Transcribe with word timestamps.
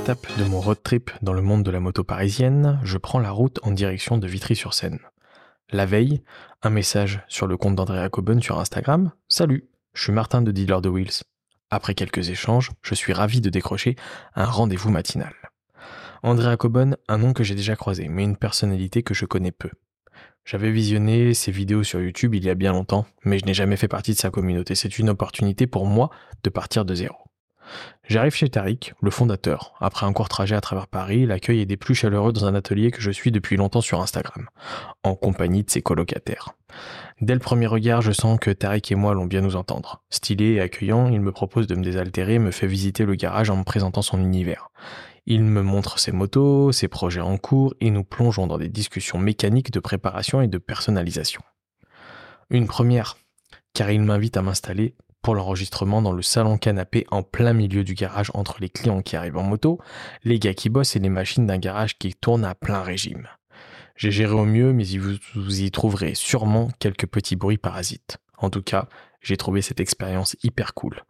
étape 0.00 0.38
de 0.38 0.44
mon 0.44 0.60
road 0.60 0.78
trip 0.82 1.10
dans 1.20 1.34
le 1.34 1.42
monde 1.42 1.62
de 1.62 1.70
la 1.70 1.78
moto 1.78 2.04
parisienne, 2.04 2.80
je 2.82 2.96
prends 2.96 3.18
la 3.18 3.30
route 3.30 3.58
en 3.62 3.70
direction 3.70 4.16
de 4.16 4.26
Vitry-sur-Seine. 4.26 4.98
La 5.72 5.84
veille, 5.84 6.22
un 6.62 6.70
message 6.70 7.20
sur 7.28 7.46
le 7.46 7.58
compte 7.58 7.76
d'Andrea 7.76 8.08
Coben 8.08 8.40
sur 8.40 8.58
Instagram. 8.58 9.12
Salut, 9.28 9.68
je 9.92 10.04
suis 10.04 10.12
Martin 10.12 10.40
de 10.40 10.52
Dealer 10.52 10.80
de 10.80 10.88
Wheels. 10.88 11.22
Après 11.68 11.94
quelques 11.94 12.30
échanges, 12.30 12.70
je 12.80 12.94
suis 12.94 13.12
ravi 13.12 13.42
de 13.42 13.50
décrocher 13.50 13.96
un 14.34 14.46
rendez-vous 14.46 14.90
matinal. 14.90 15.34
Andrea 16.22 16.56
Coben, 16.56 16.96
un 17.08 17.18
nom 17.18 17.34
que 17.34 17.44
j'ai 17.44 17.54
déjà 17.54 17.76
croisé, 17.76 18.08
mais 18.08 18.24
une 18.24 18.38
personnalité 18.38 19.02
que 19.02 19.12
je 19.12 19.26
connais 19.26 19.52
peu. 19.52 19.70
J'avais 20.46 20.70
visionné 20.70 21.34
ses 21.34 21.52
vidéos 21.52 21.82
sur 21.82 22.00
YouTube 22.00 22.34
il 22.34 22.44
y 22.44 22.50
a 22.50 22.54
bien 22.54 22.72
longtemps, 22.72 23.04
mais 23.24 23.38
je 23.38 23.44
n'ai 23.44 23.54
jamais 23.54 23.76
fait 23.76 23.86
partie 23.86 24.12
de 24.12 24.18
sa 24.18 24.30
communauté. 24.30 24.74
C'est 24.74 24.98
une 24.98 25.10
opportunité 25.10 25.66
pour 25.66 25.84
moi 25.84 26.08
de 26.42 26.48
partir 26.48 26.86
de 26.86 26.94
zéro. 26.94 27.29
J'arrive 28.08 28.34
chez 28.34 28.48
Tariq, 28.48 28.92
le 29.00 29.10
fondateur. 29.10 29.74
Après 29.80 30.04
un 30.04 30.12
court 30.12 30.28
trajet 30.28 30.56
à 30.56 30.60
travers 30.60 30.88
Paris, 30.88 31.26
l'accueil 31.26 31.60
est 31.60 31.66
des 31.66 31.76
plus 31.76 31.94
chaleureux 31.94 32.32
dans 32.32 32.44
un 32.44 32.54
atelier 32.54 32.90
que 32.90 33.00
je 33.00 33.10
suis 33.10 33.30
depuis 33.30 33.56
longtemps 33.56 33.80
sur 33.80 34.00
Instagram, 34.00 34.48
en 35.04 35.14
compagnie 35.14 35.62
de 35.62 35.70
ses 35.70 35.80
colocataires. 35.80 36.54
Dès 37.20 37.34
le 37.34 37.40
premier 37.40 37.66
regard, 37.66 38.02
je 38.02 38.12
sens 38.12 38.38
que 38.40 38.50
Tariq 38.50 38.92
et 38.92 38.96
moi 38.96 39.12
allons 39.12 39.26
bien 39.26 39.42
nous 39.42 39.56
entendre. 39.56 40.02
Stylé 40.10 40.54
et 40.54 40.60
accueillant, 40.60 41.08
il 41.08 41.20
me 41.20 41.32
propose 41.32 41.66
de 41.66 41.74
me 41.74 41.84
désaltérer 41.84 42.34
et 42.34 42.38
me 42.38 42.50
fait 42.50 42.66
visiter 42.66 43.04
le 43.04 43.14
garage 43.14 43.50
en 43.50 43.56
me 43.56 43.64
présentant 43.64 44.02
son 44.02 44.18
univers. 44.18 44.70
Il 45.26 45.44
me 45.44 45.62
montre 45.62 45.98
ses 45.98 46.12
motos, 46.12 46.72
ses 46.72 46.88
projets 46.88 47.20
en 47.20 47.36
cours 47.36 47.74
et 47.80 47.90
nous 47.90 48.04
plongeons 48.04 48.46
dans 48.46 48.58
des 48.58 48.68
discussions 48.68 49.18
mécaniques 49.18 49.70
de 49.70 49.78
préparation 49.78 50.40
et 50.40 50.48
de 50.48 50.58
personnalisation. 50.58 51.42
Une 52.48 52.66
première, 52.66 53.16
car 53.74 53.90
il 53.92 54.02
m'invite 54.02 54.36
à 54.36 54.42
m'installer 54.42 54.96
pour 55.22 55.34
l'enregistrement 55.34 56.02
dans 56.02 56.12
le 56.12 56.22
salon 56.22 56.58
canapé 56.58 57.06
en 57.10 57.22
plein 57.22 57.52
milieu 57.52 57.84
du 57.84 57.94
garage 57.94 58.30
entre 58.34 58.56
les 58.60 58.68
clients 58.68 59.02
qui 59.02 59.16
arrivent 59.16 59.36
en 59.36 59.42
moto, 59.42 59.78
les 60.24 60.38
gars 60.38 60.54
qui 60.54 60.68
bossent 60.68 60.96
et 60.96 61.00
les 61.00 61.08
machines 61.08 61.46
d'un 61.46 61.58
garage 61.58 61.98
qui 61.98 62.14
tourne 62.14 62.44
à 62.44 62.54
plein 62.54 62.82
régime. 62.82 63.28
J'ai 63.96 64.10
géré 64.10 64.32
au 64.32 64.44
mieux, 64.44 64.72
mais 64.72 64.84
vous 65.34 65.60
y 65.60 65.70
trouverez 65.70 66.14
sûrement 66.14 66.70
quelques 66.78 67.06
petits 67.06 67.36
bruits 67.36 67.58
parasites. 67.58 68.18
En 68.38 68.48
tout 68.48 68.62
cas, 68.62 68.88
j'ai 69.20 69.36
trouvé 69.36 69.60
cette 69.60 69.80
expérience 69.80 70.36
hyper 70.42 70.72
cool. 70.72 71.04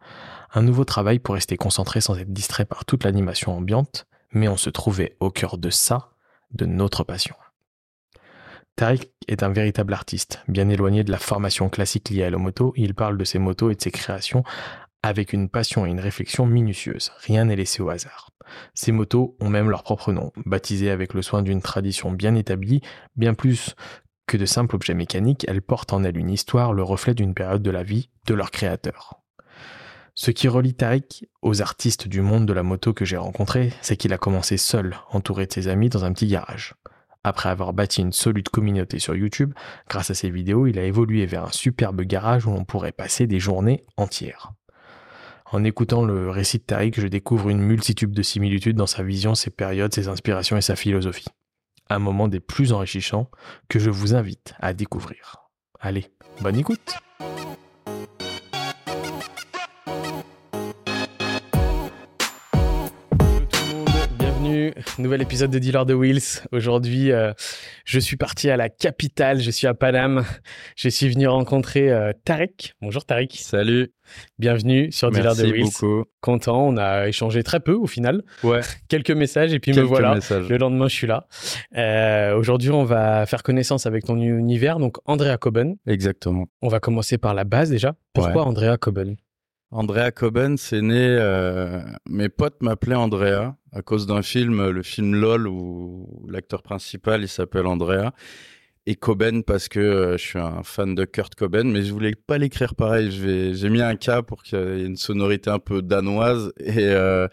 Un 0.53 0.61
nouveau 0.61 0.83
travail 0.83 1.19
pour 1.19 1.35
rester 1.35 1.55
concentré 1.55 2.01
sans 2.01 2.17
être 2.17 2.33
distrait 2.33 2.65
par 2.65 2.83
toute 2.83 3.05
l'animation 3.05 3.55
ambiante, 3.55 4.07
mais 4.33 4.49
on 4.49 4.57
se 4.57 4.69
trouvait 4.69 5.15
au 5.21 5.31
cœur 5.31 5.57
de 5.57 5.69
ça, 5.69 6.09
de 6.51 6.65
notre 6.65 7.03
passion. 7.05 7.35
Tariq 8.75 9.11
est 9.27 9.43
un 9.43 9.49
véritable 9.49 9.93
artiste, 9.93 10.43
bien 10.47 10.69
éloigné 10.69 11.03
de 11.03 11.11
la 11.11 11.19
formation 11.19 11.69
classique 11.69 12.09
liée 12.09 12.23
à 12.23 12.29
la 12.29 12.37
moto. 12.37 12.73
Il 12.75 12.95
parle 12.95 13.17
de 13.17 13.23
ses 13.23 13.39
motos 13.39 13.69
et 13.69 13.75
de 13.75 13.81
ses 13.81 13.91
créations 13.91 14.43
avec 15.03 15.33
une 15.33 15.49
passion 15.49 15.85
et 15.85 15.89
une 15.89 15.99
réflexion 15.99 16.45
minutieuse. 16.45 17.11
Rien 17.19 17.45
n'est 17.45 17.55
laissé 17.55 17.81
au 17.81 17.89
hasard. 17.89 18.29
Ces 18.73 18.91
motos 18.91 19.35
ont 19.39 19.49
même 19.49 19.69
leur 19.69 19.83
propre 19.83 20.11
nom, 20.11 20.31
baptisées 20.45 20.91
avec 20.91 21.13
le 21.13 21.21
soin 21.21 21.41
d'une 21.41 21.61
tradition 21.61 22.11
bien 22.11 22.35
établie, 22.35 22.81
bien 23.15 23.33
plus 23.33 23.75
que 24.27 24.37
de 24.37 24.45
simples 24.45 24.75
objets 24.75 24.93
mécaniques, 24.93 25.45
elles 25.47 25.61
portent 25.61 25.93
en 25.93 26.03
elles 26.03 26.17
une 26.17 26.29
histoire, 26.29 26.73
le 26.73 26.83
reflet 26.83 27.13
d'une 27.13 27.33
période 27.33 27.63
de 27.63 27.71
la 27.71 27.83
vie 27.83 28.09
de 28.27 28.33
leur 28.33 28.51
créateur. 28.51 29.21
Ce 30.13 30.31
qui 30.31 30.47
relie 30.47 30.73
Tariq 30.73 31.27
aux 31.41 31.61
artistes 31.61 32.07
du 32.07 32.21
monde 32.21 32.45
de 32.45 32.53
la 32.53 32.63
moto 32.63 32.93
que 32.93 33.05
j'ai 33.05 33.17
rencontrés, 33.17 33.73
c'est 33.81 33.97
qu'il 33.97 34.13
a 34.13 34.17
commencé 34.17 34.57
seul, 34.57 34.95
entouré 35.09 35.47
de 35.47 35.53
ses 35.53 35.67
amis 35.67 35.89
dans 35.89 36.05
un 36.05 36.13
petit 36.13 36.27
garage. 36.27 36.75
Après 37.23 37.49
avoir 37.49 37.73
bâti 37.73 38.01
une 38.01 38.13
solide 38.13 38.49
communauté 38.49 38.97
sur 38.97 39.15
YouTube, 39.15 39.53
grâce 39.87 40.09
à 40.09 40.15
ses 40.15 40.29
vidéos, 40.29 40.65
il 40.65 40.79
a 40.79 40.83
évolué 40.83 41.25
vers 41.25 41.45
un 41.45 41.51
superbe 41.51 42.01
garage 42.01 42.47
où 42.47 42.51
l'on 42.51 42.65
pourrait 42.65 42.91
passer 42.91 43.27
des 43.27 43.39
journées 43.39 43.85
entières. 43.97 44.53
En 45.51 45.63
écoutant 45.63 46.03
le 46.03 46.29
récit 46.29 46.57
de 46.57 46.63
Tariq, 46.63 46.99
je 46.99 47.07
découvre 47.07 47.49
une 47.49 47.61
multitude 47.61 48.11
de 48.11 48.21
similitudes 48.23 48.77
dans 48.77 48.87
sa 48.87 49.03
vision, 49.03 49.35
ses 49.35 49.51
périodes, 49.51 49.93
ses 49.93 50.07
inspirations 50.07 50.57
et 50.57 50.61
sa 50.61 50.75
philosophie. 50.75 51.27
Un 51.89 51.99
moment 51.99 52.27
des 52.27 52.39
plus 52.39 52.71
enrichissants 52.71 53.29
que 53.67 53.77
je 53.77 53.89
vous 53.89 54.15
invite 54.15 54.53
à 54.59 54.73
découvrir. 54.73 55.49
Allez, 55.79 56.07
bonne 56.41 56.57
écoute 56.57 56.95
nouvel 64.99 65.21
épisode 65.21 65.51
de 65.51 65.59
Dealer 65.59 65.85
de 65.85 65.93
Wheels. 65.93 66.43
Aujourd'hui, 66.51 67.11
euh, 67.11 67.33
je 67.85 67.99
suis 67.99 68.17
parti 68.17 68.49
à 68.49 68.57
la 68.57 68.69
capitale, 68.69 69.41
je 69.41 69.51
suis 69.51 69.67
à 69.67 69.73
Paname. 69.73 70.23
Je 70.75 70.89
suis 70.89 71.09
venu 71.09 71.27
rencontrer 71.27 71.91
euh, 71.91 72.11
Tarek. 72.25 72.73
Bonjour 72.81 73.05
Tarek. 73.05 73.33
Salut. 73.35 73.91
Bienvenue 74.39 74.91
sur 74.91 75.11
Dealer 75.11 75.35
de 75.35 75.43
Wheels. 75.43 75.63
beaucoup. 75.63 76.03
Content, 76.21 76.67
on 76.67 76.77
a 76.77 77.07
échangé 77.07 77.43
très 77.43 77.59
peu 77.59 77.73
au 77.73 77.87
final. 77.87 78.23
Ouais. 78.43 78.61
Quelques 78.89 79.11
messages 79.11 79.53
et 79.53 79.59
puis 79.59 79.73
me 79.73 79.81
voilà. 79.81 80.17
Le 80.29 80.57
lendemain, 80.57 80.87
je 80.87 80.95
suis 80.95 81.07
là. 81.07 81.27
Euh, 81.77 82.35
aujourd'hui, 82.37 82.71
on 82.71 82.83
va 82.83 83.25
faire 83.25 83.43
connaissance 83.43 83.85
avec 83.85 84.05
ton 84.05 84.17
univers, 84.17 84.79
donc 84.79 84.97
Andrea 85.05 85.37
Coben. 85.37 85.75
Exactement. 85.87 86.45
On 86.61 86.67
va 86.67 86.79
commencer 86.79 87.17
par 87.17 87.33
la 87.33 87.43
base 87.43 87.69
déjà. 87.69 87.95
Pourquoi 88.13 88.45
Andrea 88.45 88.77
Coben? 88.77 89.15
Andrea 89.71 90.11
Coben, 90.11 90.57
c'est 90.57 90.81
né. 90.81 91.17
Euh, 91.19 91.81
mes 92.09 92.29
potes 92.29 92.61
m'appelaient 92.61 92.95
Andrea 92.95 93.55
à 93.71 93.81
cause 93.81 94.05
d'un 94.05 94.21
film, 94.21 94.69
le 94.69 94.83
film 94.83 95.15
LOL, 95.15 95.47
où 95.47 96.25
l'acteur 96.29 96.61
principal 96.61 97.21
il 97.21 97.29
s'appelle 97.29 97.65
Andrea. 97.65 98.11
Et 98.85 98.95
Coben 98.95 99.43
parce 99.43 99.69
que 99.69 99.79
euh, 99.79 100.17
je 100.17 100.23
suis 100.23 100.39
un 100.39 100.63
fan 100.63 100.95
de 100.95 101.05
Kurt 101.05 101.35
Coben, 101.35 101.71
mais 101.71 101.83
je 101.83 101.93
voulais 101.93 102.15
pas 102.15 102.37
l'écrire 102.37 102.75
pareil. 102.75 103.11
J'ai 103.11 103.69
mis 103.69 103.81
un 103.81 103.95
K 103.95 104.21
pour 104.21 104.43
qu'il 104.43 104.57
y 104.57 104.61
ait 104.61 104.85
une 104.85 104.97
sonorité 104.97 105.51
un 105.51 105.59
peu 105.59 105.81
danoise. 105.81 106.51
Et, 106.59 106.79
euh, 106.79 107.27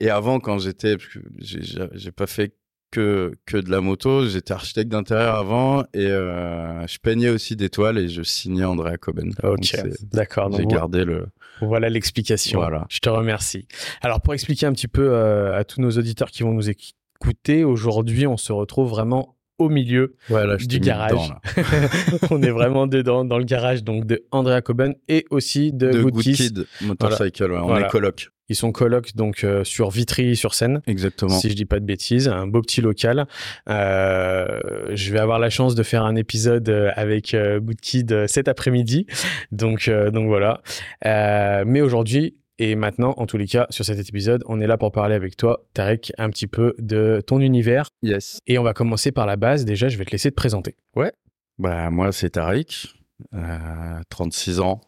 et 0.00 0.10
avant, 0.10 0.40
quand 0.40 0.58
j'étais, 0.58 0.96
j'ai 1.38 2.12
pas 2.12 2.26
fait 2.26 2.54
que, 2.94 3.32
que 3.46 3.56
de 3.56 3.70
la 3.70 3.80
moto. 3.80 4.26
J'étais 4.26 4.52
architecte 4.52 4.90
d'intérieur 4.90 5.34
avant 5.36 5.82
et 5.94 6.06
euh, 6.06 6.86
je 6.86 6.98
peignais 6.98 7.28
aussi 7.28 7.56
des 7.56 7.68
toiles 7.68 7.98
et 7.98 8.08
je 8.08 8.22
signais 8.22 8.64
Andrea 8.64 8.96
Coben. 8.96 9.32
Ok, 9.42 9.76
d'accord. 10.12 10.50
J'ai 10.56 10.66
gardé 10.66 11.04
le. 11.04 11.26
Voilà 11.60 11.88
l'explication. 11.88 12.58
Voilà. 12.58 12.86
Je 12.88 12.98
te 12.98 13.08
remercie. 13.08 13.66
Alors 14.02 14.20
pour 14.20 14.34
expliquer 14.34 14.66
un 14.66 14.72
petit 14.72 14.88
peu 14.88 15.08
euh, 15.12 15.58
à 15.58 15.64
tous 15.64 15.80
nos 15.80 15.90
auditeurs 15.90 16.30
qui 16.30 16.42
vont 16.42 16.52
nous 16.52 16.68
écouter, 16.68 17.64
aujourd'hui 17.64 18.26
on 18.26 18.36
se 18.36 18.52
retrouve 18.52 18.90
vraiment 18.90 19.36
au 19.58 19.68
milieu 19.68 20.16
du 20.66 20.80
garage. 20.80 21.34
on 22.30 22.42
est 22.42 22.50
vraiment 22.50 22.86
dedans, 22.86 23.24
dans 23.24 23.38
le 23.38 23.44
garage 23.44 23.84
donc 23.84 24.06
de 24.06 24.24
Andrea 24.30 24.60
Coben 24.62 24.94
et 25.08 25.24
aussi 25.30 25.72
de, 25.72 25.90
de 25.90 26.02
Good, 26.02 26.22
Kid 26.22 26.66
Motorcycle. 26.82 27.52
On 27.52 27.76
est 27.76 27.88
coloc. 27.88 28.30
Ils 28.50 28.56
sont 28.56 28.72
colocs 28.72 29.16
donc 29.16 29.42
euh, 29.42 29.64
sur 29.64 29.88
Vitry 29.90 30.36
sur 30.36 30.54
Seine. 30.54 30.82
Exactement. 30.86 31.30
Si 31.30 31.48
je 31.48 31.54
dis 31.54 31.64
pas 31.64 31.80
de 31.80 31.86
bêtises, 31.86 32.28
un 32.28 32.46
beau 32.46 32.60
petit 32.60 32.82
local. 32.82 33.26
Euh, 33.70 34.58
je 34.92 35.12
vais 35.12 35.18
avoir 35.18 35.38
la 35.38 35.48
chance 35.48 35.74
de 35.74 35.82
faire 35.82 36.04
un 36.04 36.14
épisode 36.14 36.68
euh, 36.68 36.90
avec 36.94 37.34
Good 37.34 37.80
Kid 37.80 38.26
cet 38.26 38.48
après-midi. 38.48 39.06
Donc 39.50 39.90
donc 40.12 40.26
voilà. 40.26 40.60
mais 41.04 41.80
aujourd'hui 41.80 42.36
et 42.58 42.76
maintenant, 42.76 43.14
en 43.16 43.26
tous 43.26 43.36
les 43.36 43.46
cas, 43.46 43.66
sur 43.70 43.84
cet 43.84 43.98
épisode, 43.98 44.42
on 44.46 44.60
est 44.60 44.66
là 44.66 44.76
pour 44.76 44.92
parler 44.92 45.14
avec 45.14 45.36
toi, 45.36 45.64
Tarek, 45.74 46.12
un 46.18 46.30
petit 46.30 46.46
peu 46.46 46.74
de 46.78 47.22
ton 47.26 47.40
univers. 47.40 47.88
Yes. 48.02 48.38
Et 48.46 48.58
on 48.58 48.62
va 48.62 48.74
commencer 48.74 49.10
par 49.10 49.26
la 49.26 49.36
base. 49.36 49.64
Déjà, 49.64 49.88
je 49.88 49.98
vais 49.98 50.04
te 50.04 50.12
laisser 50.12 50.30
te 50.30 50.36
présenter. 50.36 50.76
Ouais. 50.94 51.12
Bah 51.58 51.90
moi, 51.90 52.12
c'est 52.12 52.30
Tarek, 52.30 52.94
36 54.08 54.60
ans, 54.60 54.80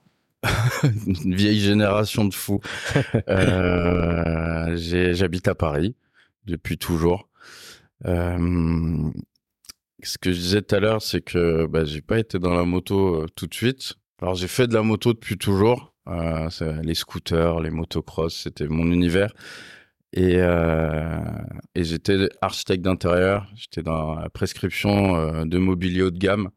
une 1.06 1.34
vieille 1.34 1.60
génération 1.60 2.24
de 2.24 2.34
fous. 2.34 2.60
euh, 3.28 4.76
J'habite 4.76 5.48
à 5.48 5.54
Paris 5.54 5.96
depuis 6.44 6.78
toujours. 6.78 7.28
Euh, 8.04 9.10
ce 10.02 10.18
que 10.18 10.32
je 10.32 10.38
disais 10.38 10.62
tout 10.62 10.74
à 10.74 10.80
l'heure, 10.80 11.02
c'est 11.02 11.20
que 11.20 11.66
bah, 11.66 11.84
j'ai 11.84 12.02
pas 12.02 12.18
été 12.18 12.38
dans 12.38 12.54
la 12.54 12.64
moto 12.64 13.22
euh, 13.22 13.26
tout 13.34 13.46
de 13.46 13.54
suite. 13.54 13.94
Alors 14.20 14.34
j'ai 14.34 14.48
fait 14.48 14.66
de 14.66 14.74
la 14.74 14.82
moto 14.82 15.12
depuis 15.12 15.36
toujours. 15.36 15.94
Euh, 16.08 16.48
les 16.82 16.94
scooters, 16.94 17.60
les 17.60 17.70
motocross, 17.70 18.42
c'était 18.42 18.68
mon 18.68 18.90
univers. 18.92 19.32
Et, 20.12 20.36
euh, 20.38 21.18
j'étais 21.74 22.28
architecte 22.40 22.82
d'intérieur. 22.82 23.48
J'étais 23.54 23.82
dans 23.82 24.14
la 24.14 24.30
prescription 24.30 25.16
euh, 25.16 25.44
de 25.44 25.58
mobilier 25.58 26.02
haut 26.02 26.10
de 26.10 26.18
gamme. 26.18 26.50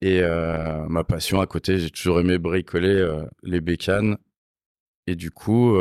Et 0.00 0.20
ma 0.88 1.04
passion 1.04 1.40
à 1.40 1.46
côté, 1.46 1.78
j'ai 1.78 1.90
toujours 1.90 2.18
aimé 2.20 2.36
bricoler 2.38 3.08
les 3.44 3.60
bécanes. 3.60 4.16
Et 5.06 5.14
du 5.14 5.30
coup, 5.30 5.78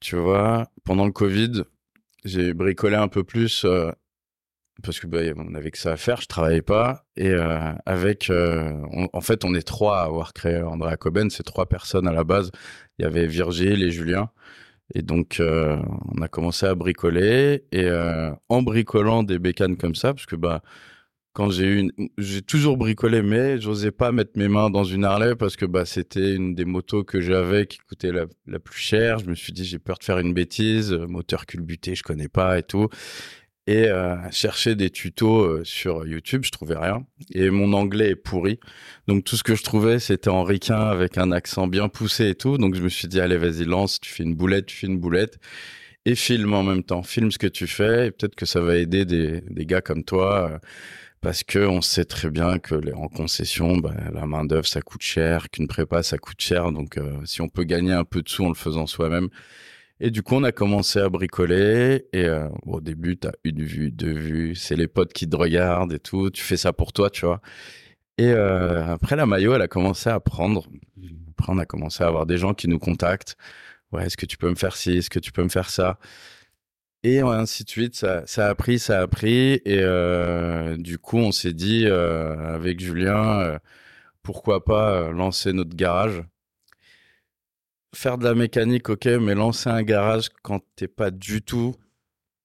tu 0.00 0.16
vois, 0.16 0.70
pendant 0.84 1.06
le 1.06 1.12
Covid, 1.12 1.62
j'ai 2.26 2.52
bricolé 2.52 2.96
un 2.96 3.08
peu 3.08 3.24
plus 3.24 3.64
parce 4.82 5.00
que 5.00 5.06
bah, 5.06 5.20
on 5.36 5.54
avait 5.54 5.70
que 5.70 5.78
ça 5.78 5.92
à 5.92 5.96
faire, 5.96 6.20
je 6.20 6.26
travaillais 6.26 6.62
pas. 6.62 7.06
Et 7.16 7.32
avec, 7.86 8.30
en 8.30 9.20
fait, 9.20 9.44
on 9.44 9.54
est 9.54 9.62
trois 9.62 10.00
à 10.00 10.04
avoir 10.04 10.32
créé 10.32 10.60
Andrea 10.62 10.96
Coben, 10.96 11.30
c'est 11.30 11.44
trois 11.44 11.66
personnes 11.66 12.08
à 12.08 12.12
la 12.12 12.24
base. 12.24 12.50
Il 12.98 13.02
y 13.02 13.06
avait 13.06 13.26
Virgile 13.26 13.82
et 13.82 13.90
Julien. 13.90 14.30
Et 14.94 15.02
donc, 15.02 15.40
on 15.40 16.22
a 16.22 16.28
commencé 16.28 16.66
à 16.66 16.74
bricoler. 16.74 17.64
Et 17.72 17.88
en 18.48 18.62
bricolant 18.62 19.22
des 19.22 19.38
bécanes 19.38 19.76
comme 19.76 19.94
ça, 19.94 20.12
parce 20.12 20.26
que 20.26 20.36
bah, 20.36 20.62
quand 21.34 21.50
j'ai 21.50 21.66
eu 21.66 21.90
j'ai 22.16 22.42
toujours 22.42 22.76
bricolé 22.76 23.20
mais 23.20 23.60
j'osais 23.60 23.90
pas 23.90 24.12
mettre 24.12 24.32
mes 24.36 24.48
mains 24.48 24.70
dans 24.70 24.84
une 24.84 25.04
Harley 25.04 25.34
parce 25.34 25.56
que 25.56 25.66
bah 25.66 25.84
c'était 25.84 26.34
une 26.34 26.54
des 26.54 26.64
motos 26.64 27.02
que 27.04 27.20
j'avais 27.20 27.66
qui 27.66 27.78
coûtait 27.78 28.12
la, 28.12 28.26
la, 28.46 28.60
plus 28.60 28.78
chère 28.78 29.18
je 29.18 29.26
me 29.26 29.34
suis 29.34 29.52
dit 29.52 29.64
j'ai 29.64 29.80
peur 29.80 29.98
de 29.98 30.04
faire 30.04 30.18
une 30.20 30.32
bêtise 30.32 30.92
moteur 30.92 31.44
culbuté 31.46 31.96
je 31.96 32.04
connais 32.04 32.28
pas 32.28 32.58
et 32.58 32.62
tout 32.62 32.88
et 33.66 33.88
euh, 33.88 34.16
chercher 34.30 34.74
des 34.74 34.90
tutos 34.90 35.42
euh, 35.42 35.64
sur 35.64 36.06
YouTube, 36.06 36.44
je 36.44 36.50
trouvais 36.50 36.76
rien. 36.76 37.06
Et 37.32 37.50
mon 37.50 37.72
anglais 37.72 38.10
est 38.10 38.16
pourri, 38.16 38.60
donc 39.06 39.24
tout 39.24 39.36
ce 39.36 39.42
que 39.42 39.54
je 39.54 39.62
trouvais 39.62 39.98
c'était 39.98 40.30
en 40.30 40.44
ricain 40.44 40.80
avec 40.80 41.18
un 41.18 41.32
accent 41.32 41.66
bien 41.66 41.88
poussé 41.88 42.28
et 42.30 42.34
tout. 42.34 42.58
Donc 42.58 42.74
je 42.74 42.82
me 42.82 42.88
suis 42.88 43.08
dit 43.08 43.20
allez 43.20 43.38
vas-y 43.38 43.64
lance, 43.64 44.00
tu 44.00 44.10
fais 44.10 44.22
une 44.24 44.34
boulette, 44.34 44.66
tu 44.66 44.76
fais 44.76 44.86
une 44.86 44.98
boulette 44.98 45.38
et 46.06 46.14
filme 46.14 46.52
en 46.54 46.62
même 46.62 46.82
temps, 46.82 47.02
filme 47.02 47.30
ce 47.30 47.38
que 47.38 47.46
tu 47.46 47.66
fais 47.66 48.08
et 48.08 48.10
peut-être 48.10 48.34
que 48.34 48.46
ça 48.46 48.60
va 48.60 48.76
aider 48.76 49.04
des, 49.04 49.40
des 49.42 49.66
gars 49.66 49.80
comme 49.80 50.04
toi. 50.04 50.50
Euh, 50.52 50.58
parce 51.24 51.42
que 51.42 51.58
on 51.58 51.80
sait 51.80 52.04
très 52.04 52.28
bien 52.30 52.58
que 52.58 52.74
les, 52.74 52.92
en 52.92 53.08
concession, 53.08 53.78
bah, 53.78 53.94
la 54.12 54.26
main 54.26 54.44
d'œuvre 54.44 54.66
ça 54.66 54.82
coûte 54.82 55.00
cher, 55.00 55.48
qu'une 55.50 55.68
prépa 55.68 56.02
ça 56.02 56.18
coûte 56.18 56.40
cher. 56.40 56.70
Donc 56.70 56.98
euh, 56.98 57.14
si 57.24 57.40
on 57.40 57.48
peut 57.48 57.64
gagner 57.64 57.92
un 57.94 58.04
peu 58.04 58.20
de 58.20 58.28
sous 58.28 58.44
en 58.44 58.48
le 58.48 58.54
faisant 58.54 58.86
soi-même, 58.86 59.30
et 60.04 60.10
du 60.10 60.22
coup, 60.22 60.34
on 60.34 60.44
a 60.44 60.52
commencé 60.52 60.98
à 61.00 61.08
bricoler. 61.08 62.06
Et 62.12 62.26
euh, 62.26 62.46
au 62.66 62.82
début, 62.82 63.16
tu 63.16 63.26
as 63.26 63.32
une 63.42 63.62
vue, 63.62 63.90
deux 63.90 64.12
vues. 64.12 64.54
C'est 64.54 64.76
les 64.76 64.86
potes 64.86 65.14
qui 65.14 65.26
te 65.26 65.34
regardent 65.34 65.94
et 65.94 65.98
tout. 65.98 66.28
Tu 66.30 66.42
fais 66.44 66.58
ça 66.58 66.74
pour 66.74 66.92
toi, 66.92 67.08
tu 67.08 67.24
vois. 67.24 67.40
Et 68.18 68.28
euh, 68.28 68.86
après, 68.92 69.16
la 69.16 69.24
maillot, 69.24 69.54
elle 69.54 69.62
a 69.62 69.68
commencé 69.68 70.10
à 70.10 70.20
prendre. 70.20 70.66
Après, 71.30 71.52
on 71.54 71.58
a 71.58 71.64
commencé 71.64 72.04
à 72.04 72.08
avoir 72.08 72.26
des 72.26 72.36
gens 72.36 72.52
qui 72.52 72.68
nous 72.68 72.78
contactent. 72.78 73.36
Ouais, 73.92 74.04
est-ce 74.06 74.18
que 74.18 74.26
tu 74.26 74.36
peux 74.36 74.50
me 74.50 74.56
faire 74.56 74.76
ci? 74.76 74.98
Est-ce 74.98 75.08
que 75.08 75.18
tu 75.18 75.32
peux 75.32 75.42
me 75.42 75.48
faire 75.48 75.70
ça? 75.70 75.98
Et 77.02 77.20
ainsi 77.20 77.64
de 77.64 77.70
suite. 77.70 77.94
Ça, 78.26 78.48
a 78.48 78.54
pris, 78.54 78.78
ça 78.78 79.00
a 79.00 79.06
pris. 79.06 79.54
Et 79.64 79.80
euh, 79.80 80.76
du 80.76 80.98
coup, 80.98 81.16
on 81.18 81.32
s'est 81.32 81.54
dit 81.54 81.86
avec 81.86 82.80
Julien, 82.80 83.58
pourquoi 84.22 84.64
pas 84.64 85.10
lancer 85.12 85.54
notre 85.54 85.74
garage 85.76 86.22
faire 87.94 88.18
de 88.18 88.24
la 88.24 88.34
mécanique, 88.34 88.88
ok, 88.88 89.06
mais 89.20 89.34
lancer 89.34 89.70
un 89.70 89.82
garage 89.82 90.28
quand 90.42 90.60
t'es 90.76 90.88
pas 90.88 91.10
du 91.10 91.42
tout 91.42 91.74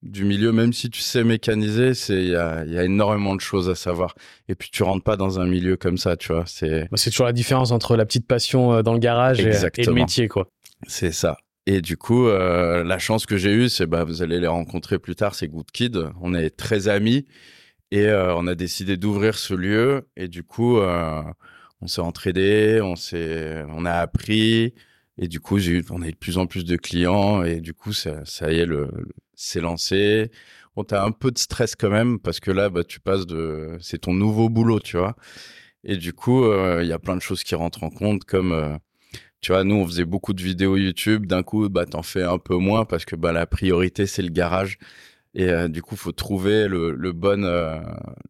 du 0.01 0.23
milieu, 0.23 0.53
même 0.53 0.71
si 0.71 0.89
tu 0.89 1.01
sais 1.01 1.25
mécaniser, 1.25 1.93
c'est 1.93 2.21
il 2.21 2.29
y 2.29 2.35
a, 2.35 2.63
y 2.63 2.77
a, 2.77 2.85
énormément 2.85 3.35
de 3.35 3.41
choses 3.41 3.69
à 3.69 3.75
savoir. 3.75 4.15
Et 4.47 4.55
puis 4.55 4.69
tu 4.71 4.83
rentres 4.83 5.03
pas 5.03 5.17
dans 5.17 5.41
un 5.41 5.45
milieu 5.45 5.75
comme 5.75 5.97
ça, 5.97 6.15
tu 6.15 6.31
vois. 6.31 6.45
C'est 6.47 6.87
bah, 6.89 6.95
c'est 6.95 7.09
toujours 7.09 7.25
la 7.25 7.33
différence 7.33 7.71
entre 7.71 7.97
la 7.97 8.05
petite 8.05 8.25
passion 8.25 8.73
euh, 8.73 8.81
dans 8.81 8.93
le 8.93 8.99
garage 8.99 9.41
et, 9.41 9.51
le 9.51 9.91
métier, 9.91 10.29
quoi. 10.29 10.47
C'est 10.87 11.11
ça. 11.11 11.37
Et 11.65 11.81
du 11.81 11.97
coup, 11.97 12.27
euh, 12.27 12.83
la 12.83 12.97
chance 12.97 13.25
que 13.25 13.37
j'ai 13.37 13.51
eue, 13.53 13.69
c'est 13.69 13.85
bah 13.85 14.03
vous 14.03 14.23
allez 14.23 14.39
les 14.39 14.47
rencontrer 14.47 14.97
plus 14.97 15.15
tard, 15.15 15.35
c'est 15.35 15.47
Good 15.47 15.69
Kid. 15.71 15.99
On 16.21 16.33
est 16.33 16.49
très 16.49 16.87
amis 16.87 17.27
et 17.91 18.07
euh, 18.07 18.35
on 18.35 18.47
a 18.47 18.55
décidé 18.55 18.97
d'ouvrir 18.97 19.37
ce 19.37 19.53
lieu. 19.53 20.07
Et 20.15 20.27
du 20.27 20.43
coup, 20.43 20.79
euh, 20.79 21.21
on 21.81 21.87
s'est 21.87 22.01
entraidé, 22.01 22.79
on 22.81 22.95
s'est, 22.95 23.63
on 23.69 23.85
a 23.85 23.91
appris. 23.91 24.73
Et 25.21 25.27
du 25.27 25.41
coup, 25.41 25.57
on 25.89 26.01
a 26.01 26.07
eu 26.07 26.11
de 26.13 26.17
plus 26.17 26.37
en 26.37 26.47
plus 26.47 26.63
de 26.63 26.77
clients 26.77 27.43
et 27.43 27.59
du 27.59 27.73
coup, 27.73 27.91
ça, 27.91 28.23
y 28.51 28.59
est, 28.59 28.65
le, 28.65 28.89
c'est 29.35 29.59
lancé. 29.59 30.31
On 30.77 30.85
t'a 30.85 31.03
un 31.03 31.11
peu 31.11 31.29
de 31.29 31.37
stress 31.37 31.75
quand 31.75 31.89
même 31.89 32.19
parce 32.19 32.39
que 32.39 32.51
là, 32.51 32.69
bah, 32.69 32.85
tu 32.85 33.01
passes 33.01 33.27
de, 33.27 33.77
c'est 33.81 33.99
ton 33.99 34.13
nouveau 34.13 34.47
boulot, 34.47 34.79
tu 34.79 34.97
vois. 34.97 35.17
Et 35.83 35.97
du 35.97 36.13
coup, 36.13 36.45
euh, 36.45 36.81
il 36.83 36.87
y 36.89 36.93
a 36.93 36.99
plein 36.99 37.17
de 37.17 37.21
choses 37.21 37.43
qui 37.43 37.55
rentrent 37.55 37.83
en 37.83 37.89
compte 37.89 38.23
comme, 38.23 38.53
euh, 38.53 38.77
tu 39.41 39.51
vois, 39.51 39.65
nous, 39.65 39.75
on 39.75 39.85
faisait 39.87 40.05
beaucoup 40.05 40.33
de 40.33 40.41
vidéos 40.41 40.77
YouTube. 40.77 41.25
D'un 41.25 41.43
coup, 41.43 41.67
bah, 41.69 41.85
t'en 41.85 42.03
fais 42.03 42.23
un 42.23 42.37
peu 42.39 42.55
moins 42.55 42.85
parce 42.85 43.05
que, 43.05 43.15
bah, 43.17 43.33
la 43.33 43.45
priorité, 43.45 44.05
c'est 44.07 44.21
le 44.21 44.29
garage. 44.29 44.77
Et 45.35 45.49
euh, 45.49 45.67
du 45.67 45.81
coup, 45.81 45.97
faut 45.97 46.13
trouver 46.13 46.67
le, 46.69 46.91
le 46.93 47.11
bon, 47.13 47.41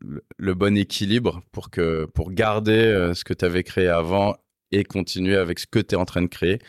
le, 0.02 0.24
le, 0.38 0.54
bon 0.56 0.78
équilibre 0.78 1.42
pour 1.52 1.70
que, 1.70 2.06
pour 2.14 2.32
garder 2.32 3.12
ce 3.16 3.24
que 3.24 3.34
tu 3.34 3.46
avais 3.46 3.64
créé 3.64 3.88
avant 3.88 4.36
et 4.72 4.84
continuer 4.84 5.36
avec 5.36 5.60
ce 5.60 5.68
que 5.68 5.80
tu 5.80 5.96
es 5.96 5.98
en 5.98 6.06
train 6.06 6.22
de 6.22 6.28
créer. 6.28 6.60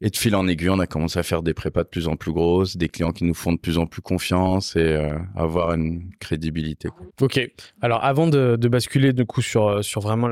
Et 0.00 0.10
de 0.10 0.16
fil 0.16 0.36
en 0.36 0.46
aiguille, 0.46 0.68
on 0.68 0.78
a 0.78 0.86
commencé 0.86 1.18
à 1.18 1.24
faire 1.24 1.42
des 1.42 1.54
prépas 1.54 1.82
de 1.82 1.88
plus 1.88 2.06
en 2.06 2.14
plus 2.14 2.32
grosses, 2.32 2.76
des 2.76 2.88
clients 2.88 3.10
qui 3.10 3.24
nous 3.24 3.34
font 3.34 3.52
de 3.52 3.58
plus 3.58 3.78
en 3.78 3.86
plus 3.86 4.00
confiance 4.00 4.76
et 4.76 4.80
euh, 4.80 5.18
avoir 5.34 5.72
une 5.72 6.10
crédibilité. 6.20 6.88
Ok. 7.20 7.40
Alors 7.80 8.04
avant 8.04 8.28
de, 8.28 8.56
de, 8.56 8.68
basculer 8.68 9.12
du 9.12 9.24
coup 9.24 9.42
sur, 9.42 9.66
euh, 9.66 9.82
sur 9.82 10.00
vraiment 10.00 10.30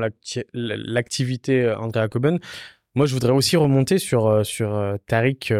l'activité 0.53 1.63
euh, 1.63 1.77
Andrea 1.77 2.07
Coben, 2.07 2.39
moi 2.95 3.07
je 3.07 3.13
voudrais 3.13 3.33
aussi 3.33 3.57
remonter 3.57 3.97
sur, 3.97 4.45
sur 4.45 4.97
Tariq, 5.05 5.53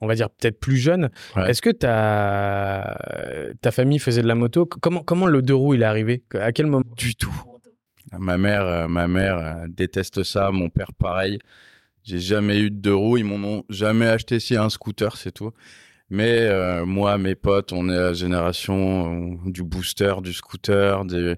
on 0.00 0.06
va 0.06 0.14
dire 0.14 0.30
peut-être 0.30 0.58
plus 0.58 0.78
jeune. 0.78 1.10
Ouais. 1.36 1.50
Est-ce 1.50 1.60
que 1.60 1.70
ta, 1.70 2.96
ta 3.60 3.70
famille 3.70 3.98
faisait 3.98 4.22
de 4.22 4.28
la 4.28 4.34
moto? 4.34 4.64
Comment, 4.64 5.02
comment 5.02 5.26
le 5.26 5.42
deux 5.42 5.54
roues 5.54 5.74
il 5.74 5.82
est 5.82 5.84
arrivé? 5.84 6.24
À 6.34 6.52
quel 6.52 6.66
moment? 6.66 6.84
Du 6.96 7.14
tout. 7.14 7.51
Ma 8.18 8.36
mère, 8.36 8.62
euh, 8.62 8.88
ma 8.88 9.08
mère 9.08 9.38
euh, 9.38 9.66
déteste 9.68 10.22
ça. 10.22 10.50
Mon 10.50 10.68
père, 10.68 10.92
pareil. 10.92 11.38
J'ai 12.02 12.18
jamais 12.18 12.58
eu 12.60 12.70
de 12.70 12.76
deux 12.76 12.94
roues. 12.94 13.16
Ils 13.16 13.24
m'en 13.24 13.36
ont 13.36 13.64
jamais 13.68 14.06
acheté 14.06 14.40
si 14.40 14.56
un 14.56 14.68
scooter, 14.68 15.16
c'est 15.16 15.32
tout. 15.32 15.52
Mais 16.10 16.40
euh, 16.40 16.84
moi, 16.84 17.16
mes 17.16 17.34
potes, 17.34 17.72
on 17.72 17.88
est 17.88 17.96
la 17.96 18.12
génération 18.12 19.38
du 19.46 19.62
booster, 19.62 20.14
du 20.22 20.32
scooter. 20.32 21.04
Des, 21.06 21.36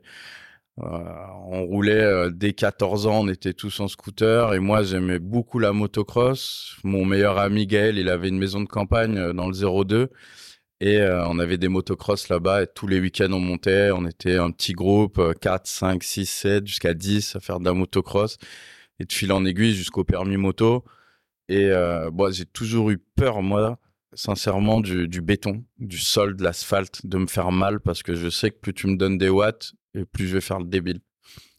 on 0.78 1.64
roulait 1.66 2.30
dès 2.32 2.52
14 2.52 3.06
ans, 3.06 3.20
on 3.20 3.28
était 3.28 3.52
tous 3.52 3.78
en 3.78 3.86
scooter. 3.86 4.54
Et 4.54 4.58
moi, 4.58 4.82
j'aimais 4.82 5.20
beaucoup 5.20 5.60
la 5.60 5.72
motocross. 5.72 6.76
Mon 6.82 7.04
meilleur 7.04 7.38
ami 7.38 7.66
Gaël, 7.68 7.98
il 7.98 8.08
avait 8.08 8.28
une 8.28 8.38
maison 8.38 8.60
de 8.60 8.66
campagne 8.66 9.32
dans 9.32 9.48
le 9.48 9.84
02. 9.84 10.10
Et 10.84 10.98
euh, 10.98 11.26
on 11.28 11.38
avait 11.38 11.56
des 11.56 11.68
motocross 11.68 12.28
là-bas 12.28 12.64
et 12.64 12.66
tous 12.66 12.86
les 12.86 13.00
week-ends 13.00 13.32
on 13.32 13.40
montait. 13.40 13.90
On 13.90 14.04
était 14.04 14.36
un 14.36 14.50
petit 14.50 14.74
groupe, 14.74 15.18
4, 15.40 15.66
5, 15.66 16.04
6, 16.04 16.26
7, 16.26 16.66
jusqu'à 16.66 16.92
10 16.92 17.36
à 17.36 17.40
faire 17.40 17.58
de 17.58 17.64
la 17.64 17.72
motocross. 17.72 18.36
Et 19.00 19.06
de 19.06 19.12
fil 19.12 19.32
en 19.32 19.46
aiguille 19.46 19.74
jusqu'au 19.74 20.04
permis 20.04 20.36
moto. 20.36 20.84
Et 21.48 21.70
euh, 21.70 22.10
bon, 22.10 22.30
j'ai 22.30 22.44
toujours 22.44 22.90
eu 22.90 22.98
peur, 22.98 23.40
moi, 23.40 23.78
sincèrement, 24.12 24.80
du, 24.80 25.08
du 25.08 25.22
béton, 25.22 25.64
du 25.78 25.96
sol, 25.96 26.36
de 26.36 26.44
l'asphalte, 26.44 27.06
de 27.06 27.16
me 27.16 27.28
faire 27.28 27.50
mal 27.50 27.80
parce 27.80 28.02
que 28.02 28.14
je 28.14 28.28
sais 28.28 28.50
que 28.50 28.58
plus 28.58 28.74
tu 28.74 28.86
me 28.86 28.98
donnes 28.98 29.16
des 29.16 29.30
watts, 29.30 29.72
et 29.94 30.04
plus 30.04 30.28
je 30.28 30.34
vais 30.34 30.42
faire 30.42 30.58
le 30.58 30.66
débile. 30.66 31.00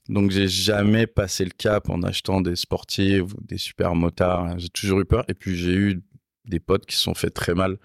Donc 0.08 0.30
j'ai 0.30 0.48
jamais 0.48 1.08
passé 1.08 1.46
le 1.46 1.52
cap 1.58 1.90
en 1.90 2.04
achetant 2.04 2.42
des 2.42 2.56
sportives 2.56 3.34
ou 3.34 3.42
des 3.42 3.58
super 3.58 3.96
motards. 3.96 4.60
J'ai 4.60 4.70
toujours 4.70 5.00
eu 5.00 5.06
peur. 5.06 5.26
Et 5.30 5.34
puis 5.34 5.56
j'ai 5.56 5.74
eu 5.74 6.04
des 6.46 6.60
potes 6.60 6.86
qui 6.86 6.96
se 6.96 7.02
sont 7.02 7.16
fait 7.16 7.32
très 7.32 7.56
mal 7.56 7.80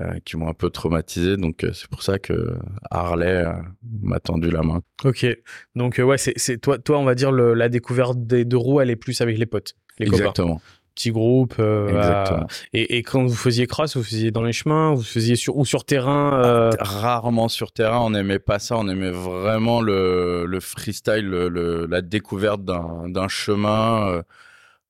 euh, 0.00 0.18
qui 0.24 0.38
m'ont 0.38 0.48
un 0.48 0.54
peu 0.54 0.70
traumatisé. 0.70 1.36
Donc 1.36 1.64
euh, 1.64 1.72
c'est 1.74 1.88
pour 1.88 2.02
ça 2.02 2.18
que 2.18 2.56
Harley 2.90 3.44
euh, 3.44 3.52
m'a 4.00 4.20
tendu 4.20 4.50
la 4.50 4.62
main. 4.62 4.80
Ok, 5.04 5.26
donc 5.74 6.00
ouais, 6.02 6.16
c'est 6.16 6.58
toi, 6.58 6.78
toi, 6.78 6.98
on 6.98 7.04
va 7.04 7.14
dire 7.14 7.30
le, 7.30 7.52
la 7.52 7.68
découverte 7.68 8.16
des 8.26 8.46
deux 8.46 8.56
roues, 8.56 8.80
elle 8.80 8.88
est 8.88 8.96
plus 8.96 9.20
avec 9.20 9.36
les 9.36 9.44
potes, 9.44 9.74
les 9.98 10.06
Exactement. 10.06 10.54
Copains. 10.54 10.64
Petit 10.94 11.10
groupe. 11.10 11.58
À... 11.58 12.46
Et, 12.74 12.96
et, 12.98 13.02
quand 13.02 13.24
vous 13.24 13.34
faisiez 13.34 13.66
cross, 13.66 13.96
vous 13.96 14.02
faisiez 14.02 14.30
dans 14.30 14.42
les 14.42 14.52
chemins, 14.52 14.94
vous 14.94 15.02
faisiez 15.02 15.36
sur 15.36 15.56
ou 15.56 15.64
sur 15.64 15.84
terrain. 15.86 16.70
Rarement 16.80 17.48
sur 17.48 17.72
terrain, 17.72 18.00
on 18.00 18.10
n'aimait 18.10 18.38
pas 18.38 18.58
ça. 18.58 18.76
On 18.76 18.86
aimait 18.88 19.10
vraiment 19.10 19.80
le, 19.80 20.44
le 20.44 20.60
freestyle, 20.60 21.26
le, 21.26 21.48
le, 21.48 21.86
la 21.86 22.02
découverte 22.02 22.62
d'un 22.62 23.28
chemin. 23.28 24.22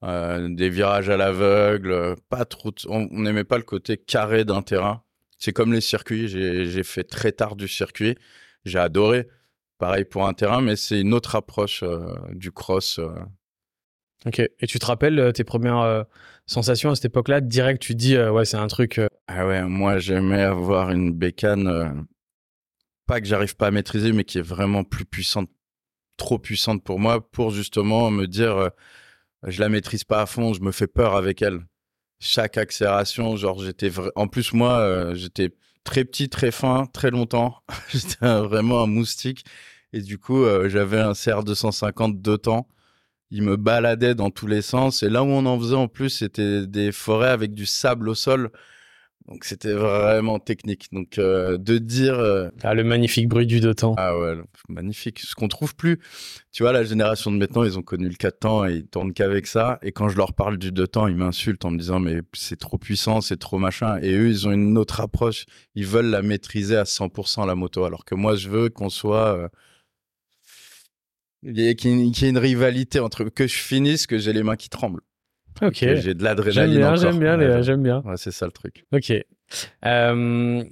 Euh, 0.05 0.49
des 0.49 0.69
virages 0.69 1.09
à 1.11 1.17
l'aveugle, 1.17 2.17
pas 2.29 2.45
trop. 2.45 2.73
On 2.89 3.07
n'aimait 3.13 3.45
pas 3.45 3.57
le 3.57 3.63
côté 3.63 3.97
carré 3.97 4.45
d'un 4.45 4.63
terrain. 4.63 5.03
C'est 5.39 5.53
comme 5.53 5.73
les 5.73 5.81
circuits. 5.81 6.29
J'ai 6.29 6.83
fait 6.83 7.05
très 7.05 7.33
tard 7.33 7.55
du 7.55 7.69
circuit. 7.69 8.17
J'ai 8.65 8.79
adoré. 8.79 9.29
Pareil 9.79 10.05
pour 10.05 10.27
un 10.27 10.35
terrain, 10.35 10.61
mais 10.61 10.77
c'est 10.77 11.01
une 11.01 11.15
autre 11.15 11.37
approche 11.37 11.83
euh, 11.83 12.15
du 12.33 12.51
cross. 12.51 12.99
Euh. 12.99 13.11
Ok. 14.27 14.41
Et 14.41 14.67
tu 14.67 14.79
te 14.79 14.87
rappelles 14.87 15.33
tes 15.35 15.45
premières 15.45 16.05
sensations 16.47 16.91
à 16.91 16.95
cette 16.97 17.07
époque-là? 17.07 17.41
Direct, 17.41 17.83
tu 17.83 17.95
dis 17.95 18.17
ouais, 18.17 18.45
c'est 18.45 18.57
un 18.57 18.69
truc. 18.69 19.01
Ah 19.27 19.47
ouais, 19.47 19.63
moi 19.63 19.99
j'aimais 19.99 20.43
avoir 20.43 20.91
une 20.91 21.13
bécane, 21.13 22.07
pas 23.07 23.21
que 23.21 23.27
j'arrive 23.27 23.57
pas 23.57 23.67
à 23.67 23.71
maîtriser, 23.73 24.13
mais 24.13 24.23
qui 24.23 24.39
est 24.39 24.43
vraiment 24.43 24.85
plus 24.85 25.05
puissante, 25.05 25.51
trop 26.17 26.39
puissante 26.39 26.85
pour 26.85 27.01
moi, 27.01 27.29
pour 27.33 27.51
justement 27.51 28.13
me 28.13 28.29
dire 28.29 28.71
je 29.47 29.61
la 29.61 29.69
maîtrise 29.69 30.05
pas 30.05 30.23
à 30.23 30.27
fond, 30.27 30.53
je 30.53 30.61
me 30.61 30.73
fais 30.73 30.87
peur 30.87 31.17
avec 31.17 31.43
elle. 31.43 31.61
Chaque 32.21 32.57
accélération, 32.57 33.37
genre 33.37 33.63
j'étais 33.63 33.91
en 34.15 34.29
plus 34.29 34.53
moi 34.53 34.79
euh, 34.79 35.15
j'étais 35.15 35.51
très 35.85 36.05
petit, 36.05 36.29
très 36.29 36.53
fin, 36.53 36.87
très 36.87 37.11
longtemps. 37.11 37.57
j'étais 37.93 38.17
vraiment 38.41 38.83
un 38.83 38.87
moustique 38.87 39.45
et 39.93 40.01
du 40.01 40.19
coup 40.19 40.45
euh, 40.45 40.69
j'avais 40.69 41.01
un 41.01 41.15
CR 41.15 41.43
250 41.43 42.23
de 42.23 42.37
temps. 42.37 42.69
Il 43.31 43.43
me 43.43 43.57
baladait 43.57 44.15
dans 44.15 44.31
tous 44.31 44.47
les 44.47 44.63
sens 44.63 45.03
et 45.03 45.09
là 45.09 45.23
où 45.23 45.27
on 45.27 45.47
en 45.47 45.59
faisait 45.59 45.75
en 45.75 45.89
plus 45.89 46.11
c'était 46.11 46.67
des 46.67 46.93
forêts 46.93 47.31
avec 47.31 47.55
du 47.55 47.67
sable 47.67 48.09
au 48.09 48.15
sol. 48.15 48.51
Donc 49.29 49.45
c'était 49.45 49.73
vraiment 49.73 50.39
technique. 50.39 50.89
Donc 50.93 51.19
euh, 51.19 51.57
de 51.57 51.79
dire 51.79 52.19
euh... 52.19 52.49
ah 52.63 52.75
le 52.75 52.83
magnifique 52.83 53.29
bruit 53.29 53.47
du 53.47 53.61
deux 53.61 53.75
temps. 53.75 53.95
Ah 53.97 54.19
ouais, 54.19 54.35
magnifique. 54.69 55.21
Ce 55.21 55.35
qu'on 55.35 55.49
trouve 55.49 55.77
plus. 55.77 56.01
Tu 56.51 56.63
vois 56.65 56.73
la 56.73 56.85
génération 56.85 57.31
de 57.31 57.37
maintenant, 57.37 57.63
ils 57.65 57.79
ont 57.79 57.83
connu 57.83 58.09
le 58.09 58.15
4 58.15 58.39
temps 58.39 58.67
et 58.67 58.75
ils 58.75 58.87
tournent 58.87 59.13
qu'avec 59.13 59.47
ça 59.47 59.79
et 59.83 59.93
quand 59.93 60.09
je 60.09 60.17
leur 60.17 60.35
parle 60.35 60.59
du 60.59 60.73
deux 60.73 60.89
temps, 60.89 61.07
ils 61.07 61.17
m'insultent 61.17 61.65
en 61.65 61.71
me 61.71 61.79
disant 61.79 62.01
mais 62.01 62.21
c'est 62.33 62.59
trop 62.59 62.79
puissant, 62.79 63.21
c'est 63.21 63.39
trop 63.39 63.59
machin 63.59 63.99
et 64.03 64.13
eux 64.13 64.29
ils 64.29 64.49
ont 64.49 64.53
une 64.53 64.77
autre 64.77 65.01
approche, 65.01 65.45
ils 65.75 65.87
veulent 65.87 66.11
la 66.11 66.23
maîtriser 66.23 66.77
à 66.77 66.85
100% 66.85 67.47
la 67.47 67.55
moto 67.55 67.85
alors 67.85 68.05
que 68.05 68.15
moi 68.15 68.35
je 68.35 68.49
veux 68.49 68.69
qu'on 68.71 68.91
soit 68.91 69.37
euh, 69.37 69.49
Il 71.45 71.59
y, 71.61 71.69
a, 71.69 71.75
qu'il 71.75 71.91
y 71.91 72.25
ait 72.25 72.29
une 72.29 72.39
rivalité 72.39 73.01
entre 73.01 73.25
que 73.25 73.47
je 73.47 73.57
finisse, 73.57 74.07
que 74.07 74.19
j'ai 74.19 74.33
les 74.33 74.43
mains 74.43 74.57
qui 74.57 74.69
tremblent. 74.69 75.03
Ok. 75.61 75.75
J'ai 75.75 75.95
de 75.97 76.03
J'aime 76.05 76.19
l'adrénaline 76.23 76.77
bien, 76.79 76.87
encore. 76.89 76.97
j'aime 77.03 77.19
bien, 77.19 77.39
Ouais, 77.39 77.47
Léa, 77.47 77.63
j'aime 77.63 77.83
bien. 77.83 78.01
ouais, 78.05 78.17
c'est 78.17 78.31
ça 78.31 78.47
le 78.47 78.53
truc. 78.53 78.85
Ok. 78.93 79.13
Euh, 79.85 80.65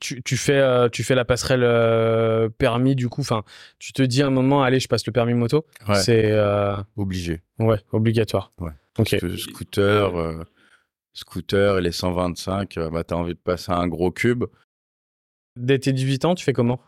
tu, 0.00 0.22
tu 0.22 0.36
fais, 0.36 0.56
euh, 0.58 0.88
tu 0.88 1.04
fais 1.04 1.14
la 1.14 1.24
passerelle 1.24 1.62
euh, 1.64 2.48
permis, 2.48 2.96
du 2.96 3.08
coup. 3.08 3.20
Enfin, 3.20 3.44
tu 3.78 3.92
te 3.92 4.02
dis 4.02 4.22
à 4.22 4.26
un 4.26 4.30
moment, 4.30 4.62
allez, 4.62 4.80
je 4.80 4.88
passe 4.88 5.06
le 5.06 5.12
permis 5.12 5.34
moto. 5.34 5.64
Ouais. 5.88 5.94
C'est 5.96 6.32
euh, 6.32 6.74
Obligé. 6.96 7.42
ouais, 7.58 7.78
obligatoire. 7.92 8.52
Ouais. 8.58 8.72
Ok. 8.98 9.16
Scooter, 9.38 10.44
scooter 11.14 11.78
et 11.78 11.82
les 11.82 11.92
125, 11.92 12.76
euh, 12.78 12.90
bah, 12.90 13.04
t'as 13.04 13.14
envie 13.16 13.34
de 13.34 13.38
passer 13.38 13.70
un 13.72 13.86
gros 13.86 14.10
cube. 14.10 14.44
Dès 15.56 15.78
tes 15.78 15.92
18 15.92 16.24
ans, 16.24 16.34
tu 16.34 16.44
fais 16.44 16.52
comment? 16.54 16.80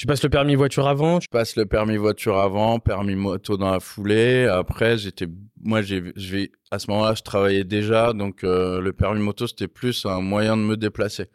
Tu 0.00 0.06
passes 0.06 0.22
le 0.22 0.30
permis 0.30 0.54
voiture 0.54 0.88
avant 0.88 1.20
Je 1.20 1.28
passe 1.28 1.56
le 1.56 1.66
permis 1.66 1.98
voiture 1.98 2.38
avant, 2.38 2.78
permis 2.80 3.16
moto 3.16 3.58
dans 3.58 3.70
la 3.70 3.80
foulée. 3.80 4.46
Après, 4.46 4.96
j'étais, 4.96 5.26
moi, 5.60 5.82
j'ai, 5.82 6.50
à 6.70 6.78
ce 6.78 6.90
moment-là, 6.90 7.12
je 7.14 7.20
travaillais 7.20 7.64
déjà, 7.64 8.14
donc 8.14 8.42
euh, 8.42 8.80
le 8.80 8.94
permis 8.94 9.20
moto 9.20 9.46
c'était 9.46 9.68
plus 9.68 10.06
un 10.06 10.22
moyen 10.22 10.56
de 10.56 10.62
me 10.62 10.78
déplacer. 10.78 11.26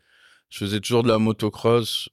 Je 0.50 0.57
faisais 0.57 0.79
toujours 0.79 1.03
de 1.03 1.10
la 1.10 1.19
motocross 1.19 2.10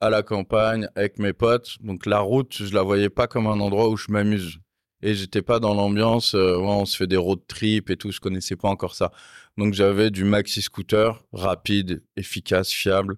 à 0.00 0.08
la 0.08 0.22
campagne 0.22 0.88
avec 0.94 1.18
mes 1.18 1.34
potes, 1.34 1.76
donc 1.82 2.06
la 2.06 2.20
route, 2.20 2.56
je 2.64 2.72
la 2.72 2.80
voyais 2.80 3.10
pas 3.10 3.26
comme 3.26 3.46
un 3.46 3.60
endroit 3.60 3.90
où 3.90 3.98
je 3.98 4.10
m'amuse. 4.10 4.56
Et 5.02 5.12
j'étais 5.12 5.42
pas 5.42 5.60
dans 5.60 5.74
l'ambiance, 5.74 6.34
euh, 6.34 6.56
on 6.56 6.86
se 6.86 6.96
fait 6.96 7.08
des 7.08 7.18
road 7.18 7.40
trips 7.46 7.90
et 7.90 7.98
tout, 7.98 8.10
je 8.10 8.20
connaissais 8.20 8.56
pas 8.56 8.68
encore 8.68 8.94
ça. 8.94 9.12
Donc 9.58 9.74
j'avais 9.74 10.10
du 10.10 10.24
maxi 10.24 10.62
scooter, 10.62 11.22
rapide, 11.34 12.02
efficace, 12.16 12.70
fiable, 12.70 13.16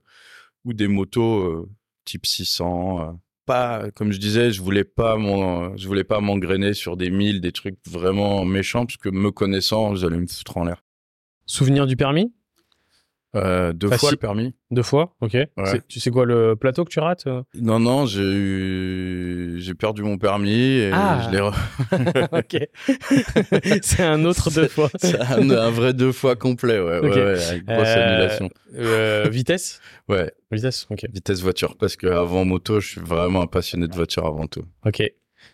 ou 0.65 0.73
des 0.73 0.89
motos 0.89 1.45
euh, 1.45 1.69
type 2.05 2.27
600. 2.27 3.01
euh, 3.01 3.13
pas, 3.45 3.91
comme 3.91 4.13
je 4.13 4.19
disais, 4.19 4.53
je 4.53 4.63
voulais 4.63 4.85
pas 4.85 5.17
m'en- 5.17 5.77
je 5.77 5.89
voulais 5.89 6.05
pas 6.05 6.21
m'engrainer 6.21 6.75
sur 6.75 6.97
des 6.97 7.11
milles, 7.11 7.41
des 7.41 7.51
trucs 7.53 7.77
vraiment 7.89 8.45
méchants, 8.45 8.87
parce 8.87 8.97
que 8.99 9.09
me 9.09 9.33
connaissant, 9.33 9.97
j'allais 9.97 10.19
me 10.19 10.29
foutre 10.29 10.57
en 10.59 10.65
l'air. 10.65 10.85
Souvenir 11.47 11.87
du 11.87 11.97
permis? 11.97 12.33
Euh, 13.35 13.73
deux 13.73 13.89
Facile. 13.89 14.01
fois 14.01 14.11
le 14.11 14.17
permis. 14.19 14.55
Deux 14.71 14.83
fois 14.83 15.15
Ok. 15.23 15.33
C'est- 15.65 15.87
Tu 15.89 16.01
sais 16.01 16.11
quoi, 16.11 16.27
le 16.27 16.55
plateau 16.55 16.85
que 16.85 16.91
tu 16.91 17.01
rates 17.01 17.27
euh? 17.27 17.43
Non, 17.55 17.79
non, 17.81 18.05
j'ai 18.05 18.23
eu, 18.23 19.55
j'ai 19.59 19.73
perdu 19.75 20.03
mon 20.03 20.19
permis 20.19 20.51
et 20.53 20.91
Ah. 20.93 21.23
je 21.25 21.31
l'ai. 21.31 21.39
re- 21.41 21.53
Ok. 22.33 22.69
c'est 23.83 24.03
un 24.03 24.25
autre 24.25 24.51
deux 24.51 24.69
fois. 24.69 24.91
C'est 25.01 25.19
un, 25.21 25.49
un 25.51 25.71
vrai 25.71 25.95
deux 25.95 26.13
fois 26.13 26.37
complet, 26.37 26.79
ouais, 26.79 26.99
ouais, 27.01 27.09
Ok. 27.09 27.15
ouais, 27.15 27.45
avec 27.49 27.65
grosse 27.65 27.89
Euh, 27.89 28.07
annulation. 28.07 28.51
Euh, 28.77 29.29
vitesse? 29.31 29.81
Ouais, 30.09 30.31
Vitesse 30.51 30.87
Ok. 30.91 31.07
vitesse 31.13 31.41
voiture, 31.41 31.77
parce 31.79 31.97
que 31.97 32.07
avant 32.09 32.45
moto, 32.45 32.81
je 32.81 32.89
suis 32.89 33.01
vraiment 33.01 33.43
un 33.43 33.47
passionné 33.47 33.89
de 33.89 33.95
voiture 33.95 34.27
avant 34.27 34.47
tout. 34.47 34.65
Ok. 34.85 35.03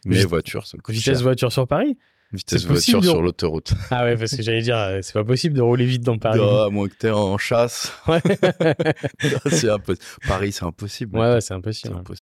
Mais 0.04 0.16
Vit- 0.16 0.24
voiture, 0.26 0.64
coûte 0.82 0.94
Vitesse 0.94 1.14
cher. 1.18 1.22
voiture 1.22 1.52
sur 1.52 1.66
Paris? 1.68 1.96
Vitesse 2.32 2.66
voiture 2.66 3.02
sur 3.02 3.22
l'autoroute. 3.22 3.72
Ah 3.90 4.04
ouais, 4.04 4.16
parce 4.16 4.36
que 4.36 4.42
j'allais 4.42 4.60
dire, 4.60 4.76
euh, 4.76 4.98
c'est 5.02 5.14
pas 5.14 5.24
possible 5.24 5.56
de 5.56 5.62
rouler 5.62 5.86
vite 5.86 6.02
dans 6.02 6.18
Paris. 6.18 6.40
Ah, 6.42 6.66
à 6.66 6.68
moins 6.70 6.86
que 6.88 6.94
t'es 6.94 7.10
en 7.10 7.38
chasse. 7.38 7.92
Ouais, 8.06 8.20
c'est 9.50 9.70
impossible. 9.70 10.04
Paris, 10.26 10.52
c'est 10.52 10.64
impossible. 10.64 11.18
ouais, 11.18 11.32
ouais, 11.34 11.40
c'est 11.40 11.54
impossible. 11.54 11.94
impossible. 11.96 12.24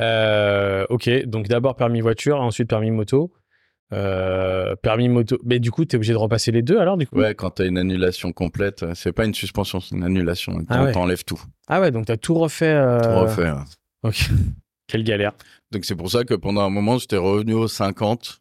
Euh, 0.00 0.84
ok, 0.90 1.08
donc 1.26 1.48
d'abord 1.48 1.74
permis 1.76 2.00
voiture, 2.00 2.40
ensuite 2.40 2.68
permis 2.68 2.90
moto. 2.90 3.32
Euh, 3.92 4.76
permis 4.76 5.08
moto. 5.08 5.38
Mais 5.44 5.58
du 5.58 5.70
coup, 5.70 5.84
t'es 5.86 5.96
obligé 5.96 6.12
de 6.12 6.18
repasser 6.18 6.52
les 6.52 6.60
deux 6.62 6.78
alors, 6.78 6.98
du 6.98 7.06
coup? 7.06 7.16
Ouais, 7.16 7.34
quand 7.34 7.50
t'as 7.50 7.66
une 7.66 7.78
annulation 7.78 8.32
complète, 8.32 8.84
c'est 8.94 9.12
pas 9.12 9.24
une 9.24 9.34
suspension, 9.34 9.80
c'est 9.80 9.96
une 9.96 10.04
annulation. 10.04 10.58
Ah 10.68 10.84
ouais. 10.84 10.92
T'enlèves 10.92 11.24
tout. 11.24 11.40
Ah 11.68 11.80
ouais, 11.80 11.90
donc 11.90 12.06
t'as 12.06 12.18
tout 12.18 12.34
refait. 12.34 12.66
euh, 12.74 13.00
Tout 13.00 13.18
refait. 13.20 13.48
hein. 13.48 13.64
Ok. 14.02 14.28
Quelle 14.86 15.04
galère. 15.04 15.32
Donc 15.70 15.84
c'est 15.84 15.96
pour 15.96 16.10
ça 16.10 16.24
que 16.24 16.34
pendant 16.34 16.60
un 16.62 16.70
moment, 16.70 16.98
j'étais 16.98 17.16
revenu 17.16 17.54
aux 17.54 17.68
50. 17.68 18.40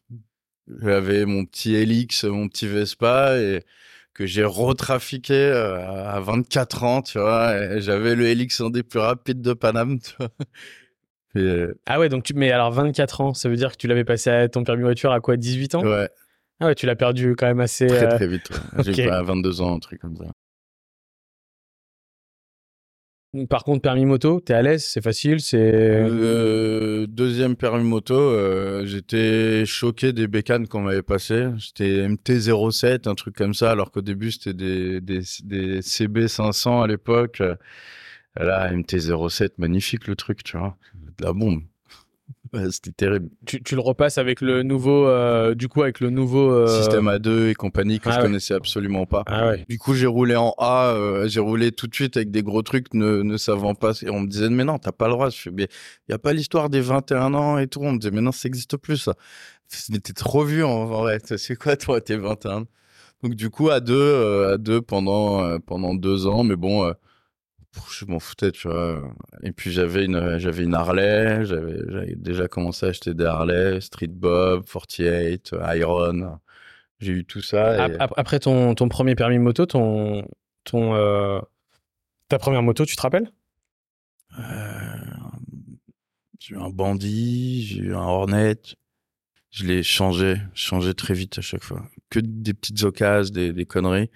J'avais 0.82 1.26
mon 1.26 1.46
petit 1.46 1.76
Helix, 1.76 2.24
mon 2.26 2.48
petit 2.48 2.68
Vespa 2.68 3.38
et 3.40 3.64
que 4.14 4.26
j'ai 4.26 4.44
retrafiqué 4.44 5.34
euh, 5.36 6.10
à 6.10 6.20
24 6.20 6.84
ans, 6.84 7.02
tu 7.02 7.20
vois. 7.20 7.80
J'avais 7.80 8.16
le 8.16 8.26
Helix 8.26 8.60
un 8.62 8.70
des 8.70 8.84
plus 8.84 9.00
rapides 9.00 9.42
de 9.42 9.54
Paname, 9.54 10.00
tu 10.00 10.14
vois. 10.18 10.30
Et, 11.36 11.68
Ah 11.86 12.00
ouais, 12.00 12.10
donc 12.10 12.24
tu. 12.24 12.34
Mais 12.34 12.52
alors 12.52 12.72
24 12.72 13.22
ans, 13.22 13.34
ça 13.34 13.48
veut 13.48 13.56
dire 13.56 13.72
que 13.72 13.78
tu 13.78 13.88
l'avais 13.88 14.04
passé 14.04 14.30
à 14.30 14.50
ton 14.50 14.64
permis 14.64 14.84
voiture 14.84 15.12
à 15.12 15.20
quoi 15.20 15.38
18 15.38 15.76
ans? 15.76 15.84
Ouais, 15.84 16.10
Ah 16.60 16.68
ouais, 16.68 16.76
tu 16.76 16.86
l'as 16.86 16.96
perdu 16.96 17.36
quand 17.36 17.46
même 17.46 17.60
assez. 17.60 17.88
très 17.88 18.06
euh, 18.06 18.16
très 18.16 18.28
vite. 18.28 18.50
ouais. 18.50 18.84
J'ai 18.84 19.06
pas 19.06 19.22
22 19.22 19.62
ans, 19.62 19.76
un 19.76 19.80
truc 19.80 20.02
comme 20.02 20.16
ça. 20.18 20.26
Par 23.50 23.64
contre, 23.66 23.82
permis 23.82 24.06
moto, 24.06 24.40
t'es 24.40 24.54
à 24.54 24.62
l'aise, 24.62 24.86
c'est 24.86 25.04
facile, 25.04 25.42
c'est. 25.42 25.58
Euh, 25.60 27.06
deuxième 27.08 27.56
permis 27.58 27.84
moto, 27.84 28.16
euh, 28.16 28.86
j'étais 28.86 29.66
choqué 29.66 30.14
des 30.14 30.28
bécanes 30.28 30.68
qu'on 30.68 30.82
m'avait 30.82 31.04
passées. 31.04 31.50
J'étais 31.58 32.08
MT-07, 32.08 33.08
un 33.08 33.16
truc 33.16 33.36
comme 33.36 33.54
ça, 33.54 33.70
alors 33.70 33.92
qu'au 33.92 34.02
début 34.02 34.32
c'était 34.32 34.54
des, 34.54 35.02
des, 35.02 35.20
des 35.44 35.82
CB500 35.82 36.84
à 36.84 36.88
l'époque. 36.88 37.44
Là, 38.40 38.72
MT-07, 38.72 39.52
magnifique 39.58 40.08
le 40.08 40.16
truc, 40.16 40.44
tu 40.44 40.58
vois. 40.58 40.78
De 41.18 41.26
la 41.26 41.34
bombe. 41.34 41.64
Ouais, 42.54 42.72
c'était 42.72 42.92
terrible. 42.92 43.30
Tu, 43.46 43.62
tu 43.62 43.76
le 43.76 43.82
repasses 43.82 44.18
avec 44.18 44.42
le 44.42 44.64
nouveau. 44.64 45.08
euh, 45.08 45.54
du 45.56 45.68
coup, 45.68 45.82
avec 45.84 46.00
le 46.00 46.10
nouveau. 46.10 46.52
euh, 46.52 46.68
Système 46.68 47.08
A2 47.08 47.50
et 47.50 47.54
compagnie 47.56 48.00
que 48.00 48.08
ah 48.10 48.12
je 48.14 48.18
ouais. 48.18 48.22
connaissais 48.24 48.54
absolument 48.54 49.06
pas. 49.06 49.24
Ah 49.28 49.48
ouais. 49.50 49.66
Du 49.68 49.78
coup, 49.78 49.94
j'ai 49.94 50.06
roulé 50.08 50.36
en 50.36 50.54
A, 50.58 50.94
euh, 50.94 51.28
j'ai 51.28 51.40
roulé 51.40 51.72
tout 51.72 51.88
de 51.88 51.94
suite 51.96 52.16
avec 52.18 52.32
des 52.32 52.44
gros 52.44 52.62
trucs, 52.62 52.94
ne, 52.94 53.22
ne 53.22 53.38
savant 53.38 53.76
pas. 53.76 53.92
Et 54.02 54.10
on 54.10 54.22
me 54.22 54.28
disait, 54.28 54.50
mais 54.50 54.64
non, 54.64 54.78
t'as 54.78 54.92
pas 54.92 55.08
le 55.08 55.14
droit. 55.14 55.30
Je 55.30 55.38
fais, 55.38 55.52
mais 55.52 55.68
y 56.10 56.14
a 56.14 56.20
pas 56.20 56.34
l'histoire 56.34 56.70
des 56.70 56.82
21 56.82 57.34
ans 57.34 57.58
et 57.58 57.68
tout. 57.68 57.82
On 57.82 57.92
me 57.94 57.98
disait, 58.00 58.12
mais 58.12 58.22
non, 58.22 58.32
ça 58.32 58.48
existe 58.48 58.78
plus, 58.78 58.98
ça. 58.98 59.14
C'était 59.68 60.14
trop 60.14 60.44
vieux, 60.44 60.66
en 60.66 60.86
vrai. 60.86 61.20
C'est 61.26 61.56
quoi, 61.58 61.76
toi, 61.76 62.00
tes 62.00 62.16
21 62.16 62.52
ans 62.62 62.64
Donc, 63.24 63.36
du 63.36 63.50
coup, 63.50 63.70
à 63.70 63.80
deux, 63.82 63.96
euh, 63.96 64.54
à 64.54 64.58
deux 64.58 64.82
pendant, 64.82 65.60
pendant 65.60 65.94
deux 65.96 66.28
ans, 66.28 66.44
mais 66.44 66.56
bon, 66.56 66.90
je 67.92 68.06
m'en 68.06 68.20
foutais, 68.20 68.52
tu 68.52 68.68
vois. 68.68 69.02
Et 69.44 69.52
puis, 69.52 69.72
j'avais 69.72 70.06
une, 70.06 70.38
j'avais 70.40 70.64
une 70.64 70.74
Harley, 70.74 71.46
j'avais, 71.46 72.16
déjà 72.16 72.48
commencé 72.48 72.86
à 72.86 72.90
acheter 72.90 73.14
des 73.14 73.26
Harley, 73.26 73.80
Street 73.82 74.08
Bob, 74.08 74.66
48, 74.66 75.56
Iron. 75.76 76.40
J'ai 77.00 77.12
eu 77.14 77.26
tout 77.26 77.42
ça. 77.42 77.88
et- 77.90 77.98
Après 78.00 78.40
ton, 78.40 78.74
ton 78.76 78.90
premier 78.90 79.16
permis 79.16 79.38
moto, 79.40 79.66
ton, 79.66 80.28
ton, 80.64 80.96
euh, 80.96 81.40
ta 82.30 82.40
première 82.40 82.64
moto, 82.64 82.86
tu 82.86 82.96
te 82.96 83.02
rappelles? 83.02 83.32
Euh, 84.40 84.44
j'ai 86.40 86.56
eu 86.56 86.58
un 86.58 86.70
bandit, 86.70 87.66
j'ai 87.68 87.80
eu 87.82 87.96
un 87.96 88.00
Hornet. 88.02 88.58
Je 89.52 89.66
l'ai 89.66 89.82
changé, 89.84 90.36
changé 90.54 90.94
très 90.94 91.14
vite 91.14 91.38
à 91.40 91.42
chaque 91.42 91.64
fois. 91.64 91.88
Que 92.10 92.20
des 92.20 92.54
petites 92.54 92.84
occasions, 92.84 93.34
des, 93.34 93.54
des 93.54 93.66
conneries. 93.66 94.10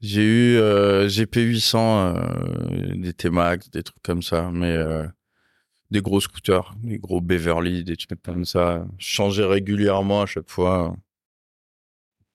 J'ai 0.00 0.22
eu 0.22 0.56
euh, 0.58 1.08
GP800, 1.08 1.76
euh, 1.76 2.94
des 2.94 3.12
T-Max, 3.12 3.70
des 3.70 3.82
trucs 3.82 4.02
comme 4.02 4.22
ça, 4.22 4.50
mais 4.52 4.72
euh, 4.76 5.06
des 5.90 6.02
gros 6.02 6.20
scooters, 6.20 6.74
des 6.82 6.98
gros 6.98 7.20
Beverly, 7.20 7.84
des 7.84 7.96
trucs 7.96 8.22
comme 8.22 8.44
ça. 8.44 8.86
Je 8.98 9.06
changeais 9.06 9.44
régulièrement 9.44 10.22
à 10.22 10.26
chaque 10.26 10.50
fois. 10.50 10.96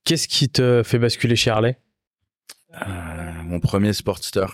Qu'est-ce 0.03 0.27
qui 0.27 0.49
te 0.49 0.83
fait 0.83 0.99
basculer 0.99 1.35
chez 1.35 1.51
Harley? 1.51 1.79
Mon 3.45 3.59
premier 3.59 3.93
Sportster. 3.93 4.45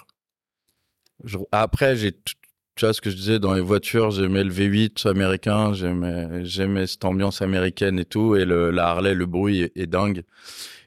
Je- 1.24 1.38
Après, 1.52 1.96
j'ai, 1.96 2.12
t- 2.12 2.34
tu 2.76 2.86
vois 2.86 2.94
ce 2.94 3.02
que 3.02 3.10
je 3.10 3.16
disais 3.16 3.40
dans 3.40 3.54
les 3.54 3.62
voitures, 3.62 4.12
j'aimais 4.12 4.44
le 4.44 4.52
V8 4.52 5.06
américain, 5.08 5.74
j'aimais, 5.74 6.46
j'aimais 6.46 6.88
cette 6.88 7.04
ambiance 7.06 7.42
américaine 7.42 8.00
et 8.00 8.06
tout, 8.06 8.36
et 8.36 8.46
le, 8.46 8.72
la 8.72 8.88
Harley, 8.90 9.14
le 9.14 9.26
bruit 9.26 9.62
est, 9.64 9.72
est 9.78 9.88
dingue. 9.88 10.24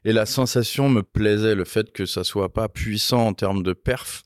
Et 0.04 0.12
la 0.12 0.26
sensation 0.26 0.88
me 0.88 1.02
plaisait, 1.02 1.54
le 1.54 1.64
fait 1.64 1.92
que 1.92 2.06
ça 2.06 2.24
soit 2.24 2.52
pas 2.52 2.68
puissant 2.68 3.28
en 3.28 3.34
termes 3.34 3.62
de 3.62 3.72
perf 3.72 4.22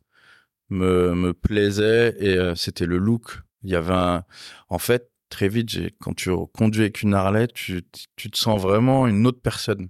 me, 0.70 1.14
me 1.14 1.32
plaisait, 1.32 2.16
et 2.18 2.36
euh, 2.36 2.54
c'était 2.54 2.86
le 2.86 2.98
look. 2.98 3.40
Il 3.62 3.70
y 3.70 3.74
avait 3.76 3.94
un, 3.94 4.24
en 4.68 4.78
fait, 4.78 5.10
très 5.28 5.48
vite, 5.48 5.70
quand 6.00 6.14
tu 6.14 6.30
conduis 6.54 6.82
avec 6.82 7.02
une 7.02 7.14
Harley, 7.14 7.48
tu, 7.48 7.82
tu 8.16 8.30
te 8.30 8.38
sens 8.38 8.60
vraiment 8.60 9.06
une 9.06 9.26
autre 9.26 9.40
personne. 9.40 9.88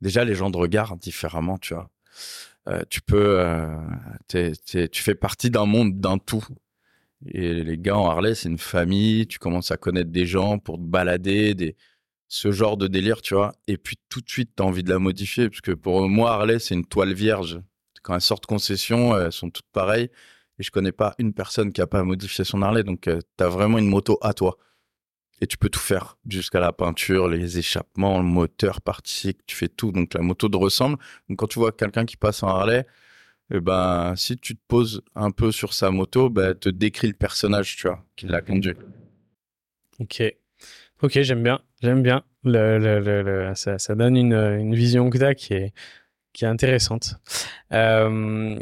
Déjà, 0.00 0.24
les 0.24 0.34
gens 0.34 0.50
te 0.50 0.58
regardent 0.58 1.00
différemment, 1.00 1.58
tu 1.58 1.74
vois. 1.74 1.90
Euh, 2.68 2.82
tu 2.90 3.00
peux, 3.00 3.40
euh, 3.40 3.76
tu 4.28 5.02
fais 5.02 5.14
partie 5.14 5.50
d'un 5.50 5.66
monde, 5.66 6.00
d'un 6.00 6.18
tout. 6.18 6.44
Et 7.26 7.62
les 7.64 7.78
gars 7.78 7.96
en 7.96 8.08
Harley, 8.08 8.34
c'est 8.34 8.48
une 8.48 8.58
famille. 8.58 9.26
Tu 9.26 9.38
commences 9.38 9.70
à 9.70 9.76
connaître 9.76 10.10
des 10.10 10.26
gens 10.26 10.58
pour 10.58 10.76
te 10.76 10.82
balader, 10.82 11.54
des, 11.54 11.76
ce 12.28 12.52
genre 12.52 12.76
de 12.76 12.88
délire, 12.88 13.22
tu 13.22 13.34
vois. 13.34 13.52
Et 13.66 13.76
puis 13.78 13.96
tout 14.08 14.20
de 14.20 14.28
suite, 14.28 14.50
t'as 14.56 14.64
envie 14.64 14.82
de 14.82 14.90
la 14.90 14.98
modifier, 14.98 15.48
parce 15.48 15.60
que 15.60 15.72
pour 15.72 16.08
moi, 16.08 16.32
Harley, 16.32 16.58
c'est 16.58 16.74
une 16.74 16.86
toile 16.86 17.14
vierge. 17.14 17.60
Quand 18.02 18.14
elles 18.14 18.20
sortent 18.20 18.46
concession, 18.46 19.18
elles 19.18 19.32
sont 19.32 19.50
toutes 19.50 19.70
pareilles. 19.72 20.10
Et 20.58 20.62
je 20.62 20.70
connais 20.70 20.92
pas 20.92 21.14
une 21.18 21.34
personne 21.34 21.72
qui 21.72 21.80
a 21.80 21.86
pas 21.86 22.02
modifié 22.02 22.44
son 22.44 22.62
Harley. 22.62 22.82
Donc, 22.82 23.08
euh, 23.08 23.20
t'as 23.36 23.48
vraiment 23.48 23.78
une 23.78 23.88
moto 23.88 24.18
à 24.22 24.32
toi. 24.32 24.56
Et 25.40 25.46
tu 25.46 25.58
peux 25.58 25.68
tout 25.68 25.80
faire, 25.80 26.16
jusqu'à 26.26 26.60
la 26.60 26.72
peinture, 26.72 27.28
les 27.28 27.58
échappements, 27.58 28.18
le 28.18 28.24
moteur, 28.24 28.80
partie, 28.80 29.36
tu 29.46 29.54
fais 29.54 29.68
tout. 29.68 29.92
Donc 29.92 30.14
la 30.14 30.22
moto 30.22 30.48
te 30.48 30.56
ressemble. 30.56 30.96
Donc 31.28 31.38
quand 31.38 31.46
tu 31.46 31.58
vois 31.58 31.72
quelqu'un 31.72 32.06
qui 32.06 32.16
passe 32.16 32.42
en 32.42 32.48
Harley, 32.48 32.86
eh 33.50 33.60
ben, 33.60 34.14
si 34.16 34.36
tu 34.38 34.56
te 34.56 34.62
poses 34.66 35.02
un 35.14 35.30
peu 35.30 35.52
sur 35.52 35.74
sa 35.74 35.90
moto, 35.90 36.30
ben, 36.30 36.54
te 36.54 36.70
décrit 36.70 37.08
le 37.08 37.12
personnage, 37.14 37.76
tu 37.76 37.86
vois, 37.86 38.02
qui 38.16 38.26
l'a 38.26 38.40
conduit. 38.40 38.74
Ok. 40.00 40.22
Ok, 41.02 41.20
j'aime 41.20 41.42
bien. 41.42 41.60
J'aime 41.82 42.02
bien. 42.02 42.22
Le, 42.44 42.78
le, 42.78 43.00
le, 43.00 43.22
le- 43.22 43.54
ça, 43.54 43.78
ça 43.78 43.94
donne 43.94 44.16
une, 44.16 44.32
une 44.34 44.74
vision 44.74 45.10
que 45.10 45.18
tu 45.18 45.34
qui 45.34 45.54
est, 45.54 45.72
qui 46.32 46.44
est 46.44 46.48
intéressante. 46.48 47.16
Euh, 47.72 48.56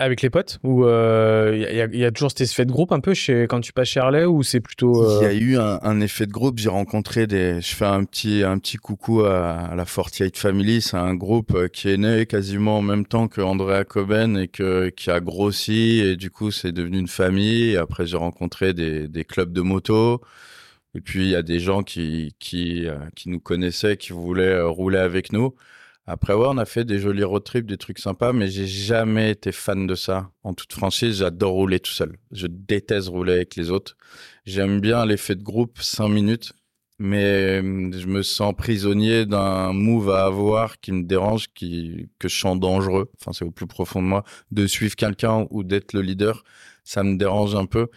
avec 0.00 0.22
les 0.22 0.30
potes 0.30 0.60
Ou 0.62 0.84
il 0.86 1.58
y, 1.60 1.80
a, 1.80 1.86
y 1.86 2.04
a 2.04 2.10
toujours 2.12 2.30
cet 2.30 2.42
effet 2.42 2.64
de 2.64 2.70
groupe 2.70 2.92
un 2.92 3.00
peu 3.00 3.14
chez, 3.14 3.46
quand 3.48 3.60
tu 3.60 3.72
passes 3.72 3.88
chez 3.88 4.00
Harley 4.00 4.24
ou 4.24 4.44
c'est 4.44 4.60
plutôt. 4.60 5.04
Il 5.20 5.22
y 5.22 5.26
euh, 5.26 5.28
a 5.28 5.32
eu 5.34 5.56
un, 5.58 5.80
un 5.82 6.00
effet 6.00 6.26
de 6.26 6.30
groupe. 6.32 6.58
J'ai 6.58 6.68
rencontré 6.68 7.26
des. 7.26 7.60
Je 7.60 7.74
fais 7.74 7.84
un 7.84 8.04
petit 8.04 8.44
un 8.44 8.58
petit 8.58 8.76
coucou 8.76 9.22
à, 9.24 9.56
à 9.56 9.74
la 9.74 9.84
48 9.84 10.36
Family. 10.36 10.80
C'est 10.82 10.96
un 10.96 11.14
groupe 11.14 11.52
euh, 11.54 11.66
qui 11.68 11.90
est 11.90 11.96
né 11.96 12.26
quasiment 12.26 12.78
en 12.78 12.82
même 12.82 13.06
temps 13.06 13.26
que 13.26 13.40
Andrea 13.40 13.84
Coben 13.84 14.36
et 14.38 14.46
que 14.48 14.88
qui 14.90 15.10
a 15.10 15.18
grossi 15.20 16.00
et 16.00 16.16
du 16.16 16.30
coup 16.30 16.52
c'est 16.52 16.72
devenu 16.72 16.98
une 16.98 17.08
famille. 17.08 17.76
Après 17.76 18.06
j'ai 18.06 18.16
rencontré 18.16 18.74
des 18.74 19.08
des 19.08 19.24
clubs 19.24 19.52
de 19.52 19.62
moto. 19.62 20.20
Et 20.98 21.00
puis 21.00 21.26
il 21.26 21.30
y 21.30 21.36
a 21.36 21.42
des 21.44 21.60
gens 21.60 21.84
qui 21.84 22.34
qui 22.40 22.88
euh, 22.88 22.98
qui 23.14 23.28
nous 23.28 23.38
connaissaient, 23.38 23.96
qui 23.96 24.12
voulaient 24.12 24.46
euh, 24.46 24.68
rouler 24.68 24.98
avec 24.98 25.32
nous. 25.32 25.54
Après 26.06 26.34
ouais, 26.34 26.46
on 26.48 26.58
a 26.58 26.64
fait 26.64 26.84
des 26.84 26.98
jolis 26.98 27.22
road 27.22 27.44
trips, 27.44 27.66
des 27.66 27.76
trucs 27.76 28.00
sympas, 28.00 28.32
mais 28.32 28.48
j'ai 28.48 28.66
jamais 28.66 29.30
été 29.30 29.52
fan 29.52 29.86
de 29.86 29.94
ça. 29.94 30.32
En 30.42 30.54
toute 30.54 30.72
franchise, 30.72 31.18
j'adore 31.18 31.52
rouler 31.52 31.78
tout 31.78 31.92
seul. 31.92 32.16
Je 32.32 32.48
déteste 32.48 33.08
rouler 33.10 33.34
avec 33.34 33.54
les 33.54 33.70
autres. 33.70 33.96
J'aime 34.44 34.80
bien 34.80 35.06
l'effet 35.06 35.36
de 35.36 35.42
groupe, 35.44 35.78
cinq 35.80 36.08
minutes, 36.08 36.52
mais 36.98 37.60
hum, 37.60 37.92
je 37.94 38.06
me 38.08 38.22
sens 38.22 38.52
prisonnier 38.56 39.24
d'un 39.24 39.72
move 39.72 40.10
à 40.10 40.24
avoir 40.24 40.80
qui 40.80 40.90
me 40.90 41.04
dérange, 41.04 41.46
qui 41.54 42.08
que 42.18 42.28
je 42.28 42.36
sens 42.36 42.58
dangereux. 42.58 43.08
Enfin, 43.20 43.32
c'est 43.32 43.44
au 43.44 43.52
plus 43.52 43.68
profond 43.68 44.02
de 44.02 44.08
moi 44.08 44.24
de 44.50 44.66
suivre 44.66 44.96
quelqu'un 44.96 45.46
ou 45.50 45.62
d'être 45.62 45.92
le 45.92 46.02
leader. 46.02 46.42
Ça 46.82 47.04
me 47.04 47.16
dérange 47.16 47.54
un 47.54 47.66
peu. 47.66 47.88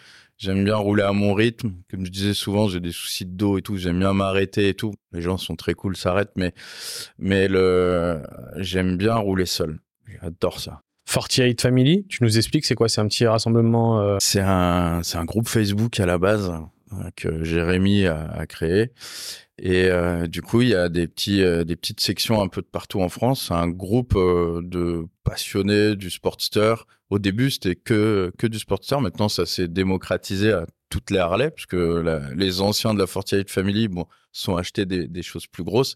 J'aime 0.41 0.63
bien 0.63 0.75
rouler 0.75 1.03
à 1.03 1.11
mon 1.13 1.35
rythme. 1.35 1.73
Comme 1.91 2.03
je 2.03 2.09
disais 2.09 2.33
souvent, 2.33 2.67
j'ai 2.67 2.79
des 2.79 2.91
soucis 2.91 3.27
de 3.27 3.31
dos 3.31 3.59
et 3.59 3.61
tout. 3.61 3.77
J'aime 3.77 3.99
bien 3.99 4.11
m'arrêter 4.11 4.69
et 4.69 4.73
tout. 4.73 4.91
Les 5.11 5.21
gens 5.21 5.37
sont 5.37 5.55
très 5.55 5.75
cool, 5.75 5.95
s'arrêtent, 5.95 6.31
mais 6.35 6.53
mais 7.19 7.47
le 7.47 8.23
j'aime 8.57 8.97
bien 8.97 9.15
rouler 9.17 9.45
seul. 9.45 9.77
J'adore 10.19 10.59
ça. 10.59 10.81
48 11.05 11.61
Family, 11.61 12.07
tu 12.09 12.23
nous 12.23 12.39
expliques 12.39 12.65
c'est 12.65 12.73
quoi? 12.73 12.89
C'est 12.89 13.01
un 13.01 13.07
petit 13.07 13.27
rassemblement 13.27 14.01
euh, 14.01 14.17
C'est 14.19 14.41
un, 14.41 15.01
c'est 15.03 15.19
un 15.19 15.25
groupe 15.25 15.47
Facebook 15.47 15.99
à 15.99 16.07
la 16.07 16.17
base 16.17 16.51
que 17.15 17.43
Jérémy 17.43 18.05
a, 18.07 18.45
créé. 18.47 18.91
Et 19.57 19.85
euh, 19.85 20.27
du 20.27 20.41
coup, 20.41 20.61
il 20.61 20.69
y 20.69 20.75
a 20.75 20.89
des 20.89 21.07
petits, 21.07 21.43
euh, 21.43 21.63
des 21.63 21.75
petites 21.75 21.99
sections 21.99 22.41
un 22.41 22.47
peu 22.47 22.61
de 22.61 22.67
partout 22.67 23.01
en 23.01 23.09
France. 23.09 23.51
Un 23.51 23.67
groupe 23.67 24.15
euh, 24.15 24.61
de 24.63 25.05
passionnés 25.23 25.95
du 25.95 26.09
Sportster. 26.09 26.75
Au 27.09 27.19
début, 27.19 27.51
c'était 27.51 27.75
que 27.75 28.31
que 28.37 28.47
du 28.47 28.59
Sportster. 28.59 28.99
Maintenant, 28.99 29.29
ça 29.29 29.45
s'est 29.45 29.67
démocratisé 29.67 30.51
à 30.51 30.65
toutes 30.89 31.11
les 31.11 31.19
Harley, 31.19 31.51
puisque 31.51 31.77
les 32.35 32.61
anciens 32.61 32.93
de 32.93 32.99
la 32.99 33.07
48 33.07 33.49
Family, 33.49 33.87
bon, 33.87 34.05
sont 34.31 34.57
achetés 34.57 34.85
des, 34.85 35.07
des 35.07 35.23
choses 35.23 35.47
plus 35.47 35.63
grosses. 35.63 35.95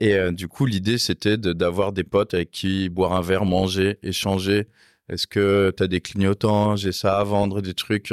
Et 0.00 0.16
du 0.32 0.48
coup, 0.48 0.66
l'idée, 0.66 0.98
c'était 0.98 1.38
d'avoir 1.38 1.92
des 1.92 2.04
potes 2.04 2.34
avec 2.34 2.50
qui 2.50 2.88
boire 2.88 3.14
un 3.14 3.20
verre, 3.22 3.46
manger, 3.46 3.98
échanger. 4.02 4.68
Est-ce 5.08 5.26
que 5.26 5.72
tu 5.76 5.82
as 5.82 5.86
des 5.86 6.00
clignotants? 6.00 6.76
J'ai 6.76 6.92
ça 6.92 7.18
à 7.18 7.24
vendre, 7.24 7.62
des 7.62 7.74
trucs, 7.74 8.12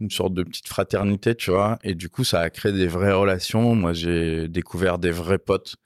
une 0.00 0.10
sorte 0.10 0.34
de 0.34 0.42
petite 0.42 0.68
fraternité, 0.68 1.34
tu 1.34 1.50
vois. 1.50 1.78
Et 1.82 1.94
du 1.94 2.08
coup, 2.08 2.24
ça 2.24 2.40
a 2.40 2.50
créé 2.50 2.72
des 2.72 2.86
vraies 2.86 3.12
relations. 3.12 3.74
Moi, 3.74 3.92
j'ai 3.92 4.48
découvert 4.48 4.98
des 4.98 5.10
vrais 5.10 5.38
potes, 5.38 5.76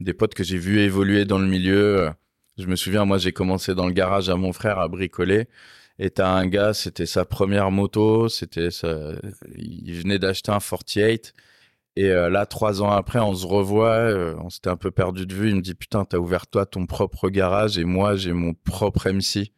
des 0.00 0.14
potes 0.14 0.34
que 0.34 0.44
j'ai 0.44 0.58
vus 0.58 0.80
évoluer 0.80 1.24
dans 1.24 1.38
le 1.38 1.46
milieu. 1.46 2.10
Je 2.58 2.66
me 2.66 2.76
souviens, 2.76 3.04
moi, 3.04 3.18
j'ai 3.18 3.32
commencé 3.32 3.74
dans 3.74 3.86
le 3.86 3.92
garage 3.92 4.28
à 4.30 4.36
mon 4.36 4.52
frère 4.52 4.78
à 4.78 4.88
bricoler. 4.88 5.48
Et 5.98 6.10
t'as 6.10 6.28
un 6.28 6.46
gars, 6.46 6.74
c'était 6.74 7.06
sa 7.06 7.24
première 7.24 7.70
moto, 7.70 8.28
c'était 8.28 8.70
sa... 8.70 9.12
il 9.56 9.94
venait 9.94 10.18
d'acheter 10.18 10.50
un 10.50 10.58
48. 10.58 11.34
Et 11.96 12.10
euh, 12.10 12.28
là, 12.28 12.46
trois 12.46 12.82
ans 12.82 12.90
après, 12.90 13.20
on 13.20 13.34
se 13.34 13.46
revoit, 13.46 13.90
euh, 13.90 14.34
on 14.40 14.50
s'était 14.50 14.70
un 14.70 14.76
peu 14.76 14.90
perdu 14.90 15.26
de 15.26 15.34
vue. 15.34 15.50
Il 15.50 15.56
me 15.56 15.60
dit 15.60 15.74
putain, 15.74 16.04
t'as 16.04 16.18
ouvert 16.18 16.46
toi 16.48 16.66
ton 16.66 16.86
propre 16.86 17.28
garage 17.28 17.78
et 17.78 17.84
moi 17.84 18.16
j'ai 18.16 18.32
mon 18.32 18.54
propre 18.54 19.10
MC. 19.10 19.52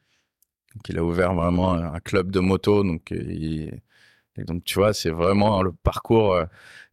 Donc 0.77 0.89
il 0.91 0.99
a 0.99 1.05
ouvert 1.05 1.35
vraiment 1.35 1.73
un 1.75 2.01
club 2.01 2.31
de 2.31 2.41
moto. 2.41 2.85
Donc 2.85 3.13
euh, 3.13 3.17
il- 3.17 3.81
et 4.39 4.45
donc 4.45 4.65
tu 4.65 4.75
vois, 4.79 4.93
c'est 4.93 5.11
vraiment 5.11 5.63
le 5.63 5.73
parcours 5.73 6.35
euh, 6.35 6.45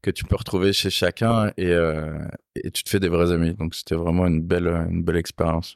que 0.01 0.09
tu 0.11 0.23
peux 0.23 0.37
retrouver 0.37 0.71
chez 0.73 0.89
chacun 0.89 1.51
et, 1.57 1.67
euh, 1.67 2.17
et 2.55 2.71
tu 2.71 2.83
te 2.83 2.89
fais 2.89 2.99
des 3.01 3.09
vrais 3.09 3.31
amis. 3.31 3.53
Donc 3.53 3.75
c'était 3.75 3.95
vraiment 3.95 4.25
une 4.27 4.41
belle 4.41 4.67
une 4.89 5.03
belle 5.03 5.17
expérience. 5.17 5.75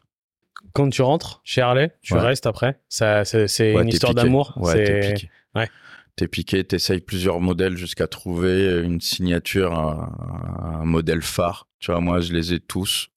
Quand 0.73 0.89
tu 0.89 1.01
rentres 1.01 1.41
chez 1.43 1.61
Harley, 1.61 1.91
tu 2.01 2.13
Ouais. 2.13 2.21
restes 2.21 2.45
après? 2.47 2.79
Ça, 2.89 3.25
c'est 3.25 3.73
Ouais, 3.73 3.81
une 3.81 3.89
histoire 3.89 4.13
d'amour? 4.13 4.53
Ouais, 4.57 4.83
t'es 4.83 4.99
piqué. 5.13 5.29
Ouais. 5.55 5.69
T'es 6.15 6.27
piqué, 6.27 6.63
t'essayes 6.63 7.01
plusieurs 7.01 7.39
modèles 7.41 7.77
jusqu'à 7.77 8.07
trouver 8.07 8.81
une 8.81 9.01
signature, 9.01 9.73
un, 9.77 10.79
un 10.81 10.85
modèle 10.85 11.21
phare. 11.21 11.67
Tu 11.79 11.91
vois, 11.91 11.99
moi, 12.01 12.21
je 12.21 12.33
les 12.33 12.53
ai 12.53 12.59
tous. 12.59 13.09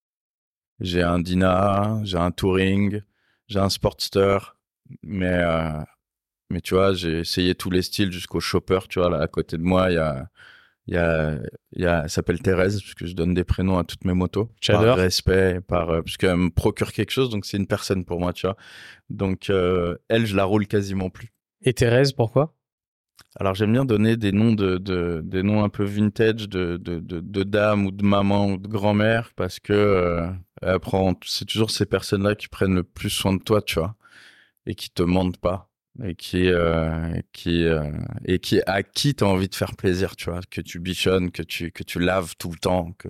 J'ai 0.80 1.02
un 1.02 1.18
Dyna, 1.18 2.00
j'ai 2.04 2.18
un 2.18 2.30
Touring, 2.30 3.00
j'ai 3.48 3.58
un 3.58 3.68
Sportster, 3.70 4.38
mais 5.02 5.26
euh, 5.42 5.80
mais 6.50 6.60
tu 6.60 6.74
vois, 6.74 6.92
j'ai 6.94 7.20
essayé 7.20 7.54
tous 7.54 7.70
les 7.70 7.82
styles 7.82 8.12
jusqu'au 8.12 8.40
Chopper. 8.40 8.80
Tu 8.88 8.98
vois, 9.00 9.10
là 9.10 9.20
à 9.20 9.28
côté 9.28 9.56
de 9.58 9.62
moi, 9.62 9.90
il 9.90 9.94
y 9.94 9.98
a 9.98 10.26
il 10.86 10.94
y 10.94 10.96
a 10.98 11.38
il 11.72 11.82
y 11.82 11.86
a 11.86 12.02
elle 12.04 12.10
s'appelle 12.10 12.40
Thérèse 12.40 12.80
parce 12.82 12.94
que 12.94 13.06
je 13.06 13.14
donne 13.14 13.34
des 13.34 13.44
prénoms 13.44 13.78
à 13.78 13.84
toutes 13.84 14.04
mes 14.04 14.14
motos 14.14 14.50
J'adore. 14.60 14.84
par 14.86 14.96
respect 14.96 15.60
par 15.60 15.90
euh, 15.90 16.02
parce 16.02 16.16
qu'elle 16.16 16.36
me 16.36 16.50
procure 16.50 16.92
quelque 16.92 17.10
chose 17.12 17.30
donc 17.30 17.44
c'est 17.44 17.58
une 17.58 17.66
personne 17.66 18.04
pour 18.04 18.18
moi 18.18 18.32
tu 18.32 18.46
vois 18.46 18.56
donc 19.10 19.50
euh, 19.50 19.96
elle 20.08 20.26
je 20.26 20.34
la 20.34 20.44
roule 20.44 20.66
quasiment 20.66 21.10
plus 21.10 21.28
Et 21.62 21.74
Thérèse, 21.74 22.12
pourquoi? 22.12 22.56
Alors 23.38 23.54
j'aime 23.54 23.72
bien 23.72 23.84
donner 23.84 24.16
des 24.16 24.32
noms 24.32 24.52
de, 24.52 24.78
de 24.78 25.20
des 25.24 25.42
noms 25.44 25.62
un 25.62 25.68
peu 25.68 25.84
vintage 25.84 26.48
de 26.48 26.76
de 26.78 26.98
de, 26.98 27.20
de 27.20 27.42
dames 27.44 27.86
ou 27.86 27.92
de 27.92 28.02
maman 28.04 28.46
ou 28.48 28.56
de 28.56 28.66
grand-mère 28.66 29.30
parce 29.36 29.60
que 29.60 29.72
euh, 29.72 30.26
elle 30.62 30.80
prend 30.80 31.14
c'est 31.24 31.44
toujours 31.44 31.70
ces 31.70 31.86
personnes-là 31.86 32.34
qui 32.34 32.48
prennent 32.48 32.74
le 32.74 32.82
plus 32.82 33.10
soin 33.10 33.34
de 33.34 33.42
toi, 33.42 33.62
tu 33.62 33.78
vois, 33.78 33.94
et 34.66 34.74
qui 34.74 34.90
te 34.90 35.02
mentent 35.02 35.38
pas 35.38 35.70
et 36.04 36.14
qui 36.14 36.48
euh, 36.48 37.12
qui 37.32 37.64
euh, 37.64 37.90
et 38.24 38.38
qui 38.38 38.60
à 38.66 38.82
qui 38.82 39.14
t'as 39.14 39.26
envie 39.26 39.48
de 39.48 39.54
faire 39.54 39.76
plaisir, 39.76 40.16
tu 40.16 40.30
vois, 40.30 40.40
que 40.50 40.60
tu 40.60 40.78
bichonnes, 40.78 41.30
que 41.30 41.42
tu 41.42 41.72
que 41.72 41.82
tu 41.82 41.98
laves 41.98 42.34
tout 42.38 42.50
le 42.50 42.58
temps, 42.58 42.92
que 42.98 43.08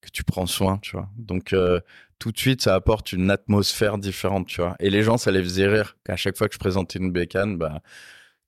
que 0.00 0.10
tu 0.12 0.24
prends 0.24 0.46
soin, 0.46 0.78
tu 0.78 0.92
vois. 0.96 1.08
Donc 1.16 1.52
euh, 1.52 1.80
tout 2.18 2.32
de 2.32 2.38
suite 2.38 2.62
ça 2.62 2.74
apporte 2.74 3.12
une 3.12 3.30
atmosphère 3.30 3.98
différente, 3.98 4.46
tu 4.48 4.60
vois. 4.60 4.76
Et 4.80 4.90
les 4.90 5.02
gens 5.02 5.18
ça 5.18 5.30
les 5.30 5.42
faisait 5.42 5.68
rire 5.68 5.96
qu'à 6.04 6.16
chaque 6.16 6.36
fois 6.36 6.48
que 6.48 6.54
je 6.54 6.60
présentais 6.60 6.98
une 6.98 7.12
bécane, 7.12 7.58
bah 7.58 7.82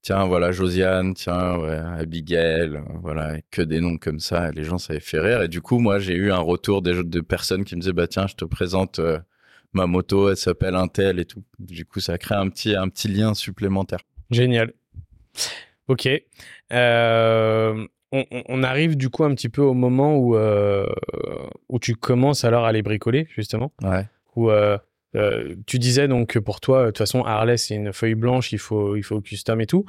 tiens, 0.01 0.25
voilà, 0.25 0.51
Josiane, 0.51 1.13
tiens, 1.15 1.63
Abigail, 1.97 2.81
voilà, 3.01 3.41
que 3.51 3.61
des 3.61 3.81
noms 3.81 3.97
comme 3.97 4.19
ça. 4.19 4.49
Et 4.49 4.51
les 4.53 4.63
gens, 4.63 4.77
ça 4.77 4.93
les 4.93 4.99
fait 4.99 5.19
rire. 5.19 5.41
Et 5.41 5.47
du 5.47 5.61
coup, 5.61 5.79
moi, 5.79 5.97
j'ai 5.99 6.13
eu 6.15 6.31
un 6.31 6.39
retour 6.39 6.83
des 6.83 7.03
de 7.03 7.21
personnes 7.21 7.65
qui 7.65 7.75
me 7.75 7.81
disaient, 7.81 7.93
bah, 7.93 8.07
tiens, 8.07 8.27
je 8.27 8.35
te 8.35 8.45
présente 8.45 8.99
euh, 8.99 9.19
ma 9.75 9.85
moto, 9.87 10.29
elle 10.29 10.37
s'appelle 10.37 10.73
Intel 10.73 11.19
et 11.19 11.25
tout. 11.25 11.43
Du 11.59 11.85
coup, 11.85 11.99
ça 11.99 12.17
crée 12.17 12.35
un 12.35 12.49
petit, 12.49 12.75
un 12.75 12.87
petit 12.89 13.07
lien 13.07 13.33
supplémentaire. 13.33 13.99
Génial. 14.31 14.73
Ok. 15.87 16.07
Euh, 16.73 17.87
on, 18.11 18.63
arrive 18.63 18.95
du 18.95 19.09
coup 19.09 19.25
un 19.25 19.35
petit 19.35 19.49
peu 19.49 19.61
au 19.61 19.73
moment 19.73 20.15
où, 20.17 20.35
euh, 20.35 20.87
où 21.67 21.79
tu 21.79 21.95
commences 21.95 22.45
alors 22.45 22.65
à 22.65 22.71
les 22.71 22.81
bricoler, 22.81 23.27
justement. 23.35 23.73
Ouais. 23.83 24.07
Où 24.35 24.49
euh, 24.49 24.77
tu 25.67 25.77
disais 25.77 26.07
donc 26.07 26.29
que 26.29 26.39
pour 26.39 26.61
toi, 26.61 26.83
de 26.83 26.87
toute 26.87 26.97
façon, 26.97 27.23
Harley, 27.23 27.57
c'est 27.57 27.75
une 27.75 27.91
feuille 27.91 28.15
blanche, 28.15 28.53
il 28.53 28.59
faut, 28.59 28.95
il 28.95 29.03
faut 29.03 29.19
custom 29.21 29.59
et 29.59 29.67
tout. 29.67 29.85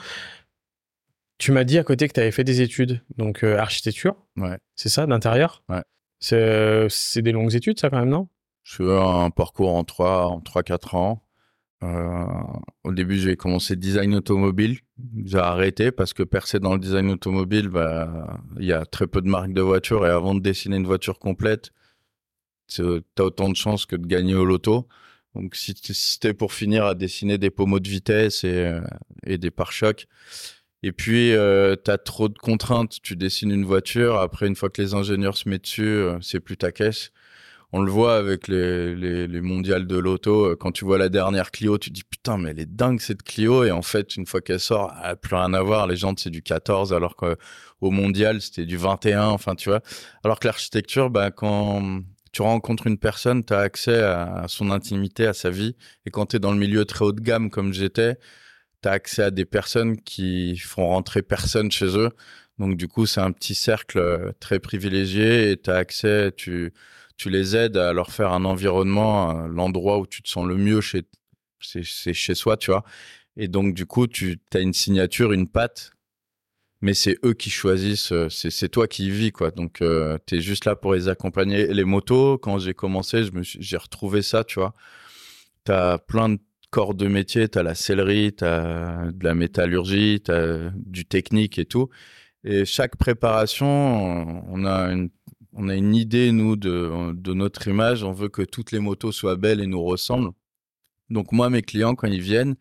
Tu 1.38 1.52
m'as 1.52 1.64
dit 1.64 1.78
à 1.78 1.84
côté 1.84 2.08
que 2.08 2.12
tu 2.14 2.20
avais 2.20 2.32
fait 2.32 2.44
des 2.44 2.60
études, 2.60 3.02
donc 3.16 3.44
architecture, 3.44 4.16
Ouais. 4.36 4.58
c'est 4.74 4.88
ça, 4.88 5.06
d'intérieur 5.06 5.62
Ouais. 5.68 5.82
C'est 6.18 6.86
c'est 6.88 7.20
des 7.20 7.32
longues 7.32 7.54
études, 7.54 7.78
ça, 7.78 7.90
quand 7.90 7.98
même, 7.98 8.08
non? 8.08 8.28
Je 8.66 8.74
fais 8.74 8.98
un 8.98 9.30
parcours 9.30 9.72
en 9.76 9.84
trois, 9.84 10.26
en 10.26 10.40
trois, 10.40 10.64
quatre 10.64 10.96
ans. 10.96 11.22
Euh, 11.84 12.26
au 12.82 12.92
début, 12.92 13.16
j'ai 13.16 13.36
commencé 13.36 13.76
design 13.76 14.16
automobile. 14.16 14.80
J'ai 15.24 15.38
arrêté 15.38 15.92
parce 15.92 16.12
que 16.12 16.24
percer 16.24 16.58
dans 16.58 16.74
le 16.74 16.80
design 16.80 17.08
automobile, 17.10 17.68
bah, 17.68 18.40
il 18.58 18.64
y 18.66 18.72
a 18.72 18.84
très 18.84 19.06
peu 19.06 19.20
de 19.22 19.28
marques 19.28 19.52
de 19.52 19.60
voitures 19.60 20.04
et 20.04 20.10
avant 20.10 20.34
de 20.34 20.40
dessiner 20.40 20.76
une 20.78 20.86
voiture 20.86 21.20
complète, 21.20 21.70
tu 22.66 22.82
as 22.82 23.22
autant 23.22 23.48
de 23.50 23.54
chances 23.54 23.86
que 23.86 23.94
de 23.94 24.04
gagner 24.04 24.34
au 24.34 24.44
loto. 24.44 24.88
Donc, 25.36 25.54
si 25.54 25.72
c'était 25.92 26.34
pour 26.34 26.52
finir 26.52 26.86
à 26.86 26.96
dessiner 26.96 27.38
des 27.38 27.50
pommeaux 27.50 27.78
de 27.78 27.88
vitesse 27.88 28.42
et, 28.42 28.48
euh, 28.48 28.80
et 29.24 29.38
des 29.38 29.52
pare-chocs, 29.52 30.08
et 30.82 30.90
puis 30.90 31.32
euh, 31.34 31.76
tu 31.84 31.90
as 31.92 31.98
trop 31.98 32.28
de 32.28 32.38
contraintes, 32.38 33.00
tu 33.00 33.14
dessines 33.14 33.52
une 33.52 33.64
voiture, 33.64 34.16
après 34.16 34.48
une 34.48 34.56
fois 34.56 34.70
que 34.70 34.82
les 34.82 34.94
ingénieurs 34.94 35.36
se 35.36 35.48
mettent 35.48 35.62
dessus, 35.62 35.84
euh, 35.84 36.18
c'est 36.20 36.40
plus 36.40 36.56
ta 36.56 36.72
caisse. 36.72 37.12
On 37.76 37.82
le 37.82 37.90
voit 37.90 38.16
avec 38.16 38.48
les, 38.48 38.94
les, 38.96 39.26
les 39.26 39.40
mondiales 39.42 39.86
de 39.86 39.98
l'auto. 39.98 40.46
euh, 40.46 40.56
Quand 40.56 40.72
tu 40.72 40.86
vois 40.86 40.96
la 40.96 41.10
dernière 41.10 41.50
Clio, 41.50 41.76
tu 41.76 41.90
te 41.90 41.94
dis 41.94 42.04
putain, 42.04 42.38
mais 42.38 42.50
elle 42.52 42.60
est 42.60 42.64
dingue 42.74 43.00
cette 43.00 43.22
Clio. 43.22 43.64
Et 43.64 43.70
en 43.70 43.82
fait, 43.82 44.16
une 44.16 44.24
fois 44.24 44.40
qu'elle 44.40 44.60
sort, 44.60 44.94
elle 45.04 45.10
a 45.10 45.16
plus 45.16 45.36
rien 45.36 45.52
à 45.52 45.60
voir. 45.62 45.86
Les 45.86 45.96
jantes, 45.96 46.18
c'est 46.20 46.30
du 46.30 46.40
14, 46.42 46.94
alors 46.94 47.16
qu'au 47.16 47.90
mondial, 47.90 48.40
c'était 48.40 48.64
du 48.64 48.78
21. 48.78 49.26
Enfin, 49.26 49.54
tu 49.54 49.68
vois. 49.68 49.82
Alors 50.24 50.40
que 50.40 50.46
l'architecture, 50.48 51.10
bah, 51.10 51.30
quand 51.30 52.00
tu 52.32 52.40
rencontres 52.40 52.86
une 52.86 52.96
personne, 52.98 53.44
tu 53.44 53.52
as 53.52 53.58
accès 53.60 54.00
à, 54.00 54.36
à 54.44 54.48
son 54.48 54.70
intimité, 54.70 55.26
à 55.26 55.34
sa 55.34 55.50
vie. 55.50 55.76
Et 56.06 56.10
quand 56.10 56.26
tu 56.26 56.36
es 56.36 56.38
dans 56.38 56.52
le 56.52 56.58
milieu 56.58 56.86
très 56.86 57.04
haut 57.04 57.12
de 57.12 57.20
gamme 57.20 57.50
comme 57.50 57.74
j'étais, 57.74 58.16
tu 58.82 58.88
as 58.88 58.92
accès 58.92 59.22
à 59.24 59.30
des 59.30 59.44
personnes 59.44 60.00
qui 60.02 60.56
font 60.58 60.88
rentrer 60.88 61.22
personne 61.22 61.70
chez 61.70 61.96
eux. 61.98 62.10
Donc 62.58 62.76
du 62.76 62.88
coup, 62.88 63.06
c'est 63.06 63.20
un 63.20 63.32
petit 63.32 63.54
cercle 63.54 63.98
euh, 63.98 64.32
très 64.40 64.60
privilégié 64.60 65.50
et 65.50 65.56
tu 65.60 65.70
as 65.70 65.76
accès, 65.76 66.32
tu, 66.36 66.72
tu 67.16 67.30
les 67.30 67.56
aides 67.56 67.76
à 67.76 67.92
leur 67.92 68.10
faire 68.10 68.32
un 68.32 68.44
environnement, 68.44 69.46
l'endroit 69.48 69.98
où 69.98 70.06
tu 70.06 70.22
te 70.22 70.28
sens 70.28 70.46
le 70.46 70.56
mieux 70.56 70.80
chez, 70.80 71.02
c'est, 71.60 71.82
chez 71.82 72.34
soi, 72.34 72.56
tu 72.56 72.70
vois. 72.70 72.84
Et 73.36 73.48
donc 73.48 73.74
du 73.74 73.86
coup, 73.86 74.06
tu 74.06 74.38
as 74.54 74.60
une 74.60 74.72
signature, 74.72 75.32
une 75.32 75.48
patte, 75.48 75.92
mais 76.82 76.94
c'est 76.94 77.16
eux 77.24 77.34
qui 77.34 77.50
choisissent, 77.50 78.12
euh, 78.12 78.28
c'est, 78.28 78.68
toi 78.68 78.86
qui 78.86 79.06
y 79.06 79.10
vis, 79.10 79.32
quoi. 79.32 79.50
Donc 79.50 79.82
euh, 79.82 80.18
tu 80.26 80.36
es 80.36 80.40
juste 80.40 80.64
là 80.66 80.76
pour 80.76 80.94
les 80.94 81.08
accompagner. 81.08 81.66
les 81.68 81.84
motos, 81.84 82.38
quand 82.38 82.58
j'ai 82.58 82.74
commencé, 82.74 83.24
j'ai 83.42 83.76
retrouvé 83.76 84.22
ça, 84.22 84.44
tu 84.44 84.60
vois. 84.60 84.74
Tu 85.64 85.72
as 85.72 85.98
plein 85.98 86.30
de 86.30 86.38
corps 86.70 86.94
de 86.94 87.08
métier, 87.08 87.48
tu 87.48 87.58
as 87.58 87.62
la 87.62 87.74
sellerie, 87.74 88.34
tu 88.36 88.44
as 88.44 89.10
de 89.12 89.24
la 89.24 89.34
métallurgie, 89.34 90.22
tu 90.24 90.30
as 90.32 90.70
du 90.76 91.06
technique 91.06 91.58
et 91.58 91.64
tout. 91.66 91.88
Et 92.44 92.64
chaque 92.64 92.96
préparation, 92.96 93.66
on 94.48 94.64
a 94.66 94.92
une, 94.92 95.10
on 95.56 95.68
a 95.68 95.74
une 95.74 95.94
idée, 95.94 96.32
nous, 96.32 96.54
de, 96.54 97.32
notre 97.32 97.66
image. 97.66 98.04
On 98.04 98.12
veut 98.12 98.28
que 98.28 98.42
toutes 98.42 98.72
les 98.72 98.78
motos 98.78 99.12
soient 99.12 99.36
belles 99.36 99.60
et 99.60 99.66
nous 99.66 99.82
ressemblent. 99.82 100.32
Donc, 101.08 101.32
moi, 101.32 101.48
mes 101.50 101.62
clients, 101.62 101.94
quand 101.94 102.08
ils 102.08 102.20
viennent, 102.20 102.56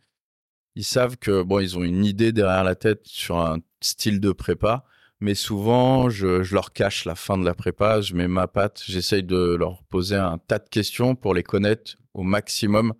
ils 0.75 0.85
savent 0.85 1.17
que, 1.17 1.43
bon, 1.43 1.59
ils 1.59 1.77
ont 1.77 1.83
une 1.83 2.05
idée 2.05 2.31
derrière 2.31 2.63
la 2.63 2.75
tête 2.75 3.01
sur 3.05 3.37
un 3.37 3.59
style 3.81 4.19
de 4.21 4.31
prépa. 4.31 4.85
Mais 5.19 5.35
souvent, 5.35 6.09
je, 6.09 6.43
je 6.43 6.53
leur 6.53 6.71
cache 6.71 7.05
la 7.05 7.15
fin 7.15 7.37
de 7.37 7.45
la 7.45 7.53
prépa, 7.53 8.01
je 8.01 8.15
mets 8.15 8.27
ma 8.27 8.47
patte, 8.47 8.83
j'essaye 8.85 9.23
de 9.23 9.55
leur 9.55 9.83
poser 9.83 10.15
un 10.15 10.37
tas 10.37 10.59
de 10.59 10.67
questions 10.69 11.15
pour 11.15 11.33
les 11.33 11.43
connaître 11.43 11.95
au 12.13 12.23
maximum. 12.23 12.93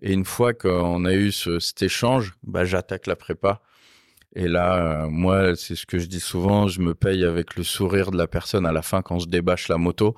Et 0.00 0.12
une 0.12 0.24
fois 0.24 0.54
qu'on 0.54 1.04
a 1.04 1.14
eu 1.14 1.32
ce, 1.32 1.58
cet 1.58 1.82
échange, 1.82 2.34
bah, 2.42 2.64
j'attaque 2.64 3.06
la 3.06 3.16
prépa 3.16 3.62
et 4.34 4.48
là, 4.48 5.04
euh, 5.04 5.08
moi, 5.08 5.56
c'est 5.56 5.74
ce 5.74 5.86
que 5.86 5.98
je 5.98 6.06
dis 6.06 6.20
souvent, 6.20 6.68
je 6.68 6.80
me 6.80 6.94
paye 6.94 7.24
avec 7.24 7.56
le 7.56 7.62
sourire 7.62 8.10
de 8.10 8.18
la 8.18 8.26
personne 8.26 8.66
à 8.66 8.72
la 8.72 8.82
fin 8.82 9.02
quand 9.02 9.18
je 9.18 9.26
débâche 9.26 9.68
la 9.68 9.78
moto. 9.78 10.14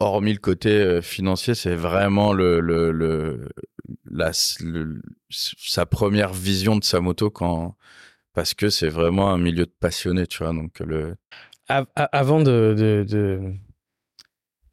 Hormis 0.00 0.32
le 0.32 0.38
côté 0.38 0.70
euh, 0.70 1.00
financier, 1.00 1.54
c'est 1.54 1.76
vraiment 1.76 2.32
le, 2.32 2.60
le, 2.60 2.90
le, 2.90 3.48
sa 5.30 5.86
première 5.86 6.32
vision 6.32 6.76
de 6.76 6.84
sa 6.84 7.00
moto 7.00 7.30
quand 7.30 7.76
parce 8.34 8.54
que 8.54 8.68
c'est 8.68 8.88
vraiment 8.88 9.30
un 9.30 9.38
milieu 9.38 9.66
de 9.66 9.72
passionnés, 9.78 10.26
tu 10.26 10.42
vois. 10.42 10.52
Donc 10.52 10.80
le 10.80 11.16
avant 11.68 12.40
de, 12.42 12.74
de, 13.08 13.54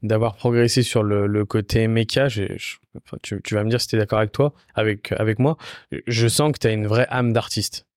d'avoir 0.01 0.35
progressé 0.35 0.83
sur 0.83 1.03
le, 1.03 1.27
le 1.27 1.45
côté 1.45 1.87
méca, 1.87 2.27
tu, 2.27 3.55
vas 3.55 3.63
me 3.63 3.69
dire 3.69 3.79
si 3.79 3.87
tu 3.87 3.95
es 3.95 3.99
d'accord 3.99 4.19
avec 4.19 4.31
toi, 4.31 4.53
avec, 4.75 5.11
avec 5.13 5.39
moi, 5.39 5.57
je 6.07 6.27
sens 6.27 6.51
que 6.51 6.59
tu 6.59 6.67
as 6.67 6.71
une 6.71 6.87
vraie 6.87 7.07
âme 7.09 7.33
d'artiste. 7.33 7.87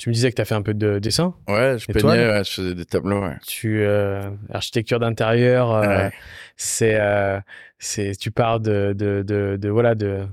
Tu 0.00 0.08
me 0.08 0.14
disais 0.14 0.30
que 0.30 0.36
tu 0.36 0.40
as 0.40 0.46
fait 0.46 0.54
un 0.54 0.62
peu 0.62 0.72
de 0.72 0.98
dessin. 0.98 1.34
Ouais, 1.46 1.76
je 1.78 1.84
peignais, 1.92 2.42
je 2.42 2.50
faisais 2.50 2.74
des 2.74 2.86
tableaux. 2.86 3.20
Ouais. 3.20 3.36
Tu 3.46 3.82
euh, 3.82 4.30
architecture 4.50 4.98
d'intérieur, 4.98 5.74
euh, 5.74 6.08
c'est 6.56 6.98
euh, 6.98 7.38
c'est 7.78 8.16
tu 8.16 8.30
pars 8.30 8.60
de 8.60 8.94
de, 8.96 9.22
de, 9.22 9.58
de 9.60 9.68
voilà 9.68 9.94
de 9.94 10.24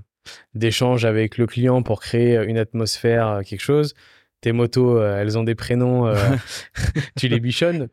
d'échanges 0.55 1.03
avec 1.03 1.37
le 1.37 1.47
client 1.47 1.83
pour 1.83 1.99
créer 1.99 2.41
une 2.45 2.57
atmosphère, 2.57 3.41
quelque 3.45 3.59
chose. 3.59 3.93
Tes 4.39 4.53
motos, 4.53 5.03
elles 5.03 5.37
ont 5.37 5.43
des 5.43 5.55
prénoms, 5.55 6.13
tu 7.17 7.27
les 7.27 7.41
bichonnes. 7.41 7.89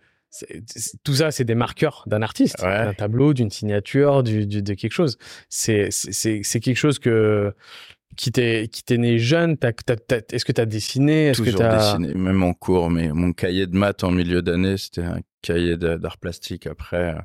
tout 1.03 1.15
ça, 1.15 1.33
c'est 1.33 1.45
des 1.45 1.57
marqueurs 1.57 2.05
d'un 2.07 2.23
artiste, 2.23 2.61
d'un 2.61 2.95
tableau, 2.95 3.35
d'une 3.35 3.51
signature, 3.51 4.23
du, 4.23 4.47
du, 4.47 4.63
de 4.63 4.75
quelque 4.75 4.93
chose. 4.93 5.19
C'est 5.49 5.89
c'est 5.91 6.61
quelque 6.61 6.79
chose 6.79 7.01
que 7.01 7.53
qui 8.17 8.33
t'est 8.33 8.69
qui 8.69 8.83
t'est 8.85 8.99
né 8.99 9.19
jeune 9.19 9.57
est-ce 9.63 10.45
que 10.45 10.53
tu 10.53 10.61
as 10.61 10.67
dessiné? 10.67 11.27
Est-ce 11.29 11.43
toujours 11.43 11.61
que 11.61 11.77
dessiné 11.77 12.15
même 12.15 12.43
en 12.43 12.55
cours 12.55 12.91
mais 12.91 13.13
mon 13.13 13.33
cahier 13.33 13.67
de 13.67 13.77
maths 13.77 14.05
en 14.05 14.11
milieu 14.11 14.43
d'année 14.43 14.77
c'était 14.77 15.05
un 15.05 15.21
cahier 15.43 15.77
d'art 15.77 16.19
plastique. 16.19 16.67
Après 16.67 17.15
euh, 17.15 17.21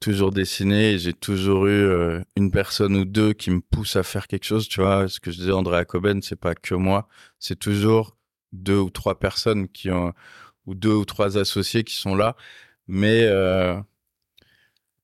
toujours 0.00 0.30
dessiné 0.30 0.98
j'ai 0.98 1.12
toujours 1.12 1.66
eu 1.66 1.70
euh, 1.70 2.20
une 2.36 2.50
personne 2.50 2.96
ou 2.96 3.04
deux 3.04 3.32
qui 3.32 3.50
me 3.50 3.60
poussent 3.60 3.96
à 3.96 4.02
faire 4.02 4.26
quelque 4.26 4.44
chose 4.44 4.68
tu 4.68 4.80
vois. 4.80 5.08
Ce 5.08 5.20
que 5.20 5.30
je 5.30 5.38
disais 5.38 5.52
André 5.52 5.84
Coben 5.84 6.22
c'est 6.22 6.40
pas 6.40 6.54
que 6.54 6.74
moi. 6.74 7.08
C'est 7.38 7.58
toujours 7.58 8.16
deux 8.52 8.78
ou 8.78 8.90
trois 8.90 9.18
personnes 9.18 9.68
qui 9.68 9.90
ont 9.90 10.12
ou 10.66 10.74
deux 10.74 10.94
ou 10.94 11.04
trois 11.04 11.38
associés 11.38 11.84
qui 11.84 11.94
sont 11.94 12.14
là. 12.14 12.36
Mais 12.86 13.24
euh, 13.24 13.76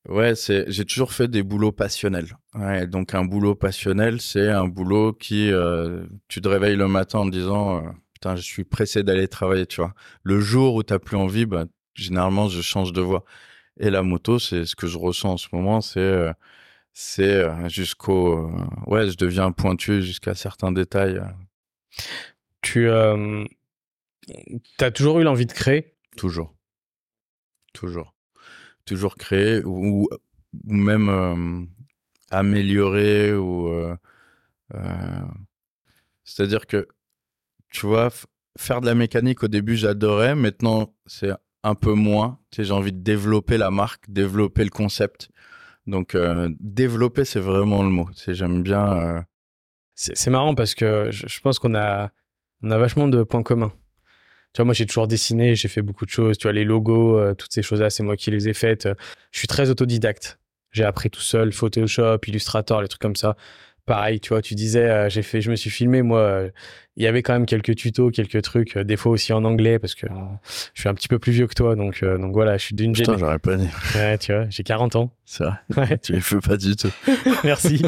Ouais, 0.09 0.37
c'est 0.37 0.71
j'ai 0.71 0.85
toujours 0.85 1.13
fait 1.13 1.27
des 1.29 1.43
boulots 1.43 1.73
passionnels. 1.73 2.29
Ouais, 2.55 2.87
donc 2.87 3.15
un 3.15 3.25
boulot 3.25 3.57
passionnel, 3.57 4.21
c'est 4.21 4.51
un 4.51 4.69
boulot 4.69 5.13
qui 5.13 5.51
euh, 5.51 6.07
tu 6.29 6.41
te 6.41 6.49
réveilles 6.49 6.77
le 6.77 6.87
matin 6.87 7.21
en 7.21 7.27
disant 7.27 7.85
euh, 7.85 7.91
putain, 8.15 8.37
je 8.37 8.43
suis 8.43 8.65
pressé 8.65 9.03
d'aller 9.03 9.27
travailler, 9.27 9.67
tu 9.67 9.81
vois. 9.81 9.95
Le 10.23 10.41
jour 10.41 10.77
où 10.77 10.85
tu 10.85 10.97
plus 11.01 11.17
envie, 11.17 11.45
bah, 11.45 11.65
généralement 11.95 12.49
je 12.49 12.61
change 12.63 12.93
de 12.93 13.01
voie. 13.01 13.25
Et 13.81 13.91
la 13.91 14.03
moto, 14.03 14.39
c'est 14.39 14.65
ce 14.65 14.77
que 14.77 14.87
je 14.87 14.99
ressens 14.99 15.33
en 15.33 15.37
ce 15.39 15.49
moment, 15.53 15.81
c'est 15.81 16.01
euh, 16.01 16.33
c'est 16.93 17.69
jusqu'au 17.69 18.51
ouais, 18.87 19.09
je 19.11 19.17
deviens 19.17 19.53
pointu 19.53 20.03
jusqu'à 20.03 20.35
certains 20.35 20.73
détails. 20.73 21.21
Tu 22.63 22.91
as 22.91 23.17
toujours 24.95 25.21
eu 25.21 25.25
l'envie 25.25 25.47
de 25.47 25.53
créer? 25.53 25.95
Toujours. 26.17 26.55
Toujours 27.75 28.16
toujours 28.87 29.17
créer 29.17 29.63
ou, 29.65 30.09
même 30.65 31.09
euh, 31.11 31.67
améliorer 32.31 33.35
ou 33.35 33.69
euh, 33.69 33.95
euh, 34.75 35.21
c'est-à-dire 36.25 36.67
que 36.67 36.89
tu 37.71 37.87
vois 37.87 38.09
faire 38.59 38.81
de 38.81 38.87
la 38.87 38.95
mécanique 38.95 39.43
au 39.43 39.49
début 39.49 39.77
j'adorais. 39.77 40.35
Maintenant 40.35 40.95
c'est 41.07 41.33
un 41.63 41.75
peu 41.75 41.93
moins. 41.93 42.39
J'ai 42.57 42.71
envie 42.73 42.93
de 42.93 43.03
développer 43.03 43.59
la 43.59 43.71
marque 43.71 44.09
développer 44.09 44.65
le 44.65 44.71
concept. 44.71 45.29
Donc 45.87 46.17
développer 46.61 47.25
c'est 47.25 47.41
vraiment 47.41 47.83
le 47.83 47.91
mot. 47.91 48.09
C'est 48.15 48.35
j'aime 48.35 48.63
bien 48.63 49.27
c'est 49.95 50.31
marrant 50.31 50.55
parce 50.55 50.75
que 50.75 51.11
je, 51.11 51.27
je 51.27 51.41
pense 51.41 51.59
qu'on 51.59 51.75
a 51.75 52.11
on 52.63 52.71
a 52.71 52.79
vachement 52.79 53.09
de 53.09 53.23
points 53.23 53.43
communs 53.43 53.73
tu 54.57 54.63
vois, 54.63 54.65
moi, 54.65 54.73
j'ai 54.73 54.87
toujours 54.87 55.07
dessiné, 55.07 55.55
j'ai 55.55 55.69
fait 55.69 55.83
beaucoup 55.83 56.07
de 56.07 56.11
choses. 56.11 56.39
Tu 56.39 56.45
vois, 56.45 56.53
les 56.55 56.65
logos, 56.65 57.19
euh, 57.19 57.35
toutes 57.35 57.53
ces 57.53 57.61
choses-là, 57.61 57.91
c'est 57.91 58.03
moi 58.03 58.17
qui 58.17 58.31
les 58.31 58.49
ai 58.49 58.55
faites. 58.55 58.89
Je 59.31 59.39
suis 59.39 59.47
très 59.47 59.69
autodidacte. 59.69 60.39
J'ai 60.73 60.85
appris 60.85 61.11
tout 61.11 61.21
seul, 61.21 61.53
Photoshop, 61.53 62.21
Illustrator, 62.27 62.81
les 62.81 62.89
trucs 62.89 63.03
comme 63.03 63.17
ça 63.17 63.37
pareil, 63.87 64.21
tu 64.21 64.31
vois, 64.31 64.43
tu 64.43 64.55
disais, 64.55 64.85
euh, 64.85 65.09
j'ai 65.09 65.23
fait, 65.23 65.41
je 65.41 65.51
me 65.51 65.57
suis 65.57 65.71
filmé, 65.71 66.03
moi, 66.03 66.19
euh, 66.19 66.51
il 66.97 67.05
y 67.05 67.07
avait 67.07 67.23
quand 67.23 67.33
même 67.33 67.47
quelques 67.47 67.77
tutos, 67.77 68.11
quelques 68.11 68.43
trucs, 68.43 68.77
euh, 68.77 68.85
des 68.85 68.97
fois 68.97 69.13
aussi 69.13 69.33
en 69.33 69.45
anglais, 69.45 69.79
parce 69.79 69.95
que 69.95 70.07
je 70.75 70.81
suis 70.81 70.89
un 70.89 70.95
petit 70.95 71.07
peu 71.09 71.19
plus 71.21 71.33
vieux 71.33 71.47
que 71.47 71.55
toi, 71.55 71.77
donc, 71.77 72.05
donc 72.05 72.33
voilà, 72.33 72.59
je 72.59 72.65
suis 72.65 72.75
d'une 72.75 72.93
Putain, 72.93 73.17
j'aurais 73.17 73.39
pas 73.39 73.57
dit. 73.57 73.69
Ouais, 73.95 74.19
tu 74.19 74.33
vois, 74.33 74.47
j'ai 74.51 74.65
40 74.65 74.97
ans. 74.97 75.13
C'est 75.25 75.45
vrai. 75.45 75.57
Ouais. 75.77 75.99
tu 75.99 76.13
les 76.13 76.21
fais 76.21 76.41
pas 76.41 76.57
du 76.57 76.75
tout. 76.75 76.91
Merci. 77.45 77.83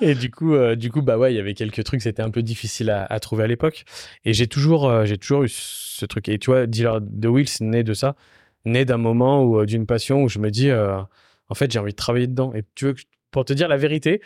Et 0.00 0.14
du 0.14 0.30
coup, 0.30 0.56
du 0.76 0.90
coup, 0.90 1.02
bah 1.02 1.18
ouais, 1.18 1.32
il 1.32 1.36
y 1.36 1.40
avait 1.40 1.54
quelques 1.54 1.84
trucs, 1.84 2.02
c'était 2.02 2.22
un 2.22 2.30
peu 2.30 2.42
difficile 2.42 2.90
à, 2.90 3.04
à 3.04 3.20
trouver 3.20 3.44
à 3.44 3.46
l'époque. 3.46 3.84
Et 4.24 4.32
j'ai 4.32 4.46
toujours, 4.46 5.04
j'ai 5.04 5.18
toujours 5.18 5.42
eu 5.42 5.48
ce 5.48 6.06
truc. 6.06 6.28
Et 6.28 6.38
tu 6.38 6.50
vois, 6.50 6.66
Dealer 6.66 7.00
de 7.00 7.28
Wheels 7.28 7.48
né 7.60 7.82
de 7.82 7.94
ça, 7.94 8.16
né 8.64 8.84
d'un 8.84 8.96
moment 8.96 9.44
ou 9.44 9.66
d'une 9.66 9.86
passion 9.86 10.22
où 10.22 10.28
je 10.28 10.38
me 10.38 10.50
dis, 10.50 10.70
en 10.72 11.54
fait, 11.54 11.70
j'ai 11.70 11.78
envie 11.78 11.92
de 11.92 11.96
travailler 11.96 12.26
dedans. 12.26 12.54
Et 12.54 12.62
tu 12.74 12.86
veux, 12.86 12.94
pour 13.30 13.44
te 13.44 13.52
dire 13.52 13.68
la 13.68 13.76
vérité, 13.76 14.20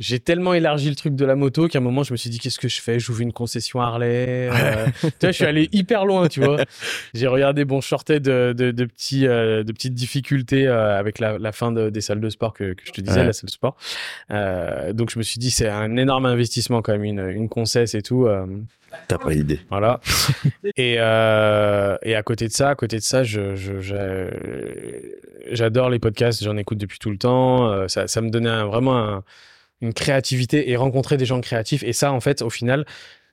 j'ai 0.00 0.18
tellement 0.18 0.54
élargi 0.54 0.88
le 0.88 0.96
truc 0.96 1.14
de 1.14 1.26
la 1.26 1.36
moto 1.36 1.68
qu'à 1.68 1.78
un 1.78 1.82
moment 1.82 2.02
je 2.02 2.12
me 2.12 2.16
suis 2.16 2.30
dit 2.30 2.38
qu'est-ce 2.38 2.58
que 2.58 2.68
je 2.68 2.80
fais? 2.80 2.98
J'ouvre 2.98 3.20
une 3.20 3.34
concession 3.34 3.82
Harley 3.82 4.48
euh, 4.50 4.86
tu 5.02 5.10
vois 5.20 5.30
je 5.30 5.36
suis 5.36 5.44
allé 5.44 5.68
hyper 5.72 6.06
loin 6.06 6.26
tu 6.26 6.40
vois. 6.40 6.64
J'ai 7.12 7.26
regardé 7.26 7.66
bon 7.66 7.82
je 7.82 7.86
sortais 7.86 8.18
de, 8.18 8.54
de, 8.56 8.70
de 8.70 8.84
petits 8.86 9.26
euh, 9.26 9.62
de 9.62 9.72
petites 9.72 9.92
difficultés 9.92 10.66
euh, 10.66 10.98
avec 10.98 11.18
la, 11.18 11.38
la 11.38 11.52
fin 11.52 11.70
de, 11.70 11.90
des 11.90 12.00
salles 12.00 12.20
de 12.20 12.30
sport 12.30 12.54
que, 12.54 12.72
que 12.72 12.82
je 12.84 12.92
te 12.92 13.02
disais 13.02 13.24
la 13.24 13.34
salle 13.34 13.48
de 13.48 13.52
sport. 13.52 13.76
Donc 14.94 15.10
je 15.10 15.18
me 15.18 15.22
suis 15.22 15.38
dit 15.38 15.50
c'est 15.50 15.68
un 15.68 15.94
énorme 15.98 16.24
investissement 16.24 16.80
quand 16.80 16.92
même 16.92 17.04
une, 17.04 17.28
une 17.28 17.50
concesse 17.50 17.94
et 17.94 18.00
tout 18.00 18.26
t'as 19.06 19.18
pas 19.18 19.34
idée 19.34 19.60
voilà. 19.68 20.00
Et 20.78 20.94
et 20.94 20.98
à 22.14 22.22
côté 22.24 22.48
de 22.48 22.52
ça 22.52 22.70
à 22.70 22.74
côté 22.74 22.96
de 22.96 23.02
ça 23.02 23.22
je, 23.22 23.54
je, 23.54 24.30
j'adore 25.50 25.90
les 25.90 25.98
podcasts 25.98 26.42
j'en 26.42 26.56
écoute 26.56 26.78
depuis 26.78 26.98
tout 26.98 27.10
le 27.10 27.18
temps 27.18 27.86
ça, 27.88 28.08
ça 28.08 28.22
me 28.22 28.30
donnait 28.30 28.48
un, 28.48 28.64
vraiment 28.64 28.96
un 28.96 29.24
une 29.80 29.92
créativité 29.92 30.70
et 30.70 30.76
rencontrer 30.76 31.16
des 31.16 31.26
gens 31.26 31.40
créatifs. 31.40 31.82
Et 31.82 31.92
ça, 31.92 32.12
en 32.12 32.20
fait, 32.20 32.42
au 32.42 32.50
final, 32.50 32.84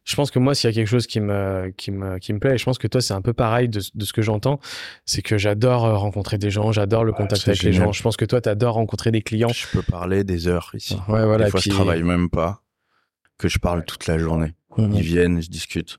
je 0.06 0.16
pense 0.16 0.32
que 0.32 0.40
moi, 0.40 0.56
s'il 0.56 0.70
y 0.70 0.72
a 0.72 0.74
quelque 0.74 0.88
chose 0.88 1.06
qui 1.06 1.20
me, 1.20 1.74
qui 1.76 1.92
me, 1.92 2.18
qui 2.18 2.32
me 2.32 2.40
plaît, 2.40 2.56
et 2.56 2.58
je 2.58 2.64
pense 2.64 2.78
que 2.78 2.88
toi, 2.88 3.02
c'est 3.02 3.14
un 3.14 3.22
peu 3.22 3.34
pareil 3.34 3.68
de, 3.68 3.82
de 3.94 4.06
ce 4.06 4.14
que 4.14 4.22
j'entends, 4.22 4.60
c'est 5.06 5.22
que 5.22 5.38
j'adore 5.38 5.86
euh, 5.86 5.98
rencontrer 5.98 6.38
des 6.38 6.50
gens, 6.50 6.72
j'adore 6.72 7.04
le 7.04 7.12
contact 7.12 7.46
avec 7.48 7.62
les 7.64 7.74
gens. 7.74 7.92
Je 7.92 8.02
pense 8.02 8.16
que 8.16 8.24
toi, 8.24 8.40
tu 8.40 8.48
adores 8.48 8.76
rencontrer 8.76 9.12
des 9.12 9.22
clients. 9.22 9.50
Je 9.50 9.68
peux 9.68 9.82
parler 9.82 10.24
des 10.24 10.48
heures 10.48 10.72
ici. 10.74 10.96
Ouais, 11.10 11.26
voilà. 11.26 11.46
Des 11.46 11.52
fois, 11.52 11.60
je 11.60 11.70
travaille 11.70 12.04
même 12.04 12.30
pas, 12.30 12.64
que 13.38 13.50
je 13.50 13.60
parle 13.60 13.84
toute 13.84 14.08
la 14.08 14.18
journée. 14.18 14.54
Ils 14.78 15.02
viennent, 15.02 15.42
je 15.42 15.50
discute. 15.50 15.98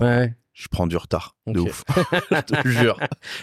Ouais. 0.00 0.34
Je 0.58 0.66
prends 0.68 0.88
du 0.88 0.96
retard. 0.96 1.36
De 1.46 1.60
ouf. 1.60 1.84
je 2.32 2.40
te 2.40 2.68
jure. 2.68 2.98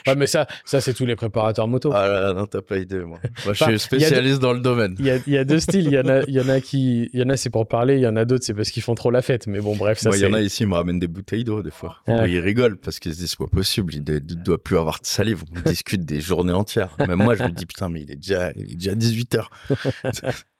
Ouais, 0.05 0.15
mais 0.15 0.27
ça, 0.27 0.47
ça 0.65 0.81
c'est 0.81 0.93
tous 0.93 1.05
les 1.05 1.15
préparateurs 1.15 1.65
moto. 1.65 1.91
Ah 1.93 2.09
là 2.09 2.19
là, 2.19 2.33
non, 2.33 2.45
t'as 2.45 2.61
pas 2.61 2.77
idée, 2.77 2.99
moi. 2.99 3.19
Moi, 3.45 3.53
je 3.53 3.63
suis 3.63 3.79
spécialiste 3.79 4.39
dans 4.39 4.51
le 4.51 4.59
domaine. 4.59 4.97
Il 4.99 5.05
y 5.05 5.11
a, 5.11 5.19
il 5.25 5.31
y 5.31 5.37
a 5.37 5.45
deux 5.45 5.59
styles. 5.61 5.85
Il 5.85 5.93
y 5.93 5.99
en 5.99 6.09
a, 6.09 6.23
il 6.23 6.33
y 6.33 6.41
en 6.41 6.49
a 6.49 6.59
qui, 6.59 7.09
il 7.13 7.19
y 7.19 7.23
en 7.23 7.29
a 7.29 7.37
c'est 7.37 7.49
pour 7.49 7.69
parler. 7.69 7.95
Il 7.95 8.01
y 8.01 8.07
en 8.07 8.17
a 8.17 8.25
d'autres 8.25 8.43
c'est 8.43 8.53
parce 8.53 8.69
qu'ils 8.69 8.83
font 8.83 8.95
trop 8.95 9.11
la 9.11 9.21
fête. 9.21 9.47
Mais 9.47 9.61
bon, 9.61 9.77
bref, 9.77 9.97
ça 9.99 10.09
Moi, 10.09 10.17
il 10.17 10.23
y 10.23 10.25
en 10.25 10.33
a 10.33 10.41
ici, 10.41 10.63
ils 10.63 10.67
me 10.67 10.75
ramènent 10.75 10.99
des 10.99 11.07
bouteilles 11.07 11.45
d'eau, 11.45 11.63
des 11.63 11.71
fois. 11.71 12.01
Ah. 12.05 12.27
Ils 12.27 12.39
rigolent 12.39 12.77
parce 12.77 12.99
qu'ils 12.99 13.13
se 13.13 13.19
disent, 13.19 13.29
c'est 13.29 13.39
pas 13.39 13.47
possible, 13.47 13.95
il 13.95 14.03
ne 14.03 14.19
doit 14.19 14.61
plus 14.61 14.77
avoir 14.77 14.99
de 14.99 15.05
salive. 15.05 15.43
On 15.55 15.69
discute 15.69 16.03
des 16.03 16.19
journées 16.19 16.53
entières. 16.53 16.97
Même 16.99 17.23
moi, 17.23 17.35
je 17.35 17.43
me 17.43 17.49
dis, 17.49 17.65
putain, 17.65 17.87
mais 17.87 18.01
il 18.01 18.11
est 18.11 18.17
déjà, 18.17 18.51
il 18.57 18.73
est 18.73 18.75
déjà 18.75 18.93
18 18.93 19.35
heures. 19.35 19.49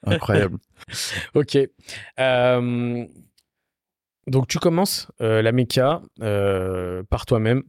Incroyable. 0.05 0.57
Ok. 1.33 1.57
Euh, 2.19 3.05
donc 4.27 4.47
tu 4.47 4.59
commences 4.59 5.07
euh, 5.21 5.41
la 5.41 5.51
méca 5.51 6.01
euh, 6.21 7.03
par 7.09 7.25
toi-même 7.25 7.63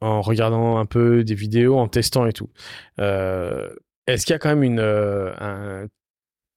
en 0.00 0.22
regardant 0.22 0.78
un 0.78 0.86
peu 0.86 1.24
des 1.24 1.34
vidéos, 1.34 1.78
en 1.78 1.88
testant 1.88 2.26
et 2.26 2.32
tout. 2.32 2.48
Euh, 3.00 3.68
Est-ce 4.06 4.24
qu'il 4.24 4.32
y 4.32 4.36
a 4.36 4.38
quand 4.38 4.48
même 4.48 4.62
une 4.62 4.80
un- 4.80 5.86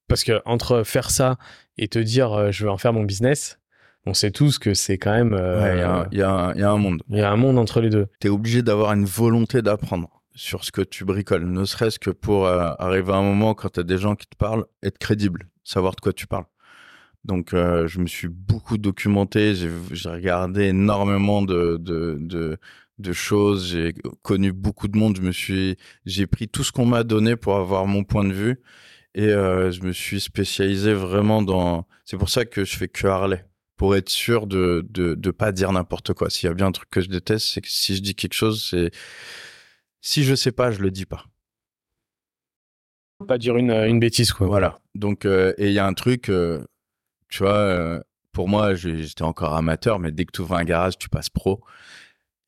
parce 0.07 0.23
que 0.23 0.41
entre 0.45 0.83
faire 0.83 1.09
ça 1.09 1.37
et 1.77 1.87
te 1.87 1.99
dire 1.99 2.51
je 2.51 2.65
vais 2.65 2.69
en 2.71 2.77
faire 2.77 2.93
mon 2.93 3.03
business, 3.03 3.59
on 4.05 4.13
sait 4.13 4.31
tous 4.31 4.59
que 4.59 4.73
c'est 4.73 4.97
quand 4.97 5.11
même 5.13 5.33
euh, 5.33 5.61
Ouais, 5.61 5.75
Il 5.75 5.79
y 5.79 5.81
a 5.81 5.91
un- 5.95 6.07
il 6.11 6.17
y, 6.17 6.21
a 6.21 6.29
un- 6.31 6.53
il 6.53 6.59
y 6.59 6.63
a 6.63 6.71
un 6.71 6.77
monde. 6.77 7.01
il 7.09 7.17
y 7.17 7.21
a 7.21 7.31
un 7.31 7.35
monde 7.37 7.57
entre 7.57 7.81
les 7.81 7.89
deux. 7.89 8.07
tu 8.19 8.27
es 8.27 8.29
obligé 8.29 8.61
d'avoir 8.61 8.93
une 8.93 9.05
volonté 9.05 9.61
d'apprendre 9.61 10.21
sur 10.35 10.63
ce 10.63 10.71
que 10.71 10.81
tu 10.81 11.05
bricoles, 11.05 11.45
ne 11.45 11.63
serait-ce 11.63 11.99
que 11.99 12.09
pour 12.09 12.47
arriver 12.47 13.11
à 13.13 13.17
un 13.17 13.21
moment 13.23 13.53
quand 13.53 13.69
tu 13.73 13.79
as 13.81 13.83
des 13.83 13.97
gens 13.97 14.15
qui 14.15 14.25
te 14.27 14.35
parlent, 14.35 14.65
être 14.81 14.97
crédible, 14.97 15.47
savoir 15.63 15.95
de 15.95 16.01
quoi 16.01 16.11
tu 16.13 16.27
parles. 16.27 16.45
Donc, 17.25 17.53
euh, 17.53 17.87
je 17.87 17.99
me 17.99 18.07
suis 18.07 18.27
beaucoup 18.27 18.77
documenté, 18.77 19.55
j'ai 19.55 20.09
regardé 20.09 20.63
énormément 20.65 21.41
de, 21.41 21.77
de, 21.77 22.17
de, 22.19 22.57
de 22.99 23.13
choses, 23.13 23.69
j'ai 23.69 23.93
connu 24.21 24.51
beaucoup 24.51 24.87
de 24.87 24.97
monde, 24.97 25.15
je 25.17 25.21
me 25.21 25.31
suis, 25.31 25.77
j'ai 26.05 26.27
pris 26.27 26.49
tout 26.49 26.63
ce 26.63 26.71
qu'on 26.71 26.85
m'a 26.85 27.03
donné 27.03 27.35
pour 27.35 27.55
avoir 27.55 27.85
mon 27.87 28.03
point 28.03 28.25
de 28.25 28.33
vue 28.33 28.59
et 29.15 29.27
euh, 29.27 29.71
je 29.71 29.81
me 29.81 29.91
suis 29.91 30.19
spécialisé 30.19 30.93
vraiment 30.93 31.41
dans. 31.41 31.87
C'est 32.05 32.17
pour 32.17 32.29
ça 32.29 32.45
que 32.45 32.65
je 32.65 32.75
fais 32.75 32.87
que 32.87 33.07
Harley 33.07 33.45
pour 33.77 33.95
être 33.95 34.09
sûr 34.09 34.47
de 34.47 34.85
de 34.89 35.15
de 35.15 35.31
pas 35.31 35.51
dire 35.51 35.71
n'importe 35.71 36.13
quoi. 36.13 36.29
S'il 36.29 36.47
y 36.47 36.51
a 36.51 36.53
bien 36.53 36.67
un 36.67 36.71
truc 36.71 36.89
que 36.89 37.01
je 37.01 37.09
déteste, 37.09 37.47
c'est 37.47 37.61
que 37.61 37.69
si 37.69 37.95
je 37.95 38.01
dis 38.01 38.15
quelque 38.15 38.33
chose, 38.33 38.67
c'est 38.69 38.91
si 40.01 40.23
je 40.23 40.35
sais 40.35 40.51
pas, 40.51 40.71
je 40.71 40.79
le 40.81 40.91
dis 40.91 41.05
pas. 41.05 41.25
Pas 43.27 43.37
dire 43.37 43.55
une, 43.55 43.71
une 43.71 43.99
bêtise 43.99 44.33
quoi. 44.33 44.47
Voilà. 44.47 44.81
Donc 44.95 45.25
euh, 45.25 45.53
et 45.57 45.67
il 45.67 45.73
y 45.73 45.79
a 45.79 45.85
un 45.85 45.93
truc, 45.93 46.29
euh, 46.29 46.65
tu 47.33 47.39
vois, 47.41 47.57
euh, 47.57 47.99
pour 48.31 48.47
moi, 48.47 48.75
j'étais 48.75 49.23
encore 49.23 49.55
amateur, 49.55 49.97
mais 49.97 50.11
dès 50.11 50.25
que 50.25 50.31
tu 50.31 50.41
ouvres 50.41 50.55
un 50.55 50.63
garage, 50.63 50.99
tu 50.99 51.09
passes 51.09 51.31
pro. 51.31 51.63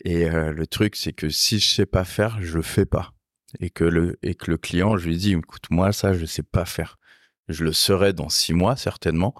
Et 0.03 0.29
euh, 0.29 0.51
le 0.51 0.67
truc, 0.67 0.95
c'est 0.95 1.11
que 1.11 1.27
si 1.27 1.57
je 1.57 1.67
sais 1.67 1.87
pas 1.87 2.03
faire, 2.03 2.37
je 2.39 2.57
le 2.57 2.61
fais 2.61 2.85
pas. 2.85 3.11
Et 3.59 3.71
que 3.71 3.83
le 3.83 4.57
client, 4.57 4.95
je 4.95 5.07
lui 5.07 5.17
dis, 5.17 5.31
écoute, 5.33 5.71
moi 5.71 5.91
ça, 5.91 6.13
je 6.13 6.25
sais 6.27 6.43
pas 6.43 6.65
faire. 6.65 6.99
Je 7.47 7.63
le 7.63 7.73
serai 7.73 8.13
dans 8.13 8.29
six 8.29 8.53
mois 8.53 8.75
certainement, 8.75 9.33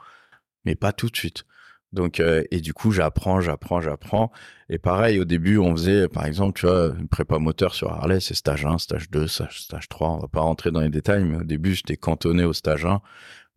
mais 0.66 0.74
pas 0.74 0.94
tout 0.94 1.10
de 1.12 1.16
suite. 1.16 1.44
Donc 1.92 2.20
euh, 2.20 2.44
et 2.50 2.60
du 2.60 2.74
coup, 2.74 2.92
j'apprends, 2.92 3.40
j'apprends, 3.40 3.82
j'apprends. 3.82 4.32
Et 4.70 4.80
pareil, 4.80 5.20
au 5.20 5.26
début, 5.26 5.60
on 5.60 5.76
faisait, 5.76 6.08
par 6.08 6.26
exemple, 6.26 6.60
tu 6.60 6.66
vois, 6.66 6.88
une 7.00 7.08
prépa 7.08 7.38
moteur 7.38 7.76
sur 7.76 7.92
Harley, 7.92 8.20
c'est 8.20 8.34
stage 8.34 8.66
1, 8.66 8.80
stage 8.80 9.12
2, 9.12 9.28
stage, 9.28 9.62
stage 9.62 9.90
3. 9.90 10.10
On 10.10 10.18
va 10.18 10.28
pas 10.28 10.42
rentrer 10.42 10.72
dans 10.72 10.82
les 10.82 10.90
détails, 10.90 11.24
mais 11.24 11.38
au 11.38 11.44
début, 11.44 11.76
j'étais 11.76 11.98
cantonné 11.98 12.46
au 12.46 12.54
stage 12.54 12.86
1 12.86 13.00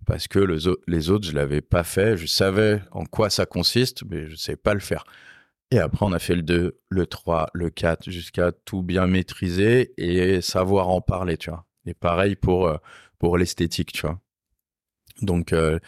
parce 0.09 0.27
que 0.27 0.39
les, 0.39 0.67
au- 0.69 0.79
les 0.87 1.11
autres, 1.11 1.27
je 1.29 1.33
l'avais 1.33 1.61
pas 1.61 1.85
fait. 1.85 2.17
Je 2.17 2.27
savais 2.27 2.81
en 2.93 3.05
quoi 3.05 3.29
ça 3.29 3.45
consiste, 3.47 4.05
mais 4.09 4.27
je 4.31 4.37
savais 4.37 4.57
pas 4.57 4.73
le 4.73 4.81
faire. 4.81 5.05
Et 5.71 5.79
après, 5.79 6.07
on 6.07 6.13
a 6.13 6.19
fait 6.19 6.35
le 6.35 6.43
2, 6.43 6.81
le 6.89 7.07
3, 7.07 7.49
le 7.53 7.71
4, 7.71 8.11
jusqu'à 8.11 8.53
tout 8.53 8.83
bien 8.83 9.07
maîtriser 9.07 9.93
et 9.99 10.41
savoir 10.41 10.89
en 10.89 11.03
parler, 11.03 11.37
tu 11.37 11.51
vois. 11.51 11.67
Et 11.87 11.95
pareil 11.95 12.37
pour, 12.37 12.69
euh, 12.69 12.79
pour 13.19 13.37
l'esthétique, 13.39 13.93
tu 13.93 14.03
vois. 14.03 14.19
Donc, 15.21 15.53
euh, 15.53 15.79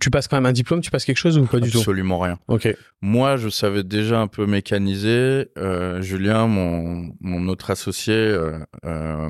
Tu 0.00 0.10
passes 0.10 0.28
quand 0.28 0.36
même 0.36 0.46
un 0.46 0.52
diplôme, 0.52 0.80
tu 0.80 0.90
passes 0.90 1.04
quelque 1.04 1.16
chose 1.16 1.38
ou 1.38 1.44
pas 1.46 1.58
du 1.58 1.70
tout? 1.70 1.78
Absolument 1.78 2.18
rien. 2.20 2.38
Ok. 2.48 2.68
Moi, 3.00 3.36
je 3.36 3.48
savais 3.48 3.82
déjà 3.82 4.20
un 4.20 4.28
peu 4.28 4.46
mécaniser. 4.46 5.48
Euh, 5.58 6.00
Julien, 6.02 6.46
mon, 6.46 7.12
mon 7.20 7.48
autre 7.48 7.70
associé, 7.70 8.14
euh, 8.14 8.58
euh, 8.84 9.28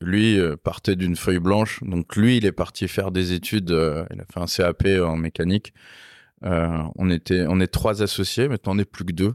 lui 0.00 0.38
euh, 0.38 0.56
partait 0.56 0.94
d'une 0.94 1.16
feuille 1.16 1.40
blanche. 1.40 1.80
Donc 1.82 2.14
lui, 2.14 2.36
il 2.36 2.46
est 2.46 2.52
parti 2.52 2.86
faire 2.86 3.10
des 3.10 3.32
études. 3.32 3.72
euh, 3.72 4.04
il 4.14 4.20
a 4.20 4.24
fait 4.32 4.40
un 4.40 4.46
CAP 4.46 4.86
en 5.02 5.16
mécanique. 5.16 5.72
Euh, 6.44 6.82
on 6.96 7.10
était, 7.10 7.44
on 7.48 7.58
est 7.60 7.66
trois 7.66 8.02
associés. 8.02 8.46
Maintenant, 8.48 8.72
on 8.72 8.76
n'est 8.76 8.84
plus 8.84 9.04
que 9.04 9.12
deux. 9.12 9.34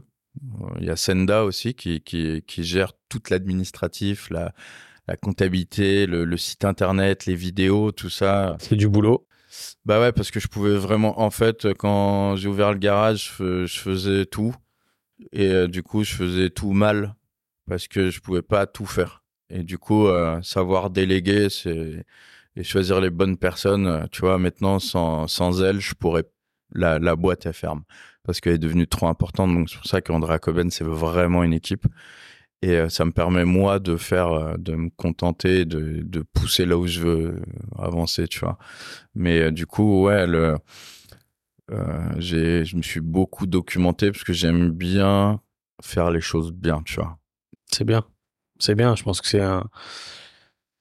Il 0.80 0.86
y 0.86 0.90
a 0.90 0.96
Senda 0.96 1.44
aussi 1.44 1.74
qui, 1.74 2.00
qui, 2.00 2.42
qui 2.46 2.64
gère 2.64 2.92
toute 3.10 3.28
l'administratif, 3.28 4.30
la, 4.30 4.54
la 5.06 5.16
comptabilité, 5.16 6.06
le, 6.06 6.24
le 6.24 6.36
site 6.38 6.64
internet, 6.64 7.26
les 7.26 7.34
vidéos, 7.34 7.92
tout 7.92 8.08
ça. 8.08 8.56
C'est 8.58 8.76
du 8.76 8.88
boulot. 8.88 9.26
Bah 9.84 10.00
ouais, 10.00 10.12
parce 10.12 10.30
que 10.30 10.40
je 10.40 10.48
pouvais 10.48 10.76
vraiment. 10.76 11.20
En 11.20 11.30
fait, 11.30 11.72
quand 11.74 12.36
j'ai 12.36 12.48
ouvert 12.48 12.72
le 12.72 12.78
garage, 12.78 13.26
je, 13.26 13.30
fais- 13.32 13.66
je 13.66 13.80
faisais 13.80 14.26
tout. 14.26 14.54
Et 15.32 15.48
euh, 15.50 15.68
du 15.68 15.82
coup, 15.82 16.04
je 16.04 16.14
faisais 16.14 16.50
tout 16.50 16.72
mal 16.72 17.14
parce 17.68 17.88
que 17.88 18.10
je 18.10 18.20
pouvais 18.20 18.42
pas 18.42 18.66
tout 18.66 18.86
faire. 18.86 19.24
Et 19.50 19.62
du 19.64 19.78
coup, 19.78 20.08
euh, 20.08 20.42
savoir 20.42 20.90
déléguer 20.90 21.48
et 22.56 22.64
choisir 22.64 23.00
les 23.00 23.10
bonnes 23.10 23.36
personnes. 23.36 23.86
euh, 23.86 24.06
Tu 24.12 24.20
vois, 24.22 24.38
maintenant, 24.38 24.78
sans, 24.78 25.26
sans 25.28 25.62
elles, 25.62 25.80
je 25.80 25.94
pourrais. 25.94 26.24
La, 26.74 26.98
la 26.98 27.16
boîte, 27.16 27.46
elle 27.46 27.52
ferme 27.52 27.84
parce 28.24 28.40
qu'elle 28.40 28.54
est 28.54 28.58
devenue 28.58 28.86
trop 28.88 29.06
importante. 29.08 29.52
Donc, 29.54 29.68
c'est 29.70 29.76
pour 29.76 29.86
ça 29.86 30.00
qu'Andrea 30.00 30.38
Coben, 30.38 30.70
c'est 30.70 30.84
vraiment 30.84 31.42
une 31.44 31.52
équipe. 31.52 31.86
Et 32.62 32.76
euh, 32.76 32.88
ça 32.88 33.04
me 33.04 33.10
permet, 33.10 33.44
moi, 33.44 33.80
de 33.80 33.96
faire, 33.96 34.28
euh, 34.28 34.54
de 34.56 34.74
me 34.74 34.88
contenter, 34.90 35.64
de, 35.64 36.00
de 36.02 36.22
pousser 36.32 36.64
là 36.64 36.78
où 36.78 36.86
je 36.86 37.00
veux 37.00 37.42
avancer, 37.76 38.28
tu 38.28 38.38
vois. 38.38 38.56
Mais 39.14 39.40
euh, 39.40 39.50
du 39.50 39.66
coup, 39.66 40.04
ouais, 40.04 40.26
le, 40.28 40.56
euh, 41.72 42.12
j'ai, 42.18 42.64
je 42.64 42.76
me 42.76 42.82
suis 42.82 43.00
beaucoup 43.00 43.46
documenté 43.46 44.10
parce 44.10 44.24
que 44.24 44.32
j'aime 44.32 44.70
bien 44.70 45.40
faire 45.82 46.10
les 46.10 46.20
choses 46.20 46.52
bien, 46.52 46.82
tu 46.84 46.94
vois. 46.96 47.18
C'est 47.66 47.84
bien. 47.84 48.04
C'est 48.58 48.74
bien. 48.74 48.94
Je 48.94 49.02
pense 49.02 49.20
que 49.20 49.26
c'est 49.26 49.40
un, 49.40 49.68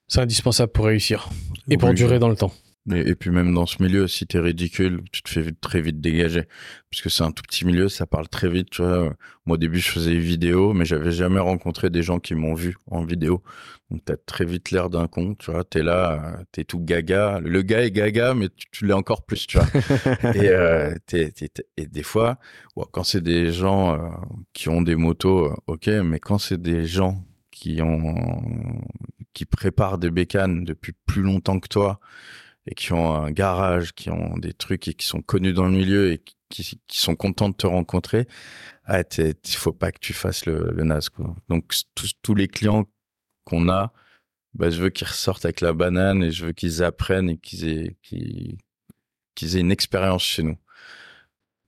c'est 0.08 0.22
indispensable 0.22 0.72
pour 0.72 0.86
réussir 0.86 1.30
et 1.70 1.78
pour 1.78 1.94
durer 1.94 2.20
dans 2.20 2.30
le 2.30 2.36
temps. 2.36 2.52
Et, 2.92 3.10
et 3.10 3.16
puis 3.16 3.30
même 3.30 3.54
dans 3.54 3.68
ce 3.68 3.82
milieu, 3.84 4.08
si 4.08 4.26
t'es 4.26 4.40
ridicule, 4.40 5.02
tu 5.12 5.22
te 5.22 5.30
fais 5.30 5.42
vite- 5.42 5.62
très 5.62 5.82
vite 5.82 6.02
dégager. 6.02 6.46
Parce 6.90 7.04
que 7.04 7.10
c'est 7.10 7.24
un 7.24 7.32
tout 7.32 7.44
petit 7.44 7.64
milieu, 7.66 7.90
ça 7.90 8.08
parle 8.08 8.28
très 8.28 8.50
vite, 8.50 8.72
tu 8.72 8.82
vois. 8.82 9.14
Moi, 9.46 9.56
au 9.56 9.58
début, 9.58 9.80
je 9.80 9.90
faisais 9.90 10.12
des 10.12 10.20
vidéos, 10.20 10.74
mais 10.74 10.84
j'avais 10.86 11.12
jamais 11.12 11.40
rencontré 11.40 11.92
des 11.92 12.02
gens 12.02 12.20
qui 12.20 12.34
m'ont 12.34 12.56
vu 12.56 12.76
en 12.90 13.04
vidéo. 13.04 13.44
Donc, 13.92 14.02
t'as 14.06 14.16
très 14.18 14.46
vite 14.46 14.72
l'air 14.72 14.90
d'un 14.90 15.08
con, 15.08 15.36
tu 15.36 15.52
vois. 15.52 15.64
T'es 15.64 15.84
là, 15.84 16.40
t'es 16.52 16.64
tout 16.64 16.80
gaga. 16.80 17.40
Le 17.40 17.62
gars 17.62 17.84
est 17.84 17.92
gaga, 17.92 18.34
mais 18.34 18.50
tu, 18.50 18.66
tu 18.72 18.86
l'es 18.88 18.94
encore 18.94 19.26
plus, 19.26 19.46
tu 19.46 19.60
vois. 19.60 19.68
et, 20.36 20.50
euh, 20.50 20.96
t'es- 21.06 21.32
t'es- 21.32 21.50
t'es- 21.50 21.68
et 21.78 21.86
des 21.86 22.04
fois, 22.04 22.40
ouais, 22.76 22.86
quand 22.92 23.04
c'est 23.04 23.22
des 23.22 23.52
gens 23.52 23.94
euh, 23.96 24.10
qui 24.54 24.70
ont 24.70 24.82
des 24.82 24.96
motos, 24.96 25.48
euh, 25.52 25.56
ok, 25.68 25.88
mais 25.88 26.20
quand 26.20 26.40
c'est 26.40 26.62
des 26.62 26.86
gens 26.88 27.24
qui 27.52 27.80
ont 27.82 28.82
qui 29.34 29.46
préparent 29.46 29.98
des 29.98 30.10
bécanes 30.12 30.64
depuis 30.66 30.94
plus 31.06 31.22
longtemps 31.22 31.60
que 31.60 31.68
toi 31.68 32.00
et 32.68 32.76
qui 32.76 32.94
ont 32.94 33.16
un 33.16 33.32
garage, 33.32 33.94
qui 33.94 34.10
ont 34.10 34.38
des 34.38 34.54
trucs 34.54 34.88
et 34.88 34.94
qui 34.94 35.06
sont 35.06 35.22
connus 35.22 35.54
dans 35.54 35.66
le 35.66 35.72
milieu 35.72 36.12
et 36.12 36.24
qui, 36.50 36.80
sont 36.90 37.16
contents 37.16 37.50
de 37.50 37.56
te 37.56 37.68
rencontrer, 37.68 38.28
ah, 38.86 39.02
il 39.18 39.56
faut 39.56 39.72
pas 39.72 39.92
que 39.92 40.00
tu 40.00 40.14
fasses 40.14 40.46
le, 40.46 40.72
le. 40.76 41.00
Donc, 41.50 41.74
tous, 42.22 42.36
les 42.36 42.48
clients 42.48 42.86
qu'on 43.46 43.70
a, 43.70 43.94
bah, 44.54 44.70
je 44.70 44.82
veux 44.82 44.90
qu'ils 44.90 45.08
ressortent 45.08 45.46
avec 45.46 45.62
la 45.62 45.74
banane 45.74 46.24
et 46.24 46.32
je 46.32 46.46
veux 46.46 46.52
qu'ils 46.52 46.84
apprennent 46.84 47.30
et 47.30 47.38
qu'ils 47.38 47.70
aient, 47.70 47.96
qu'ils 48.02 48.58
aient 49.56 49.62
une 49.62 49.72
expérience 49.72 50.24
chez 50.24 50.44
nous. 50.44 50.58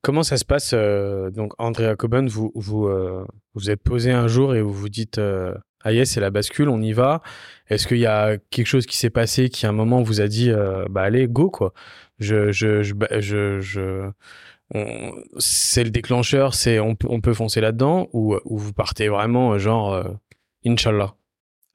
Comment 0.04 0.24
ça 0.24 0.36
se 0.36 0.44
passe 0.44 0.72
euh, 0.74 1.32
Donc, 1.32 1.54
Andrea 1.60 1.96
Coben, 1.96 2.28
vous 2.28 2.52
vous 2.56 2.88
euh, 2.88 3.26
vous 3.54 3.70
êtes 3.70 3.82
posé 3.82 4.12
un 4.12 4.28
jour 4.28 4.54
et 4.54 4.62
vous 4.62 4.74
vous 4.74 4.90
dites 4.90 5.18
euh, 5.18 5.54
ah 5.84 5.92
yes, 5.92 6.12
c'est 6.12 6.20
la 6.22 6.30
bascule, 6.30 6.70
on 6.70 6.82
y 6.82 6.94
va. 6.94 7.22
Est-ce 7.70 7.88
qu'il 7.88 8.00
y 8.00 8.06
a 8.06 8.38
quelque 8.50 8.68
chose 8.68 8.86
qui 8.86 8.98
s'est 8.98 9.10
passé 9.10 9.50
qui 9.50 9.66
à 9.66 9.70
un 9.70 9.74
moment 9.74 10.02
vous 10.02 10.22
a 10.22 10.28
dit 10.28 10.50
euh, 10.52 10.86
bah 10.90 11.02
allez 11.04 11.28
go 11.28 11.50
quoi? 11.50 11.74
Bah, 12.20 13.08
c'est 15.38 15.84
le 15.84 15.90
déclencheur, 15.90 16.54
c'est 16.54 16.80
on 16.80 16.96
peut 16.96 17.08
on 17.10 17.22
peut 17.22 17.34
foncer 17.34 17.62
là-dedans 17.62 18.08
ou 18.14 18.36
ou 18.46 18.58
vous 18.58 18.74
partez 18.74 19.08
vraiment 19.08 19.54
euh, 19.54 19.58
genre 19.60 19.94
euh, 19.94 20.04
Inch'Allah? 20.66 21.16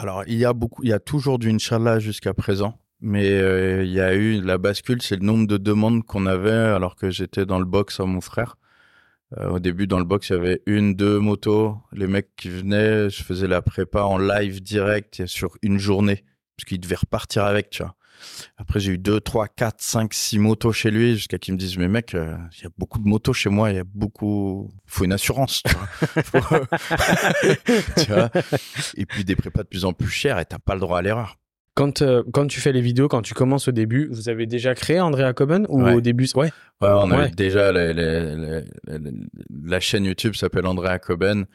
Alors, 0.01 0.23
il 0.27 0.39
y 0.39 0.45
a 0.45 0.53
beaucoup, 0.53 0.83
il 0.85 0.91
y 0.91 0.93
a 0.93 1.01
toujours 1.01 1.39
du 1.39 1.51
Inch'Allah 1.51 1.99
jusqu'à 1.99 2.33
présent. 2.33 2.79
Mais 3.01 3.31
euh, 3.31 3.85
il 3.85 3.93
y 3.93 4.01
a 4.01 4.15
eu 4.15 4.41
la 4.41 4.59
bascule, 4.59 5.03
c'est 5.03 5.17
le 5.17 5.25
nombre 5.25 5.47
de 5.47 5.57
demandes 5.57 6.05
qu'on 6.05 6.27
avait 6.27 6.51
alors 6.51 6.97
que 6.97 7.11
j'étais 7.11 7.47
dans 7.47 7.61
le 7.61 7.65
box 7.65 8.01
à 8.01 8.05
mon 8.05 8.21
frère. 8.21 8.57
Euh, 9.37 9.51
au 9.51 9.59
début, 9.59 9.87
dans 9.87 9.99
le 9.99 10.05
box, 10.05 10.31
il 10.31 10.33
y 10.33 10.37
avait 10.37 10.63
une, 10.67 10.95
deux 10.95 11.19
motos. 11.19 11.77
Les 11.93 12.07
mecs 12.07 12.35
qui 12.37 12.49
venaient, 12.49 13.11
je 13.11 13.23
faisais 13.23 13.47
la 13.47 13.61
prépa 13.61 14.03
en 14.03 14.17
live 14.19 14.63
direct 14.63 15.27
sur 15.27 15.57
une 15.63 15.79
journée, 15.79 16.25
parce 16.57 16.65
qu'ils 16.67 16.81
devaient 16.81 16.97
repartir 16.97 17.45
avec, 17.45 17.71
tu 17.71 17.83
vois. 17.83 17.95
Après, 18.57 18.81
j'ai 18.81 18.93
eu 18.93 18.99
2, 18.99 19.21
3, 19.21 19.47
4, 19.49 19.77
5, 19.81 20.13
6 20.13 20.39
motos 20.39 20.73
chez 20.73 20.91
lui 20.91 21.15
jusqu'à 21.15 21.39
qu'il 21.39 21.55
me 21.55 21.59
dise, 21.59 21.77
mais 21.79 21.89
mec, 21.89 22.15
euh, 22.15 22.37
il 22.57 22.65
y 22.65 22.67
a 22.67 22.71
beaucoup 22.77 22.99
de 22.99 23.07
motos 23.07 23.33
chez 23.33 23.49
moi, 23.49 23.71
il 23.71 23.77
y 23.77 23.81
a 23.81 23.85
beaucoup, 23.85 24.71
faut 24.87 25.05
une 25.05 25.13
assurance, 25.13 25.63
tu 25.63 25.75
vois. 26.33 26.67
Tu 27.97 28.13
vois 28.13 28.31
Et 28.97 29.07
puis 29.07 29.25
des 29.25 29.37
prépas 29.37 29.63
de 29.63 29.69
plus 29.69 29.85
en 29.85 29.93
plus 29.93 30.09
chers 30.09 30.39
et 30.39 30.45
t'as 30.45 30.59
pas 30.59 30.75
le 30.75 30.81
droit 30.81 30.99
à 30.99 31.03
l'erreur. 31.03 31.39
Quand, 31.79 32.03
euh, 32.03 32.25
quand 32.33 32.49
tu 32.49 32.61
fais 32.61 32.73
les 32.73 32.81
vidéos, 32.81 33.07
quand 33.07 33.23
tu 33.23 33.35
commences 33.35 33.69
au 33.69 33.73
début, 33.73 34.09
vous 34.11 34.29
avez 34.29 34.47
déjà 34.47 34.75
créé 34.75 34.99
Andrea 34.99 35.33
Coben 35.33 35.65
ou 35.69 35.85
Ouais. 35.85 35.95
au 35.95 36.01
début 36.01 36.27
Ouais. 36.35 36.51
Ouais, 36.81 36.89
on 36.89 37.11
a 37.13 37.29
déjà 37.29 37.71
la, 37.73 39.81
chaîne 39.81 40.05
YouTube 40.05 40.35
s'appelle 40.35 40.67
Andrea 40.67 40.99
Coben. 40.99 41.47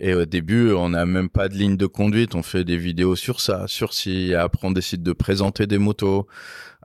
Et 0.00 0.14
au 0.14 0.24
début, 0.26 0.72
on 0.72 0.90
n'a 0.90 1.06
même 1.06 1.28
pas 1.30 1.48
de 1.48 1.54
ligne 1.54 1.76
de 1.76 1.86
conduite. 1.86 2.34
On 2.34 2.42
fait 2.42 2.64
des 2.64 2.76
vidéos 2.76 3.16
sur 3.16 3.40
ça, 3.40 3.66
sur 3.66 3.94
ci. 3.94 4.34
Après, 4.34 4.66
on 4.66 4.72
décide 4.72 5.02
de 5.02 5.12
présenter 5.12 5.66
des 5.66 5.78
motos. 5.78 6.26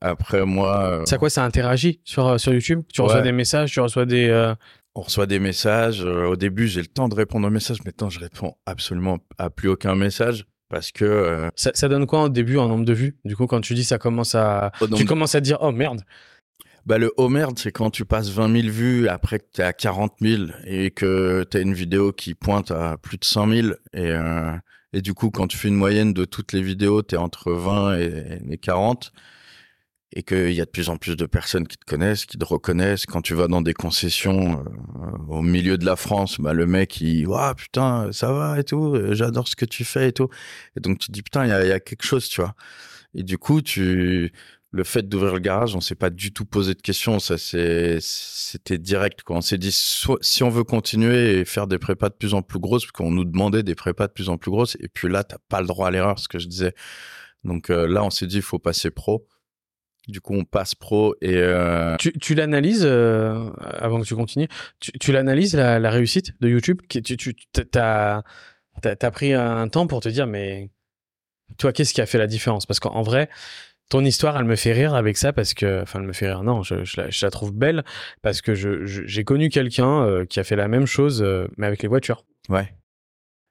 Après, 0.01 0.45
moi, 0.45 0.85
euh, 0.89 1.03
C'est 1.05 1.15
à 1.15 1.17
quoi 1.17 1.29
ça 1.29 1.43
interagit 1.43 1.99
sur, 2.05 2.27
euh, 2.27 2.37
sur 2.37 2.53
YouTube? 2.53 2.81
Tu 2.93 3.01
reçois 3.01 3.17
Ouais. 3.17 3.23
des 3.23 3.31
messages, 3.31 3.71
tu 3.71 3.79
reçois 3.79 4.05
des. 4.05 4.27
euh, 4.29 4.53
on 4.95 5.01
reçoit 5.01 5.25
des 5.25 5.39
messages. 5.39 6.03
Au 6.03 6.35
début, 6.35 6.67
j'ai 6.67 6.81
le 6.81 6.87
temps 6.87 7.09
de 7.09 7.15
répondre 7.15 7.47
aux 7.47 7.51
messages. 7.51 7.83
Maintenant, 7.85 8.09
je 8.09 8.19
réponds 8.19 8.53
absolument 8.65 9.19
à 9.37 9.49
plus 9.49 9.69
aucun 9.69 9.95
message 9.95 10.45
parce 10.69 10.91
que 10.91 11.05
euh, 11.05 11.49
Ça, 11.55 11.71
ça 11.73 11.87
donne 11.87 12.05
quoi 12.05 12.23
au 12.23 12.29
début 12.29 12.57
en 12.57 12.67
nombre 12.67 12.85
de 12.85 12.93
vues? 12.93 13.17
Du 13.25 13.35
coup, 13.35 13.47
quand 13.47 13.61
tu 13.61 13.73
dis 13.73 13.83
ça 13.83 13.97
commence 13.97 14.35
à. 14.35 14.71
Tu 14.95 15.05
commences 15.05 15.35
à 15.35 15.41
dire, 15.41 15.57
oh 15.61 15.71
merde. 15.71 16.01
Bah, 16.85 16.97
le 16.97 17.11
oh 17.17 17.27
merde, 17.27 17.59
c'est 17.59 17.71
quand 17.73 17.89
tu 17.89 18.05
passes 18.05 18.29
20 18.29 18.61
000 18.61 18.73
vues 18.73 19.09
après 19.09 19.39
que 19.39 19.45
t'es 19.51 19.63
à 19.63 19.73
40 19.73 20.13
000 20.21 20.43
et 20.65 20.91
que 20.91 21.43
t'as 21.43 21.61
une 21.61 21.73
vidéo 21.73 22.13
qui 22.13 22.33
pointe 22.33 22.71
à 22.71 22.95
plus 22.97 23.17
de 23.17 23.25
100 23.25 23.47
000 23.47 23.67
et, 23.67 23.75
euh, 24.11 24.53
et 24.93 25.01
du 25.01 25.13
coup, 25.13 25.29
quand 25.29 25.47
tu 25.47 25.57
fais 25.57 25.67
une 25.67 25.75
moyenne 25.75 26.13
de 26.13 26.23
toutes 26.23 26.53
les 26.53 26.61
vidéos, 26.61 27.01
t'es 27.01 27.17
entre 27.17 27.51
20 27.51 27.97
et, 27.99 28.39
et 28.51 28.57
40 28.57 29.11
et 30.13 30.23
qu'il 30.23 30.53
y 30.53 30.61
a 30.61 30.65
de 30.65 30.69
plus 30.69 30.89
en 30.89 30.97
plus 30.97 31.15
de 31.15 31.25
personnes 31.25 31.67
qui 31.67 31.77
te 31.77 31.85
connaissent, 31.85 32.25
qui 32.25 32.37
te 32.37 32.45
reconnaissent. 32.45 33.05
Quand 33.05 33.21
tu 33.21 33.33
vas 33.33 33.47
dans 33.47 33.61
des 33.61 33.73
concessions 33.73 34.63
euh, 34.63 35.17
au 35.27 35.41
milieu 35.41 35.77
de 35.77 35.85
la 35.85 35.95
France, 35.95 36.39
bah, 36.39 36.53
le 36.53 36.65
mec, 36.65 37.01
il, 37.01 37.27
waouh, 37.27 37.55
putain, 37.55 38.11
ça 38.11 38.31
va 38.31 38.59
et 38.59 38.63
tout, 38.63 38.95
euh, 38.95 39.13
j'adore 39.13 39.47
ce 39.47 39.55
que 39.55 39.65
tu 39.65 39.83
fais 39.83 40.09
et 40.09 40.13
tout. 40.13 40.29
Et 40.77 40.79
donc, 40.79 40.99
tu 40.99 41.07
te 41.07 41.11
dis, 41.11 41.23
putain, 41.23 41.45
il 41.45 41.49
y 41.49 41.51
a, 41.53 41.65
y 41.65 41.71
a 41.71 41.79
quelque 41.79 42.05
chose, 42.05 42.27
tu 42.29 42.41
vois. 42.41 42.55
Et 43.13 43.23
du 43.23 43.37
coup, 43.37 43.61
tu, 43.61 44.31
le 44.71 44.83
fait 44.83 45.07
d'ouvrir 45.07 45.33
le 45.33 45.39
garage, 45.39 45.75
on 45.75 45.81
s'est 45.81 45.95
pas 45.95 46.09
du 46.09 46.31
tout 46.33 46.45
posé 46.45 46.73
de 46.73 46.81
questions. 46.81 47.19
Ça, 47.19 47.37
c'était 47.37 48.77
direct, 48.77 49.23
quoi. 49.23 49.37
On 49.37 49.41
s'est 49.41 49.57
dit, 49.57 49.71
si 49.71 50.43
on 50.43 50.49
veut 50.49 50.63
continuer 50.63 51.39
et 51.39 51.45
faire 51.45 51.67
des 51.67 51.79
prépas 51.79 52.09
de 52.09 52.15
plus 52.15 52.33
en 52.33 52.41
plus 52.41 52.59
grosses, 52.59 52.85
parce 52.85 52.91
qu'on 52.91 53.11
nous 53.11 53.25
demandait 53.25 53.63
des 53.63 53.75
prépas 53.75 54.07
de 54.07 54.13
plus 54.13 54.29
en 54.29 54.37
plus 54.37 54.51
grosses, 54.51 54.77
et 54.79 54.87
puis 54.89 55.09
là, 55.09 55.23
t'as 55.23 55.37
pas 55.49 55.61
le 55.61 55.67
droit 55.67 55.87
à 55.87 55.91
l'erreur, 55.91 56.19
ce 56.19 56.27
que 56.27 56.39
je 56.39 56.47
disais. 56.47 56.73
Donc 57.43 57.69
euh, 57.69 57.87
là, 57.87 58.03
on 58.03 58.09
s'est 58.09 58.27
dit, 58.27 58.37
il 58.37 58.41
faut 58.41 58.59
passer 58.59 58.91
pro. 58.91 59.27
Du 60.07 60.21
coup, 60.21 60.33
on 60.35 60.45
passe 60.45 60.73
pro 60.73 61.15
et 61.21 61.35
euh, 61.35 61.97
Tu, 61.97 62.13
tu 62.13 62.33
l'analyses, 62.33 62.85
euh, 62.85 63.49
avant 63.61 63.99
que 63.99 64.05
tu 64.05 64.15
continues, 64.15 64.47
tu, 64.79 64.91
tu 64.93 65.11
l'analyses 65.11 65.53
la, 65.55 65.79
la 65.79 65.89
réussite 65.91 66.31
de 66.39 66.47
YouTube 66.47 66.81
Tu, 66.89 67.01
tu 67.01 67.35
t'as, 67.51 68.21
t'as, 68.81 68.95
t'as 68.95 69.11
pris 69.11 69.33
un 69.33 69.67
temps 69.67 69.85
pour 69.85 69.99
te 69.99 70.07
dire, 70.09 70.25
mais 70.25 70.69
toi, 71.57 71.73
qu'est-ce 71.73 71.93
qui 71.93 71.99
a 72.01 72.05
fait 72.05 72.17
la 72.17 72.27
différence? 72.27 72.65
Parce 72.65 72.79
qu'en 72.79 72.91
en 72.91 73.01
vrai, 73.01 73.29
ton 73.89 74.03
histoire, 74.05 74.37
elle 74.37 74.45
me 74.45 74.55
fait 74.55 74.71
rire 74.73 74.95
avec 74.95 75.17
ça 75.17 75.33
parce 75.33 75.53
que, 75.53 75.81
enfin, 75.81 75.99
elle 75.99 76.07
me 76.07 76.13
fait 76.13 76.27
rire, 76.27 76.43
non, 76.43 76.63
je, 76.63 76.85
je, 76.85 77.01
la, 77.01 77.09
je 77.09 77.25
la 77.25 77.29
trouve 77.29 77.53
belle 77.53 77.83
parce 78.21 78.41
que 78.41 78.55
je, 78.55 78.85
j'ai 78.85 79.23
connu 79.25 79.49
quelqu'un 79.49 80.03
euh, 80.03 80.25
qui 80.25 80.39
a 80.39 80.45
fait 80.45 80.55
la 80.55 80.67
même 80.69 80.85
chose, 80.85 81.21
mais 81.57 81.67
avec 81.67 81.81
les 81.83 81.89
voitures. 81.89 82.23
ouais, 82.49 82.73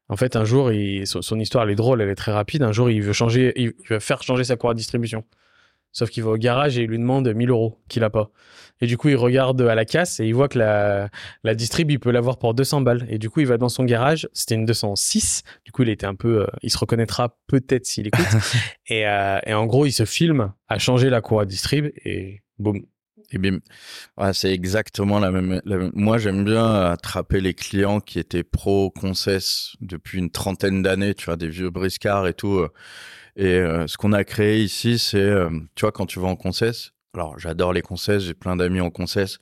En 0.09 0.17
fait, 0.17 0.37
un 0.37 0.45
jour, 0.47 0.73
il, 0.73 1.07
son, 1.07 1.21
son 1.21 1.39
histoire, 1.39 1.65
elle 1.65 1.71
est 1.71 1.75
drôle, 1.75 2.01
elle 2.01 2.09
est 2.09 2.15
très 2.15 2.33
rapide. 2.33 2.63
Un 2.63 2.73
jour, 2.73 2.89
il 2.91 3.03
veut 3.03 3.13
changer, 3.13 3.53
il, 3.57 3.73
il 3.79 3.89
va 3.89 4.01
faire 4.01 4.23
changer 4.23 4.45
sa 4.45 4.57
cour 4.57 4.71
à 4.71 4.75
distribution. 4.75 5.25
Sauf 5.97 6.11
qu'il 6.11 6.25
va 6.25 6.33
au 6.33 6.37
garage 6.37 6.77
et 6.77 6.83
il 6.83 6.89
lui 6.91 6.99
demande 6.99 7.27
1000 7.27 7.49
euros 7.49 7.79
qu'il 7.89 8.05
a 8.05 8.11
pas. 8.11 8.29
Et 8.83 8.87
du 8.87 8.99
coup, 8.99 9.09
il 9.09 9.17
regarde 9.17 9.63
à 9.63 9.75
la 9.75 9.87
casse 9.87 10.21
et 10.21 10.27
il 10.27 10.35
voit 10.35 10.47
que 10.47 10.59
la, 10.59 11.09
la 11.43 11.55
distrib, 11.55 11.91
il 11.91 11.99
peut 11.99 12.11
l'avoir 12.11 12.37
pour 12.39 12.53
200 12.53 12.83
balles. 12.83 13.07
Et 13.09 13.17
du 13.17 13.31
coup, 13.31 13.41
il 13.41 13.47
va 13.47 13.57
dans 13.57 13.71
son 13.71 13.83
garage. 13.85 14.29
C'était 14.35 14.57
une 14.57 14.67
206. 14.67 15.43
Du 15.65 15.73
coup, 15.73 15.85
il 15.85 15.89
était 15.89 16.05
un 16.05 16.15
peu, 16.15 16.43
euh, 16.43 16.47
il 16.63 16.69
se 16.71 16.77
reconnaîtra 16.77 17.39
peut-être 17.47 17.87
s'il 17.87 18.09
écoute. 18.09 18.27
et, 18.89 19.09
euh, 19.09 19.39
et 19.47 19.55
en 19.55 19.65
gros, 19.65 19.87
il 19.87 19.93
se 19.93 20.05
filme 20.05 20.53
à 20.69 20.79
changer 20.79 21.09
la 21.09 21.23
cour 21.23 21.41
à 21.41 21.47
distrib 21.47 21.87
et 22.05 22.43
boum. 22.59 22.83
et 23.33 23.39
bim. 23.39 23.61
Ouais, 24.19 24.35
c'est 24.35 24.53
exactement 24.53 25.19
la 25.19 25.31
même, 25.31 25.63
la 25.65 25.79
même- 25.79 25.93
Moi, 25.95 26.19
j'aime 26.19 26.45
bien 26.45 26.75
attraper 26.75 27.41
les 27.41 27.55
clients 27.55 28.01
qui 28.01 28.19
étaient 28.19 28.45
pro 28.45 28.91
concess 28.91 29.73
depuis 29.81 30.19
une 30.19 30.31
trentaine 30.31 30.83
d'années, 30.83 31.15
tu 31.15 31.25
vois, 31.25 31.37
des 31.37 31.49
vieux 31.49 31.71
briscards 31.71 32.27
et 32.27 32.35
tout. 32.35 32.67
Et 33.37 33.47
euh, 33.59 33.87
ce 33.87 33.97
qu'on 33.99 34.13
a 34.13 34.25
créé 34.25 34.63
ici, 34.63 34.99
c'est, 34.99 35.19
euh, 35.19 35.51
tu 35.75 35.83
vois, 35.83 35.93
quand 35.93 36.07
tu 36.07 36.19
vas 36.19 36.29
en 36.29 36.37
concess, 36.37 36.93
alors 37.15 37.39
j'adore 37.39 37.73
les 37.73 37.83
concess, 37.83 38.23
j'ai 38.23 38.35
plein 38.35 38.57
d'amis 38.57 38.81
en 38.81 38.91
concess, 38.91 39.39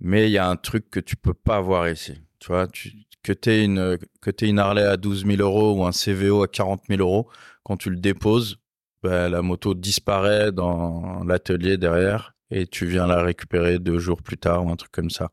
mais 0.00 0.28
il 0.28 0.32
y 0.32 0.38
a 0.38 0.48
un 0.48 0.56
truc 0.56 0.90
que 0.90 1.00
tu 1.00 1.16
peux 1.16 1.34
pas 1.34 1.56
avoir 1.56 1.88
ici. 1.88 2.20
Tu 2.38 2.48
vois, 2.48 2.66
tu, 2.66 2.92
que 3.22 3.32
t'aies 3.32 3.64
une, 3.64 3.98
que 4.20 4.30
t'aies 4.30 4.48
une 4.48 4.58
Harley 4.58 4.82
à 4.82 4.98
12 4.98 5.26
000 5.26 5.38
euros 5.40 5.74
ou 5.74 5.84
un 5.86 5.92
CVO 5.92 6.42
à 6.42 6.48
40 6.48 6.82
000 6.88 7.00
euros, 7.00 7.28
quand 7.62 7.78
tu 7.78 7.88
le 7.88 7.96
déposes, 7.96 8.58
bah, 9.02 9.28
la 9.30 9.42
moto 9.42 9.74
disparaît 9.74 10.52
dans 10.52 11.24
l'atelier 11.24 11.78
derrière 11.78 12.34
et 12.50 12.66
tu 12.66 12.86
viens 12.86 13.06
la 13.06 13.22
récupérer 13.22 13.78
deux 13.78 13.98
jours 13.98 14.22
plus 14.22 14.36
tard 14.36 14.66
ou 14.66 14.70
un 14.70 14.76
truc 14.76 14.92
comme 14.92 15.10
ça. 15.10 15.30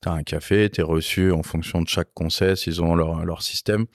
T'as 0.00 0.12
un 0.12 0.22
café, 0.22 0.68
t'es 0.70 0.82
reçu 0.82 1.30
en 1.30 1.42
fonction 1.42 1.82
de 1.82 1.88
chaque 1.88 2.12
concess, 2.14 2.66
ils 2.66 2.82
ont 2.82 2.94
leur, 2.94 3.24
leur 3.24 3.42
système. 3.42 3.86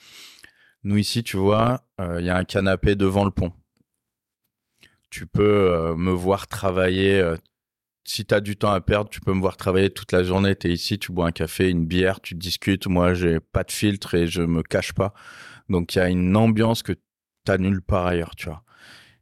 Nous 0.84 0.96
ici, 0.96 1.22
tu 1.22 1.36
vois, 1.36 1.82
il 1.98 2.24
y 2.24 2.30
a 2.30 2.36
un 2.36 2.44
canapé 2.44 2.94
devant 2.94 3.24
le 3.24 3.30
pont. 3.30 3.52
Tu 5.10 5.26
peux 5.26 5.72
euh, 5.72 5.96
me 5.96 6.10
voir 6.12 6.46
travailler. 6.48 7.20
euh, 7.20 7.36
si 8.04 8.24
tu 8.24 8.34
as 8.34 8.40
du 8.40 8.56
temps 8.56 8.70
à 8.72 8.80
perdre, 8.80 9.10
tu 9.10 9.20
peux 9.20 9.32
me 9.32 9.40
voir 9.40 9.56
travailler 9.56 9.90
toute 9.90 10.12
la 10.12 10.22
journée. 10.22 10.56
Tu 10.56 10.68
es 10.68 10.72
ici, 10.72 10.98
tu 10.98 11.12
bois 11.12 11.26
un 11.26 11.32
café, 11.32 11.68
une 11.68 11.86
bière, 11.86 12.20
tu 12.20 12.34
discutes. 12.34 12.86
Moi, 12.86 13.14
j'ai 13.14 13.40
pas 13.40 13.64
de 13.64 13.72
filtre 13.72 14.14
et 14.14 14.26
je 14.26 14.42
me 14.42 14.62
cache 14.62 14.92
pas. 14.92 15.12
Donc, 15.68 15.94
il 15.94 15.98
y 15.98 16.00
a 16.00 16.08
une 16.08 16.36
ambiance 16.36 16.82
que 16.82 16.92
tu 16.92 17.58
nulle 17.58 17.82
part 17.82 18.06
ailleurs, 18.06 18.34
tu 18.36 18.46
vois. 18.46 18.62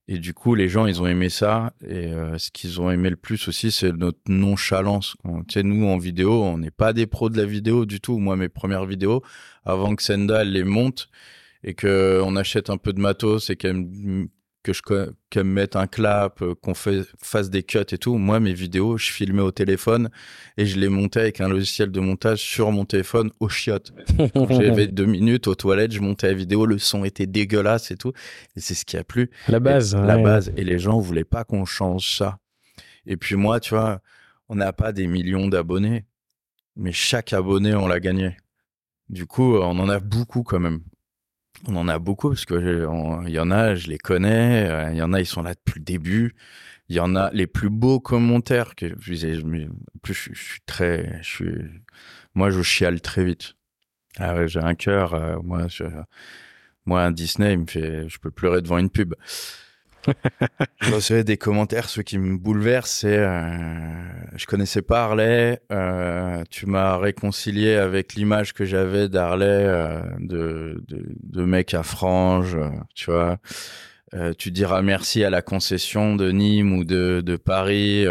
Et 0.08 0.18
du 0.18 0.34
coup, 0.34 0.54
les 0.54 0.68
gens, 0.68 0.86
ils 0.86 1.02
ont 1.02 1.06
aimé 1.06 1.28
ça. 1.28 1.72
Et 1.84 2.06
euh, 2.06 2.38
ce 2.38 2.50
qu'ils 2.50 2.80
ont 2.80 2.90
aimé 2.90 3.10
le 3.10 3.16
plus 3.16 3.48
aussi, 3.48 3.70
c'est 3.72 3.92
notre 3.92 4.20
nonchalance. 4.28 5.16
Nous, 5.24 5.86
en 5.86 5.98
vidéo, 5.98 6.44
on 6.44 6.58
n'est 6.58 6.70
pas 6.70 6.92
des 6.92 7.06
pros 7.06 7.28
de 7.28 7.36
la 7.36 7.46
vidéo 7.46 7.86
du 7.86 8.00
tout. 8.00 8.18
Moi, 8.18 8.36
mes 8.36 8.48
premières 8.48 8.86
vidéos, 8.86 9.22
avant 9.64 9.94
que 9.96 10.02
Senda 10.02 10.44
les 10.44 10.64
monte 10.64 11.08
et 11.64 11.74
que 11.74 12.20
on 12.24 12.36
achète 12.36 12.70
un 12.70 12.76
peu 12.76 12.92
de 12.92 13.00
matos 13.00 13.50
et 13.50 13.56
qu'elle 13.56 13.86
que 14.62 14.72
je 14.72 14.82
qu'elle 15.30 15.44
me 15.44 15.52
mette 15.52 15.76
un 15.76 15.86
clap, 15.86 16.42
euh, 16.42 16.56
qu'on 16.56 16.74
fasse 16.74 17.50
des 17.50 17.62
cuts 17.62 17.78
et 17.92 17.98
tout. 17.98 18.16
Moi, 18.18 18.40
mes 18.40 18.52
vidéos, 18.52 18.96
je 18.98 19.12
filmais 19.12 19.40
au 19.42 19.52
téléphone 19.52 20.10
et 20.56 20.66
je 20.66 20.76
les 20.80 20.88
montais 20.88 21.20
avec 21.20 21.40
un 21.40 21.48
logiciel 21.48 21.92
de 21.92 22.00
montage 22.00 22.40
sur 22.40 22.72
mon 22.72 22.84
téléphone 22.84 23.30
au 23.38 23.48
chiottes. 23.48 23.92
J'avais 24.50 24.86
deux 24.88 25.04
minutes 25.06 25.46
aux 25.46 25.54
toilettes, 25.54 25.92
je 25.92 26.00
montais 26.00 26.26
la 26.26 26.34
vidéo, 26.34 26.66
le 26.66 26.78
son 26.78 27.04
était 27.04 27.26
dégueulasse 27.28 27.92
et 27.92 27.96
tout. 27.96 28.12
Et 28.56 28.60
c'est 28.60 28.74
ce 28.74 28.84
qui 28.84 28.96
a 28.96 29.04
plu. 29.04 29.30
La 29.46 29.60
base. 29.60 29.94
Et- 29.94 29.98
La 30.04 30.16
base. 30.18 30.52
Et 30.56 30.64
les 30.64 30.80
gens 30.80 30.98
voulaient 30.98 31.22
pas 31.24 31.44
qu'on 31.44 31.64
change 31.64 32.16
ça. 32.16 32.40
Et 33.06 33.16
puis 33.16 33.36
moi, 33.36 33.60
tu 33.60 33.72
vois, 33.72 34.00
on 34.48 34.56
n'a 34.56 34.72
pas 34.72 34.92
des 34.92 35.06
millions 35.06 35.46
d'abonnés, 35.46 36.06
mais 36.74 36.90
chaque 36.90 37.32
abonné, 37.32 37.72
on 37.76 37.86
l'a 37.86 38.00
gagné. 38.00 38.36
Du 39.08 39.26
coup, 39.26 39.54
on 39.58 39.78
en 39.78 39.88
a 39.88 40.00
beaucoup 40.00 40.42
quand 40.42 40.58
même. 40.58 40.80
On 41.66 41.76
en 41.76 41.88
a 41.88 41.98
beaucoup 41.98 42.28
parce 42.30 42.44
que 42.44 42.86
il 43.26 43.32
y 43.32 43.38
en 43.38 43.50
a, 43.50 43.74
je 43.74 43.88
les 43.88 43.98
connais. 43.98 44.68
euh, 44.68 44.90
Il 44.92 44.96
y 44.98 45.02
en 45.02 45.12
a, 45.12 45.20
ils 45.20 45.26
sont 45.26 45.42
là 45.42 45.54
depuis 45.54 45.80
le 45.80 45.84
début. 45.84 46.34
Il 46.88 46.96
y 46.96 47.00
en 47.00 47.16
a 47.16 47.30
les 47.32 47.46
plus 47.46 47.70
beaux 47.70 48.00
commentaires 48.00 48.74
que 48.76 48.88
je 49.00 49.14
je 49.14 49.68
plus, 50.02 50.14
je, 50.32 50.34
suis 50.34 50.60
très, 50.66 51.18
je 51.22 51.28
suis, 51.28 51.54
moi, 52.34 52.50
je 52.50 52.62
chiale 52.62 53.00
très 53.00 53.24
vite. 53.24 53.54
Ah 54.18 54.46
j'ai 54.46 54.60
un 54.60 54.74
cœur. 54.74 55.14
euh, 55.14 55.38
moi, 55.42 55.66
moi, 56.86 57.02
un 57.02 57.10
Disney, 57.10 57.56
me 57.56 57.66
fait, 57.66 58.08
je 58.08 58.18
peux 58.18 58.30
pleurer 58.30 58.62
devant 58.62 58.78
une 58.78 58.90
pub. 58.90 59.14
Je 60.80 60.94
recevais 60.94 61.24
des 61.24 61.36
commentaires, 61.36 61.88
ceux 61.88 62.02
qui 62.02 62.18
me 62.18 62.36
bouleversent, 62.36 62.98
c'est 63.00 63.18
euh, 63.18 64.06
je 64.36 64.46
connaissais 64.46 64.82
pas 64.82 65.04
Harley, 65.04 65.60
euh, 65.72 66.42
tu 66.50 66.66
m'as 66.66 66.96
réconcilié 66.96 67.74
avec 67.74 68.14
l'image 68.14 68.52
que 68.52 68.64
j'avais 68.64 69.08
d'Harley, 69.08 69.46
euh, 69.46 70.02
de, 70.18 71.44
mec 71.44 71.74
à 71.74 71.82
frange, 71.82 72.54
euh, 72.56 72.68
tu 72.94 73.10
vois. 73.10 73.38
Tu 74.38 74.50
diras 74.50 74.80
merci 74.80 75.24
à 75.24 75.30
la 75.30 75.42
concession 75.42 76.16
de 76.16 76.30
Nîmes 76.30 76.72
ou 76.72 76.84
de, 76.84 77.36
Paris, 77.36 78.06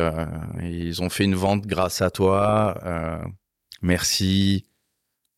ils 0.61 1.01
ont 1.01 1.09
fait 1.09 1.23
une 1.23 1.33
vente 1.33 1.65
grâce 1.65 2.01
à 2.03 2.11
toi, 2.11 2.79
merci. 3.81 4.65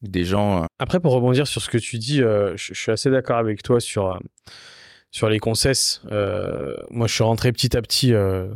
Des 0.01 0.25
gens, 0.25 0.65
Après, 0.77 0.99
pour 0.99 1.13
rebondir 1.13 1.47
sur 1.47 1.61
ce 1.61 1.69
que 1.69 1.77
tu 1.77 1.97
dis, 1.97 2.17
je, 2.17 2.73
suis 2.73 2.91
assez 2.91 3.09
d'accord 3.09 3.37
avec 3.37 3.63
toi 3.63 3.79
sur, 3.79 4.19
sur 5.11 5.29
les 5.29 5.39
concesses. 5.39 6.01
Euh, 6.11 6.75
moi, 6.89 7.07
je 7.07 7.13
suis 7.13 7.23
rentré 7.23 7.51
petit 7.51 7.75
à 7.75 7.81
petit. 7.81 8.13
euh, 8.13 8.47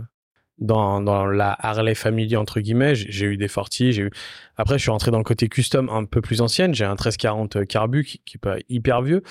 dans, 0.61 1.01
dans 1.01 1.25
la 1.25 1.57
Harley 1.59 1.95
Family 1.95 2.37
entre 2.37 2.61
guillemets. 2.61 2.95
J'ai 2.95 3.25
eu 3.25 3.37
des 3.37 3.47
Forti, 3.47 3.91
j'ai 3.91 4.03
eu. 4.03 4.11
Après, 4.55 4.77
je 4.77 4.83
suis 4.83 4.91
rentré 4.91 5.11
dans 5.11 5.17
le 5.17 5.23
côté 5.23 5.49
custom 5.49 5.89
un 5.89 6.05
peu 6.05 6.21
plus 6.21 6.39
ancienne. 6.41 6.73
J'ai 6.73 6.85
un 6.85 6.91
1340 6.91 7.65
Carbu 7.65 8.03
qui, 8.05 8.21
qui 8.23 8.37
est 8.37 8.39
pas 8.39 8.57
hyper 8.69 9.01
vieux. 9.01 9.23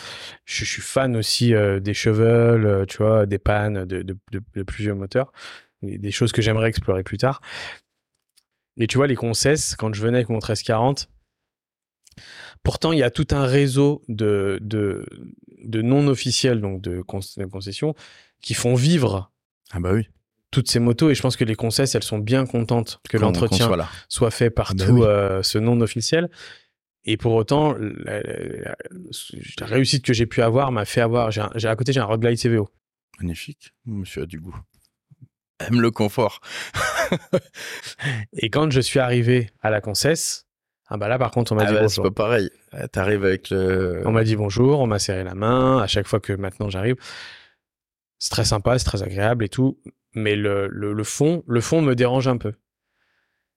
Je, 0.45 0.65
suis 0.65 0.83
fan 0.83 1.17
aussi 1.17 1.55
euh, 1.55 1.81
des 1.81 1.95
Chevels, 1.95 2.67
euh, 2.67 2.85
tu 2.85 2.99
vois, 2.99 3.27
des 3.27 3.39
pannes, 3.39 3.85
de, 3.87 4.03
de, 4.03 4.17
de, 4.33 4.93
moteurs, 4.93 5.33
des 5.83 6.11
choses 6.11 6.33
que 6.33 6.43
j'aimerais 6.43 6.69
explorer 6.69 7.05
plus 7.05 7.19
tard. 7.19 7.41
Et 8.77 8.87
tu 8.87 8.97
vois, 8.97 9.07
les 9.07 9.17
concesses, 9.17 9.77
quand 9.77 9.95
je 9.95 10.03
venais 10.03 10.19
avec 10.19 10.29
mon 10.29 10.37
1340, 10.37 11.09
pourtant, 12.63 12.93
il 12.93 12.99
y 12.99 13.03
a 13.03 13.11
tout 13.11 13.27
un 13.31 13.45
réseau 13.45 14.03
de, 14.09 14.59
de, 14.63 15.07
de 15.65 15.83
non 15.83 16.07
officiels, 16.09 16.61
donc 16.61 16.81
de, 16.81 17.03
con- 17.03 17.21
de 17.37 17.45
concessions, 17.47 17.95
qui 18.43 18.55
font 18.55 18.75
vivre 18.75 19.31
Ah 19.71 19.81
bah 19.81 19.93
oui. 19.93 20.09
toutes 20.51 20.71
ces 20.71 20.79
motos. 20.81 21.11
Et 21.11 21.15
je 21.15 21.23
pense 21.23 21.37
que 21.37 21.45
les 21.45 21.55
concesses, 21.55 21.95
elles 21.95 22.03
sont 22.03 22.19
bien 22.19 22.47
contentes 22.47 23.01
que 23.09 23.17
l'entretien 23.17 23.69
soit 24.09 24.31
fait 24.31 24.51
par 24.51 24.71
Ah 24.73 24.75
bah 24.75 24.87
tout 24.87 24.93
oui. 24.93 25.03
euh, 25.05 25.43
ce 25.43 25.59
non 25.59 25.81
officiel. 25.81 26.31
Et 27.05 27.17
pour 27.17 27.33
autant, 27.35 27.75
la, 27.79 28.21
la- 28.23 28.77
la 29.59 29.67
réussite 29.67 30.05
que 30.05 30.13
j'ai 30.13 30.27
pu 30.27 30.43
avoir 30.43 30.71
m'a 30.73 30.85
fait 30.85 31.01
avoir. 31.01 31.31
J'ai- 31.31 31.69
à 31.69 31.77
côté, 31.77 31.93
j'ai 31.93 32.01
un 32.01 32.05
Road 32.05 32.21
Glide 32.21 32.39
CVO. 32.39 32.69
Magnifique. 33.21 33.73
Monsieur 33.87 34.23
a 34.23 34.27
du 34.27 34.39
goût. 34.41 34.57
Aime 35.61 35.81
le 35.81 35.91
confort. 35.91 36.41
Et 38.33 38.51
quand 38.51 38.71
je 38.71 38.81
suis 38.81 38.99
arrivé 38.99 39.51
à 39.61 39.71
la 39.71 39.81
concesse, 39.81 40.47
ah 40.91 40.97
bah 40.97 41.09
là, 41.09 41.19
par 41.19 41.31
contre, 41.31 41.53
on 41.53 41.55
m'a 41.55 41.63
Ah 41.63 41.67
dit 41.67 41.73
bah, 41.75 41.89
c'est 41.89 42.01
bonjour. 42.01 42.05
pas 42.15 42.25
pareil. 42.25 42.51
Euh, 42.75 42.87
T'arrives 42.89 43.25
avec 43.25 43.51
le. 43.51 44.03
On 44.05 44.13
m'a 44.13 44.25
dit 44.25 44.37
bonjour, 44.37 44.81
on 44.81 44.87
m'a 44.87 44.99
serré 44.99 45.25
la 45.25 45.35
main 45.35 45.79
à 45.79 45.87
chaque 45.87 46.07
fois 46.09 46.21
que 46.21 46.33
maintenant 46.33 46.69
j'arrive. 46.69 46.97
C'est 48.19 48.31
très 48.31 48.45
sympa, 48.45 48.79
c'est 48.79 48.85
très 48.85 49.03
agréable 49.03 49.45
et 49.45 49.49
tout. 49.49 49.79
Mais 50.15 50.37
le, 50.37 50.67
le, 50.69 50.93
le 50.93 51.05
fond, 51.05 51.45
le 51.47 51.61
fond 51.61 51.81
me 51.83 51.95
dérange 51.95 52.29
un 52.29 52.37
peu. 52.37 52.53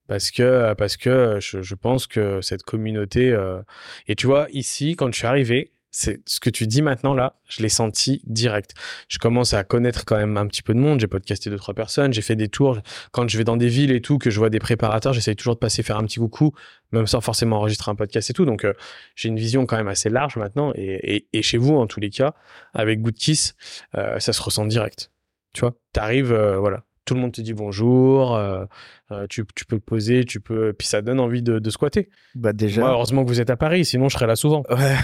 Parce 0.07 0.31
que, 0.31 0.73
parce 0.75 0.97
que 0.97 1.39
je, 1.41 1.61
je 1.61 1.75
pense 1.75 2.07
que 2.07 2.41
cette 2.41 2.63
communauté. 2.63 3.31
euh, 3.31 3.61
Et 4.07 4.15
tu 4.15 4.27
vois, 4.27 4.47
ici, 4.51 4.95
quand 4.95 5.11
je 5.11 5.17
suis 5.17 5.27
arrivé, 5.27 5.73
c'est 5.95 6.21
ce 6.25 6.39
que 6.39 6.49
tu 6.49 6.65
dis 6.65 6.81
maintenant 6.81 7.13
là, 7.13 7.35
je 7.47 7.61
l'ai 7.61 7.69
senti 7.69 8.21
direct. 8.25 8.73
Je 9.07 9.19
commence 9.19 9.53
à 9.53 9.63
connaître 9.63 10.05
quand 10.05 10.17
même 10.17 10.37
un 10.37 10.47
petit 10.47 10.63
peu 10.63 10.73
de 10.73 10.79
monde. 10.79 10.99
J'ai 10.99 11.07
podcasté 11.07 11.51
deux, 11.51 11.57
trois 11.57 11.75
personnes, 11.75 12.11
j'ai 12.11 12.23
fait 12.23 12.35
des 12.35 12.49
tours. 12.49 12.79
Quand 13.11 13.29
je 13.29 13.37
vais 13.37 13.43
dans 13.43 13.57
des 13.57 13.67
villes 13.67 13.91
et 13.91 14.01
tout, 14.01 14.17
que 14.17 14.31
je 14.31 14.39
vois 14.39 14.49
des 14.49 14.57
préparateurs, 14.59 15.13
j'essaye 15.13 15.35
toujours 15.35 15.53
de 15.53 15.59
passer 15.59 15.83
faire 15.83 15.97
un 15.97 16.03
petit 16.03 16.19
coucou, 16.19 16.51
même 16.91 17.05
sans 17.05 17.21
forcément 17.21 17.57
enregistrer 17.57 17.91
un 17.91 17.95
podcast 17.95 18.27
et 18.31 18.33
tout. 18.33 18.45
Donc, 18.45 18.65
euh, 18.65 18.73
j'ai 19.15 19.29
une 19.29 19.37
vision 19.37 19.67
quand 19.67 19.77
même 19.77 19.87
assez 19.87 20.09
large 20.09 20.35
maintenant. 20.35 20.73
Et, 20.73 21.15
et, 21.15 21.27
et 21.31 21.41
chez 21.43 21.59
vous, 21.59 21.75
en 21.75 21.85
tous 21.85 21.99
les 21.99 22.09
cas, 22.09 22.33
avec 22.73 22.99
Good 23.01 23.13
Kiss, 23.15 23.55
euh, 23.95 24.17
ça 24.19 24.33
se 24.33 24.41
ressent 24.41 24.65
direct. 24.65 25.11
Tu 25.53 25.61
vois, 25.61 25.73
t'arrives, 25.91 26.33
euh, 26.33 26.57
voilà, 26.57 26.83
tout 27.05 27.13
le 27.15 27.19
monde 27.19 27.31
te 27.33 27.41
dit 27.41 27.53
bonjour, 27.53 28.35
euh, 28.35 28.65
euh, 29.11 29.27
tu, 29.29 29.43
tu 29.55 29.65
peux 29.65 29.77
te 29.79 29.83
poser, 29.83 30.23
tu 30.25 30.39
peux, 30.39 30.73
puis 30.73 30.87
ça 30.87 31.01
donne 31.01 31.19
envie 31.19 31.41
de, 31.41 31.59
de 31.59 31.69
squatter. 31.69 32.09
Bah 32.35 32.53
déjà. 32.53 32.81
Moi, 32.81 32.91
heureusement 32.91 33.23
que 33.23 33.29
vous 33.29 33.41
êtes 33.41 33.49
à 33.49 33.57
Paris, 33.57 33.85
sinon 33.85 34.09
je 34.09 34.13
serais 34.13 34.27
là 34.27 34.35
souvent. 34.35 34.63
Ouais. 34.69 34.95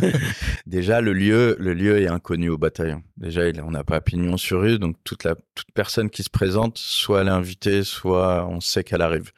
Déjà, 0.66 1.00
le 1.00 1.12
lieu, 1.12 1.56
le 1.58 1.74
lieu 1.74 2.00
est 2.00 2.08
inconnu 2.08 2.48
au 2.48 2.58
bataillon. 2.58 3.02
Déjà, 3.16 3.42
on 3.62 3.70
n'a 3.70 3.84
pas 3.84 4.00
pignon 4.00 4.36
sur 4.36 4.60
rue, 4.62 4.78
donc 4.78 4.96
toute 5.04 5.24
la 5.24 5.34
toute 5.54 5.70
personne 5.74 6.10
qui 6.10 6.22
se 6.22 6.30
présente, 6.30 6.78
soit 6.78 7.20
elle 7.20 7.28
est 7.28 7.32
invitée, 7.32 7.84
soit 7.84 8.46
on 8.48 8.60
sait 8.60 8.82
qu'elle 8.84 9.02
arrive. 9.02 9.30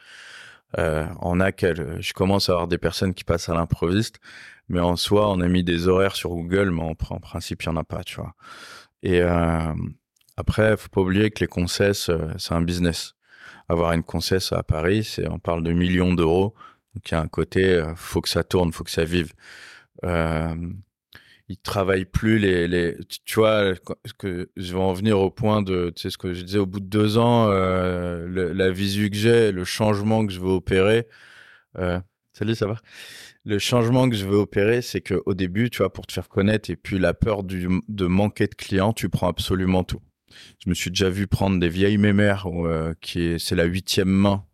Euh, 0.78 1.06
on 1.20 1.40
a 1.40 1.52
qu'elle. 1.52 1.96
Je 2.00 2.12
commence 2.12 2.48
à 2.48 2.52
avoir 2.52 2.68
des 2.68 2.78
personnes 2.78 3.14
qui 3.14 3.24
passent 3.24 3.48
à 3.48 3.54
l'improviste, 3.54 4.16
mais 4.68 4.80
en 4.80 4.96
soi, 4.96 5.30
on 5.30 5.40
a 5.40 5.48
mis 5.48 5.64
des 5.64 5.88
horaires 5.88 6.16
sur 6.16 6.30
Google, 6.30 6.70
mais 6.70 6.82
en, 6.82 6.92
pr- 6.92 7.14
en 7.14 7.20
principe, 7.20 7.62
il 7.62 7.66
y 7.66 7.68
en 7.68 7.76
a 7.76 7.84
pas, 7.84 8.02
tu 8.04 8.16
vois. 8.16 8.34
Et 9.02 9.20
euh, 9.22 9.72
après, 10.36 10.76
faut 10.76 10.88
pas 10.88 11.00
oublier 11.00 11.30
que 11.30 11.40
les 11.40 11.46
concesses, 11.46 12.08
euh, 12.10 12.28
c'est 12.38 12.54
un 12.54 12.62
business. 12.62 13.14
Avoir 13.68 13.92
une 13.92 14.02
concesse 14.04 14.52
à 14.52 14.62
Paris, 14.62 15.04
c'est 15.04 15.28
on 15.28 15.38
parle 15.38 15.62
de 15.64 15.72
millions 15.72 16.14
d'euros. 16.14 16.54
Donc 16.94 17.10
il 17.10 17.12
y 17.14 17.16
a 17.16 17.20
un 17.20 17.28
côté, 17.28 17.64
euh, 17.74 17.94
faut 17.96 18.20
que 18.20 18.28
ça 18.28 18.44
tourne, 18.44 18.72
faut 18.72 18.84
que 18.84 18.90
ça 18.90 19.04
vive. 19.04 19.32
Euh, 20.04 20.54
ils 21.48 21.58
travaillent 21.58 22.04
plus 22.06 22.38
les, 22.38 22.68
les 22.68 22.96
tu- 23.24 23.40
vois 23.40 23.74
que 24.18 24.50
je 24.56 24.72
vais 24.74 24.80
en 24.80 24.92
venir 24.92 25.18
au 25.20 25.30
point 25.30 25.62
de 25.62 25.92
tu 25.94 26.02
sais 26.02 26.10
ce 26.10 26.18
que 26.18 26.32
je 26.34 26.42
disais 26.42 26.58
au 26.58 26.66
bout 26.66 26.80
de 26.80 26.86
deux 26.86 27.18
ans 27.18 27.48
euh, 27.50 28.52
la 28.54 28.70
visu 28.70 29.10
que 29.10 29.16
j'ai 29.16 29.52
le 29.52 29.64
changement 29.64 30.26
que 30.26 30.32
je 30.32 30.40
veux 30.40 30.50
opérer 30.50 31.06
euh, 31.78 32.00
salut 32.32 32.54
ça 32.54 32.66
va? 32.66 32.76
Le 33.44 33.58
changement 33.58 34.08
que 34.10 34.16
je 34.16 34.26
veux 34.26 34.36
opérer 34.38 34.82
c'est 34.82 35.00
que 35.00 35.22
au 35.26 35.34
début 35.34 35.70
tu 35.70 35.78
vois 35.78 35.92
pour 35.92 36.06
te 36.06 36.12
faire 36.12 36.28
connaître 36.28 36.70
et 36.70 36.76
puis 36.76 36.98
la 36.98 37.14
peur 37.14 37.44
de 37.44 38.06
manquer 38.06 38.48
de 38.48 38.54
clients 38.54 38.92
tu 38.92 39.08
prends 39.08 39.28
absolument 39.28 39.84
tout 39.84 40.00
je 40.64 40.68
me 40.68 40.74
suis 40.74 40.90
déjà 40.90 41.10
vu 41.10 41.26
prendre 41.26 41.58
des 41.58 41.68
vieilles 41.68 41.98
mémères 41.98 42.46
euh, 42.46 42.94
qui 43.00 43.22
est 43.22 43.38
c'est 43.38 43.56
la 43.56 43.64
huitième 43.64 44.08
main 44.08 44.44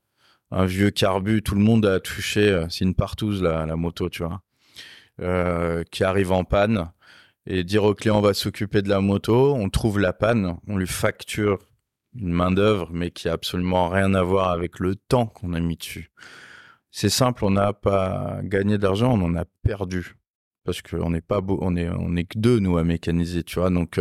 un 0.50 0.66
vieux 0.66 0.90
carbu 0.90 1.42
tout 1.42 1.54
le 1.54 1.62
monde 1.62 1.86
a 1.86 2.00
touché 2.00 2.48
euh, 2.48 2.66
c'est 2.68 2.84
une 2.84 2.94
partouze 2.94 3.42
la, 3.42 3.76
moto 3.76 4.08
tu 4.08 4.22
vois 4.22 4.42
euh, 5.20 5.84
qui 5.90 6.04
arrive 6.04 6.32
en 6.32 6.44
panne 6.44 6.90
et 7.46 7.64
dire 7.64 7.84
au 7.84 7.94
client 7.94 8.18
on 8.18 8.22
va 8.22 8.34
s'occuper 8.34 8.82
de 8.82 8.88
la 8.88 9.00
moto, 9.00 9.54
on 9.54 9.68
trouve 9.68 9.98
la 9.98 10.12
panne, 10.12 10.56
on 10.68 10.76
lui 10.76 10.86
facture 10.86 11.58
une 12.14 12.32
main 12.32 12.50
d'œuvre 12.50 12.88
mais 12.92 13.10
qui 13.10 13.28
a 13.28 13.32
absolument 13.32 13.88
rien 13.88 14.14
à 14.14 14.22
voir 14.22 14.50
avec 14.50 14.78
le 14.78 14.94
temps 14.94 15.26
qu'on 15.26 15.54
a 15.54 15.60
mis 15.60 15.76
dessus. 15.76 16.10
C'est 16.90 17.08
simple, 17.08 17.44
on 17.44 17.50
n'a 17.50 17.72
pas 17.72 18.40
gagné 18.42 18.78
d'argent, 18.78 19.12
on 19.18 19.24
en 19.24 19.34
a 19.34 19.44
perdu 19.62 20.16
parce 20.64 20.82
qu'on 20.82 21.10
n'est 21.10 21.22
pas 21.22 21.40
beau, 21.40 21.58
on 21.62 21.74
est 21.74 21.88
on 21.88 22.14
est 22.16 22.24
que 22.24 22.38
deux 22.38 22.58
nous 22.58 22.76
à 22.76 22.84
mécaniser, 22.84 23.42
tu 23.42 23.58
vois. 23.58 23.70
Donc 23.70 23.98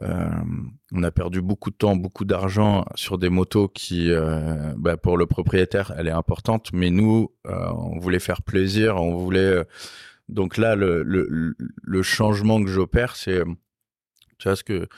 on 0.00 1.02
a 1.02 1.10
perdu 1.10 1.42
beaucoup 1.42 1.70
de 1.70 1.76
temps, 1.76 1.96
beaucoup 1.96 2.24
d'argent 2.24 2.84
sur 2.94 3.18
des 3.18 3.28
motos 3.28 3.68
qui, 3.68 4.10
euh, 4.10 4.72
bah, 4.76 4.96
pour 4.96 5.18
le 5.18 5.26
propriétaire, 5.26 5.92
elle 5.98 6.08
est 6.08 6.12
importante, 6.12 6.70
mais 6.72 6.90
nous, 6.90 7.30
euh, 7.46 7.68
on 7.74 7.98
voulait 7.98 8.18
faire 8.18 8.42
plaisir, 8.42 8.96
on 8.96 9.16
voulait 9.16 9.40
euh, 9.40 9.64
donc 10.28 10.56
là, 10.56 10.74
le, 10.76 11.02
le, 11.02 11.54
le 11.58 12.02
changement 12.02 12.62
que 12.62 12.70
j'opère, 12.70 13.16
c'est, 13.16 13.38
euh, 13.38 13.44
tu 14.38 14.48
vois, 14.48 14.56
ce 14.56 14.64
que 14.64 14.88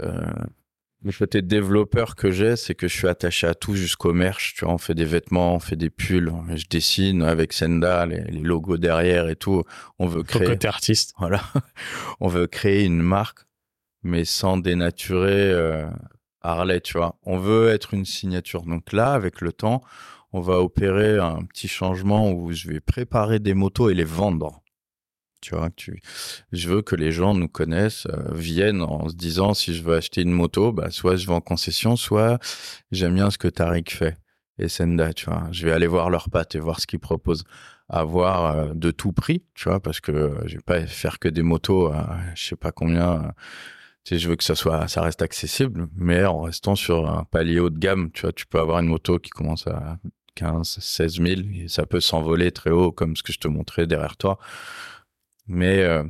euh, 0.00 0.32
le 1.04 1.12
côté 1.12 1.42
développeur 1.42 2.16
que 2.16 2.30
j'ai, 2.30 2.56
c'est 2.56 2.74
que 2.74 2.88
je 2.88 2.96
suis 2.96 3.08
attaché 3.08 3.46
à 3.46 3.54
tout 3.54 3.74
jusqu'au 3.74 4.12
merch. 4.12 4.54
Tu 4.54 4.64
vois, 4.64 4.74
on 4.74 4.78
fait 4.78 4.94
des 4.94 5.04
vêtements, 5.04 5.54
on 5.54 5.60
fait 5.60 5.76
des 5.76 5.90
pulls, 5.90 6.32
je 6.54 6.66
dessine 6.68 7.22
avec 7.22 7.52
Senda, 7.52 8.06
les, 8.06 8.22
les 8.24 8.40
logos 8.40 8.78
derrière 8.78 9.28
et 9.28 9.36
tout. 9.36 9.62
On 9.98 10.06
veut 10.06 10.22
créer, 10.22 10.46
côté 10.46 10.66
artiste. 10.66 11.14
voilà, 11.18 11.42
on 12.20 12.28
veut 12.28 12.46
créer 12.46 12.84
une 12.84 13.02
marque, 13.02 13.40
mais 14.02 14.24
sans 14.24 14.56
dénaturer 14.56 15.50
euh, 15.52 15.86
Harley, 16.42 16.80
tu 16.80 16.98
vois. 16.98 17.18
On 17.24 17.38
veut 17.38 17.68
être 17.68 17.94
une 17.94 18.04
signature. 18.04 18.62
Donc 18.62 18.92
là, 18.92 19.12
avec 19.12 19.40
le 19.40 19.52
temps, 19.52 19.82
on 20.32 20.40
va 20.40 20.60
opérer 20.60 21.18
un 21.18 21.42
petit 21.44 21.68
changement 21.68 22.30
où 22.32 22.52
je 22.52 22.68
vais 22.68 22.80
préparer 22.80 23.38
des 23.38 23.54
motos 23.54 23.90
et 23.90 23.94
les 23.94 24.04
vendre. 24.04 24.62
Tu 25.40 25.54
vois, 25.54 25.70
tu, 25.70 26.00
je 26.50 26.68
veux 26.68 26.82
que 26.82 26.96
les 26.96 27.12
gens 27.12 27.32
nous 27.32 27.48
connaissent, 27.48 28.06
euh, 28.06 28.34
viennent 28.34 28.82
en 28.82 29.08
se 29.08 29.14
disant 29.14 29.54
si 29.54 29.72
je 29.72 29.84
veux 29.84 29.94
acheter 29.94 30.22
une 30.22 30.32
moto, 30.32 30.72
bah, 30.72 30.90
soit 30.90 31.14
je 31.14 31.28
vais 31.28 31.32
en 31.32 31.40
concession, 31.40 31.94
soit 31.94 32.40
j'aime 32.90 33.14
bien 33.14 33.30
ce 33.30 33.38
que 33.38 33.46
Tariq 33.46 33.94
fait 33.94 34.16
et 34.58 34.68
Senda, 34.68 35.12
tu 35.12 35.26
vois. 35.26 35.46
Je 35.52 35.64
vais 35.64 35.72
aller 35.72 35.86
voir 35.86 36.10
leurs 36.10 36.28
pattes 36.28 36.56
et 36.56 36.58
voir 36.58 36.80
ce 36.80 36.86
qu'ils 36.88 36.98
proposent. 36.98 37.44
Avoir 37.88 38.46
euh, 38.46 38.74
de 38.74 38.90
tout 38.90 39.12
prix, 39.12 39.44
tu 39.54 39.68
vois, 39.68 39.80
parce 39.80 40.00
que 40.00 40.34
je 40.46 40.56
vais 40.56 40.62
pas 40.62 40.86
faire 40.86 41.18
que 41.18 41.28
des 41.28 41.42
motos 41.42 41.86
à 41.86 42.18
je 42.34 42.44
sais 42.44 42.56
pas 42.56 42.72
combien. 42.72 43.32
Tu 44.04 44.18
je 44.18 44.28
veux 44.28 44.36
que 44.36 44.44
ça 44.44 44.54
soit, 44.54 44.88
ça 44.88 45.02
reste 45.02 45.22
accessible, 45.22 45.88
mais 45.94 46.24
en 46.24 46.42
restant 46.42 46.74
sur 46.74 47.08
un 47.10 47.24
palier 47.24 47.60
haut 47.60 47.70
de 47.70 47.78
gamme, 47.78 48.10
tu 48.12 48.22
vois, 48.22 48.32
tu 48.32 48.46
peux 48.46 48.58
avoir 48.58 48.78
une 48.78 48.88
moto 48.88 49.18
qui 49.18 49.30
commence 49.30 49.66
à 49.66 49.98
15, 50.36 50.78
16 50.80 51.20
000 51.20 51.26
et 51.54 51.68
ça 51.68 51.84
peut 51.84 52.00
s'envoler 52.00 52.52
très 52.52 52.70
haut 52.70 52.92
comme 52.92 53.16
ce 53.16 53.22
que 53.22 53.32
je 53.32 53.38
te 53.38 53.48
montrais 53.48 53.86
derrière 53.86 54.16
toi. 54.16 54.38
Mais 55.46 55.82
euh, 55.82 56.04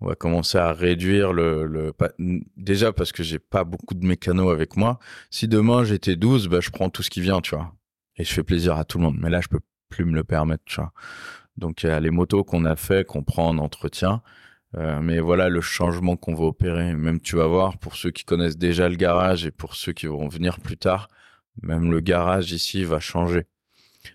on 0.00 0.06
va 0.06 0.14
commencer 0.14 0.56
à 0.56 0.72
réduire 0.72 1.32
le, 1.32 1.66
le 1.66 1.92
déjà 2.56 2.92
parce 2.92 3.12
que 3.12 3.22
j'ai 3.22 3.38
pas 3.38 3.64
beaucoup 3.64 3.94
de 3.94 4.06
mécanos 4.06 4.52
avec 4.52 4.76
moi. 4.76 4.98
Si 5.30 5.46
demain 5.46 5.84
j'étais 5.84 6.16
12, 6.16 6.48
bah, 6.48 6.60
je 6.60 6.70
prends 6.70 6.88
tout 6.90 7.02
ce 7.02 7.10
qui 7.10 7.20
vient, 7.20 7.40
tu 7.40 7.54
vois. 7.54 7.74
Et 8.16 8.24
je 8.24 8.32
fais 8.32 8.42
plaisir 8.42 8.76
à 8.76 8.84
tout 8.84 8.98
le 8.98 9.04
monde. 9.04 9.16
Mais 9.18 9.30
là, 9.30 9.40
je 9.40 9.48
peux 9.48 9.60
plus 9.88 10.04
me 10.04 10.14
le 10.14 10.24
permettre, 10.24 10.64
tu 10.64 10.76
vois. 10.76 10.92
Donc, 11.56 11.82
il 11.82 11.86
y 11.88 11.90
a 11.90 12.00
les 12.00 12.10
motos 12.10 12.44
qu'on 12.44 12.64
a 12.64 12.76
fait, 12.76 13.06
qu'on 13.06 13.22
prend 13.22 13.48
en 13.48 13.58
entretien. 13.58 14.22
Euh, 14.76 15.00
mais 15.00 15.18
voilà 15.20 15.48
le 15.48 15.60
changement 15.60 16.16
qu'on 16.16 16.34
va 16.34 16.44
opérer. 16.44 16.94
Même 16.94 17.20
tu 17.20 17.36
vas 17.36 17.46
voir, 17.46 17.78
pour 17.78 17.96
ceux 17.96 18.10
qui 18.10 18.24
connaissent 18.24 18.58
déjà 18.58 18.88
le 18.88 18.96
garage 18.96 19.44
et 19.46 19.50
pour 19.50 19.74
ceux 19.74 19.92
qui 19.92 20.06
vont 20.06 20.28
venir 20.28 20.60
plus 20.60 20.76
tard, 20.76 21.08
même 21.62 21.90
le 21.90 22.00
garage 22.00 22.52
ici 22.52 22.84
va 22.84 23.00
changer. 23.00 23.46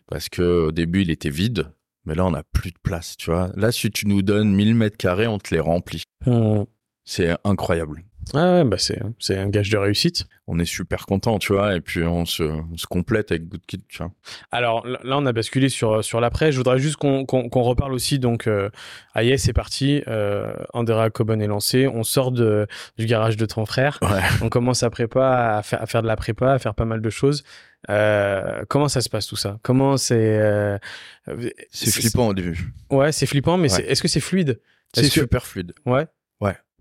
Parce 0.07 0.29
que 0.29 0.67
au 0.67 0.71
début, 0.71 1.01
il 1.01 1.11
était 1.11 1.29
vide. 1.29 1.71
Mais 2.05 2.13
là, 2.15 2.25
on 2.25 2.31
n'a 2.31 2.43
plus 2.43 2.71
de 2.71 2.77
place, 2.81 3.17
tu 3.17 3.31
vois. 3.31 3.51
Là, 3.55 3.71
si 3.71 3.89
tu 3.89 4.07
nous 4.07 4.21
donnes 4.21 4.53
1000 4.53 4.75
mètres 4.75 4.97
carrés, 4.97 5.27
on 5.27 5.39
te 5.39 5.53
les 5.53 5.59
remplit. 5.59 6.03
Hum, 6.27 6.65
C'est 7.03 7.35
incroyable. 7.43 8.03
Ah 8.33 8.55
ouais, 8.55 8.63
bah 8.63 8.77
c'est, 8.79 8.99
c'est 9.19 9.37
un 9.37 9.49
gage 9.49 9.69
de 9.69 9.77
réussite. 9.77 10.25
On 10.47 10.59
est 10.59 10.65
super 10.65 11.05
content, 11.05 11.39
tu 11.39 11.53
vois, 11.53 11.75
et 11.75 11.81
puis 11.81 12.03
on 12.03 12.25
se, 12.25 12.43
on 12.43 12.75
se 12.77 12.85
complète 12.87 13.31
avec 13.31 13.47
Good 13.47 13.61
Kid, 13.67 13.81
tu 13.87 13.99
vois. 13.99 14.11
Alors 14.51 14.85
là, 14.87 15.17
on 15.17 15.25
a 15.25 15.31
basculé 15.33 15.69
sur, 15.69 16.03
sur 16.03 16.19
l'après. 16.19 16.51
Je 16.51 16.57
voudrais 16.57 16.77
juste 16.79 16.97
qu'on, 16.97 17.25
qu'on, 17.25 17.49
qu'on 17.49 17.61
reparle 17.63 17.93
aussi. 17.93 18.19
Donc, 18.19 18.47
euh, 18.47 18.69
Aïe, 19.13 19.37
c'est 19.39 19.53
parti. 19.53 20.03
Euh, 20.07 20.53
Andrea 20.73 21.09
Coben 21.11 21.41
est 21.41 21.47
lancé. 21.47 21.87
On 21.87 22.03
sort 22.03 22.31
de, 22.31 22.67
du 22.97 23.05
garage 23.05 23.37
de 23.37 23.45
ton 23.45 23.65
frère. 23.65 23.99
Ouais. 24.01 24.21
On 24.41 24.49
commence 24.49 24.83
à 24.83 24.89
prépa, 24.89 25.57
à 25.57 25.63
faire, 25.63 25.81
à 25.81 25.85
faire 25.85 26.01
de 26.01 26.07
la 26.07 26.15
prépa, 26.15 26.51
à 26.53 26.59
faire 26.59 26.75
pas 26.75 26.85
mal 26.85 27.01
de 27.01 27.09
choses. 27.09 27.43
Euh, 27.89 28.63
comment 28.67 28.87
ça 28.87 29.01
se 29.01 29.09
passe 29.09 29.27
tout 29.27 29.35
ça? 29.35 29.59
Comment 29.61 29.97
c'est 29.97 30.15
euh, 30.39 30.77
C'est 31.71 31.91
flippant 31.91 32.27
au 32.29 32.33
début. 32.33 32.73
Ouais, 32.89 33.11
c'est 33.11 33.25
flippant, 33.27 33.57
mais 33.57 33.63
Ouais. 33.71 33.77
c'est, 33.77 33.83
est-ce 33.83 34.01
que 34.01 34.07
c'est 34.07 34.19
fluide? 34.19 34.59
C'est 34.93 35.03
que- 35.03 35.07
super 35.09 35.45
fluide. 35.45 35.73
Ouais. 35.85 36.07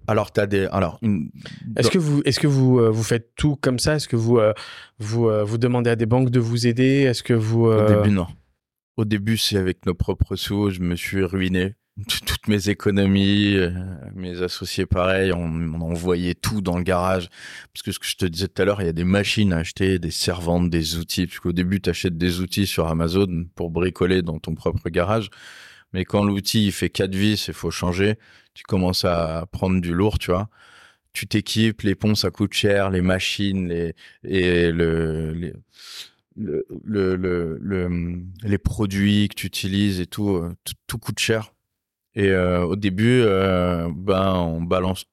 Alors, 0.06 0.32
t'as 0.32 0.46
des. 0.46 0.66
Alors, 0.66 0.98
une... 1.02 1.30
Est-ce 1.76 1.90
que 1.90 1.98
vous, 1.98 2.22
est-ce 2.24 2.40
que 2.40 2.46
vous, 2.46 2.78
euh, 2.78 2.90
vous 2.90 3.02
faites 3.02 3.34
tout 3.36 3.56
comme 3.56 3.78
ça? 3.78 3.96
Est-ce 3.96 4.08
que 4.08 4.16
vous, 4.16 4.38
euh, 4.38 4.52
vous, 4.98 5.28
euh, 5.28 5.44
vous 5.44 5.58
demandez 5.58 5.90
à 5.90 5.96
des 5.96 6.06
banques 6.06 6.30
de 6.30 6.40
vous 6.40 6.66
aider? 6.66 7.02
Est-ce 7.02 7.22
que 7.22 7.34
vous 7.34 7.66
Au 7.66 7.88
début, 7.88 8.10
non. 8.10 8.26
Au 8.96 9.04
début, 9.04 9.36
c'est 9.36 9.56
avec 9.56 9.86
nos 9.86 9.94
propres 9.94 10.36
sous, 10.36 10.70
je 10.70 10.80
me 10.80 10.94
suis 10.94 11.24
ruiné. 11.24 11.74
Toutes 12.26 12.48
mes 12.48 12.68
économies, 12.68 13.56
mes 14.14 14.42
associés, 14.42 14.84
pareil, 14.84 15.32
on, 15.32 15.44
on 15.44 15.80
envoyait 15.80 16.34
tout 16.34 16.60
dans 16.60 16.76
le 16.76 16.82
garage. 16.82 17.28
Parce 17.72 17.82
que 17.82 17.92
ce 17.92 17.98
que 18.00 18.06
je 18.06 18.16
te 18.16 18.26
disais 18.26 18.48
tout 18.48 18.62
à 18.62 18.64
l'heure, 18.64 18.82
il 18.82 18.86
y 18.86 18.88
a 18.88 18.92
des 18.92 19.04
machines 19.04 19.52
à 19.52 19.58
acheter, 19.58 20.00
des 20.00 20.10
servantes, 20.10 20.70
des 20.70 20.96
outils. 20.96 21.26
Parce 21.26 21.38
qu'au 21.38 21.52
début, 21.52 21.80
tu 21.80 21.90
achètes 21.90 22.18
des 22.18 22.40
outils 22.40 22.66
sur 22.66 22.88
Amazon 22.88 23.46
pour 23.54 23.70
bricoler 23.70 24.22
dans 24.22 24.38
ton 24.38 24.54
propre 24.54 24.88
garage. 24.90 25.30
Mais 25.94 26.04
quand 26.06 26.24
l'outil 26.24 26.66
il 26.66 26.72
fait 26.72 26.90
quatre 26.90 27.16
vis, 27.16 27.48
il 27.48 27.54
faut 27.54 27.72
changer, 27.72 28.18
tu 28.54 28.64
commences 28.64 29.06
à 29.06 29.46
prendre 29.52 29.80
du 29.80 29.94
lourd, 29.94 30.18
tu 30.20 30.32
vois. 30.32 30.50
Tu 31.14 31.26
t'équipes, 31.28 31.82
les 31.82 31.94
ponts 31.96 32.14
ça 32.16 32.30
coûte 32.30 32.54
cher, 32.54 32.90
les 32.90 33.02
machines, 33.02 33.68
les 33.68 33.94
et 34.24 34.72
le, 34.72 35.32
les, 35.32 35.54
le, 36.36 36.66
le, 36.84 37.16
le, 37.16 37.58
le- 37.62 38.22
les 38.42 38.58
produits 38.58 39.28
que 39.28 39.34
tu 39.36 39.46
utilises 39.46 40.00
et 40.00 40.06
tout, 40.06 40.30
euh, 40.36 40.54
tout, 40.86 40.98
coûte 40.98 41.18
cher. 41.20 41.54
Et 42.16 42.28
euh, 42.30 42.64
au 42.64 42.76
début, 42.76 43.22
euh, 43.22 43.90
ben 43.94 44.34
on 44.34 44.62
balance 44.62 45.06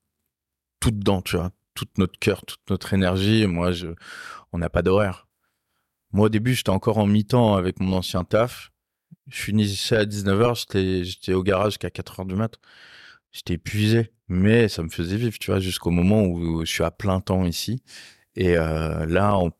tout 0.79 0.91
dedans, 0.91 1.21
tu 1.21 1.35
vois, 1.37 1.51
tout 1.75 1.87
notre 1.97 2.19
cœur, 2.19 2.45
toute 2.45 2.61
notre 2.69 2.93
énergie. 2.93 3.47
Moi, 3.47 3.71
je, 3.71 3.87
on 4.53 4.59
n'a 4.59 4.69
pas 4.69 4.81
d'horaire. 4.83 5.27
Moi, 6.13 6.27
au 6.27 6.29
début, 6.29 6.53
j'étais 6.55 6.69
encore 6.71 6.97
en 6.99 7.07
mi-temps 7.07 7.55
avec 7.55 7.79
mon 7.79 7.97
ancien 7.97 8.23
taf. 8.23 8.71
Je 9.27 9.41
finissais 9.41 9.95
à 9.95 10.05
19h, 10.05 10.59
j'étais, 10.59 11.03
j'étais 11.03 11.33
au 11.33 11.43
garage 11.43 11.73
jusqu'à 11.73 11.89
4h 11.89 12.27
du 12.27 12.35
mat. 12.35 12.55
J'étais 13.31 13.53
épuisé, 13.53 14.11
mais 14.27 14.67
ça 14.67 14.83
me 14.83 14.89
faisait 14.89 15.15
vivre, 15.15 15.37
tu 15.39 15.51
vois, 15.51 15.59
jusqu'au 15.59 15.89
moment 15.91 16.23
où 16.23 16.65
je 16.65 16.71
suis 16.71 16.83
à 16.83 16.91
plein 16.91 17.21
temps 17.21 17.45
ici. 17.45 17.81
Et 18.35 18.57
euh, 18.57 19.05
là, 19.05 19.37
on, 19.37 19.51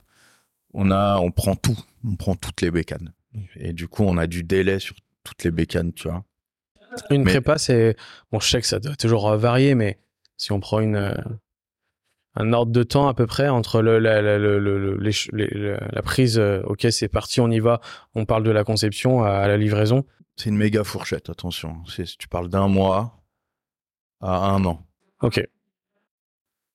on 0.73 0.91
a, 0.91 1.17
on 1.19 1.31
prend 1.31 1.55
tout, 1.55 1.77
on 2.05 2.15
prend 2.15 2.35
toutes 2.35 2.61
les 2.61 2.71
bécanes. 2.71 3.13
Et 3.55 3.71
du 3.71 3.87
coup, 3.87 4.03
on 4.03 4.17
a 4.17 4.27
du 4.27 4.43
délai 4.43 4.79
sur 4.79 4.95
toutes 5.23 5.43
les 5.45 5.51
bécanes, 5.51 5.93
tu 5.93 6.09
vois. 6.09 6.25
Une 7.09 7.23
Mais- 7.23 7.31
prépa, 7.31 7.57
c'est. 7.57 7.95
Bon, 8.31 8.41
je 8.41 8.49
sais 8.49 8.59
que 8.59 8.67
ça 8.67 8.79
doit 8.79 8.97
toujours 8.97 9.29
euh, 9.29 9.37
varier, 9.37 9.75
mais 9.75 9.99
si 10.35 10.51
on 10.51 10.59
prend 10.59 10.81
une, 10.81 10.97
euh, 10.97 11.13
un 12.35 12.53
ordre 12.53 12.71
de 12.71 12.83
temps 12.83 13.07
à 13.07 13.13
peu 13.13 13.27
près 13.27 13.49
entre 13.49 13.81
le, 13.81 13.99
la, 13.99 14.21
la, 14.21 14.37
le- 14.37 14.59
le- 14.59 14.79
le- 14.79 14.97
les 14.97 15.11
ch- 15.11 15.29
les- 15.33 15.47
le- 15.47 15.77
la 15.91 16.01
prise, 16.01 16.39
euh, 16.39 16.61
ok, 16.63 16.87
c'est 16.91 17.09
parti, 17.09 17.41
on 17.41 17.49
y 17.51 17.59
va, 17.59 17.81
on 18.15 18.25
parle 18.25 18.43
de 18.43 18.51
la 18.51 18.63
conception 18.63 19.23
à, 19.23 19.31
à 19.31 19.47
la 19.47 19.57
livraison. 19.57 20.05
C'est 20.37 20.49
une 20.49 20.57
méga 20.57 20.83
fourchette, 20.83 21.29
attention. 21.29 21.83
Tu 22.17 22.27
parles 22.29 22.47
d'un 22.49 22.67
mois 22.67 23.21
à 24.21 24.49
un 24.51 24.63
an. 24.65 24.85
Ok. 25.21 25.45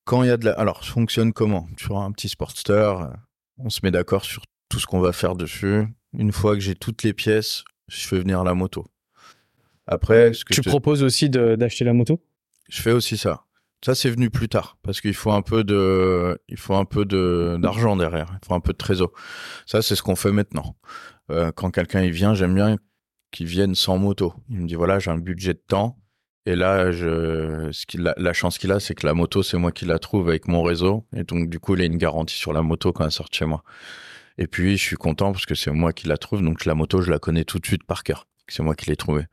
Quand 0.05 0.23
il 0.23 0.29
y 0.29 0.31
a 0.31 0.37
de 0.37 0.45
la... 0.45 0.53
Alors, 0.53 0.85
ça 0.85 0.93
fonctionne 0.93 1.33
comment? 1.33 1.67
Tu 1.77 1.87
vois, 1.87 2.05
un 2.05 2.13
petit 2.13 2.29
Sportster, 2.29 2.73
euh, 2.73 3.07
on 3.59 3.71
se 3.71 3.81
met 3.83 3.91
d'accord 3.91 4.25
sur 4.25 4.43
tout 4.69 4.79
ce 4.79 4.87
qu'on 4.87 5.01
va 5.01 5.13
faire 5.13 5.35
dessus. 5.35 5.87
Une 6.13 6.33
fois 6.33 6.55
que 6.55 6.61
j'ai 6.61 6.75
toutes 6.77 7.03
les 7.03 7.13
pièces, 7.13 7.65
je 7.89 8.07
fais 8.07 8.19
venir 8.19 8.45
la 8.45 8.55
moto. 8.55 8.87
Après, 9.87 10.33
ce 10.33 10.45
que 10.45 10.55
Tu 10.55 10.61
te- 10.61 10.69
proposes 10.69 11.03
aussi 11.03 11.29
d'acheter 11.31 11.85
la 11.85 11.93
moto? 11.93 12.21
Je 12.69 12.83
fais 12.83 12.93
aussi 12.93 13.17
ça. 13.17 13.46
Ça, 13.87 13.95
c'est 13.95 14.11
venu 14.11 14.31
plus 14.31 14.49
tard 14.49 14.79
parce 14.83 15.01
qu'il 15.01 15.15
faut 15.15 15.31
un 15.31 15.43
peu 15.43 15.63
de, 15.63 16.37
il 16.49 16.57
faut 16.57 16.75
un 16.75 16.85
peu 16.85 17.05
de 17.05 17.57
d'argent 17.63 17.95
derrière. 17.95 18.37
Il 18.43 18.45
faut 18.45 18.55
un 18.55 18.59
peu 18.59 18.73
de 18.73 18.79
trésor. 18.79 19.13
Ça, 19.65 19.81
c'est 19.81 19.95
ce 19.95 20.03
qu'on 20.03 20.17
fait 20.17 20.33
maintenant. 20.33 20.75
Euh, 21.31 21.53
quand 21.53 21.71
quelqu'un 21.71 22.03
il 22.03 22.11
vient, 22.11 22.35
j'aime 22.35 22.57
bien 22.57 22.79
qu'il 23.31 23.47
vienne 23.47 23.77
sans 23.77 23.97
moto. 23.97 24.35
Il 24.51 24.63
me 24.63 24.67
dit 24.67 24.75
voilà, 24.75 24.99
j'ai 24.99 25.13
un 25.13 25.19
budget 25.19 25.55
de 25.55 25.63
temps. 25.69 26.01
Et 26.47 26.57
là, 26.57 26.91
je, 26.91 27.71
ce 27.71 27.85
la 28.21 28.33
chance 28.33 28.59
qu'il 28.59 28.73
a, 28.73 28.81
c'est 28.81 28.97
que 28.97 29.07
la 29.07 29.15
moto, 29.15 29.45
c'est 29.45 29.57
moi 29.57 29.71
qui 29.71 29.85
la 29.85 30.01
trouve 30.01 30.31
avec 30.31 30.49
mon 30.49 30.65
réseau. 30.65 31.07
Et 31.15 31.23
donc, 31.23 31.49
du 31.49 31.61
coup, 31.61 31.77
il 31.77 31.81
a 31.81 31.85
une 31.85 31.97
garantie 31.97 32.35
sur 32.35 32.53
la 32.53 32.63
moto 32.63 32.93
quand 32.93 33.05
elle 33.05 33.13
sort 33.13 33.29
chez 33.31 33.45
moi. 33.45 33.63
Et 34.37 34.49
puis, 34.49 34.77
je 34.77 34.83
suis 34.83 34.97
content 34.97 35.31
parce 35.31 35.47
que 35.47 35.55
c'est 35.55 35.71
moi 35.71 35.93
qui 35.93 36.09
la 36.09 36.17
trouve. 36.17 36.43
Donc, 36.43 36.65
la 36.65 36.75
moto, 36.75 37.03
je 37.03 37.11
la 37.13 37.21
connais 37.21 37.45
tout 37.45 37.61
de 37.61 37.67
suite 37.67 37.85
par 37.85 38.03
cœur. 38.03 38.27
C'est 38.49 38.65
moi 38.65 38.75
qui 38.75 38.91
l'ai 38.91 38.97
trouvée. 38.97 39.27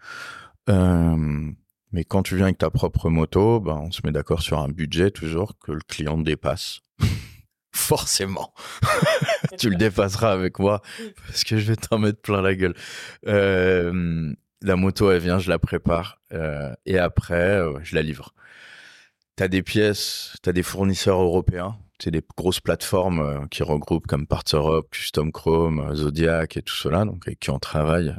Euh, 0.70 1.51
mais 1.94 2.04
quand 2.04 2.24
tu 2.24 2.36
viens 2.36 2.46
avec 2.46 2.58
ta 2.58 2.72
propre 2.72 3.10
moto, 3.10 3.60
ben, 3.60 3.78
on 3.86 3.91
se 3.91 4.02
met 4.04 4.12
d'accord 4.12 4.41
sur 4.41 4.60
un 4.60 4.68
budget 4.68 5.12
toujours 5.12 5.54
que 5.60 5.72
le 5.72 5.82
client 5.88 6.18
dépasse. 6.18 6.82
Forcément. 7.72 8.54
tu 9.60 9.70
le 9.70 9.76
dépasseras 9.76 10.32
avec 10.32 10.60
moi 10.60 10.82
parce 11.28 11.44
que 11.44 11.58
je 11.58 11.68
vais 11.68 11.76
t'en 11.76 12.00
mettre 12.00 12.20
plein 12.20 12.41
la 12.41 12.56
gueule. 12.56 12.76
Euh, 13.28 14.34
la 14.62 14.76
moto, 14.76 15.12
elle 15.12 15.22
vient, 15.22 15.39
je 15.39 15.50
la 15.50 15.60
prépare 15.60 16.20
euh, 16.34 16.74
et 16.86 16.98
après, 16.98 17.60
euh, 17.60 17.80
je 17.84 17.96
la 17.96 18.02
livre. 18.02 18.34
T'as 19.36 19.48
des 19.48 19.64
pièces, 19.64 20.36
t'as 20.41 20.52
des 20.52 20.62
fournisseurs 20.64 21.20
européens, 21.20 21.78
c'est 22.00 22.12
des 22.12 22.22
grosses 22.38 22.60
plateformes 22.60 23.48
qui 23.50 23.64
regroupent 23.64 24.06
comme 24.08 24.28
Parts 24.28 24.44
Europe, 24.54 24.89
Custom 24.91 25.32
Chrome, 25.32 25.96
Zodiac 25.96 26.58
et 26.58 26.62
tout 26.62 26.76
cela, 26.76 27.06
donc 27.06 27.28
avec 27.28 27.39
qui 27.39 27.50
on 27.50 27.58
travaille, 27.58 28.16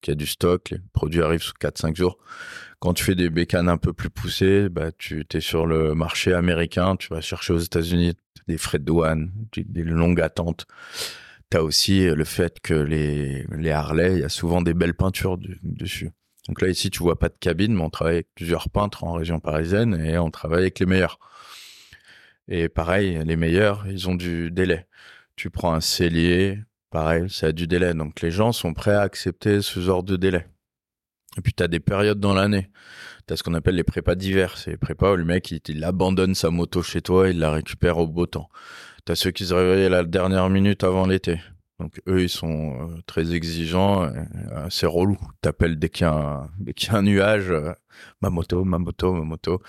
qui 0.00 0.12
a 0.12 0.14
du 0.14 0.26
stock, 0.26 0.70
les 0.70 0.78
produits 0.92 1.22
arrivent 1.22 1.42
sous 1.42 1.54
4-5 1.60 1.96
jours. 1.96 2.18
Quand 2.80 2.94
tu 2.94 3.04
fais 3.04 3.14
des 3.14 3.28
bécanes 3.28 3.68
un 3.68 3.76
peu 3.76 3.92
plus 3.92 4.08
poussées, 4.10 4.70
bah, 4.70 4.90
tu 4.96 5.26
es 5.32 5.40
sur 5.40 5.66
le 5.66 5.94
marché 5.94 6.32
américain, 6.32 6.96
tu 6.96 7.08
vas 7.08 7.20
chercher 7.20 7.52
aux 7.52 7.58
États-Unis 7.58 8.14
des 8.48 8.56
frais 8.56 8.78
de 8.78 8.84
douane, 8.84 9.30
des 9.54 9.84
longues 9.84 10.20
attentes. 10.20 10.66
Tu 11.50 11.58
as 11.58 11.62
aussi 11.62 12.06
le 12.06 12.24
fait 12.24 12.58
que 12.60 12.72
les, 12.72 13.44
les 13.50 13.70
Harley, 13.70 14.14
il 14.14 14.20
y 14.20 14.24
a 14.24 14.30
souvent 14.30 14.62
des 14.62 14.72
belles 14.72 14.94
peintures 14.94 15.38
dessus. 15.62 16.10
Donc 16.48 16.62
là, 16.62 16.68
ici, 16.68 16.90
tu 16.90 17.00
vois 17.00 17.18
pas 17.18 17.28
de 17.28 17.36
cabine, 17.38 17.74
mais 17.74 17.82
on 17.82 17.90
travaille 17.90 18.14
avec 18.14 18.28
plusieurs 18.34 18.70
peintres 18.70 19.04
en 19.04 19.12
région 19.12 19.40
parisienne 19.40 19.94
et 20.02 20.18
on 20.18 20.30
travaille 20.30 20.62
avec 20.62 20.78
les 20.78 20.86
meilleurs. 20.86 21.18
Et 22.48 22.68
pareil, 22.68 23.20
les 23.24 23.36
meilleurs, 23.36 23.86
ils 23.88 24.08
ont 24.08 24.14
du 24.14 24.50
délai. 24.50 24.86
Tu 25.36 25.50
prends 25.50 25.74
un 25.74 25.80
cellier, 25.80 26.58
pareil, 26.90 27.28
ça 27.28 27.48
a 27.48 27.52
du 27.52 27.66
délai. 27.66 27.94
Donc 27.94 28.20
les 28.22 28.30
gens 28.30 28.52
sont 28.52 28.72
prêts 28.72 28.94
à 28.94 29.02
accepter 29.02 29.60
ce 29.60 29.80
genre 29.80 30.02
de 30.02 30.16
délai. 30.16 30.46
Et 31.38 31.40
puis 31.40 31.52
tu 31.52 31.62
as 31.62 31.68
des 31.68 31.80
périodes 31.80 32.20
dans 32.20 32.34
l'année. 32.34 32.68
Tu 33.26 33.32
as 33.32 33.36
ce 33.36 33.42
qu'on 33.42 33.54
appelle 33.54 33.76
les 33.76 33.84
prépas 33.84 34.14
d'hiver. 34.14 34.56
C'est 34.58 34.72
les 34.72 34.76
prépas 34.76 35.12
où 35.12 35.16
le 35.16 35.24
mec, 35.24 35.50
il, 35.50 35.84
abandonne 35.84 36.34
sa 36.34 36.50
moto 36.50 36.82
chez 36.82 37.02
toi, 37.02 37.28
il 37.28 37.38
la 37.38 37.50
récupère 37.50 37.98
au 37.98 38.06
beau 38.06 38.26
temps. 38.26 38.48
Tu 39.06 39.12
as 39.12 39.16
ceux 39.16 39.30
qui 39.30 39.46
se 39.46 39.54
réveillent 39.54 39.86
à 39.86 39.90
la 39.90 40.04
dernière 40.04 40.50
minute 40.50 40.82
avant 40.84 41.06
l'été. 41.06 41.40
Donc 41.78 42.00
eux, 42.08 42.22
ils 42.22 42.28
sont 42.28 42.90
euh, 42.90 43.00
très 43.06 43.32
exigeants. 43.32 44.12
c'est 44.68 44.86
relou. 44.86 45.18
T'appelles 45.40 45.78
dès 45.78 45.88
qu'il 45.88 46.06
y 46.66 46.74
qu'il 46.74 46.92
y 46.92 46.94
a 46.94 46.98
un 46.98 47.02
nuage, 47.02 47.50
euh, 47.50 47.72
ma 48.20 48.28
moto, 48.28 48.64
ma 48.64 48.78
moto, 48.78 49.14
ma 49.14 49.24
moto. 49.24 49.62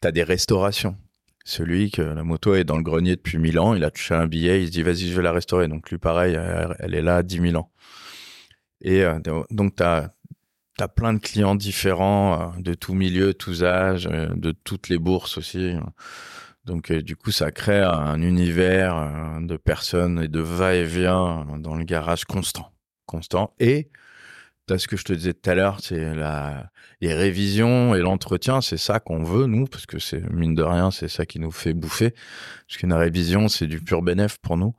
T'as 0.00 0.10
des 0.10 0.24
restaurations. 0.24 0.96
Celui 1.44 1.90
que 1.90 2.02
la 2.02 2.22
moto 2.22 2.54
est 2.54 2.64
dans 2.64 2.76
le 2.76 2.82
grenier 2.82 3.16
depuis 3.16 3.38
1000 3.38 3.58
ans, 3.58 3.74
il 3.74 3.82
a 3.82 3.90
touché 3.90 4.14
un 4.14 4.26
billet, 4.26 4.62
il 4.62 4.66
se 4.66 4.72
dit 4.72 4.82
vas-y, 4.82 5.08
je 5.08 5.16
vais 5.16 5.22
la 5.22 5.32
restaurer. 5.32 5.68
Donc 5.68 5.90
lui, 5.90 5.98
pareil, 5.98 6.38
elle, 6.78 6.94
est 6.94 7.02
là 7.02 7.16
à 7.16 7.22
10 7.22 7.40
000 7.40 7.56
ans. 7.56 7.70
Et 8.80 9.04
euh, 9.04 9.18
donc 9.50 9.74
plein 10.88 11.14
de 11.14 11.18
clients 11.18 11.54
différents, 11.54 12.54
euh, 12.56 12.60
de 12.60 12.74
tout 12.74 12.94
milieu, 12.94 13.34
tous 13.34 13.64
âges, 13.64 14.08
euh, 14.10 14.28
de 14.34 14.52
toutes 14.52 14.88
les 14.88 14.98
bourses 14.98 15.38
aussi. 15.38 15.74
Donc 16.64 16.90
euh, 16.90 17.02
du 17.02 17.16
coup, 17.16 17.30
ça 17.30 17.50
crée 17.50 17.80
un 17.80 18.20
univers 18.22 19.40
de 19.40 19.56
personnes 19.56 20.22
et 20.22 20.28
de 20.28 20.40
va-et-vient 20.40 21.46
dans 21.58 21.74
le 21.74 21.84
garage 21.84 22.24
constant, 22.24 22.72
constant. 23.06 23.54
Et 23.58 23.90
t'as 24.66 24.78
ce 24.78 24.88
que 24.88 24.96
je 24.96 25.04
te 25.04 25.12
disais 25.12 25.34
tout 25.34 25.50
à 25.50 25.54
l'heure, 25.54 25.78
c'est 25.80 26.14
la 26.14 26.70
les 27.00 27.14
révisions 27.14 27.94
et 27.94 28.00
l'entretien, 28.00 28.60
c'est 28.60 28.76
ça 28.76 29.00
qu'on 29.00 29.24
veut 29.24 29.46
nous, 29.46 29.66
parce 29.66 29.86
que 29.86 29.98
c'est 29.98 30.22
mine 30.32 30.54
de 30.54 30.62
rien, 30.62 30.90
c'est 30.92 31.08
ça 31.08 31.26
qui 31.26 31.40
nous 31.40 31.50
fait 31.50 31.74
bouffer. 31.74 32.14
Parce 32.68 32.78
qu'une 32.78 32.92
révision, 32.92 33.48
c'est 33.48 33.66
du 33.66 33.80
pur 33.80 34.02
bénéf 34.02 34.38
pour 34.38 34.56
nous. 34.56 34.74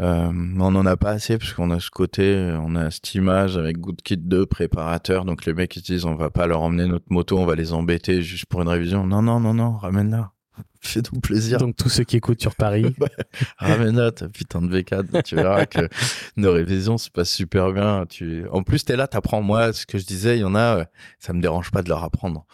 Euh, 0.00 0.32
on 0.58 0.70
n'en 0.70 0.86
a 0.86 0.96
pas 0.96 1.10
assez 1.10 1.36
parce 1.36 1.52
qu'on 1.52 1.70
a 1.70 1.78
ce 1.78 1.90
côté, 1.90 2.56
on 2.60 2.74
a 2.76 2.90
cette 2.90 3.14
image 3.14 3.58
avec 3.58 3.78
Good 3.78 4.02
Kit 4.02 4.16
2 4.16 4.46
préparateur. 4.46 5.24
Donc 5.24 5.44
les 5.44 5.52
mecs 5.54 5.76
ils 5.76 5.80
se 5.80 5.84
disent 5.84 6.04
on 6.06 6.14
va 6.14 6.30
pas 6.30 6.46
leur 6.46 6.62
emmener 6.62 6.86
notre 6.86 7.06
moto, 7.10 7.38
on 7.38 7.46
va 7.46 7.54
les 7.54 7.72
embêter 7.72 8.22
juste 8.22 8.46
pour 8.46 8.62
une 8.62 8.68
révision. 8.68 9.06
Non 9.06 9.22
non 9.22 9.38
non 9.38 9.54
non, 9.54 9.72
ramène-la. 9.76 10.32
Fais-nous 10.84 11.20
plaisir. 11.20 11.58
Donc 11.58 11.76
tous 11.76 11.88
ceux 11.88 12.04
qui 12.04 12.16
écoutent 12.16 12.40
sur 12.40 12.56
Paris, 12.56 12.94
Ramène-la 13.58 14.10
ta 14.12 14.28
putain 14.28 14.60
de 14.60 14.80
V4. 14.80 15.22
tu 15.22 15.36
verras 15.36 15.66
que 15.66 15.88
nos 16.36 16.52
révisions 16.52 16.98
se 16.98 17.08
passent 17.08 17.30
super 17.30 17.72
bien. 17.72 18.04
Tu... 18.06 18.46
En 18.50 18.62
plus 18.62 18.84
t'es 18.84 18.96
là, 18.96 19.06
t'apprends 19.06 19.42
moi 19.42 19.72
ce 19.72 19.86
que 19.86 19.98
je 19.98 20.04
disais. 20.04 20.38
Il 20.38 20.40
y 20.40 20.44
en 20.44 20.54
a, 20.54 20.78
euh, 20.78 20.84
ça 21.18 21.32
me 21.32 21.40
dérange 21.40 21.70
pas 21.70 21.82
de 21.82 21.88
leur 21.88 22.02
apprendre. 22.02 22.46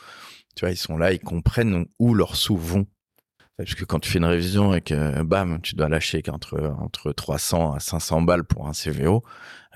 Tu 0.54 0.64
vois, 0.64 0.72
ils 0.72 0.76
sont 0.76 0.98
là, 0.98 1.12
ils 1.12 1.20
comprennent 1.20 1.86
où 1.98 2.14
leurs 2.14 2.36
sous 2.36 2.56
vont. 2.56 2.86
Parce 3.56 3.74
que 3.74 3.84
quand 3.84 3.98
tu 3.98 4.10
fais 4.10 4.18
une 4.18 4.24
révision 4.24 4.72
et 4.74 4.80
que 4.80 5.22
bam, 5.22 5.60
tu 5.62 5.74
dois 5.74 5.88
lâcher 5.88 6.22
qu'entre 6.22 6.76
entre 6.78 7.12
300 7.12 7.72
à 7.72 7.80
500 7.80 8.22
balles 8.22 8.44
pour 8.44 8.68
un 8.68 8.72
CVO, 8.72 9.24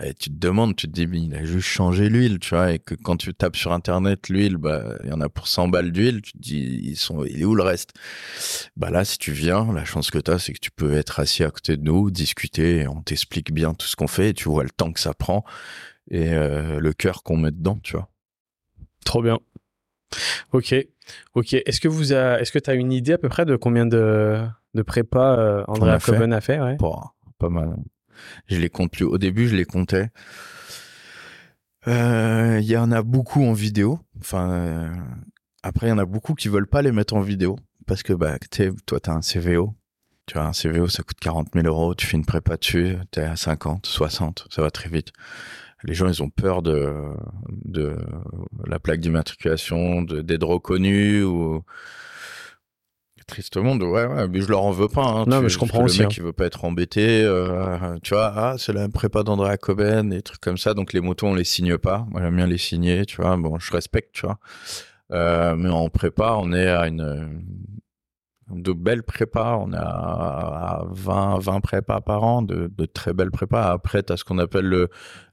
et 0.05 0.15
tu 0.15 0.31
te 0.31 0.37
demandes, 0.37 0.77
tu 0.77 0.87
te 0.87 0.93
dis, 0.93 1.07
mais 1.07 1.21
il 1.21 1.35
a 1.35 1.45
juste 1.45 1.67
changé 1.67 2.09
l'huile, 2.09 2.39
tu 2.39 2.51
vois, 2.55 2.73
et 2.73 2.79
que 2.79 2.95
quand 2.95 3.17
tu 3.17 3.33
tapes 3.35 3.57
sur 3.57 3.73
internet 3.73 4.29
l'huile, 4.29 4.57
bah, 4.57 4.97
il 5.05 5.11
y 5.11 5.13
en 5.13 5.21
a 5.21 5.29
pour 5.29 5.49
100 5.49 5.69
balles 5.69 5.93
d'huile, 5.93 6.23
tu 6.23 6.33
te 6.33 6.39
dis, 6.39 6.81
ils 6.83 6.97
sont, 6.97 7.25
il 7.25 7.41
est 7.41 7.45
où 7.45 7.55
le 7.55 7.63
reste? 7.63 7.93
Bah 8.77 8.91
là, 8.91 9.05
si 9.05 9.19
tu 9.19 9.33
viens, 9.33 9.73
la 9.73 9.85
chance 9.85 10.11
que 10.11 10.19
tu 10.19 10.31
as, 10.31 10.39
c'est 10.39 10.53
que 10.53 10.61
tu 10.61 10.71
peux 10.71 10.95
être 10.95 11.21
assis 11.21 11.45
à 11.45 11.51
côté 11.51 11.77
de 11.77 11.83
nous, 11.83 12.11
discuter, 12.11 12.87
on 12.89 13.03
t'explique 13.03 13.53
bien 13.53 13.75
tout 13.75 13.87
ce 13.87 13.97
qu'on 13.97 14.09
fait, 14.09 14.31
et 14.31 14.35
tu 14.35 14.49
vois 14.49 14.65
le 14.65 14.71
temps 14.71 14.93
que 14.93 15.01
ça 15.01 15.15
prend 15.15 15.45
et 16.11 16.33
euh, 16.33 16.81
le 16.81 16.93
cœur 16.93 17.23
qu'on 17.23 17.37
met 17.37 17.51
dedans, 17.51 17.79
tu 17.83 17.97
vois. 17.97 18.09
Trop 19.05 19.23
bien. 19.23 19.39
Ok, 20.53 20.75
ok. 21.35 21.55
Est-ce 21.55 21.81
que 21.81 21.89
vous 21.89 22.13
a... 22.13 22.41
est-ce 22.41 22.53
que 22.53 22.59
tu 22.59 22.71
as 22.71 22.75
une 22.75 22.93
idée 22.93 23.15
à 23.15 23.19
peu 23.19 23.29
près 23.29 23.45
de 23.47 23.57
combien 23.57 23.87
de, 23.87 24.39
de 24.75 24.83
prépa 24.83 25.37
euh, 25.39 25.65
Andrea 25.69 25.95
a 25.95 26.01
fait 26.01 26.13
Coben 26.13 26.33
a 26.33 26.41
fait? 26.41 26.61
Ouais 26.61 26.77
Pas, 26.77 27.15
pas 27.39 27.49
mal. 27.49 27.77
Je 28.47 28.59
les 28.59 28.69
compte 28.71 28.93
plus. 28.93 29.05
Au 29.05 29.19
début, 29.19 29.49
je 29.49 29.57
les 29.57 29.65
comptais. 29.65 30.11
Euh, 31.89 32.59
Il 32.61 32.67
y 32.67 32.77
en 32.77 32.93
a 32.93 33.03
beaucoup 33.03 33.43
en 33.45 33.53
vidéo. 33.53 33.99
Euh, 34.35 34.95
après, 35.63 35.87
il 35.87 35.91
y 35.91 35.93
en 35.93 35.99
a 35.99 36.05
beaucoup 36.05 36.35
qui 36.35 36.49
veulent 36.49 36.67
pas 36.69 36.83
les 36.83 36.93
mettre 36.93 37.15
en 37.15 37.21
vidéo 37.21 37.57
parce 37.87 38.03
que 38.03 38.13
bah, 38.13 38.39
tu 38.51 38.73
toi, 38.87 39.01
t'as 39.01 39.13
un 39.13 39.21
CVO. 39.21 39.75
Tu 40.27 40.39
as 40.39 40.45
un 40.47 40.53
CVO, 40.53 40.89
ça 40.89 41.03
coûte 41.03 41.19
40 41.21 41.49
000 41.55 41.67
euros. 41.67 41.95
Tu 41.95 42.07
fais 42.07 42.17
une 42.17 42.25
prépa 42.25 42.57
dessus, 42.57 42.97
t'es 43.11 43.23
à 43.23 43.37
50, 43.37 43.87
60, 43.87 44.47
ça 44.51 44.63
va 44.63 44.71
très 44.71 44.89
vite. 44.89 45.13
Les 45.85 45.95
gens, 45.95 46.07
ils 46.09 46.23
ont 46.23 46.31
peur 46.31 46.63
de 46.63 46.95
de 47.65 47.97
la 48.67 48.79
plaque 48.79 49.01
d'immatriculation, 49.01 50.03
d'être 50.03 50.47
reconnus 50.47 51.25
ou 51.25 51.65
Tristement, 53.27 53.77
de, 53.77 53.85
ouais, 53.85 54.07
ouais, 54.07 54.29
mais 54.29 54.41
je 54.41 54.49
leur 54.49 54.63
en 54.63 54.71
veux 54.73 54.89
pas. 54.89 55.05
Hein, 55.05 55.25
Non, 55.27 55.39
Tu- 55.39 55.43
mais 55.45 55.49
je 55.49 55.59
comprends 55.59 55.85
aussi, 55.85 55.99
Le 55.99 56.05
mec, 56.05 56.13
hein. 56.13 56.15
il 56.19 56.23
veut 56.25 56.33
pas 56.33 56.47
être 56.47 56.65
embêté. 56.65 57.23
euh, 57.25 57.97
tu 58.03 58.15
vois, 58.15 58.33
ah, 58.35 58.55
c'est 58.59 58.73
la 58.73 58.89
prépa 58.89 59.23
d'Andrea 59.23 59.57
Coben, 59.57 60.11
des 60.11 60.23
trucs 60.23 60.41
comme 60.41 60.59
ça. 60.59 60.75
Donc 60.75 60.93
les 60.93 61.01
motos, 61.01 61.27
on 61.29 61.35
les 61.35 61.45
signe 61.45 61.79
pas. 61.79 62.07
Moi, 62.11 62.21
j'aime 62.23 62.37
bien 62.37 62.47
les 62.47 62.59
signer. 62.59 63.07
Tu 63.07 63.21
vois, 63.23 63.37
bon, 63.37 63.59
je 63.59 63.73
respecte. 63.73 64.13
Tu 64.15 64.27
vois, 64.27 64.39
euh, 65.13 65.55
mais 65.57 65.71
en 65.71 65.89
prépa, 65.89 66.35
on 66.39 66.53
est 66.53 66.69
à 66.69 66.87
une 66.89 67.43
de 68.51 68.73
belles 68.73 69.03
prépas. 69.03 69.57
On 69.57 69.73
est 69.73 69.77
à 69.79 70.83
20, 70.91 71.39
20 71.39 71.61
prépas 71.61 72.01
par 72.01 72.23
an, 72.25 72.43
de, 72.43 72.71
de 72.77 72.85
très 72.87 73.13
belles 73.15 73.31
prépas. 73.31 73.71
Après, 73.73 74.03
tu 74.03 74.13
as 74.13 74.17
ce 74.17 74.25
qu'on 74.25 74.39
appelle 74.39 74.67
le, 74.67 74.89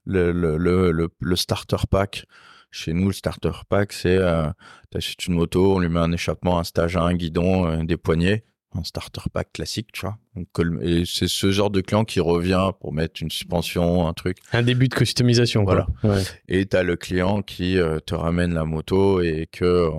le, 0.06 0.32
le, 0.32 0.58
le, 0.58 0.92
le, 0.92 1.10
le 1.20 1.36
starter 1.36 1.78
pack. 1.90 2.26
Chez 2.72 2.94
nous, 2.94 3.08
le 3.08 3.14
starter 3.14 3.52
pack, 3.68 3.94
c'est 3.94 4.18
euh, 4.18 4.48
t'achètes 4.92 5.26
une 5.26 5.34
moto, 5.36 5.76
on 5.76 5.80
lui 5.80 5.90
met 5.90 6.00
un 6.00 6.12
échappement, 6.12 6.60
un 6.60 6.64
stage, 6.64 6.98
un 6.98 7.14
guidon, 7.16 7.68
euh, 7.68 7.84
des 7.84 7.98
poignées, 7.98 8.44
un 8.76 8.84
starter 8.84 9.22
pack 9.34 9.54
classique, 9.54 9.92
tu 9.92 10.02
vois. 10.02 10.18
Donc, 10.36 10.48
et 10.82 11.04
c'est 11.06 11.28
ce 11.28 11.52
genre 11.52 11.72
de 11.72 11.82
client 11.82 12.06
qui 12.06 12.20
revient 12.20 12.72
pour 12.80 12.94
mettre 12.94 13.22
une 13.24 13.32
suspension, 13.32 14.08
un 14.08 14.14
truc. 14.14 14.38
Un 14.54 14.62
début 14.62 14.88
de 14.88 14.94
customisation. 14.94 15.66
Quoi. 15.66 15.88
Ouais. 16.04 16.22
Et 16.48 16.66
t'as 16.68 16.84
le 16.84 16.96
client 16.96 17.42
qui 17.42 17.80
euh, 17.80 18.00
te 18.00 18.14
ramène 18.14 18.54
la 18.54 18.66
moto 18.66 19.22
et 19.22 19.48
que 19.52 19.66
euh, 19.66 19.92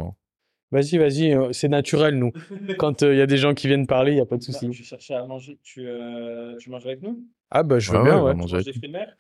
Vas-y, 0.72 0.98
vas-y, 0.98 1.36
c'est 1.52 1.66
naturel, 1.68 2.16
nous. 2.16 2.30
Quand 2.78 3.02
il 3.02 3.16
y 3.16 3.20
a 3.20 3.26
des 3.26 3.38
gens 3.38 3.54
qui 3.54 3.66
viennent 3.66 3.88
parler, 3.88 4.12
il 4.12 4.14
n'y 4.14 4.20
a 4.20 4.26
pas 4.26 4.36
de 4.36 4.42
souci. 4.44 4.72
Je 4.72 4.84
cherchais 4.84 5.14
à 5.14 5.26
manger. 5.26 5.58
Tu, 5.64 5.84
euh, 5.88 6.56
tu 6.58 6.70
manges 6.70 6.86
avec 6.86 7.02
nous? 7.02 7.24
Ah, 7.50 7.64
bah, 7.64 7.80
je 7.80 7.90
veux 7.90 7.98
Ouais, 7.98 8.04
bien, 8.04 8.18
ouais, 8.18 8.30
ouais. 8.30 8.34
Manger 8.36 8.62
des 8.62 8.72
fruits 8.72 8.88
de 8.88 8.92
mer? 8.92 9.16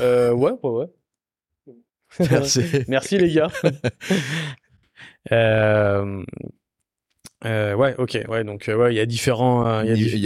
Euh, 0.00 0.30
ouais, 0.32 0.52
ouais, 0.62 0.70
ouais. 0.70 0.86
Merci. 2.30 2.62
Merci, 2.88 3.18
les 3.18 3.32
gars. 3.32 3.50
euh, 5.32 6.24
euh, 7.44 7.74
ouais, 7.74 7.94
ok. 7.98 8.18
Ouais, 8.28 8.44
donc, 8.44 8.68
euh, 8.68 8.76
ouais, 8.76 8.94
il 8.94 8.96
y 8.96 9.00
a 9.00 9.06
différents. 9.06 9.66
il 9.84 9.88
y 9.88 9.92
a, 9.92 9.94
il 9.94 10.20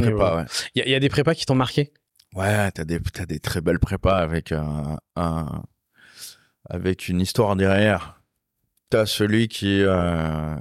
prépas, 0.00 0.36
ouais. 0.36 0.44
Il 0.74 0.78
y, 0.80 0.82
a- 0.82 0.86
il 0.86 0.90
y 0.90 0.94
a 0.94 1.00
des 1.00 1.08
prépas 1.08 1.34
qui 1.34 1.46
t'ont 1.46 1.54
marqué? 1.54 1.92
Ouais, 2.34 2.70
t'as 2.72 2.84
des, 2.84 3.00
t'as 3.00 3.26
des 3.26 3.40
très 3.40 3.60
belles 3.60 3.78
prépas 3.80 4.16
avec 4.18 4.52
un, 4.52 4.98
un- 5.16 5.62
avec 6.68 7.08
une 7.08 7.20
histoire 7.20 7.56
derrière. 7.56 8.20
T'as 8.88 9.06
celui 9.06 9.48
qui, 9.48 9.82
euh, 9.82 10.56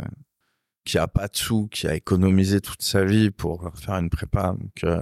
qui 0.86 0.98
a 0.98 1.08
pas 1.08 1.28
de 1.28 1.36
sous, 1.36 1.68
qui 1.68 1.88
a 1.88 1.96
économisé 1.96 2.62
toute 2.62 2.82
sa 2.82 3.04
vie 3.04 3.32
pour 3.32 3.72
faire 3.76 3.96
une 3.96 4.10
prépa, 4.10 4.56
donc, 4.60 5.00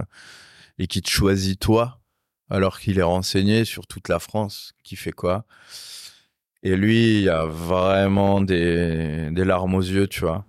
et 0.78 0.86
qui 0.86 1.02
te 1.02 1.10
choisit 1.10 1.58
toi, 1.60 2.00
alors 2.50 2.80
qu'il 2.80 2.98
est 2.98 3.02
renseigné 3.02 3.64
sur 3.64 3.86
toute 3.86 4.08
la 4.08 4.18
France, 4.18 4.74
qui 4.82 4.96
fait 4.96 5.12
quoi. 5.12 5.44
Et 6.62 6.76
lui, 6.76 7.18
il 7.18 7.22
y 7.24 7.28
a 7.28 7.46
vraiment 7.46 8.40
des, 8.40 9.30
des 9.30 9.44
larmes 9.44 9.74
aux 9.74 9.80
yeux, 9.80 10.08
tu 10.08 10.20
vois. 10.20 10.44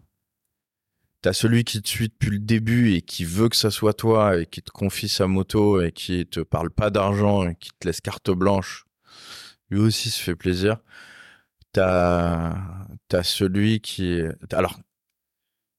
T'as 1.21 1.33
celui 1.33 1.65
qui 1.65 1.81
te 1.81 1.89
suit 1.89 2.07
depuis 2.07 2.29
le 2.31 2.39
début 2.39 2.93
et 2.93 3.01
qui 3.01 3.25
veut 3.25 3.49
que 3.49 3.57
ça 3.57 3.71
soit 3.71 3.93
toi 3.93 4.37
et 4.39 4.45
qui 4.45 4.61
te 4.61 4.71
confie 4.71 5.09
sa 5.09 5.27
moto 5.27 5.81
et 5.81 5.91
qui 5.91 6.25
te 6.25 6.39
parle 6.39 6.69
pas 6.69 6.89
d'argent 6.89 7.47
et 7.47 7.55
qui 7.55 7.71
te 7.77 7.87
laisse 7.87 7.99
carte 7.99 8.31
blanche. 8.31 8.85
Lui 9.69 9.79
aussi 9.79 10.09
se 10.09 10.21
fait 10.21 10.35
plaisir. 10.35 10.77
T'as, 11.73 12.55
t'as 13.09 13.23
celui 13.23 13.81
qui, 13.81 14.21
alors, 14.53 14.79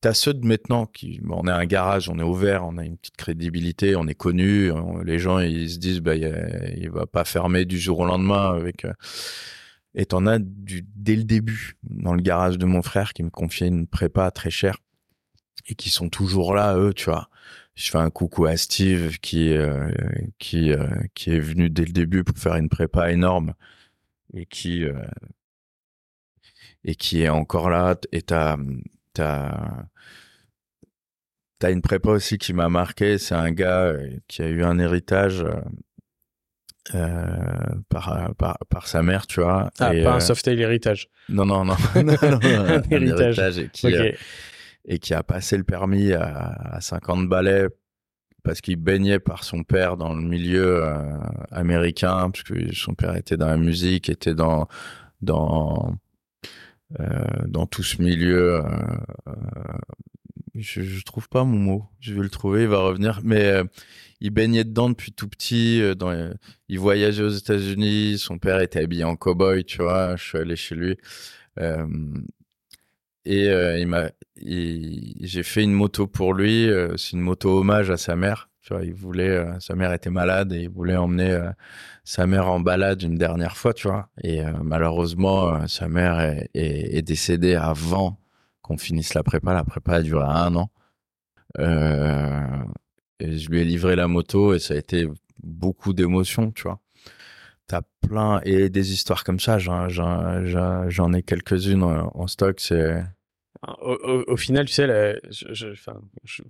t'as 0.01 0.15
ceux 0.15 0.35
de 0.35 0.47
maintenant 0.47 0.87
qui, 0.87 1.21
on 1.29 1.47
est 1.47 1.51
un 1.51 1.67
garage, 1.67 2.09
on 2.09 2.19
est 2.19 2.23
ouvert, 2.23 2.65
on 2.65 2.79
a 2.79 2.85
une 2.85 2.97
petite 2.97 3.17
crédibilité, 3.17 3.97
on 3.97 4.07
est 4.09 4.15
connu, 4.15 4.71
on- 4.73 4.99
les 5.01 5.19
gens, 5.19 5.39
ils 5.41 5.71
se 5.71 5.79
disent, 5.79 6.01
bah, 6.01 6.17
il 6.17 6.91
va 6.91 7.07
pas 7.07 7.25
fermer 7.25 7.65
du 7.67 7.79
jour 7.79 8.01
au 8.01 8.07
lendemain 8.07 8.53
avec, 8.55 8.85
euh, 8.85 8.93
et 9.95 10.07
t'en 10.07 10.27
as 10.27 10.39
du, 10.39 10.85
dès 10.95 11.17
le 11.17 11.25
début, 11.25 11.77
dans 11.83 12.15
le 12.15 12.23
garage 12.23 12.59
de 12.59 12.67
mon 12.67 12.83
frère 12.83 13.13
qui 13.13 13.23
me 13.23 13.31
confiait 13.31 13.67
une 13.69 13.87
prépa 13.87 14.31
très 14.31 14.51
chère 14.51 14.79
et 15.69 15.75
qui 15.75 15.91
sont 15.91 16.09
toujours 16.09 16.55
là, 16.55 16.77
eux, 16.77 16.95
tu 16.95 17.07
vois. 17.07 17.29
Je 17.77 17.91
fais 17.91 17.99
un 17.99 18.11
coucou 18.11 18.47
à 18.47 18.57
Steve 18.57 19.19
qui, 19.21 19.53
euh, 19.53 19.91
qui, 20.39 20.73
euh, 20.73 20.87
qui 21.15 21.31
est 21.33 21.41
venu 21.41 21.71
dès 21.71 21.85
le 21.85 21.93
début 21.93 22.25
pour 22.25 22.37
faire 22.39 22.57
une 22.57 22.69
prépa 22.69 23.11
énorme 23.13 23.55
et 24.35 24.47
qui, 24.47 24.85
euh, 24.85 24.95
et 26.85 26.95
qui 26.95 27.23
est 27.23 27.29
encore 27.29 27.71
là. 27.71 27.97
Et 28.13 28.23
t'as, 28.23 28.57
t'as, 29.15 29.87
une 31.63 31.83
prépa 31.83 32.11
aussi 32.11 32.39
qui 32.39 32.53
m'a 32.53 32.69
marqué. 32.69 33.19
C'est 33.19 33.35
un 33.35 33.51
gars 33.53 33.85
euh, 33.85 34.17
qui 34.29 34.43
a 34.43 34.49
eu 34.49 34.63
un 34.63 34.79
héritage, 34.79 35.43
euh, 35.43 35.55
euh, 36.95 37.37
par, 37.89 38.35
par, 38.37 38.59
par 38.69 38.89
sa 38.89 39.03
mère, 39.03 39.27
tu 39.27 39.41
vois. 39.41 39.71
Ah, 39.79 39.95
Et, 39.95 40.03
pas 40.03 40.15
un 40.15 40.21
Softail 40.21 40.61
héritage. 40.61 41.09
non, 41.29 41.45
non, 41.45 41.65
non. 41.65 41.77
non, 41.97 42.03
non, 42.23 42.39
un, 42.43 42.83
héritage. 42.91 43.39
héritage 43.39 43.59
et 43.59 43.69
qui, 43.69 43.87
Ok. 43.87 44.17
et 44.87 44.99
qui 44.99 45.15
a 45.15 45.23
passé 45.23 45.57
le 45.57 45.65
permis 45.65 46.13
à, 46.13 46.27
à 46.77 46.81
50 46.81 47.29
balais 47.29 47.67
parce 48.43 48.61
qu'il 48.61 48.77
baignait 48.77 49.21
par 49.21 49.45
son 49.45 49.63
père 49.63 49.97
dans 49.97 50.15
le 50.15 50.23
milieu 50.23 50.85
euh, 50.85 51.19
américain, 51.51 52.31
parce 52.31 52.43
que 52.43 52.75
son 52.75 52.95
père 52.95 53.17
était 53.17 53.37
dans 53.37 53.49
la 53.49 53.57
musique, 53.57 54.09
était 54.09 54.35
dans 54.35 54.67
dans 55.21 55.95
dans 57.47 57.67
tout 57.67 57.83
ce 57.83 58.03
milieu. 58.03 58.57
euh, 58.57 58.63
euh, 59.29 59.33
je, 60.55 60.83
je 60.83 61.05
trouve 61.05 61.29
pas 61.29 61.45
mon 61.45 61.59
mot. 61.59 61.85
Je 62.01 62.15
vais 62.15 62.23
le 62.23 62.31
trouver, 62.31 62.63
il 62.63 62.69
va 62.69 62.81
revenir. 62.81 63.21
Mais 63.25 63.45
euh, 63.47 63.65
il 64.21 64.31
baignait 64.31 64.65
dedans 64.65 64.91
depuis 64.91 65.13
tout 65.13 65.29
petit. 65.29 65.81
euh, 65.83 65.95
dans, 65.95 66.13
il 66.69 66.79
voyageait 66.79 67.23
aux 67.23 67.29
États-Unis. 67.31 68.19
Son 68.19 68.39
père 68.39 68.61
était 68.61 68.81
habillé 68.83 69.05
en 69.05 69.17
cow-boy, 69.17 69.65
tu 69.65 69.79
vois. 69.83 70.17
Je 70.17 70.25
suis 70.25 70.39
allé 70.39 70.57
chez 70.57 70.75
lui. 70.75 70.97
Euh, 71.61 71.87
et 73.25 73.49
euh, 73.49 73.79
il 73.79 73.87
m'a, 73.87 74.11
il- 74.37 75.17
j'ai 75.27 75.43
fait 75.43 75.63
une 75.63 75.73
moto 75.73 76.07
pour 76.07 76.35
lui. 76.35 76.69
euh, 76.69 76.97
c'est 76.97 77.13
une 77.13 77.21
moto 77.23 77.59
hommage 77.61 77.91
à 77.91 77.97
sa 77.97 78.17
mère. 78.17 78.50
Tu 78.63 78.75
vois, 78.75 78.85
il 78.85 78.93
voulait, 78.93 79.29
euh, 79.31 79.59
sa 79.59 79.75
mère 79.75 79.93
était 79.93 80.11
malade 80.11 80.53
et 80.53 80.63
il 80.63 80.69
voulait 80.69 80.97
emmener 80.97 81.31
euh, 81.31 81.51
sa 82.05 82.27
mère 82.27 82.49
en 82.49 82.61
balade 82.61 83.03
une 83.03 83.17
dernière 83.17 83.57
fois, 83.57 83.73
tu 83.73 83.89
vois. 83.89 84.11
Et 84.23 84.45
euh, 84.45 84.53
malheureusement, 84.63 85.67
sa 85.67 85.89
mère 85.89 86.21
est, 86.55 87.03
décédée 87.03 87.55
avant 87.55 88.19
qu'on 88.61 88.77
finisse 88.77 89.15
la 89.15 89.23
prépa. 89.23 89.55
La 89.55 89.65
prépa 89.65 89.95
a 89.95 90.03
duré 90.03 90.27
un 90.27 90.55
an. 90.57 90.71
Je 91.59 93.49
lui 93.49 93.61
ai 93.61 93.65
livré 93.65 93.97
la 93.97 94.09
moto 94.09 94.55
et 94.55 94.59
ça 94.59 94.75
a 94.75 94.77
été 94.77 95.09
beaucoup 95.43 95.95
d'émotions, 95.95 96.51
tu 96.53 96.65
vois. 96.65 96.81
T'as 97.67 97.83
plein 98.03 98.41
et 98.45 98.69
des 98.69 98.93
histoires 98.93 99.25
comme 99.25 99.41
ça. 99.41 99.59
J'en, 99.59 101.13
ai 101.13 101.23
quelques-unes 101.23 101.83
en, 101.83 102.27
stock. 102.27 102.61
C'est 102.61 103.03
Au, 103.67 104.37
final, 104.37 104.67
tu 104.67 104.75
sais, 104.75 105.19
je- 105.31 106.43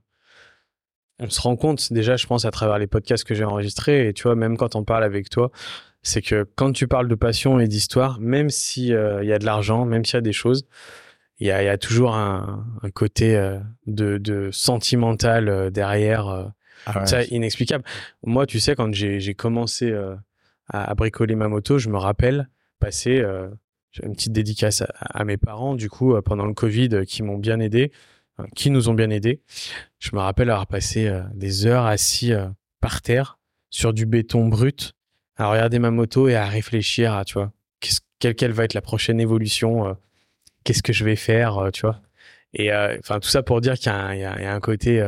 on 1.20 1.30
se 1.30 1.40
rend 1.40 1.56
compte 1.56 1.92
déjà, 1.92 2.16
je 2.16 2.26
pense, 2.26 2.44
à 2.44 2.50
travers 2.50 2.78
les 2.78 2.86
podcasts 2.86 3.24
que 3.24 3.34
j'ai 3.34 3.44
enregistrés, 3.44 4.08
et 4.08 4.12
tu 4.12 4.24
vois, 4.24 4.34
même 4.34 4.56
quand 4.56 4.74
on 4.74 4.84
parle 4.84 5.04
avec 5.04 5.28
toi, 5.30 5.50
c'est 6.02 6.22
que 6.22 6.46
quand 6.56 6.72
tu 6.72 6.88
parles 6.88 7.08
de 7.08 7.14
passion 7.14 7.60
et 7.60 7.68
d'histoire, 7.68 8.18
même 8.20 8.48
s'il 8.48 8.86
y 8.86 8.94
a 8.94 9.38
de 9.38 9.44
l'argent, 9.44 9.84
même 9.84 10.04
s'il 10.04 10.14
y 10.14 10.18
a 10.18 10.22
des 10.22 10.32
choses, 10.32 10.64
il 11.38 11.46
y 11.46 11.50
a, 11.50 11.62
il 11.62 11.66
y 11.66 11.68
a 11.70 11.78
toujours 11.78 12.14
un, 12.14 12.66
un 12.82 12.90
côté 12.90 13.36
euh, 13.36 13.58
de, 13.86 14.18
de 14.18 14.50
sentimental 14.52 15.48
euh, 15.48 15.70
derrière, 15.70 16.28
euh, 16.28 16.44
ah 16.86 17.00
ouais, 17.00 17.06
ça, 17.06 17.24
inexplicable. 17.24 17.84
Moi, 18.24 18.46
tu 18.46 18.60
sais, 18.60 18.74
quand 18.74 18.92
j'ai 18.94 19.34
commencé 19.34 19.90
euh, 19.90 20.14
à, 20.68 20.90
à 20.90 20.94
bricoler 20.94 21.36
ma 21.36 21.48
moto, 21.48 21.78
je 21.78 21.88
me 21.88 21.96
rappelle 21.96 22.48
passer 22.78 23.20
euh, 23.20 23.48
une 24.02 24.12
petite 24.12 24.32
dédicace 24.32 24.82
à, 24.82 24.86
à 25.00 25.24
mes 25.24 25.38
parents, 25.38 25.74
du 25.74 25.88
coup, 25.88 26.14
euh, 26.14 26.22
pendant 26.22 26.46
le 26.46 26.54
Covid, 26.54 26.90
euh, 26.92 27.04
qui 27.04 27.22
m'ont 27.22 27.38
bien 27.38 27.58
aidé. 27.58 27.90
Qui 28.54 28.70
nous 28.70 28.88
ont 28.88 28.94
bien 28.94 29.10
aidés. 29.10 29.40
Je 29.98 30.10
me 30.14 30.20
rappelle 30.20 30.50
avoir 30.50 30.66
passé 30.66 31.06
euh, 31.06 31.22
des 31.34 31.66
heures 31.66 31.86
assis 31.86 32.32
euh, 32.32 32.46
par 32.80 33.02
terre 33.02 33.38
sur 33.70 33.92
du 33.92 34.06
béton 34.06 34.48
brut 34.48 34.94
à 35.36 35.48
regarder 35.50 35.78
ma 35.78 35.90
moto 35.90 36.28
et 36.28 36.34
à 36.34 36.46
réfléchir 36.46 37.14
à, 37.14 37.24
tu 37.24 37.34
vois, 37.34 37.52
quelle, 38.18 38.52
va 38.52 38.64
être 38.64 38.74
la 38.74 38.82
prochaine 38.82 39.20
évolution, 39.20 39.86
euh, 39.86 39.94
qu'est-ce 40.64 40.82
que 40.82 40.92
je 40.92 41.04
vais 41.04 41.16
faire, 41.16 41.70
tu 41.72 41.82
vois. 41.82 42.00
Et 42.52 42.72
enfin, 42.72 43.20
tout 43.20 43.28
ça 43.28 43.42
pour 43.42 43.60
dire 43.60 43.74
qu'il 43.74 43.90
y 43.90 44.24
a 44.24 44.54
un 44.54 44.60
côté. 44.60 45.00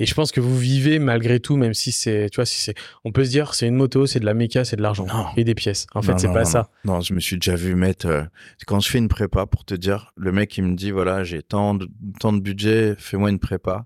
Et 0.00 0.06
je 0.06 0.14
pense 0.14 0.32
que 0.32 0.40
vous 0.40 0.58
vivez 0.58 0.98
malgré 0.98 1.40
tout, 1.40 1.56
même 1.56 1.74
si 1.74 1.92
c'est, 1.92 2.30
tu 2.30 2.36
vois, 2.36 2.46
si 2.46 2.58
c'est, 2.58 2.74
on 3.04 3.12
peut 3.12 3.22
se 3.24 3.30
dire, 3.30 3.52
c'est 3.52 3.68
une 3.68 3.74
moto, 3.76 4.06
c'est 4.06 4.18
de 4.18 4.24
la 4.24 4.32
méca, 4.32 4.64
c'est 4.64 4.76
de 4.76 4.82
l'argent 4.82 5.06
et 5.36 5.44
des 5.44 5.54
pièces. 5.54 5.86
En 5.94 6.00
fait, 6.00 6.18
c'est 6.18 6.32
pas 6.32 6.44
non, 6.44 6.50
ça. 6.50 6.70
Non. 6.84 6.94
Non, 6.94 7.00
je 7.02 7.12
me 7.12 7.20
suis 7.20 7.36
déjà 7.36 7.54
vu 7.54 7.74
mettre. 7.74 8.06
euh, 8.06 8.22
quand 8.66 8.80
je 8.80 8.88
fais 8.88 8.96
une 8.96 9.08
prépa, 9.08 9.44
pour 9.44 9.66
te 9.66 9.74
dire, 9.74 10.12
le 10.16 10.32
mec 10.32 10.56
il 10.56 10.64
me 10.64 10.74
dit 10.74 10.90
voilà, 10.90 11.22
j'ai 11.22 11.42
tant 11.42 11.74
de, 11.74 11.86
tant 12.18 12.32
de 12.32 12.40
budget, 12.40 12.94
fais-moi 12.98 13.28
une 13.28 13.38
prépa. 13.38 13.84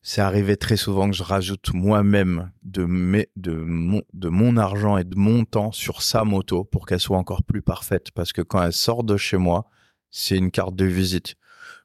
C'est 0.00 0.22
arrivé 0.22 0.56
très 0.56 0.78
souvent 0.78 1.10
que 1.10 1.14
je 1.14 1.22
rajoute 1.22 1.74
moi-même 1.74 2.50
de, 2.62 2.84
mes, 2.84 3.28
de, 3.36 3.52
mon, 3.52 4.00
de 4.14 4.28
mon 4.30 4.56
argent 4.56 4.96
et 4.96 5.04
de 5.04 5.14
mon 5.16 5.44
temps 5.44 5.72
sur 5.72 6.00
sa 6.00 6.24
moto 6.24 6.64
pour 6.64 6.86
qu'elle 6.86 7.00
soit 7.00 7.18
encore 7.18 7.42
plus 7.42 7.60
parfaite. 7.60 8.12
Parce 8.14 8.32
que 8.32 8.40
quand 8.40 8.62
elle 8.62 8.72
sort 8.72 9.04
de 9.04 9.18
chez 9.18 9.36
moi, 9.36 9.66
c'est 10.10 10.38
une 10.38 10.50
carte 10.50 10.74
de 10.74 10.86
visite. 10.86 11.34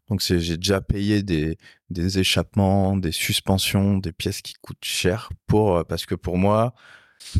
Donc 0.10 0.22
j'ai 0.22 0.58
déjà 0.58 0.80
payé 0.80 1.24
des, 1.24 1.58
des 1.94 2.20
échappements, 2.20 2.98
des 2.98 3.12
suspensions, 3.14 3.98
des 3.98 4.12
pièces 4.12 4.42
qui 4.42 4.54
coûtent 4.62 4.84
cher 4.84 5.30
pour, 5.48 5.78
euh, 5.78 5.84
parce 5.84 6.06
que 6.06 6.16
pour 6.16 6.38
moi, 6.38 6.74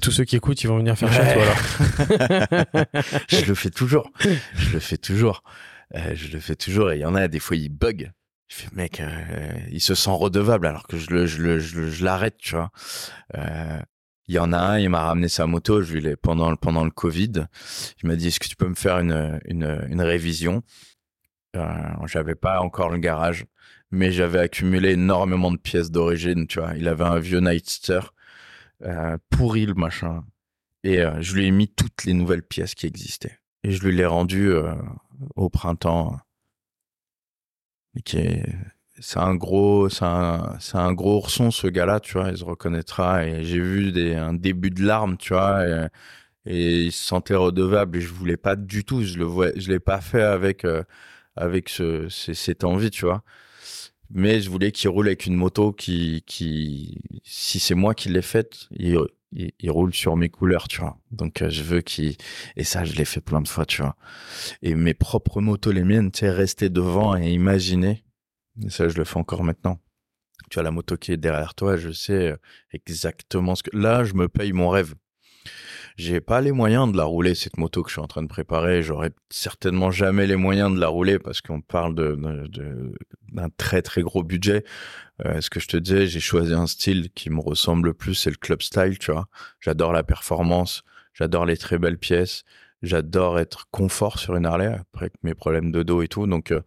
Tous 0.02 0.12
ceux 0.12 0.24
qui 0.24 0.36
écoutent, 0.38 0.64
ils 0.64 0.68
vont 0.68 0.78
venir 0.78 0.98
faire 0.98 1.12
chez 1.12 1.34
toi 1.34 1.44
alors. 1.44 2.86
je 3.28 3.46
le 3.46 3.54
fais 3.56 3.70
toujours. 3.70 4.10
Je 4.56 4.70
le 4.72 4.80
fais 4.80 4.98
toujours. 4.98 5.44
Euh, 5.96 6.16
je 6.16 6.30
le 6.32 6.40
fais 6.40 6.56
toujours. 6.56 6.92
Et 6.92 6.98
il 6.98 7.02
y 7.02 7.06
en 7.06 7.16
a, 7.16 7.28
des 7.28 7.40
fois, 7.40 7.58
il 7.58 7.70
bug. 7.70 8.12
Je 8.48 8.56
fais, 8.56 8.68
mec, 8.74 9.00
euh, 9.02 9.52
il 9.72 9.82
se 9.82 9.94
sent 9.96 10.12
redevable 10.12 10.68
alors 10.68 10.88
que 10.88 10.98
je 10.98 11.10
le, 11.10 11.26
je 11.26 11.42
le, 11.42 11.60
je 11.60 12.04
l'arrête, 12.06 12.38
tu 12.38 12.56
vois. 12.56 12.72
Euh, 13.36 13.80
il 14.28 14.36
y 14.36 14.40
en 14.40 14.54
a 14.54 14.58
un, 14.58 14.80
il 14.80 14.90
m'a 14.90 15.02
ramené 15.02 15.28
sa 15.28 15.48
moto, 15.48 15.82
je 15.82 15.94
lui 15.94 16.02
l'ai 16.02 16.16
pendant, 16.16 16.50
le- 16.50 16.56
pendant 16.56 16.86
le 16.86 16.92
Covid. 16.92 17.48
Il 18.02 18.08
m'a 18.08 18.16
dit, 18.16 18.28
est-ce 18.28 18.40
que 18.40 18.48
tu 18.48 18.56
peux 18.56 18.70
me 18.70 18.76
faire 18.76 19.00
une, 19.00 19.40
une, 19.46 19.86
une 19.90 20.02
révision? 20.02 20.64
Euh, 21.56 21.68
j'avais 22.06 22.36
pas 22.36 22.62
encore 22.62 22.90
le 22.90 23.00
garage, 23.00 23.46
mais 23.94 24.12
j'avais 24.12 24.40
accumulé 24.40 24.94
énormément 24.94 25.52
de 25.52 25.58
pièces 25.58 25.92
d'origine, 25.92 26.48
tu 26.48 26.60
vois. 26.60 26.74
Il 26.76 26.88
avait 26.88 27.04
un 27.04 27.20
vieux 27.20 27.40
Nightster, 27.40 28.00
euh, 28.84 29.18
pourri 29.30 29.68
le 29.68 29.76
machin. 29.76 30.24
Et 30.84 31.02
euh, 31.02 31.22
je 31.22 31.36
lui 31.36 31.46
ai 31.46 31.52
mis 31.52 31.68
toutes 31.68 32.04
les 32.06 32.14
nouvelles 32.14 32.42
pièces 32.42 32.74
qui 32.74 32.88
existaient. 32.88 33.38
Et 33.64 33.72
je 33.72 33.84
lui 33.86 33.96
l'ai 33.96 34.08
rendu 34.08 34.50
euh, 34.50 34.74
au 35.36 35.50
printemps. 35.50 36.18
C'est 38.06 39.20
un 39.20 39.36
gros, 39.36 39.90
c'est 39.90 40.06
un, 40.06 40.94
gros 40.94 41.18
ourson 41.18 41.52
ce 41.52 41.68
gars-là, 41.68 42.00
tu 42.00 42.14
vois. 42.14 42.30
Il 42.30 42.38
se 42.38 42.44
reconnaîtra. 42.44 43.28
Et 43.28 43.44
j'ai 43.44 43.60
vu 43.60 44.16
un 44.16 44.34
début 44.34 44.72
de 44.72 44.84
larmes, 44.84 45.18
tu 45.18 45.34
vois. 45.34 45.68
Et, 46.46 46.86
il 46.86 46.92
se 46.92 47.06
sentait 47.06 47.36
redevable. 47.36 48.00
Et 48.00 48.02
je 48.02 48.12
voulais 48.12 48.38
pas 48.38 48.56
du 48.56 48.84
tout. 48.86 49.04
Je 49.04 49.20
le 49.20 49.54
l'ai 49.68 49.80
pas 49.80 50.02
fait 50.02 50.24
avec 50.24 50.66
euh, 50.66 50.84
cette 52.10 52.64
envie, 52.64 52.90
tu 52.90 53.06
vois. 53.06 53.24
Mais 54.16 54.42
je 54.42 54.50
voulais 54.50 54.72
qu'il 54.72 54.90
roule 54.90 55.08
avec 55.08 55.26
une 55.26 55.36
moto 55.36 55.74
qui, 55.74 56.24
qui, 56.28 57.02
si 57.24 57.60
c'est 57.60 57.74
moi 57.74 57.96
qui 57.96 58.10
l'ai 58.10 58.22
faite, 58.22 58.68
il, 58.72 59.00
il, 59.32 59.52
il 59.60 59.72
roule 59.72 59.94
sur 59.94 60.16
mes 60.16 60.30
couleurs, 60.30 60.68
tu 60.68 60.82
vois. 60.82 60.98
Donc 61.12 61.42
euh, 61.42 61.50
je 61.50 61.64
veux 61.64 61.82
qu'il, 61.82 62.16
et 62.56 62.64
ça 62.64 62.86
je 62.86 62.94
l'ai 62.94 63.06
fait 63.06 63.22
plein 63.22 63.42
de 63.42 63.48
fois, 63.48 63.66
tu 63.66 63.82
vois. 63.82 63.96
Et 64.62 64.76
mes 64.76 64.94
propres 64.94 65.42
motos, 65.42 65.72
les 65.72 65.84
miennes, 65.84 66.12
tu 66.12 66.20
sais, 66.20 66.30
rester 66.30 66.70
devant 66.70 67.18
et 67.18 67.32
imaginer. 67.32 68.04
Et 68.64 68.70
ça 68.70 68.88
je 68.88 68.98
le 68.98 69.04
fais 69.04 69.18
encore 69.18 69.44
maintenant. 69.44 69.80
Tu 70.52 70.56
vois 70.56 70.64
la 70.64 70.72
moto 70.72 70.96
qui 70.96 71.12
est 71.12 71.18
derrière 71.18 71.56
toi, 71.56 71.78
je 71.78 71.92
sais 71.92 72.32
euh, 72.32 72.38
exactement 72.72 73.56
ce 73.56 73.64
que. 73.64 73.76
Là, 73.76 74.04
je 74.04 74.14
me 74.14 74.28
paye 74.30 74.54
mon 74.54 74.70
rêve. 74.70 74.94
J'ai 75.96 76.22
pas 76.22 76.42
les 76.42 76.52
moyens 76.52 76.92
de 76.92 76.98
la 76.98 77.04
rouler 77.04 77.36
cette 77.36 77.58
moto 77.58 77.84
que 77.84 77.90
je 77.90 77.94
suis 77.94 78.02
en 78.02 78.08
train 78.08 78.24
de 78.24 78.28
préparer. 78.28 78.82
J'aurais 78.82 79.12
certainement 79.30 79.92
jamais 79.92 80.26
les 80.26 80.36
moyens 80.36 80.74
de 80.74 80.80
la 80.80 80.88
rouler 80.88 81.20
parce 81.20 81.42
qu'on 81.42 81.62
parle 81.62 81.94
de, 81.94 82.18
d'un 83.32 83.50
très 83.58 83.82
très 83.82 84.02
gros 84.02 84.24
budget. 84.24 84.64
Euh, 85.26 85.42
ce 85.42 85.50
que 85.50 85.60
je 85.60 85.68
te 85.68 85.78
disais, 85.78 86.08
j'ai 86.08 86.20
choisi 86.20 86.54
un 86.54 86.68
style 86.68 87.10
qui 87.12 87.30
me 87.30 87.40
ressemble 87.40 87.90
le 87.90 87.94
plus, 87.94 88.16
c'est 88.16 88.32
le 88.32 88.36
club 88.38 88.62
style, 88.62 88.98
tu 88.98 89.12
vois. 89.12 89.28
J'adore 89.60 89.94
la 89.94 90.04
performance, 90.04 90.84
j'adore 91.14 91.46
les 91.46 91.58
très 91.58 91.78
belles 91.78 92.00
pièces, 92.00 92.44
j'adore 92.84 93.40
être 93.40 93.66
confort 93.72 94.20
sur 94.20 94.36
une 94.36 94.46
Harley 94.46 94.68
après 94.68 95.10
mes 95.24 95.34
problèmes 95.34 95.72
de 95.72 95.82
dos 95.82 96.02
et 96.04 96.08
tout. 96.08 96.28
Donc, 96.28 96.52
euh, 96.52 96.62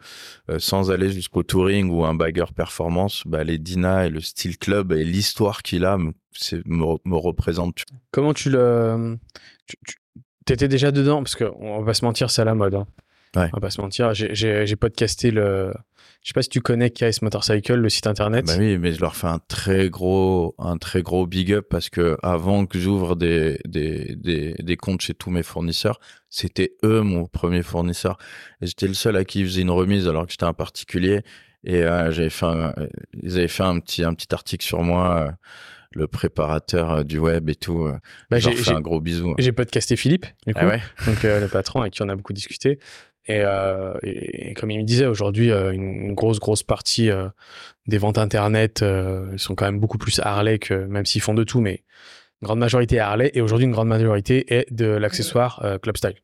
euh, 0.50 0.58
sans 0.58 0.90
aller 0.90 1.10
jusqu'au 1.10 1.42
touring 1.44 1.88
ou 1.90 2.04
un 2.04 2.14
bagger 2.14 2.46
performance, 2.54 3.22
bah, 3.26 3.44
les 3.44 3.58
Dina 3.58 4.06
et 4.06 4.10
le 4.10 4.20
style 4.20 4.58
club 4.58 4.92
et 4.92 5.04
l'histoire 5.04 5.62
qu'il 5.62 5.84
a 5.84 5.96
me, 5.98 6.12
me, 6.64 6.84
re- 6.84 7.00
me 7.04 7.16
représentent. 7.16 7.76
tu 7.76 7.84
Comment 8.10 8.34
tu 8.34 8.50
le. 8.50 9.18
T'étais 10.44 10.68
déjà 10.68 10.90
dedans? 10.92 11.22
Parce 11.22 11.36
qu'on 11.36 11.82
va 11.82 11.94
se 11.94 12.04
mentir, 12.04 12.30
c'est 12.30 12.42
à 12.42 12.44
la 12.44 12.54
mode. 12.54 12.74
hein. 12.74 12.86
Ouais. 13.36 13.48
On 13.52 13.56
va 13.56 13.60
pas 13.60 13.70
se 13.70 13.80
mentir. 13.80 14.14
J'ai- 14.14 14.76
podcasté 14.76 15.30
le. 15.30 15.72
Je 16.22 16.30
sais 16.30 16.32
pas 16.34 16.42
si 16.42 16.48
tu 16.48 16.60
connais 16.60 16.90
KS 16.90 17.22
Motorcycle, 17.22 17.74
le 17.74 17.88
site 17.88 18.08
internet. 18.08 18.44
Bah 18.46 18.54
oui, 18.58 18.78
mais 18.78 18.92
je 18.92 19.00
leur 19.00 19.14
fais 19.14 19.28
un 19.28 19.38
très 19.46 19.88
gros, 19.90 20.56
un 20.58 20.76
très 20.76 21.02
gros 21.02 21.24
big 21.26 21.52
up 21.52 21.66
parce 21.70 21.88
que 21.88 22.16
avant 22.22 22.66
que 22.66 22.80
j'ouvre 22.80 23.14
des, 23.14 23.60
des, 23.64 24.16
des, 24.16 24.54
des 24.58 24.76
comptes 24.76 25.02
chez 25.02 25.14
tous 25.14 25.30
mes 25.30 25.44
fournisseurs, 25.44 26.00
c'était 26.28 26.72
eux 26.84 27.02
mon 27.02 27.26
premier 27.26 27.62
fournisseur. 27.62 28.18
Et 28.60 28.66
j'étais 28.66 28.88
le 28.88 28.94
seul 28.94 29.16
à 29.16 29.24
qui 29.24 29.40
ils 29.40 29.46
faisaient 29.46 29.62
une 29.62 29.70
remise 29.70 30.08
alors 30.08 30.26
que 30.26 30.32
j'étais 30.32 30.44
un 30.46 30.52
particulier. 30.52 31.20
Et 31.62 31.82
euh, 31.84 32.10
j'avais 32.10 32.30
fait, 32.30 32.46
un- 32.46 32.74
ils 33.22 33.36
avaient 33.38 33.46
fait 33.48 33.62
un 33.64 33.78
petit, 33.78 34.02
un 34.02 34.14
petit 34.14 34.32
article 34.34 34.64
sur 34.64 34.82
moi, 34.82 35.28
euh, 35.28 35.30
le 35.92 36.06
préparateur 36.08 36.90
euh, 36.90 37.02
du 37.04 37.18
web 37.18 37.48
et 37.50 37.54
tout. 37.54 37.88
Bah, 38.30 38.38
j'ai- 38.40 38.72
un 38.72 38.80
gros 38.80 39.00
bisou. 39.00 39.34
J'ai 39.38 39.52
podcasté 39.52 39.94
Philippe, 39.96 40.26
du 40.46 40.54
coup, 40.54 40.60
Ah 40.62 40.66
ouais 40.66 40.82
donc 41.06 41.24
euh, 41.24 41.40
le 41.40 41.46
patron 41.48 41.82
avec 41.82 41.92
qui 41.92 42.02
on 42.02 42.08
a 42.08 42.16
beaucoup 42.16 42.32
discuté. 42.32 42.78
Et, 43.28 43.40
euh, 43.44 43.94
et, 44.02 44.50
et 44.50 44.54
comme 44.54 44.70
il 44.70 44.78
me 44.78 44.84
disait, 44.84 45.06
aujourd'hui, 45.06 45.50
euh, 45.50 45.72
une, 45.72 45.82
une 45.82 46.14
grosse, 46.14 46.38
grosse 46.38 46.62
partie 46.62 47.10
euh, 47.10 47.28
des 47.88 47.98
ventes 47.98 48.18
internet, 48.18 48.82
euh, 48.82 49.30
ils 49.32 49.38
sont 49.38 49.54
quand 49.56 49.64
même 49.66 49.80
beaucoup 49.80 49.98
plus 49.98 50.20
Harley 50.22 50.58
que, 50.58 50.74
même 50.74 51.04
s'ils 51.06 51.20
font 51.22 51.34
de 51.34 51.42
tout, 51.44 51.60
mais 51.60 51.82
une 52.42 52.46
grande 52.46 52.58
majorité 52.60 53.00
Harley. 53.00 53.30
Et 53.34 53.40
aujourd'hui, 53.40 53.66
une 53.66 53.72
grande 53.72 53.88
majorité 53.88 54.54
est 54.54 54.72
de 54.72 54.86
l'accessoire 54.86 55.60
euh, 55.64 55.78
Club 55.78 55.96
Style. 55.96 56.14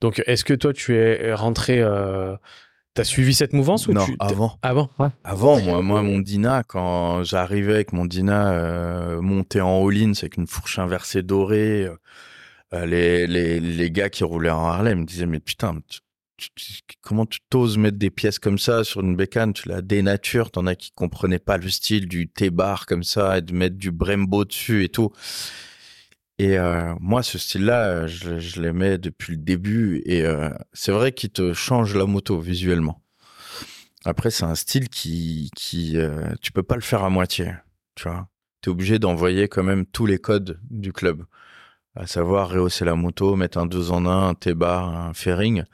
Donc, 0.00 0.22
est-ce 0.26 0.44
que 0.44 0.54
toi, 0.54 0.72
tu 0.72 0.94
es 0.96 1.32
rentré, 1.34 1.80
euh, 1.80 2.36
t'as 2.94 3.04
suivi 3.04 3.34
cette 3.34 3.52
mouvance 3.52 3.88
ou 3.88 3.92
Non, 3.94 4.04
tu, 4.04 4.14
avant. 4.20 4.58
avant, 4.62 4.90
ouais. 4.98 5.08
Avant, 5.24 5.60
moi, 5.60 5.80
moi, 5.82 6.02
mon 6.02 6.18
Dina, 6.18 6.62
quand 6.66 7.24
j'arrivais 7.24 7.74
avec 7.74 7.92
mon 7.92 8.04
Dina 8.04 8.52
euh, 8.52 9.20
monté 9.20 9.60
en 9.60 9.84
all-in, 9.86 10.12
c'est 10.14 10.24
avec 10.24 10.36
une 10.36 10.46
fourche 10.46 10.78
inversée 10.78 11.22
dorée, 11.22 11.88
les, 12.72 13.26
les, 13.26 13.58
les 13.58 13.90
gars 13.90 14.10
qui 14.10 14.22
roulaient 14.22 14.50
en 14.50 14.64
Harley 14.66 14.94
me 14.94 15.04
disaient, 15.04 15.26
mais 15.26 15.40
putain, 15.40 15.76
tu- 15.88 16.00
comment 17.00 17.26
tu 17.26 17.38
t'oses 17.50 17.78
mettre 17.78 17.98
des 17.98 18.10
pièces 18.10 18.38
comme 18.38 18.58
ça 18.58 18.84
sur 18.84 19.00
une 19.00 19.16
bécane? 19.16 19.52
Tu 19.52 19.68
la 19.68 19.82
dénatures, 19.82 20.50
t'en 20.50 20.66
as 20.66 20.74
qui 20.74 20.92
comprenaient 20.92 21.38
pas 21.38 21.56
le 21.56 21.68
style 21.68 22.08
du 22.08 22.28
T-bar 22.28 22.86
comme 22.86 23.02
ça, 23.02 23.38
et 23.38 23.42
de 23.42 23.52
mettre 23.52 23.76
du 23.76 23.90
Brembo 23.90 24.44
dessus 24.44 24.84
et 24.84 24.88
tout. 24.88 25.12
Et 26.38 26.58
euh, 26.58 26.94
moi, 27.00 27.22
ce 27.22 27.36
style-là, 27.36 28.06
je, 28.06 28.38
je 28.38 28.62
l'aimais 28.62 28.96
depuis 28.96 29.32
le 29.32 29.38
début, 29.42 30.02
et 30.06 30.22
euh, 30.24 30.48
c'est 30.72 30.92
vrai 30.92 31.12
qu'il 31.12 31.30
te 31.30 31.52
change 31.52 31.94
la 31.94 32.06
moto 32.06 32.40
visuellement. 32.40 33.02
Après, 34.06 34.30
c'est 34.30 34.44
un 34.44 34.54
style 34.54 34.88
qui, 34.88 35.50
qui 35.54 35.98
euh, 35.98 36.32
tu 36.40 36.52
peux 36.52 36.62
pas 36.62 36.76
le 36.76 36.80
faire 36.80 37.04
à 37.04 37.10
moitié, 37.10 37.52
tu 37.94 38.08
vois. 38.08 38.28
T'es 38.62 38.70
obligé 38.70 38.98
d'envoyer 38.98 39.48
quand 39.48 39.62
même 39.62 39.84
tous 39.84 40.06
les 40.06 40.18
codes 40.18 40.58
du 40.70 40.92
club, 40.92 41.24
à 41.94 42.06
savoir 42.06 42.48
rehausser 42.50 42.86
la 42.86 42.94
moto, 42.94 43.36
mettre 43.36 43.58
un 43.58 43.66
2 43.66 43.90
en 43.90 44.06
1, 44.06 44.28
un 44.28 44.34
T-bar, 44.34 44.88
un 44.88 45.12
fairing. 45.12 45.64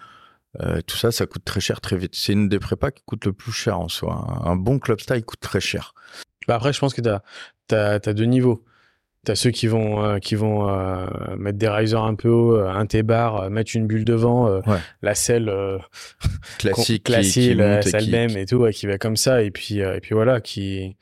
Euh, 0.60 0.80
tout 0.86 0.96
ça, 0.96 1.12
ça 1.12 1.26
coûte 1.26 1.44
très 1.44 1.60
cher 1.60 1.80
très 1.80 1.96
vite. 1.96 2.12
C'est 2.14 2.32
une 2.32 2.48
des 2.48 2.58
prépas 2.58 2.90
qui 2.90 3.02
coûte 3.04 3.24
le 3.26 3.32
plus 3.32 3.52
cher 3.52 3.78
en 3.80 3.88
soi. 3.88 4.40
Un 4.44 4.56
bon 4.56 4.78
club 4.78 5.00
style 5.00 5.24
coûte 5.24 5.40
très 5.40 5.60
cher. 5.60 5.94
Bah 6.48 6.54
après, 6.56 6.72
je 6.72 6.78
pense 6.80 6.94
que 6.94 7.00
t'as 7.02 7.20
as, 7.72 7.98
deux 8.12 8.24
niveaux. 8.24 8.64
T'as 9.24 9.34
ceux 9.34 9.50
qui 9.50 9.66
vont 9.66 10.04
euh, 10.04 10.18
qui 10.18 10.36
vont 10.36 10.68
euh, 10.68 11.06
mettre 11.36 11.58
des 11.58 11.68
risers 11.68 12.04
un 12.04 12.14
peu 12.14 12.28
haut, 12.28 12.58
un 12.60 12.86
T-bar, 12.86 13.50
mettre 13.50 13.72
une 13.74 13.86
bulle 13.88 14.04
devant, 14.04 14.48
Ouais. 14.60 14.78
la 15.02 15.14
selle 15.16 15.52
Classique, 16.58 16.84
qui- 17.04 17.12
classique, 17.12 17.42
qui, 17.50 17.54
la 17.56 17.80
qui- 17.82 18.10
même 18.10 18.36
et 18.36 18.46
tout, 18.46 18.56
ouais, 18.56 18.72
qui 18.72 18.86
va 18.86 18.98
comme 18.98 19.16
ça 19.16 19.42
et 19.42 19.50
puis 19.50 19.78
et 19.80 20.00
puis 20.00 20.14
voilà, 20.14 20.40
qui 20.40 20.96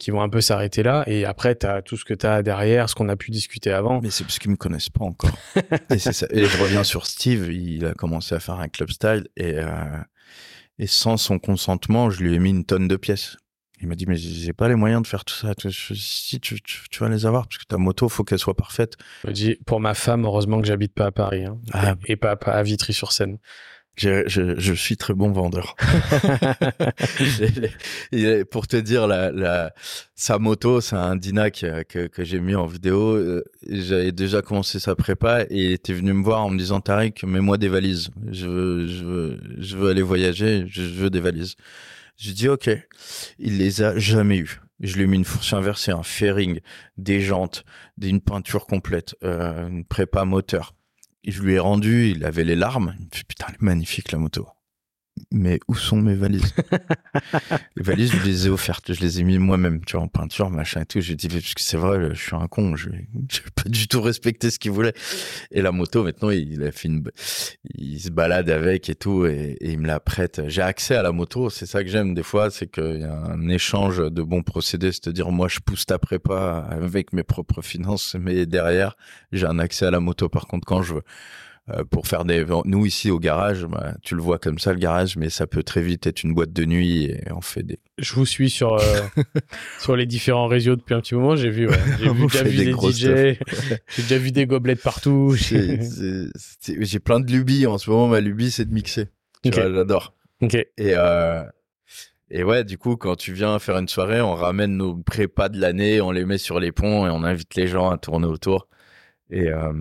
qui 0.00 0.10
vont 0.10 0.22
un 0.22 0.28
peu 0.28 0.40
s'arrêter 0.40 0.82
là 0.82 1.04
et 1.06 1.24
après 1.24 1.54
t'as 1.54 1.82
tout 1.82 1.96
ce 1.96 2.04
que 2.04 2.14
t'as 2.14 2.42
derrière, 2.42 2.88
ce 2.88 2.94
qu'on 2.96 3.08
a 3.08 3.16
pu 3.16 3.30
discuter 3.30 3.70
avant. 3.70 4.00
Mais 4.00 4.10
c'est 4.10 4.24
parce 4.24 4.38
qu'ils 4.40 4.50
me 4.50 4.56
connaissent 4.56 4.88
pas 4.88 5.04
encore. 5.04 5.36
et, 5.90 5.98
c'est 5.98 6.12
ça. 6.12 6.26
et 6.30 6.46
je 6.46 6.60
reviens 6.60 6.82
sur 6.82 7.06
Steve, 7.06 7.52
il 7.52 7.84
a 7.84 7.92
commencé 7.94 8.34
à 8.34 8.40
faire 8.40 8.58
un 8.58 8.68
club 8.68 8.90
style 8.90 9.28
et, 9.36 9.54
euh, 9.58 9.98
et 10.78 10.86
sans 10.88 11.16
son 11.18 11.38
consentement, 11.38 12.10
je 12.10 12.22
lui 12.24 12.34
ai 12.34 12.38
mis 12.38 12.50
une 12.50 12.64
tonne 12.64 12.88
de 12.88 12.96
pièces. 12.96 13.36
Il 13.82 13.88
m'a 13.88 13.94
dit, 13.94 14.04
mais 14.06 14.16
j'ai 14.16 14.52
pas 14.52 14.68
les 14.68 14.74
moyens 14.74 15.00
de 15.02 15.06
faire 15.06 15.24
tout 15.24 15.34
ça. 15.34 15.54
Si 15.70 16.38
tu, 16.38 16.60
tu, 16.60 16.80
tu 16.90 17.00
vas 17.00 17.08
les 17.08 17.24
avoir, 17.24 17.46
parce 17.48 17.56
que 17.56 17.64
ta 17.64 17.78
moto, 17.78 18.10
faut 18.10 18.24
qu'elle 18.24 18.38
soit 18.38 18.54
parfaite. 18.54 18.96
Je 19.24 19.28
me 19.28 19.32
dis 19.32 19.56
pour 19.64 19.80
ma 19.80 19.94
femme, 19.94 20.26
heureusement 20.26 20.60
que 20.60 20.66
j'habite 20.66 20.92
pas 20.92 21.06
à 21.06 21.10
Paris 21.12 21.46
hein, 21.46 21.58
Ah. 21.72 21.94
et, 22.06 22.12
et 22.12 22.16
pas, 22.16 22.36
pas 22.36 22.52
à 22.52 22.62
Vitry-sur-Seine. 22.62 23.38
Je, 23.96 24.22
je, 24.28 24.58
je 24.58 24.72
suis 24.72 24.96
très 24.96 25.14
bon 25.14 25.30
vendeur. 25.30 25.76
Pour 28.50 28.66
te 28.66 28.76
dire, 28.76 29.06
la, 29.06 29.30
la, 29.30 29.72
sa 30.14 30.38
moto, 30.38 30.80
c'est 30.80 30.96
un 30.96 31.16
Dina 31.16 31.50
que, 31.50 31.82
que, 31.82 32.06
que 32.06 32.24
j'ai 32.24 32.40
mis 32.40 32.54
en 32.54 32.66
vidéo. 32.66 33.14
Euh, 33.16 33.44
J'avais 33.68 34.12
déjà 34.12 34.42
commencé 34.42 34.78
sa 34.78 34.94
prépa 34.94 35.42
et 35.42 35.46
il 35.50 35.72
était 35.72 35.92
venu 35.92 36.12
me 36.12 36.22
voir 36.24 36.44
en 36.44 36.50
me 36.50 36.58
disant 36.58 36.80
Tariq, 36.80 37.24
mets-moi 37.26 37.58
des 37.58 37.68
valises. 37.68 38.10
Je 38.30 38.46
veux, 38.46 38.86
je 38.86 39.04
veux, 39.04 39.40
je 39.58 39.76
veux 39.76 39.90
aller 39.90 40.02
voyager. 40.02 40.64
Je 40.68 40.82
veux 40.82 41.10
des 41.10 41.20
valises. 41.20 41.56
J'ai 42.16 42.32
dit 42.32 42.48
ok. 42.48 42.70
Il 43.38 43.58
les 43.58 43.82
a 43.82 43.98
jamais 43.98 44.38
eu. 44.38 44.60
Je 44.80 44.96
lui 44.96 45.02
ai 45.02 45.06
mis 45.06 45.16
une 45.16 45.24
fourche 45.26 45.52
inversée, 45.52 45.90
un 45.90 46.02
fairing, 46.02 46.60
des 46.96 47.20
jantes, 47.20 47.64
une 48.00 48.22
peinture 48.22 48.66
complète, 48.66 49.14
euh, 49.24 49.68
une 49.68 49.84
prépa 49.84 50.24
moteur. 50.24 50.74
Je 51.26 51.42
lui 51.42 51.54
ai 51.54 51.58
rendu, 51.58 52.10
il 52.10 52.24
avait 52.24 52.44
les 52.44 52.56
larmes. 52.56 52.94
Il 52.98 53.04
me 53.04 53.10
fait 53.12 53.26
putain, 53.26 53.46
elle 53.48 53.54
est 53.56 53.62
magnifique 53.62 54.12
la 54.12 54.18
moto. 54.18 54.48
Mais 55.32 55.60
où 55.68 55.74
sont 55.74 55.96
mes 55.96 56.14
valises? 56.14 56.54
Les 57.76 57.82
valises, 57.82 58.12
je 58.12 58.24
les 58.24 58.46
ai 58.46 58.50
offertes, 58.50 58.92
je 58.92 59.00
les 59.00 59.20
ai 59.20 59.24
mis 59.24 59.38
moi-même, 59.38 59.84
tu 59.84 59.96
vois, 59.96 60.04
en 60.04 60.08
peinture, 60.08 60.50
machin 60.50 60.80
et 60.80 60.86
tout. 60.86 61.00
J'ai 61.00 61.14
dit, 61.14 61.28
parce 61.28 61.54
que 61.54 61.60
c'est 61.60 61.76
vrai, 61.76 62.14
je 62.14 62.20
suis 62.20 62.34
un 62.34 62.48
con, 62.48 62.74
je 62.76 62.90
n'ai 62.90 63.08
pas 63.54 63.68
du 63.68 63.86
tout 63.86 64.00
respecté 64.00 64.50
ce 64.50 64.58
qu'il 64.58 64.72
voulait. 64.72 64.94
Et 65.50 65.62
la 65.62 65.72
moto, 65.72 66.02
maintenant, 66.02 66.30
il 66.30 66.62
a 66.64 66.72
fait 66.72 66.88
une, 66.88 67.04
il 67.74 68.00
se 68.00 68.10
balade 68.10 68.50
avec 68.50 68.88
et 68.88 68.94
tout, 68.94 69.26
et, 69.26 69.56
et 69.60 69.72
il 69.72 69.78
me 69.78 69.86
la 69.86 70.00
prête. 70.00 70.42
J'ai 70.48 70.62
accès 70.62 70.96
à 70.96 71.02
la 71.02 71.12
moto, 71.12 71.50
c'est 71.50 71.66
ça 71.66 71.84
que 71.84 71.90
j'aime 71.90 72.14
des 72.14 72.22
fois, 72.22 72.50
c'est 72.50 72.70
qu'il 72.70 73.00
y 73.00 73.04
a 73.04 73.14
un 73.14 73.48
échange 73.48 73.98
de 73.98 74.22
bons 74.22 74.42
procédés, 74.42 74.92
c'est-à-dire 74.92 75.30
moi, 75.30 75.48
je 75.48 75.60
pousse 75.60 75.86
ta 75.86 75.98
prépa 75.98 76.66
avec 76.70 77.12
mes 77.12 77.24
propres 77.24 77.62
finances, 77.62 78.16
mais 78.18 78.46
derrière, 78.46 78.96
j'ai 79.32 79.46
un 79.46 79.58
accès 79.58 79.86
à 79.86 79.90
la 79.90 80.00
moto, 80.00 80.28
par 80.28 80.46
contre, 80.46 80.66
quand 80.66 80.82
je 80.82 80.94
veux 80.94 81.02
pour 81.90 82.06
faire 82.06 82.24
des 82.24 82.44
nous 82.64 82.86
ici 82.86 83.10
au 83.10 83.18
garage 83.18 83.66
bah, 83.66 83.94
tu 84.02 84.14
le 84.14 84.22
vois 84.22 84.38
comme 84.38 84.58
ça 84.58 84.72
le 84.72 84.78
garage 84.78 85.16
mais 85.16 85.30
ça 85.30 85.46
peut 85.46 85.62
très 85.62 85.82
vite 85.82 86.06
être 86.06 86.22
une 86.22 86.34
boîte 86.34 86.52
de 86.52 86.64
nuit 86.64 87.04
et 87.04 87.22
on 87.30 87.40
fait 87.40 87.62
des 87.62 87.78
Je 87.98 88.14
vous 88.14 88.26
suis 88.26 88.50
sur, 88.50 88.74
euh, 88.74 89.00
sur 89.78 89.96
les 89.96 90.06
différents 90.06 90.46
réseaux 90.46 90.76
depuis 90.76 90.94
un 90.94 91.00
petit 91.00 91.14
moment. 91.14 91.36
J'ai 91.36 91.50
vu, 91.50 91.68
ouais. 91.68 91.78
j'ai 91.98 92.10
vu, 92.12 92.26
déjà 92.26 92.42
vu 92.42 92.56
des 92.56 92.64
des, 92.64 92.72
DJ, 92.72 92.98
j'ai 93.88 94.02
déjà 94.02 94.18
vu 94.18 94.32
des 94.32 94.46
gobelets 94.46 94.76
partout. 94.76 95.34
J'ai 95.36 96.98
plein 97.00 97.20
de 97.20 97.30
lubies 97.30 97.66
en 97.66 97.78
ce 97.78 97.90
moment 97.90 98.08
ma 98.08 98.20
lubie 98.20 98.50
c'est 98.50 98.64
de 98.64 98.72
mixer 98.72 99.08
j'adore 99.44 100.14
et 100.42 100.68
euh, 100.78 101.42
et 102.30 102.44
ouais 102.44 102.64
du 102.64 102.78
coup 102.78 102.96
quand 102.96 103.16
tu 103.16 103.32
viens 103.32 103.58
faire 103.58 103.78
une 103.78 103.88
soirée 103.88 104.20
on 104.20 104.34
ramène 104.34 104.76
nos 104.76 104.96
prépas 104.96 105.48
de 105.48 105.60
l'année 105.60 106.00
on 106.00 106.10
les 106.10 106.24
met 106.24 106.38
sur 106.38 106.60
les 106.60 106.72
ponts 106.72 107.06
et 107.06 107.10
on 107.10 107.24
invite 107.24 107.54
les 107.54 107.66
gens 107.66 107.90
à 107.90 107.98
tourner 107.98 108.26
autour 108.26 108.68
et 109.30 109.48
euh, 109.48 109.72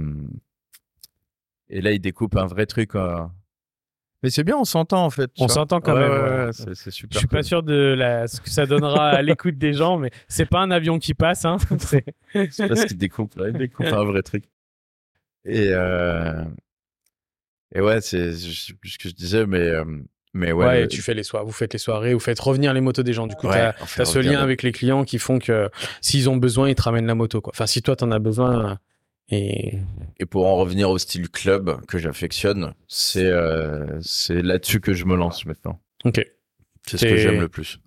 et 1.70 1.82
là 1.82 1.92
ils 1.92 2.00
découpent 2.00 2.36
un 2.38 2.46
vrai 2.48 2.66
truc 2.66 2.96
euh. 2.96 3.20
mais 4.24 4.30
c'est 4.30 4.44
bien 4.44 4.58
on 4.58 4.66
s'entend 4.66 5.06
en 5.06 5.10
fait 5.10 5.30
On 5.40 5.48
s'entend 5.48 5.80
quand 5.82 5.94
Ouais, 5.94 6.00
même. 6.00 6.12
ouais, 6.12 6.46
ouais. 6.48 6.54
c'est 6.54 6.76
c'est 6.76 6.92
super 6.92 7.14
Je 7.16 7.20
suis 7.20 7.28
pas 7.28 7.44
sûr 7.44 7.64
de 7.64 7.74
la, 7.98 8.28
ce 8.28 8.42
que 8.42 8.50
ça 8.50 8.66
donnera 8.66 9.10
à 9.10 9.22
l'écoute 9.24 9.58
des 9.58 9.74
gens, 9.74 9.98
mais 9.98 10.12
c'est 10.28 10.46
pas 10.48 10.60
un 10.60 10.72
avion 10.72 11.00
qui 11.00 11.14
passe. 11.14 11.46
Hein. 11.46 11.58
C'est- 11.80 12.06
C'est 12.52 12.68
parce 12.68 12.86
qu'il 12.86 12.98
découpe, 12.98 13.36
là, 13.36 13.48
il 13.50 13.54
découpe 13.58 13.86
un 13.88 14.04
vrai 14.04 14.22
truc. 14.24 14.44
Et, 15.46 15.70
euh... 15.72 16.44
et 17.74 17.82
ouais, 17.82 18.02
c'est, 18.02 18.34
ce 18.34 18.74
que 18.74 19.10
je 19.10 19.14
disais, 19.16 19.46
mais, 19.46 19.60
euh, 19.60 19.86
mais 20.34 20.52
ouais. 20.52 20.66
Ouais, 20.66 20.88
tu 20.88 21.02
fais 21.02 21.14
les 21.14 21.24
soirées, 21.24 21.46
vous 21.46 21.52
faites 21.52 21.74
les 21.74 21.80
soirées, 21.80 22.14
vous 22.14 22.20
faites 22.20 22.40
revenir 22.40 22.74
les 22.74 22.82
motos 22.82 23.04
des 23.04 23.14
gens. 23.14 23.26
Du 23.28 23.36
coup, 23.36 23.48
Ouais, 23.48 23.72
t'as 23.96 24.02
as 24.02 24.06
ce 24.06 24.20
lien 24.20 24.40
avec 24.42 24.64
les 24.64 24.72
clients 24.72 25.04
qui 25.06 25.18
font 25.18 25.40
que 25.40 25.70
s'ils 26.02 26.30
ont 26.30 26.38
besoin, 26.38 26.68
ils 26.70 26.76
te 26.76 26.82
ramènent 26.82 27.08
la 27.08 27.16
moto. 27.16 27.42
Quoi. 27.42 27.52
Enfin, 27.56 27.68
si 27.68 27.82
toi 27.82 27.96
t'en 27.96 28.12
as 28.12 28.20
besoin, 28.20 28.78
et 29.32 29.78
Et 30.20 30.26
pour 30.26 30.46
en 30.48 30.56
revenir 30.58 30.90
au 30.90 30.98
style 30.98 31.30
club 31.30 31.80
que 31.88 31.98
j'affectionne, 31.98 32.74
c'est, 32.88 33.26
euh, 33.26 34.00
c'est 34.02 34.42
là-dessus 34.42 34.80
que 34.80 34.94
je 34.94 35.06
me 35.06 35.16
lance 35.16 35.46
maintenant. 35.46 35.80
ok. 36.06 36.26
C'est 36.88 36.98
ce 36.98 37.06
que 37.06 37.18
j'aime 37.18 37.40
le 37.42 37.50
plus. 37.50 37.80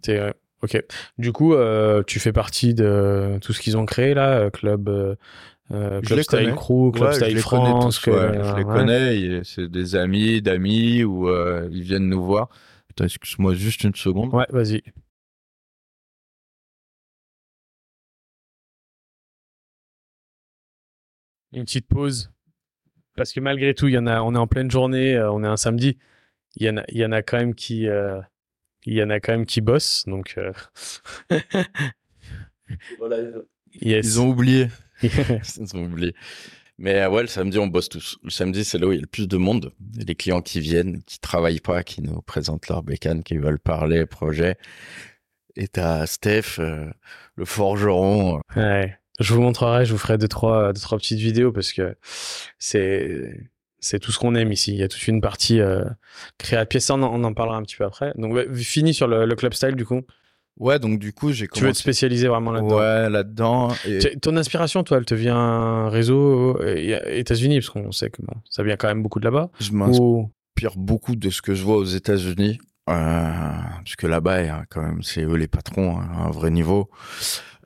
Ok. 0.62 0.80
Du 1.18 1.32
coup, 1.32 1.54
euh, 1.54 2.04
tu 2.06 2.20
fais 2.20 2.32
partie 2.32 2.72
de 2.72 3.38
tout 3.42 3.52
ce 3.52 3.60
qu'ils 3.60 3.76
ont 3.76 3.84
créé 3.86 4.14
là, 4.14 4.38
euh, 4.38 4.50
club, 4.50 4.88
euh, 4.88 5.16
Je 5.70 6.06
club 6.06 6.20
Style 6.20 6.38
connais. 6.38 6.54
Crew, 6.54 6.92
club 6.92 7.08
Ouais, 7.08 7.12
je 7.14 7.16
Style 7.24 7.36
les 7.36 7.42
connais 7.42 7.70
France. 7.70 7.96
tous, 7.96 8.04
que- 8.04 8.10
ouais, 8.10 8.44
je 8.44 8.56
les 8.56 8.64
ouais. 8.64 8.72
connais, 8.72 9.40
c'est 9.44 9.68
des 9.68 9.96
amis, 9.96 10.40
d'amis, 10.40 11.02
ou 11.02 11.28
euh, 11.28 11.68
ils 11.72 11.82
viennent 11.82 12.08
nous 12.08 12.22
voir. 12.22 12.48
Excuse-moi 13.02 13.54
juste 13.54 13.82
une 13.82 13.94
seconde. 13.96 14.32
Ouais, 14.34 14.46
vas-y. 14.50 14.82
Une 21.52 21.64
petite 21.64 21.86
pause. 21.86 22.30
Parce 23.16 23.32
que 23.32 23.40
malgré 23.40 23.74
tout, 23.74 23.88
il 23.88 23.94
y 23.94 23.98
en 23.98 24.06
a, 24.06 24.22
on 24.22 24.34
est 24.34 24.38
en 24.38 24.46
pleine 24.46 24.70
journée, 24.70 25.14
euh, 25.16 25.30
on 25.30 25.44
est 25.44 25.48
un 25.48 25.56
samedi. 25.56 25.98
Il 26.56 26.66
y 26.66 26.70
en 26.70 26.78
a, 26.78 26.84
il 26.88 26.98
y 26.98 27.04
en 27.04 27.12
a 27.12 27.22
quand 27.22 27.38
même 27.38 27.54
qui, 27.54 27.88
euh, 27.88 28.20
il 28.84 28.94
y 28.94 29.02
en 29.02 29.10
a 29.10 29.20
quand 29.20 29.32
même 29.32 29.46
qui 29.46 29.60
bossent. 29.60 30.04
Donc, 30.06 30.34
euh, 30.38 30.52
yes. 33.80 34.06
Ils 34.06 34.20
ont 34.20 34.28
oublié. 34.28 34.68
Ils 35.02 35.76
ont 35.76 35.84
oublié. 35.84 36.14
Mais 36.78 37.00
euh, 37.00 37.10
ouais, 37.10 37.22
le 37.22 37.28
samedi, 37.28 37.58
on 37.58 37.66
bosse 37.66 37.88
tous. 37.88 38.18
Le 38.24 38.30
samedi, 38.30 38.64
c'est 38.64 38.78
là 38.78 38.86
où 38.86 38.92
il 38.92 38.96
y 38.96 38.98
a 38.98 39.02
le 39.02 39.06
plus 39.06 39.28
de 39.28 39.36
monde. 39.36 39.72
Des 39.78 40.14
clients 40.14 40.40
qui 40.40 40.60
viennent, 40.60 41.02
qui 41.04 41.20
travaillent 41.20 41.60
pas, 41.60 41.84
qui 41.84 42.02
nous 42.02 42.22
présentent 42.22 42.68
leur 42.68 42.82
bécane, 42.82 43.22
qui 43.22 43.36
veulent 43.36 43.60
parler 43.60 44.06
projet. 44.06 44.56
Et 45.54 45.68
t'as 45.68 46.06
Steph, 46.06 46.58
euh, 46.58 46.90
le 47.36 47.44
forgeron. 47.44 48.40
Ouais. 48.56 48.96
Je 49.22 49.32
vous 49.34 49.40
montrerai, 49.40 49.84
je 49.86 49.92
vous 49.92 49.98
ferai 49.98 50.18
deux 50.18 50.28
trois, 50.28 50.72
deux, 50.72 50.80
trois 50.80 50.98
petites 50.98 51.18
vidéos 51.20 51.52
parce 51.52 51.72
que 51.72 51.96
c'est 52.58 53.50
c'est 53.80 53.98
tout 53.98 54.12
ce 54.12 54.18
qu'on 54.18 54.34
aime 54.34 54.52
ici. 54.52 54.72
Il 54.72 54.78
y 54.78 54.82
a 54.82 54.88
toute 54.88 55.06
une 55.08 55.20
partie 55.20 55.60
euh, 55.60 55.84
créa 56.38 56.62
de 56.64 56.68
pièces. 56.68 56.86
Ça, 56.86 56.94
On 56.94 57.02
en, 57.02 57.12
on 57.20 57.24
en 57.24 57.32
parlera 57.34 57.56
un 57.56 57.62
petit 57.62 57.76
peu 57.76 57.84
après. 57.84 58.12
Donc, 58.16 58.32
ouais, 58.34 58.46
fini 58.54 58.94
sur 58.94 59.08
le, 59.08 59.24
le 59.26 59.34
club 59.34 59.54
style 59.54 59.74
du 59.74 59.84
coup. 59.84 60.02
Ouais, 60.60 60.78
donc 60.78 60.98
du 61.00 61.12
coup, 61.12 61.32
j'ai 61.32 61.46
Tu 61.46 61.54
veux 61.54 61.54
te 61.54 61.60
commencé. 61.60 61.80
spécialiser 61.80 62.28
vraiment 62.28 62.52
là-dedans? 62.52 62.76
Ouais, 62.78 63.10
là-dedans. 63.10 63.68
Et... 63.88 63.98
Ton 64.20 64.36
inspiration, 64.36 64.84
toi, 64.84 64.98
elle 64.98 65.06
te 65.06 65.14
vient 65.14 65.88
réseau 65.88 66.58
euh, 66.60 66.76
et- 66.76 67.18
États-Unis 67.20 67.60
parce 67.60 67.70
qu'on 67.70 67.90
sait 67.90 68.10
que 68.10 68.20
bon, 68.22 68.34
ça 68.50 68.62
vient 68.62 68.76
quand 68.76 68.86
même 68.88 69.02
beaucoup 69.02 69.18
de 69.18 69.24
là-bas. 69.24 69.50
Je 69.60 69.72
m'inspire 69.72 70.02
Ou 70.02 70.30
beaucoup 70.76 71.16
de 71.16 71.30
ce 71.30 71.40
que 71.42 71.54
je 71.54 71.62
vois 71.64 71.76
aux 71.76 71.84
États-Unis. 71.84 72.58
Euh, 72.90 72.92
parce 72.92 73.96
que 73.96 74.06
là-bas, 74.06 74.64
quand 74.68 74.82
même, 74.82 75.02
c'est 75.02 75.22
eux 75.22 75.36
les 75.36 75.48
patrons, 75.48 75.98
hein, 75.98 76.08
à 76.18 76.24
un 76.26 76.30
vrai 76.30 76.50
niveau. 76.50 76.90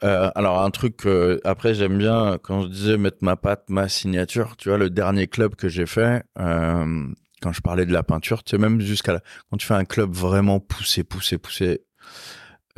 Euh, 0.04 0.30
alors 0.34 0.60
un 0.60 0.70
truc 0.70 1.06
après 1.44 1.72
j'aime 1.72 1.96
bien 1.96 2.38
quand 2.42 2.62
je 2.62 2.68
disais 2.68 2.98
mettre 2.98 3.18
ma 3.22 3.36
patte, 3.36 3.64
ma 3.68 3.88
signature. 3.88 4.56
Tu 4.56 4.68
vois 4.68 4.78
le 4.78 4.90
dernier 4.90 5.26
club 5.26 5.54
que 5.54 5.68
j'ai 5.68 5.86
fait, 5.86 6.22
euh, 6.38 7.06
quand 7.42 7.52
je 7.52 7.60
parlais 7.60 7.86
de 7.86 7.92
la 7.92 8.02
peinture, 8.02 8.42
tu 8.44 8.50
sais 8.50 8.58
même 8.58 8.80
jusqu'à 8.80 9.14
la, 9.14 9.20
quand 9.50 9.56
tu 9.56 9.66
fais 9.66 9.74
un 9.74 9.84
club 9.84 10.12
vraiment 10.12 10.60
poussé, 10.60 11.04
poussé, 11.04 11.38
poussé, 11.38 11.82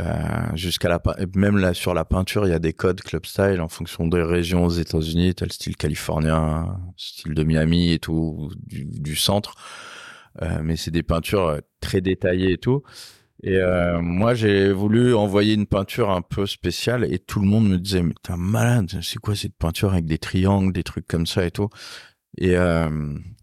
euh, 0.00 0.06
jusqu'à 0.54 0.88
la 0.88 1.02
même 1.34 1.58
là 1.58 1.74
sur 1.74 1.92
la 1.92 2.04
peinture, 2.04 2.46
il 2.46 2.50
y 2.50 2.54
a 2.54 2.60
des 2.60 2.72
codes 2.72 3.00
club 3.00 3.26
style 3.26 3.60
en 3.60 3.68
fonction 3.68 4.06
des 4.06 4.22
régions 4.22 4.64
aux 4.64 4.70
États-Unis. 4.70 5.34
Le 5.40 5.48
style 5.48 5.76
californien, 5.76 6.78
style 6.96 7.34
de 7.34 7.42
Miami 7.42 7.92
et 7.92 7.98
tout, 7.98 8.50
du, 8.66 9.16
centre. 9.16 9.54
Euh, 10.42 10.60
mais 10.62 10.76
c'est 10.76 10.92
des 10.92 11.02
peintures 11.02 11.46
euh, 11.46 11.60
très 11.80 12.00
détaillées 12.00 12.52
et 12.52 12.58
tout. 12.58 12.82
Et 13.42 13.56
euh, 13.56 14.00
moi, 14.02 14.34
j'ai 14.34 14.72
voulu 14.72 15.14
envoyer 15.14 15.54
une 15.54 15.66
peinture 15.66 16.10
un 16.10 16.22
peu 16.22 16.46
spéciale 16.46 17.04
et 17.12 17.20
tout 17.20 17.40
le 17.40 17.46
monde 17.46 17.68
me 17.68 17.78
disait, 17.78 18.02
mais 18.02 18.14
t'es 18.22 18.32
un 18.32 18.36
malade, 18.36 18.90
c'est 19.02 19.18
quoi 19.20 19.36
cette 19.36 19.54
peinture 19.56 19.92
avec 19.92 20.06
des 20.06 20.18
triangles, 20.18 20.72
des 20.72 20.82
trucs 20.82 21.06
comme 21.06 21.26
ça 21.26 21.46
et 21.46 21.50
tout? 21.52 21.68
Et 22.38 22.56
euh, 22.56 22.90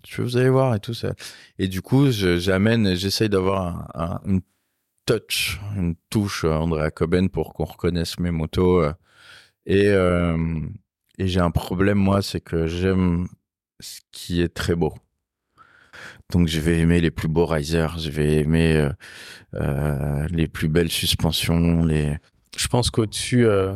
je 0.07 0.21
vous 0.21 0.37
allez 0.37 0.49
voir 0.49 0.75
et 0.75 0.79
tout 0.79 0.93
ça. 0.93 1.13
Et 1.59 1.67
du 1.67 1.81
coup, 1.81 2.11
j'amène, 2.11 2.95
j'essaye 2.95 3.29
d'avoir 3.29 3.89
un, 3.95 4.15
un- 4.15 4.21
une 4.25 4.41
touch, 5.05 5.59
une 5.77 5.95
touche 6.09 6.45
euh, 6.45 6.53
Andrea 6.53 6.91
Coben 6.91 7.29
pour 7.29 7.53
qu'on 7.53 7.65
reconnaisse 7.65 8.19
mes 8.19 8.31
motos. 8.31 8.81
euh, 8.83 8.93
et 11.17 11.27
j'ai 11.27 11.39
un 11.39 11.51
problème, 11.51 11.97
moi, 11.97 12.21
c'est 12.21 12.41
que 12.41 12.67
j'aime 12.67 13.27
ce 13.79 13.99
qui 14.11 14.41
est 14.41 14.53
très 14.53 14.75
beau. 14.75 14.93
Donc 16.31 16.47
je 16.47 16.59
vais 16.59 16.79
aimer 16.79 17.01
les 17.01 17.11
plus 17.11 17.27
beaux 17.27 17.45
risers, 17.45 17.99
je 17.99 18.09
vais 18.09 18.37
aimer 18.37 18.75
euh, 18.75 18.89
euh, 19.55 20.27
les 20.29 20.47
plus 20.47 20.67
belles 20.67 20.89
suspensions, 20.89 21.85
les 21.85 22.17
je 22.57 22.67
pense 22.67 22.89
qu'au-dessus, 22.89 23.45
euh, 23.45 23.75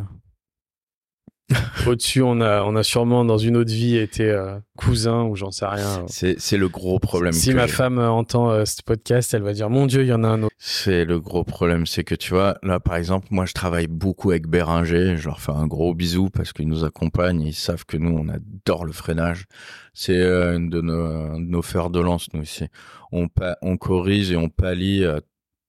au-dessus, 1.88 2.22
on 2.22 2.42
a, 2.42 2.64
on 2.64 2.76
a 2.76 2.84
sûrement 2.84 3.26
dans 3.26 3.38
une 3.38 3.58
autre 3.58 3.72
vie 3.72 3.98
été 3.98 4.30
euh, 4.30 4.60
cousins 4.78 5.24
ou 5.24 5.36
j'en 5.36 5.52
sais 5.52 5.66
rien. 5.66 6.06
c'est 6.08 6.58
le 6.58 6.70
gros 6.70 7.00
problème. 7.00 7.34
Si 7.34 7.50
que 7.50 7.56
ma 7.56 7.68
femme 7.68 8.00
euh, 8.00 8.10
entend 8.10 8.52
euh, 8.52 8.66
ce 8.66 8.82
podcast, 8.84 9.34
elle 9.34 9.42
va 9.42 9.54
dire 9.54 9.70
Mon 9.70 9.86
Dieu, 9.86 10.04
il 10.04 10.08
y 10.08 10.14
en 10.14 10.24
a 10.24 10.28
un 10.28 10.44
autre. 10.44 10.56
C'est 10.58 11.06
le 11.06 11.20
gros 11.20 11.44
problème, 11.44 11.86
c'est 11.86 12.04
que 12.04 12.16
tu 12.16 12.34
vois, 12.34 12.58
là 12.64 12.80
par 12.80 12.96
exemple, 12.96 13.28
moi 13.32 13.46
je 13.46 13.54
travaille 13.54 13.88
beaucoup 13.88 14.32
avec 14.32 14.48
Béringer, 14.48 15.16
je 15.18 15.26
leur 15.28 15.42
fais 15.42 15.52
un 15.52 15.68
gros 15.68 15.94
bisou 15.94 16.30
parce 16.30 16.54
qu'ils 16.54 16.68
nous 16.68 16.84
accompagnent, 16.84 17.42
ils 17.42 17.54
savent 17.54 17.86
que 17.86 17.98
nous 17.98 18.18
on 18.18 18.28
adore 18.30 18.86
le 18.86 18.92
freinage. 18.92 19.46
C'est 19.94 20.20
euh, 20.20 20.56
une 20.56 20.70
de 20.70 20.82
nos, 20.82 21.40
nos 21.40 21.62
fers 21.62 21.90
de 21.90 22.00
lance 22.00 22.28
nous 22.34 22.44
ici. 22.44 22.66
On, 23.12 23.28
on 23.62 23.78
corrige 23.78 24.32
et 24.32 24.38
on 24.38 24.50
pallie 24.50 25.04
euh, 25.04 25.20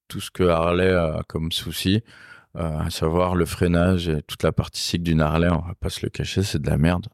tout 0.08 0.20
ce 0.20 0.30
que 0.30 0.42
Harley 0.42 0.90
a 0.90 1.22
comme 1.28 1.52
souci, 1.52 2.02
à 2.54 2.90
savoir 2.90 3.34
le 3.34 3.46
freinage 3.46 4.08
et 4.08 4.22
toute 4.22 4.42
la 4.42 4.52
partie 4.52 4.80
cycle 4.80 5.04
d'une 5.04 5.20
Harley, 5.20 5.48
on 5.50 5.60
va 5.60 5.74
pas 5.78 5.90
se 5.90 6.00
le 6.02 6.10
cacher, 6.10 6.42
c'est 6.42 6.60
de 6.60 6.68
la 6.68 6.78
merde. 6.78 7.06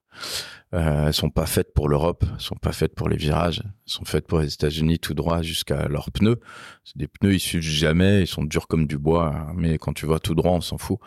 Euh, 0.74 1.12
sont 1.12 1.30
pas 1.30 1.46
faites 1.46 1.72
pour 1.72 1.88
l'Europe, 1.88 2.24
sont 2.38 2.56
pas 2.56 2.72
faites 2.72 2.92
pour 2.96 3.08
les 3.08 3.16
virages, 3.16 3.62
sont 3.84 4.04
faites 4.04 4.26
pour 4.26 4.40
les 4.40 4.52
États-Unis 4.52 4.98
tout 4.98 5.14
droit 5.14 5.40
jusqu'à 5.40 5.86
leurs 5.86 6.10
pneus. 6.10 6.40
C'est 6.82 6.98
des 6.98 7.06
pneus 7.06 7.36
issus 7.36 7.60
du 7.60 7.70
jamais, 7.70 8.22
ils 8.22 8.26
sont 8.26 8.42
durs 8.42 8.66
comme 8.66 8.88
du 8.88 8.98
bois, 8.98 9.32
hein, 9.32 9.52
mais 9.54 9.78
quand 9.78 9.92
tu 9.92 10.06
vas 10.06 10.18
tout 10.18 10.34
droit, 10.34 10.50
on 10.50 10.60
s'en 10.60 10.76
fout. 10.76 10.98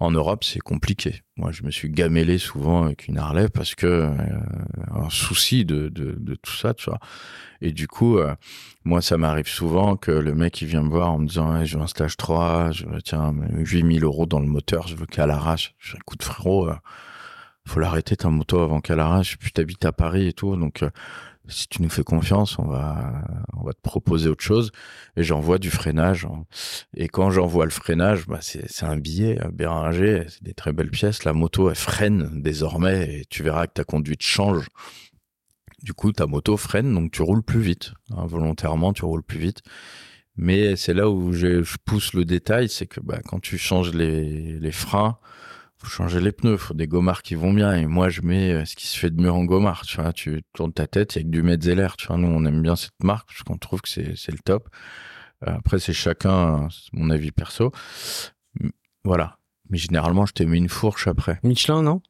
En 0.00 0.12
Europe, 0.12 0.44
c'est 0.44 0.60
compliqué. 0.60 1.22
Moi, 1.36 1.52
je 1.52 1.62
me 1.62 1.70
suis 1.70 1.90
gamellé 1.90 2.38
souvent 2.38 2.84
avec 2.84 3.06
une 3.06 3.18
Harley 3.18 3.48
parce 3.50 3.74
que 3.74 3.86
euh, 3.86 4.10
un 4.94 5.10
souci 5.10 5.66
de, 5.66 5.88
de, 5.88 6.16
de, 6.18 6.34
tout 6.34 6.56
ça, 6.56 6.72
tu 6.72 6.88
vois. 6.88 6.98
Et 7.60 7.72
du 7.72 7.88
coup, 7.88 8.16
euh, 8.16 8.34
moi, 8.84 9.02
ça 9.02 9.18
m'arrive 9.18 9.46
souvent 9.46 9.96
que 9.96 10.10
le 10.10 10.34
mec 10.34 10.62
il 10.62 10.68
vient 10.68 10.82
me 10.82 10.88
voir 10.88 11.12
en 11.12 11.18
me 11.18 11.26
disant 11.26 11.54
hey, 11.54 11.66
je 11.66 11.76
veux 11.76 11.84
un 11.84 11.86
stage 11.86 12.16
3, 12.16 12.72
je 12.72 12.86
veux 12.86 13.02
tiens 13.02 13.34
8000 13.52 14.04
euros 14.04 14.24
dans 14.24 14.40
le 14.40 14.46
moteur, 14.46 14.88
je 14.88 14.96
veux 14.96 15.06
qu'à 15.06 15.26
l'arrache. 15.26 15.74
Je 15.78 15.96
écoute 15.96 16.22
frérot. 16.22 16.70
Euh, 16.70 16.74
faut 17.66 17.80
l'arrêter 17.80 18.16
ta 18.16 18.28
moto 18.28 18.60
avant 18.60 18.80
qu'elle 18.80 19.00
arrache. 19.00 19.38
Puis 19.38 19.52
t'habites 19.52 19.84
à 19.84 19.92
Paris 19.92 20.26
et 20.26 20.32
tout, 20.32 20.56
donc 20.56 20.82
euh, 20.82 20.90
si 21.48 21.68
tu 21.68 21.82
nous 21.82 21.88
fais 21.88 22.04
confiance, 22.04 22.58
on 22.58 22.66
va 22.66 23.24
on 23.54 23.64
va 23.64 23.72
te 23.72 23.80
proposer 23.80 24.28
autre 24.28 24.44
chose. 24.44 24.70
Et 25.16 25.22
j'envoie 25.22 25.58
du 25.58 25.70
freinage. 25.70 26.26
Et 26.96 27.08
quand 27.08 27.30
j'envoie 27.30 27.64
le 27.64 27.70
freinage, 27.70 28.26
bah 28.26 28.38
c'est 28.40 28.84
un 28.84 28.96
billet, 28.96 29.40
un 29.40 29.50
Béranger, 29.50 30.24
c'est 30.28 30.42
des 30.42 30.54
très 30.54 30.72
belles 30.72 30.90
pièces. 30.90 31.24
La 31.24 31.32
moto 31.32 31.70
elle 31.70 31.76
freine 31.76 32.42
désormais 32.42 33.20
et 33.20 33.24
tu 33.26 33.42
verras 33.42 33.66
que 33.66 33.74
ta 33.74 33.84
conduite 33.84 34.22
change. 34.22 34.66
Du 35.82 35.94
coup, 35.94 36.12
ta 36.12 36.26
moto 36.26 36.56
freine, 36.56 36.94
donc 36.94 37.10
tu 37.10 37.22
roules 37.22 37.42
plus 37.42 37.60
vite. 37.60 37.92
Hein, 38.10 38.24
volontairement, 38.26 38.92
tu 38.92 39.04
roules 39.04 39.24
plus 39.24 39.40
vite. 39.40 39.62
Mais 40.36 40.76
c'est 40.76 40.94
là 40.94 41.10
où 41.10 41.32
je, 41.32 41.62
je 41.62 41.76
pousse 41.84 42.14
le 42.14 42.24
détail, 42.24 42.68
c'est 42.68 42.86
que 42.86 43.00
bah, 43.00 43.18
quand 43.24 43.40
tu 43.40 43.58
changes 43.58 43.92
les, 43.92 44.58
les 44.58 44.72
freins, 44.72 45.18
faut 45.82 45.88
changer 45.88 46.20
les 46.20 46.32
pneus, 46.32 46.56
faut 46.56 46.74
des 46.74 46.86
gommards 46.86 47.22
qui 47.22 47.34
vont 47.34 47.52
bien. 47.52 47.74
Et 47.74 47.86
moi, 47.86 48.08
je 48.08 48.22
mets 48.22 48.52
euh, 48.52 48.64
ce 48.64 48.76
qui 48.76 48.86
se 48.86 48.98
fait 48.98 49.10
de 49.10 49.20
mieux 49.20 49.30
en 49.32 49.44
gommard. 49.44 49.82
Tu 49.82 50.00
vois, 50.00 50.12
tu 50.12 50.42
tournes 50.52 50.72
ta 50.72 50.86
tête, 50.86 51.14
il 51.14 51.18
y 51.18 51.20
a 51.22 51.24
que 51.24 51.28
du 51.30 51.42
Metzeler. 51.42 51.88
Tu 51.98 52.06
vois, 52.06 52.16
nous, 52.16 52.28
on 52.28 52.44
aime 52.44 52.62
bien 52.62 52.76
cette 52.76 53.02
marque 53.02 53.28
parce 53.28 53.42
qu'on 53.42 53.58
trouve 53.58 53.80
que 53.82 53.88
c'est, 53.88 54.14
c'est 54.16 54.32
le 54.32 54.38
top. 54.38 54.68
Euh, 55.46 55.54
après, 55.56 55.78
c'est 55.80 55.92
chacun, 55.92 56.68
c'est 56.70 56.92
mon 56.92 57.10
avis 57.10 57.32
perso. 57.32 57.72
Voilà. 59.04 59.38
Mais 59.70 59.78
généralement, 59.78 60.26
je 60.26 60.32
t'ai 60.32 60.46
mis 60.46 60.58
une 60.58 60.68
fourche 60.68 61.08
après. 61.08 61.40
Michelin, 61.42 61.82
non? 61.82 62.00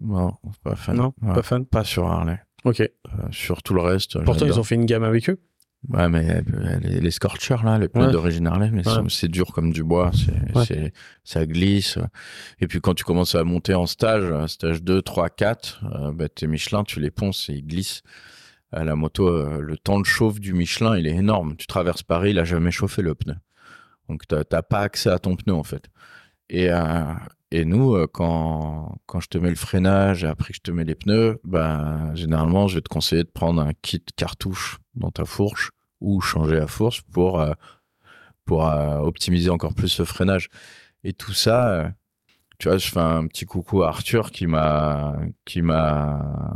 Non, 0.00 0.36
pas 0.64 0.76
fan. 0.76 0.96
Non, 0.96 1.12
Ouais. 1.22 1.34
pas 1.34 1.42
fan. 1.42 1.66
Pas 1.66 1.84
sur 1.84 2.06
Harley. 2.06 2.40
Ok. 2.64 2.80
Euh, 2.80 2.90
sur 3.30 3.62
tout 3.62 3.74
le 3.74 3.82
reste. 3.82 4.22
Pourtant, 4.24 4.46
ils 4.46 4.58
ont 4.58 4.64
fait 4.64 4.74
une 4.76 4.86
gamme 4.86 5.04
avec 5.04 5.28
eux. 5.28 5.40
Ouais, 5.88 6.08
mais 6.08 6.42
euh, 6.54 6.78
les, 6.80 7.00
les 7.00 7.10
scorchers, 7.10 7.56
là, 7.64 7.76
les 7.78 7.88
pneus 7.88 8.06
Ouais. 8.06 8.12
d'origine 8.12 8.46
Ouais. 8.48 8.70
c'est- 9.08 9.28
dur 9.28 9.46
comme 9.52 9.72
du 9.72 9.82
bois, 9.82 10.12
c'est, 10.64 10.92
ça 11.24 11.44
glisse. 11.44 11.98
Et 12.60 12.68
puis 12.68 12.80
quand 12.80 12.94
tu 12.94 13.02
commences 13.02 13.34
à 13.34 13.42
monter 13.42 13.74
en 13.74 13.86
stage, 13.86 14.22
euh, 14.24 14.46
stage 14.46 14.82
2, 14.82 15.02
3, 15.02 15.28
4, 15.28 15.84
euh, 15.92 16.12
bah, 16.12 16.28
tes 16.28 16.46
Michelin, 16.46 16.84
tu 16.84 17.00
les 17.00 17.10
ponces 17.10 17.48
et 17.48 17.54
ils 17.54 17.66
glissent. 17.66 18.02
Euh, 18.74 18.84
la 18.84 18.94
moto, 18.94 19.26
euh, 19.28 19.60
le 19.60 19.76
temps 19.76 19.98
de 19.98 20.06
chauffe 20.06 20.38
du 20.40 20.54
Michelin, 20.54 20.96
il 20.96 21.06
est 21.06 21.16
énorme. 21.16 21.56
Tu 21.56 21.66
traverses 21.66 22.04
Paris, 22.04 22.30
il 22.30 22.38
a 22.38 22.44
jamais 22.44 22.70
chauffé 22.70 23.02
le 23.02 23.14
pneu. 23.16 23.34
Donc 24.08 24.22
t'as 24.28 24.62
pas 24.62 24.80
accès 24.80 25.10
à 25.10 25.18
ton 25.18 25.34
pneu, 25.36 25.52
en 25.54 25.64
fait. 25.64 25.86
Et, 26.48 26.70
euh, 26.70 27.02
et 27.50 27.64
nous, 27.64 28.06
quand, 28.08 28.98
quand 29.06 29.20
je 29.20 29.28
te 29.28 29.36
mets 29.38 29.50
le 29.50 29.56
freinage 29.56 30.22
et 30.22 30.28
après 30.28 30.50
que 30.52 30.56
je 30.56 30.60
te 30.62 30.70
mets 30.70 30.84
les 30.84 30.94
pneus, 30.94 31.40
bah, 31.44 32.14
généralement, 32.14 32.68
je 32.68 32.76
vais 32.76 32.80
te 32.82 32.88
conseiller 32.88 33.24
de 33.24 33.30
prendre 33.30 33.60
un 33.62 33.72
kit 33.82 34.02
cartouche 34.16 34.78
dans 34.94 35.10
ta 35.10 35.24
fourche 35.24 35.70
ou 36.00 36.20
changer 36.20 36.56
la 36.56 36.66
fourche 36.66 37.02
pour, 37.02 37.40
euh, 37.40 37.52
pour 38.44 38.66
euh, 38.66 38.98
optimiser 38.98 39.50
encore 39.50 39.74
plus 39.74 39.98
le 39.98 40.04
freinage. 40.04 40.48
Et 41.04 41.12
tout 41.12 41.32
ça, 41.32 41.72
euh, 41.72 41.88
tu 42.58 42.68
vois, 42.68 42.78
je 42.78 42.88
fais 42.88 43.00
un 43.00 43.26
petit 43.26 43.44
coucou 43.44 43.82
à 43.82 43.88
Arthur 43.88 44.30
qui 44.30 44.46
m'a, 44.46 45.16
qui 45.44 45.62
m'a, 45.62 46.54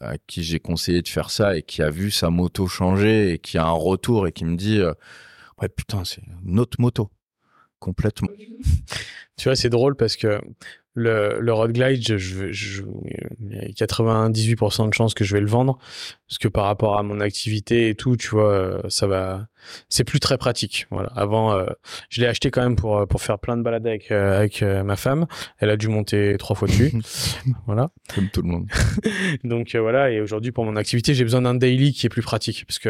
à 0.00 0.18
qui 0.18 0.42
j'ai 0.42 0.60
conseillé 0.60 1.02
de 1.02 1.08
faire 1.08 1.30
ça 1.30 1.56
et 1.56 1.62
qui 1.62 1.82
a 1.82 1.90
vu 1.90 2.10
sa 2.10 2.30
moto 2.30 2.66
changer 2.66 3.32
et 3.32 3.38
qui 3.38 3.58
a 3.58 3.64
un 3.64 3.70
retour 3.70 4.26
et 4.26 4.32
qui 4.32 4.44
me 4.44 4.56
dit, 4.56 4.80
ouais, 5.60 5.68
putain, 5.68 6.04
c'est 6.04 6.22
une 6.44 6.60
autre 6.60 6.80
moto. 6.80 7.10
Complètement. 7.78 8.28
Tu 9.36 9.48
vois, 9.48 9.56
c'est 9.56 9.68
drôle 9.68 9.96
parce 9.96 10.16
que 10.16 10.40
le, 10.98 11.38
le 11.40 11.52
Road 11.52 11.72
Glide, 11.72 12.02
je, 12.02 12.16
je, 12.16 12.50
je- 12.52 12.82
il 13.40 13.54
y 13.78 13.82
a 13.82 13.86
98% 13.86 14.88
de 14.88 14.94
chances 14.94 15.12
que 15.14 15.24
je 15.24 15.34
vais 15.34 15.40
le 15.40 15.46
vendre. 15.46 15.78
Parce 16.28 16.38
que 16.38 16.48
par 16.48 16.64
rapport 16.64 16.98
à 16.98 17.02
mon 17.04 17.20
activité 17.20 17.88
et 17.90 17.94
tout, 17.94 18.16
tu 18.16 18.28
vois, 18.30 18.50
euh, 18.50 18.80
ça 18.88 19.06
va, 19.06 19.46
c'est 19.88 20.02
plus 20.04 20.18
très 20.18 20.38
pratique. 20.38 20.86
Voilà. 20.90 21.10
Avant, 21.14 21.52
euh, 21.52 21.66
je 22.08 22.20
l'ai 22.20 22.26
acheté 22.26 22.50
quand 22.50 22.62
même 22.62 22.74
pour, 22.76 22.96
euh, 22.98 23.06
pour 23.06 23.20
faire 23.22 23.38
plein 23.38 23.56
de 23.56 23.62
balades 23.62 23.86
avec, 23.86 24.10
euh, 24.10 24.38
avec 24.38 24.62
euh, 24.62 24.82
ma 24.82 24.96
femme. 24.96 25.26
Elle 25.58 25.70
a 25.70 25.76
dû 25.76 25.86
monter 25.88 26.34
trois 26.38 26.56
fois 26.56 26.66
dessus. 26.66 26.92
voilà. 27.66 27.90
Comme 28.14 28.28
tout 28.30 28.42
le 28.42 28.48
monde. 28.48 28.66
Donc 29.44 29.74
euh, 29.74 29.80
voilà, 29.80 30.10
et 30.10 30.20
aujourd'hui 30.20 30.50
pour 30.50 30.64
mon 30.64 30.74
activité, 30.76 31.14
j'ai 31.14 31.24
besoin 31.24 31.42
d'un 31.42 31.54
daily 31.54 31.92
qui 31.92 32.06
est 32.06 32.10
plus 32.10 32.22
pratique 32.22 32.64
parce 32.66 32.78
que 32.80 32.88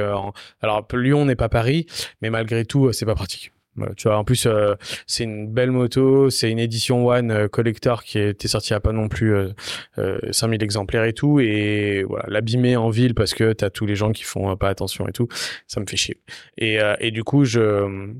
alors 0.62 0.86
Lyon 0.94 1.24
n'est 1.26 1.36
pas 1.36 1.48
Paris, 1.48 1.86
mais 2.22 2.30
malgré 2.30 2.64
tout, 2.64 2.92
c'est 2.92 3.04
pas 3.06 3.14
pratique. 3.16 3.52
Voilà, 3.76 3.94
tu 3.94 4.08
vois, 4.08 4.16
en 4.16 4.24
plus 4.24 4.46
euh, 4.46 4.74
c'est 5.06 5.24
une 5.24 5.48
belle 5.52 5.70
moto, 5.70 6.30
c'est 6.30 6.50
une 6.50 6.58
édition 6.58 7.06
One 7.06 7.30
euh, 7.30 7.48
collector 7.48 8.04
qui 8.04 8.18
était 8.18 8.48
sortie 8.48 8.72
à 8.74 8.80
pas 8.80 8.92
non 8.92 9.08
plus 9.08 9.34
euh, 9.34 9.50
euh, 9.98 10.18
5000 10.32 10.62
exemplaires 10.62 11.04
et 11.04 11.12
tout 11.12 11.40
et 11.40 12.04
voilà, 12.08 12.24
l'abîmer 12.28 12.76
en 12.76 12.88
ville 12.90 13.14
parce 13.14 13.34
que 13.34 13.52
t'as 13.52 13.68
tous 13.70 13.84
les 13.86 13.94
gens 13.96 14.12
qui 14.12 14.22
font 14.24 14.50
euh, 14.50 14.56
pas 14.56 14.68
attention 14.70 15.06
et 15.08 15.12
tout, 15.12 15.28
ça 15.66 15.80
me 15.80 15.86
fait 15.86 15.96
chier. 15.96 16.20
Et 16.58 16.80
euh, 16.80 16.96
et 17.00 17.10
du 17.10 17.22
coup, 17.24 17.44
je 17.44 18.14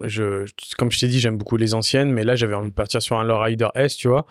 je 0.00 0.46
comme 0.76 0.90
je 0.90 0.98
t'ai 1.00 1.08
dit, 1.08 1.20
j'aime 1.20 1.38
beaucoup 1.38 1.56
les 1.56 1.74
anciennes, 1.74 2.10
mais 2.10 2.24
là 2.24 2.34
j'avais 2.36 2.54
envie 2.54 2.70
de 2.70 2.74
partir 2.74 3.00
sur 3.00 3.18
un 3.18 3.24
Lowrider 3.24 3.68
S, 3.74 3.96
tu 3.96 4.08
vois. 4.08 4.26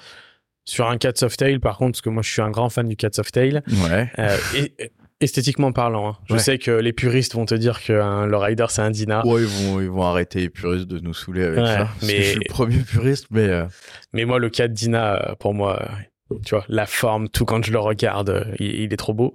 Sur 0.65 0.87
un 0.87 0.97
Cats 0.97 1.23
of 1.23 1.35
Tail, 1.35 1.59
par 1.59 1.77
contre, 1.77 1.91
parce 1.93 2.01
que 2.01 2.09
moi 2.09 2.23
je 2.23 2.31
suis 2.31 2.41
un 2.41 2.49
grand 2.49 2.69
fan 2.69 2.87
du 2.87 2.95
Cats 2.95 3.19
of 3.19 3.31
Tail, 3.31 3.61
Ouais. 3.89 4.09
euh, 4.19 4.37
et- 4.55 4.91
esthétiquement 5.21 5.71
parlant. 5.71 6.09
hein. 6.09 6.17
Je 6.27 6.33
Ouais. 6.33 6.39
sais 6.39 6.57
que 6.57 6.71
les 6.71 6.93
puristes 6.93 7.35
vont 7.35 7.45
te 7.45 7.55
dire 7.55 7.81
qu'un 7.81 8.25
Lowrider 8.25 8.65
c'est 8.69 8.81
un 8.81 8.91
Dina, 8.91 9.25
Ouais, 9.25 9.41
ils 9.41 9.47
vont, 9.47 9.81
ils 9.81 9.89
vont 9.89 10.03
arrêter 10.03 10.39
les 10.41 10.49
puristes 10.49 10.87
de 10.87 10.99
nous 10.99 11.13
saouler 11.13 11.43
avec 11.43 11.59
Ouais, 11.59 11.65
ça. 11.65 11.77
Parce 11.85 12.01
mais- 12.07 12.13
que 12.17 12.21
je 12.23 12.27
suis 12.29 12.39
le 12.39 12.49
premier 12.49 12.77
puriste, 12.79 13.27
mais 13.31 13.47
euh, 13.47 13.65
mais 14.13 14.25
moi 14.25 14.39
le 14.39 14.49
4 14.49 14.73
Dina, 14.73 15.29
euh, 15.31 15.35
pour 15.35 15.53
moi, 15.53 15.81
euh, 15.81 16.35
tu 16.45 16.55
vois, 16.55 16.65
la 16.67 16.85
forme, 16.85 17.29
tout 17.29 17.45
quand 17.45 17.63
je 17.63 17.71
le 17.71 17.79
regarde, 17.79 18.53
il, 18.59 18.81
il 18.81 18.93
est 18.93 18.97
trop 18.97 19.13
beau. 19.13 19.33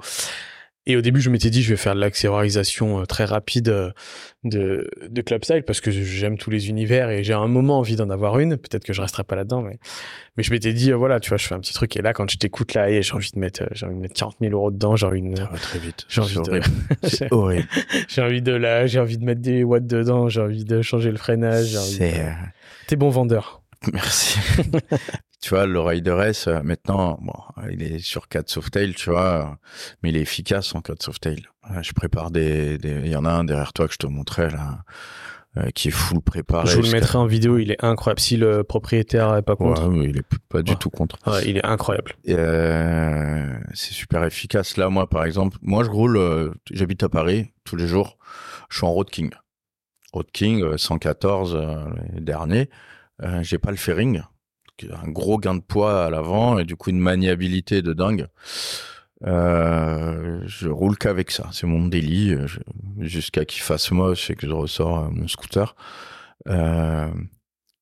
Et 0.89 0.97
au 0.97 1.03
début, 1.03 1.20
je 1.20 1.28
m'étais 1.28 1.51
dit, 1.51 1.62
je 1.62 1.68
vais 1.68 1.76
faire 1.76 1.95
de 1.95 2.01
l'accessoirisation 2.01 3.01
euh, 3.01 3.05
très 3.05 3.26
rapide 3.26 3.68
euh, 3.68 3.91
de, 4.43 4.89
de 5.07 5.20
Club 5.20 5.45
Style 5.45 5.62
parce 5.62 5.82
que 5.82 5.91
j'aime 5.91 6.39
tous 6.39 6.49
les 6.49 6.70
univers 6.70 7.11
et 7.11 7.22
j'ai 7.22 7.34
un 7.34 7.47
moment 7.47 7.78
envie 7.78 7.95
d'en 7.95 8.09
avoir 8.09 8.39
une. 8.39 8.57
Peut-être 8.57 8.84
que 8.84 8.95
je 8.95 9.03
resterai 9.03 9.22
pas 9.22 9.36
là-dedans, 9.36 9.61
mais, 9.61 9.78
mais 10.39 10.43
je 10.43 10.51
m'étais 10.51 10.72
dit, 10.72 10.91
euh, 10.91 10.97
voilà, 10.97 11.20
tu 11.20 11.28
vois, 11.28 11.36
je 11.36 11.47
fais 11.47 11.55
un 11.55 11.61
petit 11.61 11.74
truc 11.74 11.95
et 11.99 12.01
là, 12.01 12.14
quand 12.14 12.30
je 12.30 12.39
t'écoute 12.39 12.72
là, 12.72 12.91
et 12.91 13.03
j'ai 13.03 13.12
envie 13.12 13.30
de 13.30 13.39
mettre, 13.39 13.64
j'ai 13.72 13.84
envie 13.84 13.97
de 13.97 14.01
mettre 14.01 14.14
40 14.14 14.36
000 14.41 14.55
euros 14.55 14.70
dedans, 14.70 14.97
j'ai 14.97 15.07
envie 15.07 15.20
de, 15.20 15.36
ça 15.36 15.45
va 15.45 15.59
très 15.59 15.78
vite. 15.78 16.07
j'ai 16.09 16.22
envie 16.22 16.36
de. 16.36 16.61
C'est 17.07 17.30
horrible. 17.34 17.68
j'ai 18.09 18.22
envie 18.22 18.41
de 18.41 18.53
la, 18.53 18.86
j'ai 18.86 18.99
envie 18.99 19.18
de 19.18 19.24
mettre 19.24 19.43
des 19.43 19.64
watts 19.64 19.86
dedans, 19.86 20.30
j'ai 20.30 20.41
envie 20.41 20.64
de 20.64 20.80
changer 20.80 21.11
le 21.11 21.18
freinage, 21.18 21.76
C'est, 21.76 22.12
de... 22.12 22.24
T'es 22.86 22.97
bon 22.97 23.11
vendeur. 23.11 23.61
Merci. 23.93 24.39
tu 25.41 25.51
vois, 25.51 25.66
le 25.66 25.80
Rider 25.80 26.18
S, 26.24 26.49
euh, 26.49 26.62
maintenant, 26.62 27.18
bon, 27.22 27.34
il 27.70 27.82
est 27.82 27.99
sur 28.01 28.28
4 28.28 28.49
Softail, 28.51 28.95
tu 28.95 29.11
vois, 29.11 29.59
mais 30.03 30.11
il 30.11 30.16
est 30.16 30.20
efficace 30.22 30.74
en 30.74 30.80
4 30.80 31.03
Softail. 31.03 31.47
Je 31.82 31.93
prépare 31.93 32.30
des, 32.30 32.78
des- 32.78 33.01
il 33.05 33.09
y 33.11 33.16
en 33.16 33.24
a 33.24 33.30
un 33.30 33.45
derrière 33.45 33.72
toi 33.72 33.86
que 33.86 33.93
je 33.93 33.99
te 33.99 34.07
montrais, 34.07 34.51
là, 34.51 34.80
euh, 35.59 35.70
qui 35.74 35.89
est 35.89 35.93
full 35.93 36.20
préparé. 36.22 36.66
je 36.68 36.76
vous 36.76 36.82
le 36.82 36.91
mettrai 36.91 37.18
en 37.18 37.26
vidéo, 37.26 37.59
il 37.59 37.70
est 37.70 37.84
incroyable. 37.84 38.20
Si 38.20 38.36
le 38.36 38.64
propriétaire 38.64 39.34
est 39.36 39.43
pas 39.43 39.55
contre, 39.57 39.86
Ouais, 39.89 40.07
il 40.09 40.18
est 40.18 40.26
pas 40.49 40.62
du 40.62 40.72
Ouais. 40.72 40.76
tout 40.78 40.91
contre. 40.91 41.16
ouais, 41.26 41.49
il 41.49 41.57
est 41.59 41.64
incroyable. 41.66 42.12
Euh, 42.28 43.59
c'est 43.74 43.93
super 43.93 44.24
efficace. 44.24 44.76
Là, 44.76 44.89
moi, 44.89 45.09
par 45.09 45.24
exemple, 45.24 45.57
moi, 45.62 45.84
je 45.84 45.91
roule, 45.91 46.53
j'habite 46.70 47.03
à 47.03 47.09
Paris 47.09 47.53
tous 47.64 47.76
les 47.76 47.86
jours. 47.86 48.18
Je 48.70 48.76
suis 48.78 48.86
en 48.86 48.93
Road 48.93 49.11
King. 49.11 49.30
Road 50.12 50.26
King, 50.32 50.62
euh, 50.62 50.76
114 50.78 51.55
euh, 51.55 51.84
les 52.14 52.20
derniers. 52.20 52.70
Euh, 53.22 53.43
j'ai 53.43 53.59
pas 53.59 53.70
le 53.70 53.76
fairing. 53.76 54.22
Un 54.85 55.11
gros 55.11 55.39
gain 55.39 55.55
de 55.55 55.61
poids 55.61 56.05
à 56.07 56.11
l'avant 56.11 56.59
et 56.59 56.64
du 56.64 56.76
coup 56.76 56.91
une 56.91 57.01
maniabilité 57.01 57.83
de 57.83 57.93
dingue. 57.93 58.29
Euh, 59.26 60.41
je 60.47 60.68
roule 60.68 60.97
qu'avec 60.97 61.31
ça. 61.31 61.49
C'est 61.53 61.66
mon 61.66 61.87
délit. 61.87 62.35
euh, 62.35 62.47
Jusqu'à 62.99 63.45
qu'il 63.45 63.62
fasse 63.62 63.91
moche 63.91 64.31
et 64.31 64.35
que 64.35 64.47
je 64.47 64.53
ressors 64.53 65.05
euh, 65.05 65.09
mon 65.11 65.29
scooter. 65.29 65.74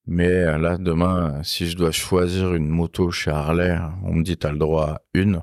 Mais 0.08 0.58
là, 0.58 0.78
demain, 0.78 1.42
si 1.42 1.68
je 1.68 1.76
dois 1.76 1.90
choisir 1.90 2.54
une 2.54 2.68
moto 2.68 3.10
chez 3.10 3.30
Harley, 3.32 3.76
on 4.04 4.14
me 4.14 4.22
dit 4.22 4.36
t'as 4.36 4.52
le 4.52 4.58
droit 4.58 4.86
à 4.86 5.02
une. 5.14 5.42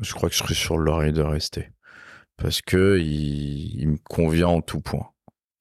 Je 0.00 0.14
crois 0.14 0.28
que 0.30 0.34
je 0.34 0.40
serai 0.40 0.54
sur 0.54 0.78
le 0.78 1.12
de 1.12 1.22
rester 1.22 1.70
parce 2.38 2.62
que 2.62 2.98
il, 2.98 3.86
me 3.88 3.96
convient 3.98 4.48
en 4.48 4.60
tout 4.62 4.80
point. 4.80 5.10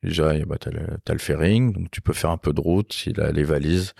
Déjà, 0.03 0.33
ben, 0.45 0.57
t'as 0.59 0.71
t'as 1.03 1.13
le 1.13 1.19
fairing, 1.19 1.73
donc 1.73 1.91
tu 1.91 2.01
peux 2.01 2.13
faire 2.13 2.29
un 2.29 2.37
peu 2.37 2.53
de 2.53 2.61
route. 2.61 3.05
Il 3.05 3.19
a 3.19 3.31
les 3.31 3.43
valises. 3.43 3.93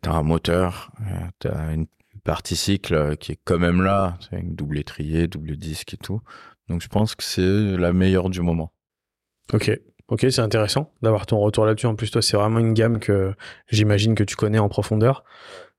T'as 0.00 0.12
un 0.12 0.22
moteur, 0.22 0.90
euh, 1.00 1.26
t'as 1.38 1.72
une 1.72 1.86
partie 2.24 2.56
cycle 2.56 3.16
qui 3.18 3.32
est 3.32 3.38
quand 3.44 3.58
même 3.58 3.82
là, 3.82 4.18
c'est 4.20 4.40
une 4.40 4.54
double 4.54 4.78
étrier, 4.78 5.28
double 5.28 5.56
disque 5.56 5.94
et 5.94 5.96
tout. 5.96 6.20
Donc 6.68 6.82
je 6.82 6.88
pense 6.88 7.14
que 7.14 7.22
c'est 7.22 7.76
la 7.76 7.92
meilleure 7.92 8.28
du 8.30 8.40
moment. 8.40 8.72
Ok, 9.52 9.70
ok, 10.08 10.26
c'est 10.30 10.40
intéressant 10.40 10.92
d'avoir 11.02 11.26
ton 11.26 11.38
retour 11.38 11.66
là-dessus. 11.66 11.86
En 11.86 11.94
plus, 11.94 12.10
toi, 12.10 12.20
c'est 12.20 12.36
vraiment 12.36 12.58
une 12.58 12.74
gamme 12.74 12.98
que 12.98 13.34
j'imagine 13.68 14.16
que 14.16 14.24
tu 14.24 14.34
connais 14.34 14.58
en 14.58 14.68
profondeur. 14.68 15.22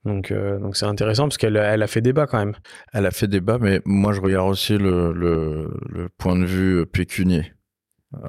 Donc, 0.05 0.31
euh, 0.31 0.57
donc 0.59 0.77
c'est 0.77 0.85
intéressant 0.85 1.23
parce 1.23 1.37
qu'elle 1.37 1.57
elle 1.57 1.83
a 1.83 1.87
fait 1.87 1.99
débat 1.99 2.27
quand 2.27 2.37
même. 2.37 2.55
Elle 2.93 3.05
a 3.05 3.11
fait 3.11 3.27
débat, 3.27 3.57
mais 3.59 3.81
moi 3.83 4.13
je 4.13 4.21
regarde 4.21 4.49
aussi 4.49 4.77
le, 4.77 5.11
le, 5.11 5.69
le 5.89 6.07
point 6.17 6.37
de 6.37 6.45
vue 6.45 6.85
pécunier. 6.85 7.51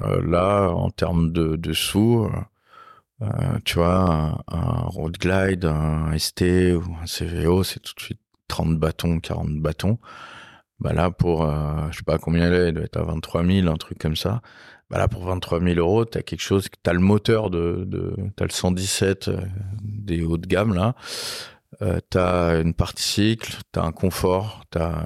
Euh, 0.03 0.21
là, 0.21 0.69
en 0.71 0.89
termes 0.89 1.31
de, 1.31 1.55
de 1.55 1.71
sous, 1.71 2.29
euh, 3.21 3.27
tu 3.65 3.75
vois, 3.75 4.43
un, 4.49 4.57
un 4.57 4.81
road 4.87 5.17
glide, 5.17 5.65
un 5.65 6.11
ST 6.13 6.75
ou 6.75 6.83
un 7.01 7.05
CVO, 7.05 7.63
c'est 7.63 7.79
tout 7.81 7.93
de 7.95 7.99
suite 8.01 8.19
30 8.47 8.77
bâtons, 8.79 9.19
40 9.19 9.57
bâtons. 9.59 9.99
Bah 10.79 10.93
là, 10.93 11.11
pour, 11.11 11.43
euh, 11.45 11.89
je 11.91 11.97
sais 11.97 12.03
pas 12.03 12.17
combien 12.17 12.47
elle 12.47 12.53
est, 12.53 12.67
elle 12.69 12.73
doit 12.75 12.85
être 12.85 12.97
à 12.97 13.03
23 13.03 13.43
000, 13.43 13.67
un 13.67 13.75
truc 13.77 13.99
comme 13.99 14.15
ça. 14.15 14.41
Bah 14.89 14.97
là, 14.97 15.07
pour 15.09 15.25
23 15.25 15.59
000 15.59 15.79
euros, 15.79 16.05
t'as 16.05 16.21
quelque 16.21 16.41
chose, 16.41 16.67
t'as 16.83 16.93
le 16.93 16.99
moteur 16.99 17.49
de, 17.49 17.83
de 17.87 18.15
t'as 18.37 18.45
le 18.45 18.51
117 18.51 19.27
euh, 19.29 19.41
des 19.83 20.23
hauts 20.23 20.37
de 20.37 20.47
gamme, 20.47 20.73
là. 20.73 20.95
Euh, 21.81 21.99
t'as 22.09 22.61
une 22.61 22.73
partie 22.73 23.03
cycle, 23.03 23.57
t'as 23.71 23.83
un 23.83 23.91
confort, 23.91 24.63
t'as, 24.71 25.03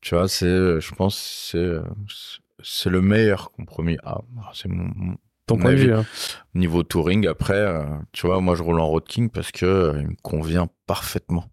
tu 0.00 0.14
vois, 0.14 0.28
c'est, 0.28 0.80
je 0.80 0.94
pense, 0.94 1.16
c'est, 1.52 1.76
c'est 2.62 2.90
le 2.90 3.02
meilleur 3.02 3.50
compromis. 3.52 3.98
Ah, 4.04 4.20
c'est 4.54 4.68
mon, 4.68 4.90
mon- 4.94 5.16
Ton 5.50 5.58
point 5.58 5.72
de 5.72 5.76
vue. 5.76 5.94
hein. 5.94 6.04
Niveau 6.54 6.82
touring, 6.82 7.26
après, 7.28 7.54
euh, 7.54 7.84
tu 8.12 8.26
vois, 8.26 8.40
moi 8.40 8.54
je 8.56 8.62
roule 8.62 8.80
en 8.80 8.86
road 8.86 9.04
king 9.06 9.30
parce 9.30 9.52
que 9.52 9.66
euh, 9.66 9.98
il 10.00 10.08
me 10.08 10.16
convient 10.22 10.68
parfaitement. 10.86 11.44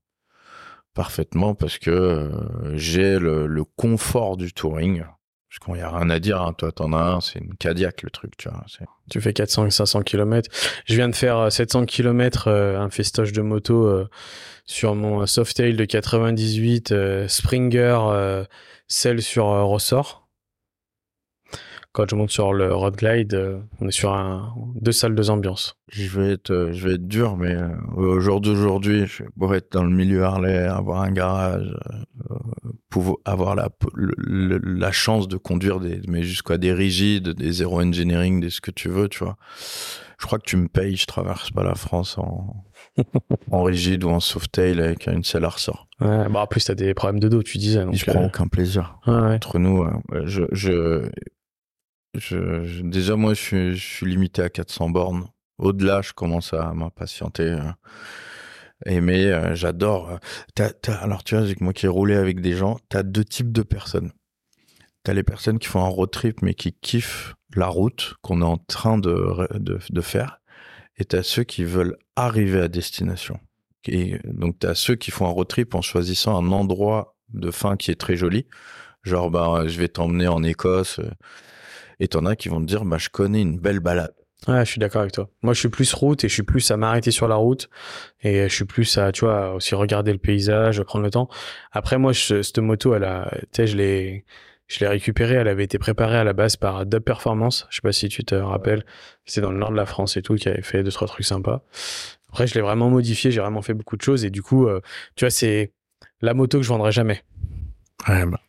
Parfaitement 0.93 1.53
parce 1.53 1.77
que 1.77 1.91
euh, 1.91 2.75
j'ai 2.75 3.19
le, 3.19 3.45
le 3.45 3.63
confort 3.63 4.35
du 4.37 4.51
touring. 4.51 5.03
Parce 5.49 5.59
qu'il 5.63 5.73
n'y 5.75 5.81
a 5.81 5.89
rien 5.89 6.09
à 6.09 6.19
dire, 6.19 6.41
hein. 6.41 6.53
toi 6.57 6.71
t'en 6.71 6.91
as 6.91 6.97
un, 7.01 7.21
c'est 7.21 7.39
une 7.39 7.55
Cadillac 7.55 8.01
le 8.03 8.09
truc, 8.09 8.35
tu 8.37 8.49
vois. 8.49 8.63
c'est- 8.67 8.85
Tu 9.09 9.21
fais 9.21 9.31
400 9.31 9.69
500 9.69 10.01
km. 10.01 10.49
Je 10.85 10.95
viens 10.95 11.07
de 11.07 11.15
faire 11.15 11.37
euh, 11.37 11.49
700 11.49 11.85
km, 11.85 12.47
euh, 12.47 12.79
un 12.79 12.89
festoche 12.89 13.31
de 13.31 13.41
moto 13.41 13.85
euh, 13.87 14.09
sur 14.65 14.95
mon 14.95 15.25
Softail 15.25 15.75
de 15.77 15.85
98 15.85 16.91
euh, 16.91 17.27
Springer, 17.27 17.99
celle 18.87 19.21
sur 19.21 19.45
ressort. 19.45 20.26
Quand 21.97 22.05
je 22.07 22.15
monte 22.15 22.29
sur 22.29 22.53
le 22.53 22.71
Road 22.75 22.95
Glide, 22.95 23.33
euh, 23.33 23.57
on 23.81 23.87
est 23.87 23.91
sur 23.91 24.13
un, 24.13 24.53
deux 24.79 24.91
salles, 24.91 25.15
deux 25.15 25.31
ambiances. 25.31 25.73
Je 25.91 26.07
vais 26.19 26.33
être, 26.33 26.51
euh, 26.51 26.71
je 26.71 26.87
vais 26.87 26.93
être 26.93 27.07
dur, 27.07 27.35
mais 27.37 27.55
euh, 27.55 27.69
au 27.95 28.19
jour 28.19 28.39
d'aujourd'hui, 28.39 29.07
je 29.07 29.23
beau 29.35 29.51
être 29.55 29.71
dans 29.71 29.83
le 29.83 29.89
milieu 29.89 30.23
Harley, 30.23 30.57
avoir 30.59 31.01
un 31.01 31.09
garage, 31.11 31.73
pouvoir 32.91 33.17
avoir 33.25 33.55
la, 33.55 33.69
le- 33.95 34.13
le- 34.17 34.57
la 34.59 34.91
chance 34.91 35.27
de 35.27 35.37
conduire 35.37 35.79
des, 35.79 35.99
mais 36.07 36.21
jusqu'à 36.21 36.59
des 36.59 36.71
rigides, 36.71 37.29
des 37.29 37.51
zéro 37.51 37.81
engineering, 37.81 38.41
des 38.41 38.51
ce 38.51 38.61
que 38.61 38.69
tu 38.69 38.89
veux, 38.89 39.09
tu 39.09 39.23
vois. 39.23 39.37
Je 40.19 40.25
crois 40.27 40.37
que 40.39 40.45
tu 40.45 40.57
me 40.57 40.67
payes, 40.67 40.95
je 40.97 41.05
traverse 41.07 41.49
pas 41.51 41.63
la 41.63 41.73
France 41.73 42.19
en, 42.19 42.63
en 43.51 43.63
rigide 43.63 44.03
ou 44.03 44.09
en 44.09 44.19
softail 44.19 44.79
avec 44.81 45.07
une 45.07 45.23
selle 45.23 45.45
à 45.45 45.49
ressort. 45.49 45.87
Ouais, 45.99 46.29
bah 46.29 46.41
en 46.41 46.47
plus, 46.47 46.63
t'as 46.65 46.75
des 46.75 46.93
problèmes 46.93 47.19
de 47.19 47.27
dos, 47.27 47.41
tu 47.41 47.57
disais. 47.57 47.83
Donc, 47.83 47.95
je 47.95 48.05
prends 48.05 48.21
euh, 48.21 48.27
aucun 48.27 48.47
plaisir. 48.47 48.99
ouais. 49.07 49.33
Entre 49.35 49.57
nous, 49.59 49.83
je, 50.25 50.43
je, 50.51 51.09
déjà 52.13 53.15
moi, 53.15 53.33
je 53.33 53.73
suis, 53.75 54.05
limité 54.05 54.41
à 54.41 54.49
400 54.49 54.89
bornes. 54.89 55.27
Au-delà, 55.57 56.01
je 56.01 56.13
commence 56.13 56.53
à 56.53 56.73
m'impatienter. 56.73 57.57
et 58.85 59.01
mais 59.01 59.25
euh, 59.25 59.55
j'adore. 59.55 60.11
euh, 60.11 60.17
t'as- 60.55 60.93
alors 60.95 61.23
tu 61.23 61.35
vois, 61.35 61.45
moi 61.61 61.73
qui 61.73 61.85
ai 61.85 61.89
roulé 61.89 62.15
avec 62.15 62.41
des 62.41 62.55
gens, 62.55 62.77
t'as 62.89 63.03
deux 63.03 63.25
types 63.25 63.51
de 63.51 63.63
personnes. 63.63 64.11
T'as 65.03 65.13
les 65.13 65.23
personnes 65.23 65.57
qui 65.59 65.67
font 65.67 65.83
un 65.83 65.87
road 65.87 66.11
trip 66.11 66.41
mais 66.41 66.53
qui 66.53 66.73
kiffent 66.73 67.35
la 67.55 67.67
route 67.67 68.15
qu'on 68.21 68.41
est 68.41 68.45
en 68.45 68.57
train 68.57 68.97
de, 68.97 69.47
de, 69.57 70.01
faire. 70.01 70.41
Et 70.97 71.05
t'as 71.05 71.23
ceux 71.23 71.43
qui 71.43 71.63
veulent 71.63 71.97
arriver 72.15 72.59
à 72.61 72.67
destination. 72.67 73.39
Et 73.87 74.19
donc 74.25 74.59
t'as 74.59 74.75
ceux 74.75 74.95
qui 74.95 75.11
font 75.11 75.25
un 75.25 75.31
road 75.31 75.47
trip 75.47 75.75
en 75.75 75.81
choisissant 75.81 76.37
un 76.37 76.51
endroit 76.51 77.15
de 77.29 77.51
fin 77.51 77.77
qui 77.77 77.91
est 77.91 77.95
très 77.95 78.15
joli. 78.17 78.47
Genre, 79.03 79.31
bah, 79.31 79.63
je 79.67 79.79
vais 79.79 79.87
t'emmener 79.87 80.27
en 80.27 80.43
Écosse. 80.43 80.99
euh, 80.99 81.09
Et 81.99 82.07
t'en 82.07 82.25
as 82.25 82.35
qui 82.35 82.49
vont 82.49 82.61
te 82.61 82.65
dire, 82.65 82.85
bah, 82.85 82.97
je 82.97 83.09
connais 83.09 83.41
une 83.41 83.59
belle 83.59 83.79
balade. 83.79 84.13
Ouais, 84.47 84.63
je 84.65 84.69
suis 84.71 84.79
d'accord 84.79 85.01
avec 85.01 85.13
toi. 85.13 85.29
Moi, 85.41 85.53
je 85.55 85.59
suis 85.59 85.69
plus 85.69 85.91
route 85.93 86.23
et 86.23 86.29
je 86.29 86.33
suis 86.33 86.43
plus 86.43 86.69
à 86.69 86.77
m'arrêter 86.77 87.09
sur 87.09 87.27
la 87.27 87.35
route 87.35 87.69
et 88.21 88.47
je 88.47 88.53
suis 88.53 88.65
plus 88.65 88.97
à, 88.99 89.11
tu 89.11 89.25
vois, 89.25 89.55
aussi 89.55 89.73
regarder 89.73 90.11
le 90.11 90.19
paysage, 90.19 90.81
prendre 90.83 91.03
le 91.03 91.09
temps. 91.09 91.27
Après, 91.71 91.97
moi, 91.97 92.13
je- 92.13 92.43
cette 92.43 92.59
moto, 92.59 92.93
elle 92.93 93.03
a, 93.03 93.31
tu 93.31 93.47
sais, 93.51 93.67
je 93.67 93.75
l'ai, 93.75 94.25
je 94.67 94.79
l'ai 94.79 94.87
récupérée. 94.87 95.33
Elle 95.35 95.47
avait 95.47 95.63
été 95.63 95.79
préparée 95.79 96.17
à 96.17 96.23
la 96.23 96.33
base 96.33 96.55
par 96.55 96.85
Dub 96.85 97.01
Performance. 97.03 97.65
Je 97.71 97.77
sais 97.77 97.81
pas 97.81 97.91
si 97.91 98.09
tu 98.09 98.23
te 98.25 98.35
rappelles. 98.35 98.85
C'est 99.25 99.41
dans 99.41 99.51
le 99.51 99.57
nord 99.57 99.71
de 99.71 99.75
la 99.75 99.87
France 99.87 100.17
et 100.17 100.21
tout, 100.21 100.35
qui 100.35 100.47
avait 100.49 100.61
fait 100.61 100.83
deux, 100.83 100.91
trois 100.91 101.07
trucs 101.07 101.25
sympas. 101.25 101.63
Après, 102.29 102.45
je 102.45 102.53
l'ai 102.53 102.61
vraiment 102.61 102.91
modifié. 102.91 103.31
J'ai 103.31 103.41
vraiment 103.41 103.63
fait 103.63 103.73
beaucoup 103.73 103.97
de 103.97 104.03
choses 104.03 104.23
et 104.23 104.29
du 104.29 104.43
coup, 104.43 104.67
euh, 104.67 104.81
tu 105.15 105.25
vois, 105.25 105.31
c'est 105.31 105.71
la 106.21 106.35
moto 106.35 106.59
que 106.59 106.63
je 106.63 106.69
vendrai 106.69 106.91
jamais. 106.91 107.23
Ouais, 108.07 108.23
bah. 108.27 108.39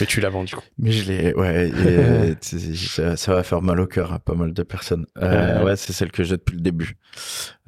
Mais 0.00 0.06
tu 0.06 0.20
la 0.20 0.28
vends, 0.30 0.44
du 0.44 0.54
coup. 0.54 0.62
Mais 0.78 0.92
je 0.92 1.10
l'ai, 1.10 1.34
ouais, 1.34 1.68
et, 1.68 2.34
ça, 2.76 3.16
ça 3.16 3.34
va 3.34 3.42
faire 3.42 3.62
mal 3.62 3.80
au 3.80 3.86
cœur 3.86 4.12
à 4.12 4.18
pas 4.18 4.34
mal 4.34 4.52
de 4.52 4.62
personnes. 4.62 5.06
Euh, 5.18 5.64
Ouais. 5.64 5.76
c'est 5.76 5.92
celle 5.92 6.10
que 6.12 6.22
j'ai 6.24 6.36
depuis 6.36 6.54
le 6.56 6.62
début. 6.62 6.96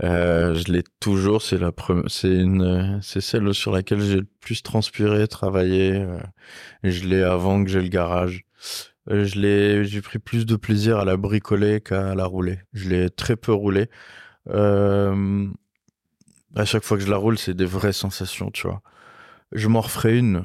Euh, 0.03 0.55
je 0.55 0.72
l'ai 0.72 0.82
toujours, 1.01 1.43
c'est 1.43 1.59
la 1.59 1.72
c'est 2.07 2.28
une, 2.34 2.99
c'est 3.03 3.20
celle 3.20 3.53
sur 3.55 3.72
laquelle 3.72 4.01
j'ai 4.01 4.16
le 4.16 4.26
plus 4.41 4.62
transpiré, 4.62 5.26
travaillé. 5.28 5.93
euh, 5.95 6.18
je 6.84 7.07
l'ai 7.07 7.22
avant 7.22 7.62
que 7.64 7.70
j'ai 7.70 7.80
le 7.82 7.89
garage. 7.89 8.45
Je 9.11 9.39
l'ai, 9.41 9.84
j'ai 9.86 10.03
pris 10.03 10.18
plus 10.18 10.45
de 10.45 10.55
plaisir 10.57 10.99
à 10.99 11.05
la 11.05 11.16
bricoler 11.16 11.80
qu'à 11.80 12.14
la 12.14 12.26
rouler. 12.26 12.59
Je 12.74 12.89
l'ai 12.91 13.09
très 13.11 13.36
peu 13.36 13.53
roulée. 13.53 13.89
Euh, 14.51 15.47
à 16.57 16.64
chaque 16.64 16.84
fois 16.84 16.97
que 16.99 17.05
je 17.05 17.11
la 17.11 17.16
roule, 17.16 17.39
c'est 17.39 17.55
des 17.55 17.64
vraies 17.64 17.93
sensations, 17.93 18.51
tu 18.51 18.66
vois. 18.66 18.82
Je 19.53 19.68
m'en 19.68 19.80
referai 19.80 20.18
une, 20.18 20.45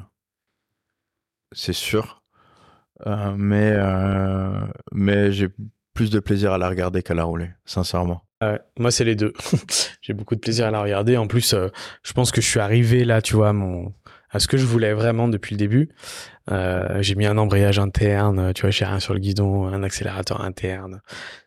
c'est 1.54 1.72
sûr. 1.72 2.22
Euh, 3.06 3.34
mais 3.36 3.72
euh, 3.74 4.60
mais 4.92 5.32
j'ai 5.32 5.48
plus 5.94 6.10
de 6.10 6.20
plaisir 6.20 6.52
à 6.52 6.58
la 6.58 6.68
regarder 6.68 7.02
qu'à 7.02 7.14
la 7.14 7.24
rouler, 7.24 7.50
sincèrement. 7.64 8.24
Ouais, 8.42 8.60
moi, 8.78 8.90
c'est 8.90 9.04
les 9.04 9.14
deux. 9.14 9.32
J'ai 10.02 10.12
beaucoup 10.12 10.34
de 10.34 10.40
plaisir 10.40 10.66
à 10.66 10.70
la 10.70 10.82
regarder. 10.82 11.16
En 11.16 11.26
plus, 11.26 11.54
euh, 11.54 11.68
je 12.02 12.12
pense 12.12 12.30
que 12.30 12.40
je 12.40 12.46
suis 12.46 12.60
arrivé 12.60 13.04
là, 13.04 13.22
tu 13.22 13.34
vois, 13.34 13.52
mon, 13.52 13.94
à 14.30 14.38
ce 14.38 14.48
que 14.48 14.58
je 14.58 14.66
voulais 14.66 14.92
vraiment 14.92 15.28
depuis 15.28 15.54
le 15.54 15.58
début. 15.58 15.90
Euh, 16.50 16.98
j'ai 17.00 17.14
mis 17.14 17.26
un 17.26 17.38
embrayage 17.38 17.78
interne, 17.78 18.52
tu 18.54 18.62
vois, 18.62 18.70
j'ai 18.70 18.84
rien 18.84 19.00
sur 19.00 19.14
le 19.14 19.20
guidon, 19.20 19.66
un 19.66 19.82
accélérateur 19.82 20.42
interne. 20.42 21.00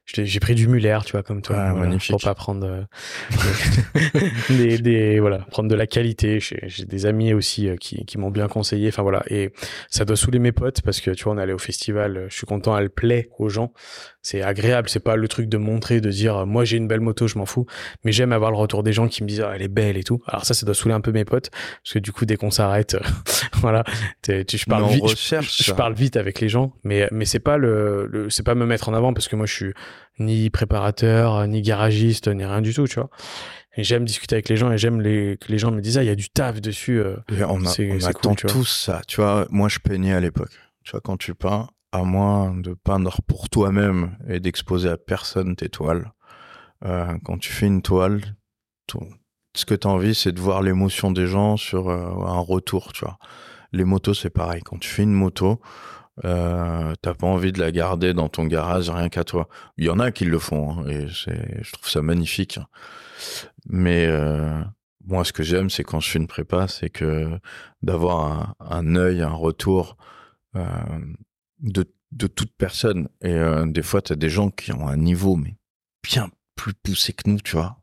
J'ai 0.06 0.39
pris 0.39 0.56
du 0.56 0.70
Muller, 0.70 1.00
tu 1.06 1.12
vois, 1.12 1.22
comme 1.22 1.41
toi, 1.41 1.58
Ah, 1.60 1.74
voilà, 1.74 1.98
pour 2.10 2.22
pas 2.22 2.34
prendre 2.34 2.66
euh, 2.66 2.84
des, 4.50 4.78
des, 4.78 5.20
voilà, 5.20 5.39
prendre 5.52 5.70
de 5.70 5.76
la 5.76 5.86
qualité. 5.86 6.39
J'ai 6.39 6.86
des 6.86 7.06
amis 7.06 7.34
aussi 7.34 7.68
euh, 7.68 7.76
qui, 7.76 8.06
qui 8.06 8.18
m'ont 8.18 8.32
bien 8.32 8.48
conseillé. 8.48 8.88
Enfin 8.88 9.02
voilà, 9.04 9.24
et 9.30 9.52
ça 9.89 10.06
doit 10.06 10.16
saouler 10.16 10.39
mes 10.39 10.54
potes 10.54 10.82
parce 10.82 11.02
que 11.02 11.12
tu 11.12 11.26
vois, 11.26 11.34
on 11.34 11.38
est 11.38 11.41
allé 11.41 11.52
au 11.54 11.58
festival. 11.58 12.16
euh, 12.18 12.26
Je 12.30 12.36
suis 12.38 12.45
content, 12.48 12.78
elle 12.78 12.89
plaît 12.89 13.30
aux 13.38 13.50
gens. 13.50 13.74
C'est 14.22 14.41
agréable. 14.41 14.89
C'est 14.89 15.04
pas 15.04 15.18
le 15.18 15.28
truc 15.28 15.50
de 15.50 15.58
montrer, 15.58 16.00
de 16.00 16.10
dire, 16.10 16.38
euh, 16.38 16.45
moi 16.45 16.64
j'ai 16.64 16.78
une 16.78 16.88
belle 16.88 17.02
moto, 17.02 17.28
je 17.28 17.38
m'en 17.38 17.45
fous. 17.45 17.66
Mais 18.06 18.14
j'aime 18.14 18.32
avoir 18.32 18.52
le 18.52 18.58
retour 18.58 18.84
des 18.84 18.93
gens 18.93 19.10
qui 19.10 19.24
me 19.24 19.28
disent, 19.28 19.41
ah, 19.41 19.52
elle 19.56 19.62
est 19.62 19.68
belle 19.68 19.98
et 19.98 20.04
tout. 20.04 20.22
Alors 20.28 20.45
ça, 20.45 20.54
ça 20.54 20.66
doit 20.66 20.76
saouler 20.76 20.95
un 20.95 21.02
peu 21.02 21.12
mes 21.12 21.26
potes 21.26 21.50
parce 21.52 21.93
que 21.93 22.00
du 22.00 22.14
coup, 22.14 22.26
dès 22.26 22.38
qu'on 22.38 22.52
s'arrête, 22.52 22.95
euh, 22.95 23.00
voilà, 23.56 23.84
tu, 24.24 24.58
je 24.58 24.66
parle 24.66 24.84
Vite. 24.88 25.03
je- 25.07 25.11
recherche 25.13 25.57
je, 25.57 25.63
je 25.63 25.69
ça. 25.69 25.75
parle 25.75 25.93
vite 25.93 26.15
avec 26.17 26.39
les 26.41 26.49
gens, 26.49 26.73
mais 26.83 27.07
mais 27.11 27.25
c'est 27.25 27.39
pas 27.39 27.57
le, 27.57 28.07
le 28.07 28.29
c'est 28.29 28.43
pas 28.43 28.55
me 28.55 28.65
mettre 28.65 28.89
en 28.89 28.93
avant 28.93 29.13
parce 29.13 29.27
que 29.27 29.35
moi 29.35 29.45
je 29.45 29.53
suis 29.53 29.73
ni 30.19 30.49
préparateur, 30.49 31.45
ni 31.47 31.61
garagiste, 31.61 32.27
ni 32.27 32.43
rien 32.45 32.61
du 32.61 32.73
tout, 32.73 32.88
tu 32.88 32.95
vois. 32.95 33.09
Et 33.75 33.83
j'aime 33.83 34.05
discuter 34.05 34.35
avec 34.35 34.49
les 34.49 34.57
gens 34.57 34.71
et 34.71 34.77
j'aime 34.79 35.01
les, 35.01 35.38
que 35.38 35.51
les 35.51 35.59
gens 35.59 35.69
me 35.71 35.81
disent 35.81 35.97
ah 35.99 36.03
il 36.03 36.07
y 36.07 36.11
a 36.11 36.15
du 36.15 36.29
taf 36.29 36.59
dessus. 36.61 36.99
euh. 36.99 37.17
Et 37.31 37.43
on, 37.43 37.63
a- 37.63 37.69
attend 38.07 38.29
cool, 38.47 38.49
tous 38.49 38.65
ça. 38.65 39.01
Tu 39.07 39.17
vois, 39.21 39.45
moi 39.51 39.69
je 39.69 39.77
peignais 39.79 40.13
à 40.13 40.19
l'époque. 40.19 40.57
Tu 40.83 40.91
vois, 40.91 41.01
quand 41.01 41.17
tu 41.17 41.35
peins, 41.35 41.67
à 41.91 42.03
moins 42.03 42.55
de 42.55 42.73
peindre 42.73 43.17
pour 43.27 43.49
toi-même 43.49 44.17
et 44.27 44.39
d'exposer 44.39 44.89
à 44.89 44.97
personne 44.97 45.55
tes 45.55 45.69
toiles, 45.69 46.11
euh, 46.85 47.13
quand 47.23 47.38
tu 47.38 47.51
fais 47.51 47.67
une 47.67 47.81
toile, 47.81 48.21
ce 49.55 49.65
que 49.65 49.73
tu 49.75 49.88
as 49.88 49.91
envie, 49.91 50.15
c'est 50.15 50.31
de 50.31 50.39
voir 50.39 50.61
l'émotion 50.61 51.11
des 51.11 51.27
gens 51.27 51.57
sur 51.57 51.89
euh, 51.89 52.09
un 52.25 52.39
retour, 52.39 52.93
tu 52.93 53.05
vois. 53.05 53.17
Les 53.74 53.84
motos, 53.84 54.13
c'est 54.13 54.30
pareil. 54.30 54.61
Quand 54.63 54.78
tu 54.78 54.89
fais 54.89 55.03
une 55.03 55.13
moto, 55.13 55.60
euh, 56.26 56.94
t'as 57.02 57.14
pas 57.14 57.27
envie 57.27 57.52
de 57.52 57.60
la 57.60 57.72
garder 57.72 58.14
dans 58.14 58.30
ton 58.30 58.45
garage 58.45 58.89
rien 58.89 59.10
qu'à 59.10 59.23
toi. 59.23 59.48
Il 59.77 59.85
y 59.85 59.89
en 59.89 59.99
a 59.99 60.11
qui 60.11 60.26
le 60.26 60.39
font, 60.39 60.80
hein, 60.80 60.88
et 60.88 61.07
c'est, 61.14 61.64
je 61.64 61.72
trouve 61.73 61.89
ça 61.89 62.02
magnifique. 62.02 62.60
Mais 63.68 64.07
euh, 64.07 64.61
moi, 65.06 65.23
ce 65.23 65.34
que 65.34 65.44
j'aime, 65.44 65.69
c'est 65.69 65.84
quand 65.84 65.99
je 65.99 66.10
fais 66.10 66.19
une 66.19 66.27
prépa, 66.27 66.68
c'est 66.68 66.89
que 66.89 67.39
d'avoir 67.81 68.56
un, 68.60 68.95
œil, 68.95 69.22
un 69.22 69.34
retour 69.34 69.98
euh, 70.56 70.65
de, 71.60 71.84
toute 72.27 72.52
personne. 72.57 73.10
Et 73.22 73.34
euh, 73.34 73.65
des 73.65 73.84
fois, 73.84 74.02
tu 74.02 74.14
as 74.14 74.15
des 74.15 74.30
gens 74.30 74.49
qui 74.49 74.72
ont 74.73 74.88
un 74.88 74.98
niveau 74.98 75.39
bien 76.03 76.30
plus 76.56 76.73
poussé 76.73 77.14
que 77.14 77.30
nous, 77.30 77.39
tu 77.39 77.56
vois, 77.56 77.81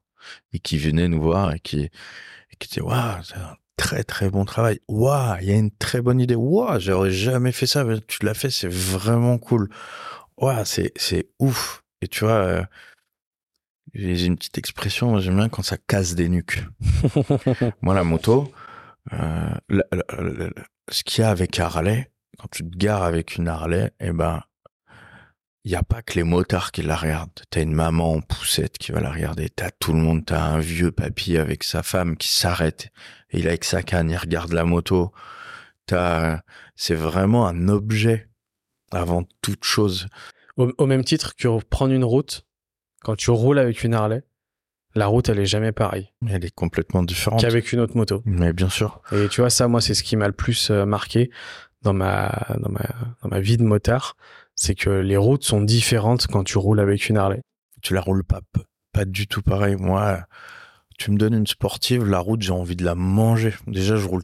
et 0.52 0.58
qui 0.58 0.78
venaient 0.78 1.08
nous 1.08 1.22
voir 1.22 1.54
et 1.54 1.60
qui, 1.60 1.80
et 1.80 2.56
qui 2.58 2.68
disaient 2.68 2.82
waouh, 2.82 3.22
très 3.76 4.04
très 4.04 4.30
bon 4.30 4.44
travail. 4.44 4.80
Waouh, 4.88 5.36
il 5.42 5.48
y 5.48 5.52
a 5.52 5.56
une 5.56 5.70
très 5.70 6.00
bonne 6.00 6.20
idée. 6.20 6.34
Waouh, 6.34 6.78
j'aurais 6.80 7.10
jamais 7.10 7.52
fait 7.52 7.66
ça, 7.66 7.84
mais 7.84 8.00
tu 8.06 8.24
l'as 8.24 8.34
fait, 8.34 8.50
c'est 8.50 8.68
vraiment 8.70 9.38
cool. 9.38 9.68
Waouh, 10.38 10.64
c'est 10.64 10.92
c'est 10.96 11.28
ouf. 11.38 11.82
Et 12.02 12.08
tu 12.08 12.24
vois. 12.24 12.32
euh, 12.34 12.62
j'ai 13.94 14.26
une 14.26 14.36
petite 14.36 14.58
expression, 14.58 15.10
moi, 15.10 15.20
j'aime 15.20 15.36
bien 15.36 15.48
quand 15.48 15.62
ça 15.62 15.76
casse 15.76 16.14
des 16.14 16.28
nuques. 16.28 16.64
moi, 17.82 17.94
la 17.94 18.02
moto, 18.04 18.52
euh, 19.12 19.54
la- 19.68 19.84
la- 19.92 20.04
la- 20.22 20.30
la- 20.48 20.50
ce 20.90 21.04
qu'il 21.04 21.22
y 21.22 21.24
a 21.24 21.30
avec 21.30 21.58
Harley, 21.60 22.10
quand 22.38 22.48
tu 22.50 22.68
te 22.68 22.76
gares 22.76 23.04
avec 23.04 23.36
une 23.36 23.46
Harley, 23.46 23.92
eh 24.00 24.10
ben, 24.12 24.42
il 25.64 25.70
y 25.70 25.76
a 25.76 25.82
pas 25.82 26.02
que 26.02 26.14
les 26.14 26.24
motards 26.24 26.72
qui 26.72 26.82
la 26.82 26.96
regardent. 26.96 27.30
T'as 27.50 27.62
une 27.62 27.72
maman 27.72 28.14
en 28.14 28.20
poussette 28.20 28.76
qui 28.78 28.90
va 28.92 29.00
la 29.00 29.10
regarder. 29.12 29.48
T'as 29.48 29.70
tout 29.70 29.92
le 29.92 29.98
monde. 30.00 30.26
T'as 30.26 30.42
un 30.42 30.58
vieux 30.58 30.90
papy 30.90 31.38
avec 31.38 31.62
sa 31.64 31.82
femme 31.82 32.16
qui 32.16 32.28
s'arrête. 32.28 32.90
Il 33.34 33.46
est 33.46 33.50
avec 33.50 33.64
sa 33.64 33.82
canne, 33.82 34.10
il 34.10 34.16
regarde 34.16 34.52
la 34.52 34.64
moto. 34.64 35.12
T'as, 35.86 36.40
c'est 36.76 36.94
vraiment 36.94 37.46
un 37.46 37.68
objet 37.68 38.28
avant 38.90 39.24
toute 39.42 39.64
chose. 39.64 40.06
Au, 40.56 40.72
au 40.78 40.86
même 40.86 41.04
titre 41.04 41.34
que 41.36 41.62
prendre 41.64 41.92
une 41.92 42.04
route, 42.04 42.46
quand 43.02 43.16
tu 43.16 43.30
roules 43.30 43.58
avec 43.58 43.84
une 43.84 43.94
Harley, 43.94 44.22
la 44.94 45.06
route, 45.06 45.28
elle 45.28 45.40
est 45.40 45.46
jamais 45.46 45.72
pareille 45.72 46.12
Elle 46.28 46.44
est 46.44 46.54
complètement 46.54 47.02
différente. 47.02 47.40
qu'avec 47.40 47.72
une 47.72 47.80
autre 47.80 47.96
moto. 47.96 48.22
Mais 48.24 48.52
bien 48.52 48.68
sûr. 48.68 49.02
Et 49.12 49.28
tu 49.28 49.40
vois, 49.40 49.50
ça, 49.50 49.66
moi, 49.66 49.80
c'est 49.80 49.94
ce 49.94 50.04
qui 50.04 50.16
m'a 50.16 50.28
le 50.28 50.32
plus 50.32 50.70
euh, 50.70 50.86
marqué 50.86 51.30
dans 51.82 51.92
ma, 51.92 52.30
dans 52.60 52.70
ma, 52.70 52.86
dans 53.22 53.28
ma 53.28 53.40
vie 53.40 53.56
de 53.56 53.64
motard. 53.64 54.16
C'est 54.54 54.76
que 54.76 54.90
les 54.90 55.16
routes 55.16 55.42
sont 55.42 55.60
différentes 55.60 56.28
quand 56.28 56.44
tu 56.44 56.58
roules 56.58 56.78
avec 56.78 57.08
une 57.08 57.16
Harley. 57.16 57.42
Tu 57.82 57.92
la 57.92 58.00
roules 58.00 58.22
pas, 58.24 58.40
pas 58.92 59.04
du 59.04 59.26
tout 59.26 59.42
pareil. 59.42 59.74
Moi, 59.76 60.20
tu 60.98 61.10
me 61.10 61.16
donnes 61.16 61.34
une 61.34 61.46
sportive, 61.46 62.04
la 62.04 62.18
route, 62.18 62.42
j'ai 62.42 62.52
envie 62.52 62.76
de 62.76 62.84
la 62.84 62.94
manger. 62.94 63.54
Déjà, 63.66 63.96
je 63.96 64.06
roule 64.06 64.22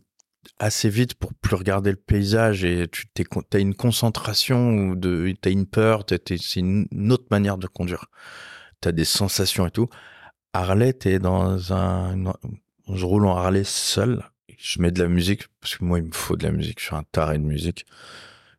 assez 0.58 0.88
vite 0.88 1.14
pour 1.14 1.34
plus 1.34 1.56
regarder 1.56 1.90
le 1.90 1.96
paysage 1.96 2.64
et 2.64 2.86
tu 2.88 3.06
as 3.52 3.58
une 3.58 3.74
concentration 3.74 4.74
ou 4.74 4.96
de, 4.96 5.34
t'as 5.40 5.50
une 5.50 5.66
peur, 5.66 6.04
c'est 6.08 6.60
une 6.60 6.86
autre 7.10 7.26
manière 7.30 7.58
de 7.58 7.66
conduire. 7.66 8.06
T'as 8.80 8.92
des 8.92 9.04
sensations 9.04 9.66
et 9.66 9.70
tout. 9.70 9.88
Harley, 10.52 10.92
t'es 10.92 11.18
dans 11.18 11.72
un, 11.72 12.32
je 12.92 13.04
roule 13.04 13.26
en 13.26 13.36
Harley 13.36 13.64
seul. 13.64 14.24
Je 14.58 14.80
mets 14.80 14.90
de 14.90 15.02
la 15.02 15.08
musique 15.08 15.44
parce 15.60 15.76
que 15.76 15.84
moi, 15.84 15.98
il 15.98 16.06
me 16.06 16.12
faut 16.12 16.36
de 16.36 16.44
la 16.44 16.52
musique. 16.52 16.80
Je 16.80 16.86
suis 16.86 16.94
un 16.94 17.04
taré 17.12 17.38
de 17.38 17.44
musique. 17.44 17.86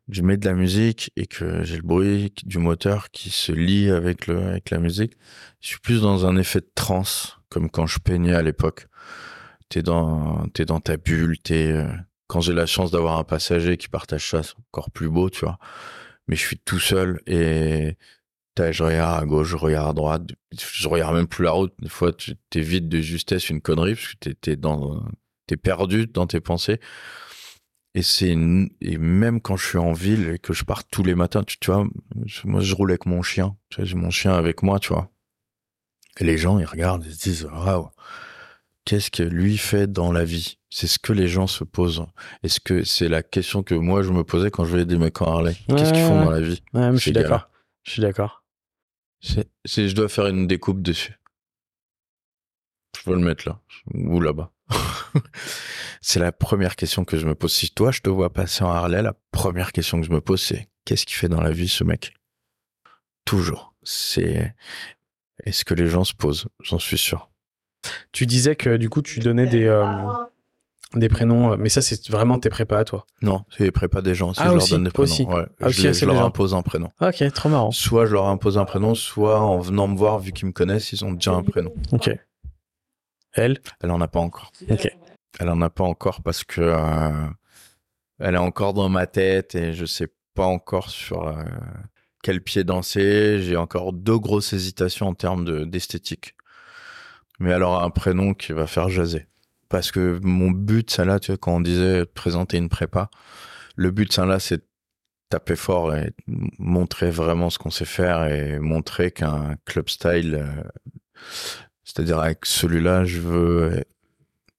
Je 0.10 0.22
mets 0.24 0.38
de 0.38 0.46
la 0.46 0.54
musique 0.54 1.12
et 1.16 1.28
que 1.28 1.64
j'ai 1.64 1.78
le 1.78 1.84
bruit 1.84 2.34
du 2.44 2.58
moteur 2.58 3.12
qui 3.12 3.30
se 3.30 3.52
lie 3.52 3.90
avec 3.90 4.28
le, 4.28 4.42
avec 4.44 4.70
la 4.70 4.80
musique. 4.80 5.14
Je 5.60 5.68
suis 5.68 5.80
plus 5.80 6.02
dans 6.02 6.26
un 6.26 6.38
effet 6.38 6.60
de 6.60 6.72
transe, 6.74 7.38
comme 7.52 7.70
quand 7.70 7.86
je 7.86 8.00
peignais 8.00 8.34
à 8.34 8.42
l'époque. 8.42 8.88
T'es 9.70 9.84
dans, 9.84 10.48
t'es 10.54 10.66
dans 10.66 10.80
ta 10.80 10.98
bulle, 10.98 11.38
t'es, 11.40 11.72
euh, 11.72 11.88
quand 12.28 12.42
j'ai 12.42 12.54
la 12.54 12.66
chance 12.66 12.92
d'avoir 12.92 13.20
un 13.20 13.24
passager 13.24 13.78
qui 13.78 13.88
partage 13.88 14.30
ça, 14.30 14.44
c'est 14.44 14.56
encore 14.70 14.90
plus 14.92 15.10
beau, 15.10 15.30
tu 15.30 15.46
vois. 15.46 15.60
Mais 16.28 16.36
je 16.36 16.42
suis 16.42 16.58
tout 16.58 16.80
seul 16.80 17.22
et 17.28 17.98
je 18.58 18.84
regarde 18.84 19.24
à 19.24 19.26
gauche, 19.26 19.50
je 19.50 19.56
regarde 19.56 19.90
à 19.90 19.94
droite, 19.94 20.24
je 20.52 20.88
regarde 20.88 21.16
même 21.16 21.28
plus 21.28 21.44
la 21.46 21.52
route. 21.52 21.74
Des 21.80 21.90
fois, 21.90 22.14
tu 22.14 22.36
t'es 22.50 22.62
vide 22.62 22.90
de 22.90 23.02
justesse 23.02 23.50
une 23.50 23.62
connerie 23.62 23.96
parce 23.96 24.14
que 24.14 24.18
t'es, 24.20 24.34
t'es 24.36 24.56
dans, 24.56 25.04
t'es 25.48 25.58
perdu 25.58 26.08
dans 26.08 26.28
tes 26.28 26.40
pensées. 26.40 26.80
Et 27.94 28.04
c'est 28.04 28.30
et 28.30 28.98
même 28.98 29.42
quand 29.42 29.58
je 29.58 29.68
suis 29.68 29.78
en 29.78 29.94
ville 29.94 30.30
et 30.30 30.40
que 30.40 30.54
je 30.54 30.64
pars 30.64 30.86
tous 30.86 31.04
les 31.04 31.16
matins, 31.16 31.44
tu, 31.44 31.58
vois, 31.66 31.86
moi 32.46 32.62
je 32.62 32.76
roule 32.76 32.92
avec 32.92 33.06
mon 33.06 33.22
chien. 33.22 33.58
Tu 33.70 33.86
j'ai 33.86 33.96
mon 33.96 34.12
chien 34.12 34.34
avec 34.34 34.64
moi, 34.64 34.80
tu 34.80 34.94
vois. 34.94 35.11
Et 36.20 36.24
les 36.24 36.38
gens, 36.38 36.60
ils 36.60 36.66
regardent, 36.66 37.06
ils 37.06 37.14
se 37.14 37.20
disent, 37.24 37.46
waouh, 37.46 37.90
qu'est-ce 38.86 39.12
que 39.12 39.24
lui 39.24 39.58
fait 39.58 39.88
dans 39.88 40.12
la 40.12 40.24
vie? 40.26 40.58
C'est 40.70 40.88
ce 40.88 41.00
que 41.00 41.14
les 41.14 41.28
gens 41.28 41.48
se 41.48 41.64
posent. 41.64 42.06
Est-ce 42.44 42.60
que 42.60 42.84
c'est 42.84 43.10
la 43.10 43.24
question 43.24 43.62
que 43.64 43.76
moi 43.76 44.04
je 44.04 44.12
me 44.12 44.24
posais 44.24 44.52
quand 44.52 44.64
je 44.64 44.70
voyais 44.70 44.86
des 44.86 44.98
mecs 44.98 45.22
en 45.22 45.26
Harley? 45.26 45.56
Qu'est-ce 45.68 45.92
qu'ils 45.94 46.04
font 46.04 46.20
ouais. 46.20 46.26
dans 46.26 46.32
la 46.32 46.42
vie? 46.42 46.64
Ouais, 46.74 46.90
mais 46.92 46.98
je 46.98 47.02
suis 47.02 47.12
d'accord. 47.12 47.50
Je 47.84 47.92
suis 47.92 48.02
d'accord. 48.02 48.44
c'est- 49.22 49.48
je 49.66 49.96
dois 49.96 50.10
faire 50.10 50.28
une 50.28 50.48
découpe 50.48 50.82
dessus. 50.82 51.20
Je 52.98 53.04
peux 53.04 53.14
le 53.14 53.20
mettre 53.20 53.48
là 53.48 53.60
ou 53.94 54.20
là-bas. 54.20 54.52
c'est 56.02 56.20
la 56.20 56.32
première 56.32 56.76
question 56.76 57.04
que 57.06 57.18
je 57.18 57.26
me 57.26 57.36
pose. 57.36 57.54
Si 57.54 57.72
toi 57.72 57.92
je 57.92 58.02
te 58.02 58.10
vois 58.10 58.32
passer 58.32 58.64
en 58.64 58.70
Harley, 58.70 59.02
la 59.02 59.14
première 59.32 59.72
question 59.72 60.00
que 60.00 60.08
je 60.08 60.12
me 60.12 60.22
pose 60.22 60.42
c'est 60.42 60.70
qu'est-ce 60.86 61.06
qu'il 61.06 61.16
fait 61.16 61.30
dans 61.30 61.42
la 61.42 61.52
vie 61.52 61.68
ce 61.68 61.84
mec? 61.84 62.14
Toujours. 63.26 63.76
C'est 63.84 64.54
est-ce 65.46 65.66
que 65.66 65.74
les 65.74 65.88
gens 65.88 66.04
se 66.04 66.14
posent 66.14 66.48
J'en 66.62 66.80
suis 66.80 66.98
sûr. 66.98 67.30
Tu 68.12 68.26
disais 68.26 68.56
que 68.56 68.78
du 68.78 68.90
coup, 68.90 69.02
tu 69.02 69.20
donnais 69.20 69.48
des, 69.48 69.66
euh, 69.66 69.86
des 70.96 71.10
prénoms, 71.10 71.54
euh, 71.54 71.56
mais 71.58 71.70
ça, 71.70 71.82
c'est 71.82 72.10
vraiment 72.10 72.38
tes 72.38 72.50
prépas 72.50 72.80
à 72.80 72.84
toi. 72.84 73.06
Non, 73.22 73.44
c'est 73.50 73.64
les 73.64 73.72
prépas 73.72 74.02
des 74.02 74.14
gens. 74.14 74.34
Si 74.34 74.42
Ah, 74.44 74.50
je 74.50 74.56
aussi, 74.56 74.70
leur 74.72 74.78
donne 74.80 74.84
des 74.86 74.92
prénoms. 74.92 75.04
aussi. 75.04 75.24
Ouais. 75.26 75.46
Ah, 75.62 75.70
je, 75.70 76.06
leur 76.06 76.24
impose 76.24 76.54
un 76.54 76.62
prénom. 76.62 76.90
Ok, 77.00 77.24
trop 77.34 77.50
marrant. 77.50 77.72
Soit 77.72 78.06
je 78.06 78.14
leur 78.14 78.28
impose 78.28 78.58
un 78.58 78.66
prénom, 78.66 78.94
soit 78.94 79.40
en 79.40 79.60
venant 79.60 79.88
me 79.88 79.98
voir, 79.98 80.20
vu 80.20 80.32
qu'ils 80.32 80.48
me 80.48 80.52
connaissent, 80.54 80.92
ils 80.92 81.04
ont 81.04 81.14
déjà 81.14 81.32
un 81.32 81.44
prénom. 81.44 81.74
Ok. 81.92 82.12
Elle? 83.34 83.60
Elle 83.82 83.92
en 83.92 84.02
a 84.02 84.08
pas 84.08 84.20
encore. 84.20 84.52
Ok. 84.70 84.90
Elle 85.40 85.50
en 85.50 85.62
a 85.62 85.70
pas 85.70 85.86
encore 85.86 86.22
parce 86.22 86.44
que 86.44 86.60
euh, 86.62 87.28
elle 88.20 88.36
est 88.36 88.40
encore 88.40 88.74
dans 88.74 88.90
ma 88.90 89.08
tête 89.08 89.56
et 89.56 89.74
je 89.74 89.86
sais 89.86 90.10
pas 90.36 90.46
encore 90.46 90.90
sur 90.90 91.26
euh, 91.28 91.42
quel 92.24 92.42
pied 92.42 92.64
danser. 92.64 93.42
J'ai 93.42 93.58
encore 93.58 93.94
deux 93.94 94.18
grosses 94.18 94.54
hésitations 94.54 95.08
en 95.08 95.14
termes 95.14 95.46
de 95.46 95.64
d'esthétique. 95.66 96.36
Mais 97.40 97.54
aura 97.56 97.84
un 97.84 97.90
prénom 97.90 98.34
qui 98.34 98.54
va 98.54 98.68
faire 98.68 98.90
jaser. 98.90 99.28
Parce 99.70 99.92
que 99.92 100.20
mon 100.24 100.52
but, 100.52 100.92
ça 100.92 101.06
là, 101.06 101.20
tu 101.20 101.32
vois, 101.32 101.38
quand 101.38 101.56
on 101.56 101.62
disait 101.62 102.06
présenter 102.06 102.58
une 102.58 102.70
prépa, 102.70 103.10
le 103.76 103.90
but, 103.92 104.12
ça 104.12 104.26
là, 104.26 104.40
c'est 104.40 104.64
taper 105.30 105.56
fort 105.56 105.96
et 105.96 106.12
montrer 106.60 107.10
vraiment 107.10 107.50
ce 107.50 107.58
qu'on 107.58 107.70
sait 107.70 107.86
faire 107.86 108.26
et 108.26 108.60
montrer 108.60 109.12
qu'un 109.12 109.56
club 109.66 109.90
style, 109.90 110.36
euh, 110.36 110.64
c'est-à-dire 111.86 112.20
avec 112.20 112.46
celui-là, 112.46 113.06
je 113.06 113.20
veux 113.22 113.84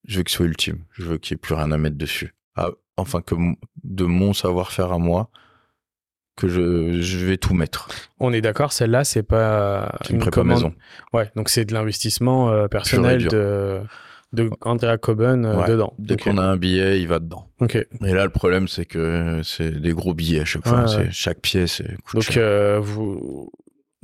je 0.04 0.18
veux 0.18 0.22
qu'il 0.24 0.34
soit 0.34 0.46
ultime. 0.46 0.84
Je 0.92 1.04
veux 1.04 1.18
qu'il 1.18 1.34
n'y 1.34 1.38
ait 1.38 1.42
plus 1.42 1.54
rien 1.54 1.70
à 1.72 1.78
mettre 1.78 1.96
dessus. 1.96 2.34
Ah, 2.56 2.70
enfin, 2.96 3.20
que 3.22 3.34
de 3.84 4.04
mon 4.04 4.32
savoir-faire 4.32 4.92
à 4.92 4.98
moi, 4.98 5.30
que 6.36 6.48
je, 6.48 7.00
je 7.00 7.26
vais 7.26 7.36
tout 7.36 7.54
mettre. 7.54 7.88
On 8.20 8.32
est 8.32 8.40
d'accord, 8.40 8.72
celle-là, 8.72 9.04
c'est 9.04 9.22
pas 9.22 9.94
C'est 10.02 10.12
une 10.14 10.18
prépa 10.20 10.42
maison. 10.44 10.72
Ouais, 11.12 11.30
donc 11.36 11.48
c'est 11.48 11.64
de 11.64 11.74
l'investissement 11.74 12.50
euh, 12.50 12.68
personnel 12.68 13.26
de, 13.28 13.80
de 14.32 14.50
Andrea 14.62 14.96
Coben 14.98 15.44
euh, 15.44 15.56
Ouais. 15.56 15.68
dedans. 15.68 15.92
Dès 15.98 16.14
Ok. 16.14 16.22
qu'on 16.24 16.38
a 16.38 16.42
un 16.44 16.56
billet, 16.56 17.00
il 17.00 17.06
va 17.08 17.18
dedans. 17.18 17.48
Ok. 17.60 17.76
Et 17.76 18.12
là, 18.14 18.24
le 18.24 18.30
problème, 18.30 18.66
c'est 18.66 18.86
que 18.86 19.40
c'est 19.44 19.70
des 19.80 19.92
gros 19.92 20.14
billets 20.14 20.40
à 20.40 20.44
chaque 20.46 20.66
fois. 20.66 20.82
Ouais, 20.82 20.88
C'est- 20.88 20.96
ouais. 20.96 21.08
Chaque 21.12 21.40
pièce 21.40 21.82
coûte 22.04 22.14
Donc 22.14 22.22
cher. 22.22 22.42
euh, 22.42 22.78
vous 22.80 23.50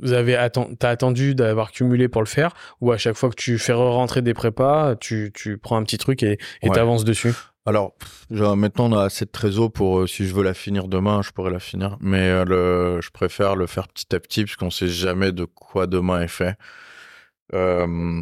vous 0.01 0.13
avez 0.13 0.35
atten- 0.35 0.77
t'as 0.77 0.91
attendu 0.91 1.35
d'avoir 1.35 1.71
cumulé 1.71 2.07
pour 2.07 2.21
le 2.21 2.27
faire 2.27 2.53
ou 2.79 2.93
à 2.93 2.97
chaque 2.97 3.15
fois 3.15 3.29
que 3.29 3.35
tu 3.35 3.57
fais 3.57 3.73
rentrer 3.73 4.21
des 4.21 4.33
prépas, 4.33 4.95
tu, 4.95 5.31
tu 5.33 5.57
prends 5.57 5.75
un 5.75 5.83
petit 5.83 5.97
truc 5.97 6.23
et 6.23 6.37
t'avances 6.73 7.03
dessus? 7.03 7.33
Alors, 7.65 7.93
maintenant, 8.29 8.91
on 8.91 8.97
a 8.97 9.03
assez 9.03 9.25
de 9.25 9.31
trésor 9.31 9.71
pour, 9.71 9.99
euh, 9.99 10.07
si 10.07 10.25
je 10.25 10.33
veux 10.33 10.43
la 10.43 10.53
finir 10.53 10.87
demain, 10.87 11.21
je 11.21 11.31
pourrais 11.31 11.51
la 11.51 11.59
finir. 11.59 11.97
Mais 12.01 12.29
euh, 12.29 13.01
je 13.01 13.09
préfère 13.11 13.55
le 13.55 13.67
faire 13.67 13.87
petit 13.87 14.15
à 14.15 14.19
petit, 14.19 14.45
parce 14.45 14.55
qu'on 14.55 14.71
sait 14.71 14.87
jamais 14.87 15.31
de 15.31 15.45
quoi 15.45 15.85
demain 15.85 16.21
est 16.21 16.27
fait. 16.27 16.57
Euh, 17.53 18.21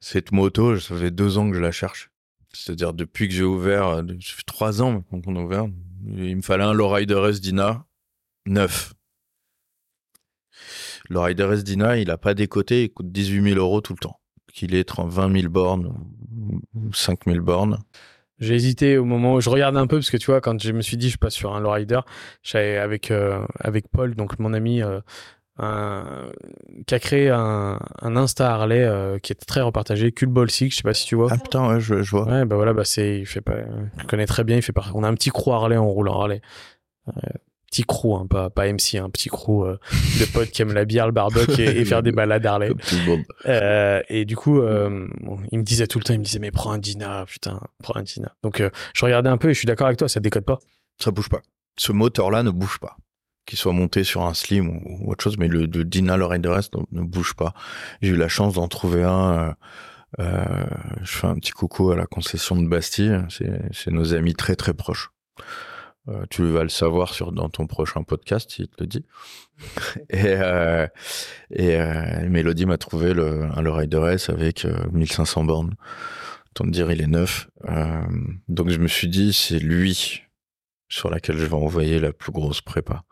cette 0.00 0.32
moto, 0.32 0.78
ça 0.78 0.96
fait 0.96 1.10
deux 1.10 1.38
ans 1.38 1.50
que 1.50 1.56
je 1.56 1.60
la 1.60 1.72
cherche. 1.72 2.10
C'est-à-dire, 2.52 2.94
depuis 2.94 3.28
que 3.28 3.34
j'ai 3.34 3.44
ouvert, 3.44 3.98
ça 3.98 4.34
fait 4.34 4.42
trois 4.46 4.82
ans 4.82 5.02
qu'on 5.02 5.36
a 5.36 5.40
ouvert, 5.40 5.66
il 6.06 6.36
me 6.36 6.42
fallait 6.42 6.64
un 6.64 6.72
Lowrider 6.72 7.22
S 7.28 7.40
Dina 7.40 7.84
neuf. 8.46 8.94
Le 11.10 11.52
S 11.52 11.64
Dina, 11.64 11.96
il 11.98 12.10
a 12.10 12.18
pas 12.18 12.34
décoté, 12.34 12.84
il 12.84 12.90
coûte 12.90 13.10
18 13.12 13.54
000 13.54 13.58
euros 13.58 13.80
tout 13.80 13.92
le 13.92 13.98
temps. 13.98 14.20
Qu'il 14.52 14.74
est 14.74 14.90
entre 14.98 15.08
20 15.08 15.40
000 15.40 15.52
bornes 15.52 15.94
ou 16.74 16.92
5 16.92 17.24
000 17.26 17.40
bornes. 17.40 17.78
J'ai 18.40 18.54
hésité 18.54 18.98
au 18.98 19.04
moment 19.04 19.34
où 19.34 19.40
je 19.40 19.50
regardais 19.50 19.78
un 19.80 19.86
peu 19.86 19.96
parce 19.96 20.10
que 20.10 20.16
tu 20.16 20.26
vois 20.30 20.40
quand 20.40 20.60
je 20.62 20.72
me 20.72 20.80
suis 20.82 20.96
dit 20.96 21.10
je 21.10 21.18
passe 21.18 21.34
sur 21.34 21.54
un 21.54 21.60
lowrider, 21.60 22.00
j'avais 22.42 22.76
avec 22.78 23.10
euh, 23.10 23.44
avec 23.58 23.88
Paul 23.88 24.14
donc 24.14 24.38
mon 24.38 24.52
ami 24.54 24.80
euh, 24.82 25.00
un- 25.58 26.30
qui 26.86 26.94
a 26.94 27.00
créé 27.00 27.30
un, 27.30 27.80
un 28.00 28.16
Insta 28.16 28.52
Harley 28.54 28.84
euh, 28.84 29.18
qui 29.18 29.32
est 29.32 29.44
très 29.44 29.60
repartagé, 29.60 30.12
Cul 30.12 30.26
Ball 30.26 30.50
Six, 30.50 30.70
je 30.70 30.76
sais 30.76 30.82
pas 30.82 30.94
si 30.94 31.04
tu 31.06 31.16
vois. 31.16 31.28
Ah 31.32 31.36
putain, 31.36 31.68
ouais, 31.68 31.80
je, 31.80 32.02
je 32.02 32.10
vois. 32.12 32.26
Ouais, 32.28 32.44
bah 32.44 32.54
voilà, 32.54 32.72
bah 32.72 32.84
c'est, 32.84 33.18
il 33.18 33.26
fait 33.26 33.40
pas, 33.40 33.56
je 34.00 34.06
connais 34.06 34.26
très 34.26 34.44
bien, 34.44 34.54
il 34.56 34.62
fait 34.62 34.72
pas, 34.72 34.84
on 34.94 35.02
a 35.02 35.08
un 35.08 35.14
petit 35.14 35.30
crew 35.30 35.48
Harley, 35.50 35.76
on 35.76 35.88
roule 35.88 36.08
en 36.08 36.20
Harley. 36.20 36.40
Petit 37.70 37.84
crew, 37.84 38.14
hein, 38.14 38.26
pas, 38.28 38.48
pas 38.48 38.66
MC, 38.72 38.94
un 38.94 39.10
petit 39.10 39.28
crew 39.28 39.64
euh, 39.64 39.76
de 40.18 40.24
potes 40.32 40.50
qui 40.50 40.62
aiment 40.62 40.72
la 40.72 40.86
bière, 40.86 41.06
le 41.06 41.12
barbecue 41.12 41.60
et, 41.62 41.80
et 41.80 41.84
faire 41.84 42.02
des 42.02 42.12
balades 42.12 42.46
Harley. 42.46 42.72
Euh, 43.46 44.02
et 44.08 44.24
du 44.24 44.36
coup, 44.36 44.60
euh, 44.60 45.06
bon, 45.20 45.38
il 45.52 45.58
me 45.58 45.64
disait 45.64 45.86
tout 45.86 45.98
le 45.98 46.04
temps, 46.04 46.14
il 46.14 46.18
me 46.18 46.24
disait, 46.24 46.38
mais 46.38 46.50
prends 46.50 46.72
un 46.72 46.78
Dina, 46.78 47.26
putain, 47.26 47.60
prends 47.82 47.96
un 47.96 48.02
Dina. 48.02 48.34
Donc, 48.42 48.60
euh, 48.60 48.70
je 48.94 49.04
regardais 49.04 49.28
un 49.28 49.36
peu 49.36 49.50
et 49.50 49.54
je 49.54 49.58
suis 49.58 49.66
d'accord 49.66 49.86
avec 49.86 49.98
toi, 49.98 50.08
ça 50.08 50.20
décode 50.20 50.44
pas. 50.44 50.58
Ça 50.98 51.10
bouge 51.10 51.28
pas. 51.28 51.42
Ce 51.76 51.92
moteur-là 51.92 52.42
ne 52.42 52.50
bouge 52.50 52.78
pas. 52.78 52.96
Qu'il 53.46 53.58
soit 53.58 53.72
monté 53.72 54.02
sur 54.04 54.22
un 54.22 54.34
slim 54.34 54.68
ou, 54.68 55.04
ou 55.06 55.12
autre 55.12 55.24
chose, 55.24 55.38
mais 55.38 55.48
le, 55.48 55.66
le 55.66 55.84
Dina, 55.84 56.16
le 56.16 56.24
Rider 56.24 56.54
S 56.58 56.70
ne, 56.74 57.00
ne 57.00 57.06
bouge 57.06 57.34
pas. 57.34 57.52
J'ai 58.00 58.12
eu 58.12 58.16
la 58.16 58.28
chance 58.28 58.54
d'en 58.54 58.68
trouver 58.68 59.04
un. 59.04 59.54
je 60.18 60.24
fais 61.04 61.26
un 61.26 61.34
petit 61.34 61.52
coucou 61.52 61.90
à 61.90 61.96
la 61.96 62.06
concession 62.06 62.56
de 62.56 62.66
Bastille. 62.66 63.22
C'est 63.72 63.90
nos 63.90 64.14
amis 64.14 64.34
très 64.34 64.56
très 64.56 64.74
proches. 64.74 65.10
Euh, 66.08 66.24
tu 66.30 66.42
vas 66.44 66.62
le 66.62 66.68
savoir 66.68 67.12
sur, 67.12 67.32
dans 67.32 67.48
ton 67.48 67.66
prochain 67.66 68.02
podcast, 68.02 68.50
s'il 68.50 68.68
te 68.68 68.80
le 68.80 68.86
dit. 68.86 69.04
et 70.10 70.24
euh, 70.26 70.86
et 71.50 71.76
euh, 71.76 72.28
Mélodie 72.28 72.66
m'a 72.66 72.78
trouvé 72.78 73.12
le, 73.12 73.44
un 73.44 73.72
Rider 73.72 74.02
S 74.12 74.30
avec 74.30 74.66
1500 74.92 75.44
bornes. 75.44 75.74
Autant 76.50 76.64
te 76.64 76.70
dire, 76.70 76.90
il 76.90 77.02
est 77.02 77.06
neuf. 77.06 77.48
donc 78.48 78.70
je 78.70 78.78
me 78.78 78.88
suis 78.88 79.08
dit, 79.08 79.32
c'est 79.32 79.58
lui 79.58 80.22
sur 80.88 81.10
laquelle 81.10 81.36
je 81.36 81.44
vais 81.44 81.54
envoyer 81.54 81.98
la 81.98 82.12
plus 82.12 82.32
grosse 82.32 82.62
prépa. 82.62 83.02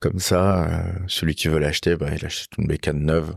Comme 0.00 0.18
ça, 0.18 0.86
celui 1.06 1.34
qui 1.34 1.48
veut 1.48 1.58
l'acheter, 1.58 1.96
bah, 1.96 2.08
il 2.14 2.24
achète 2.24 2.50
une 2.58 2.66
bécane 2.66 3.04
neuve. 3.04 3.36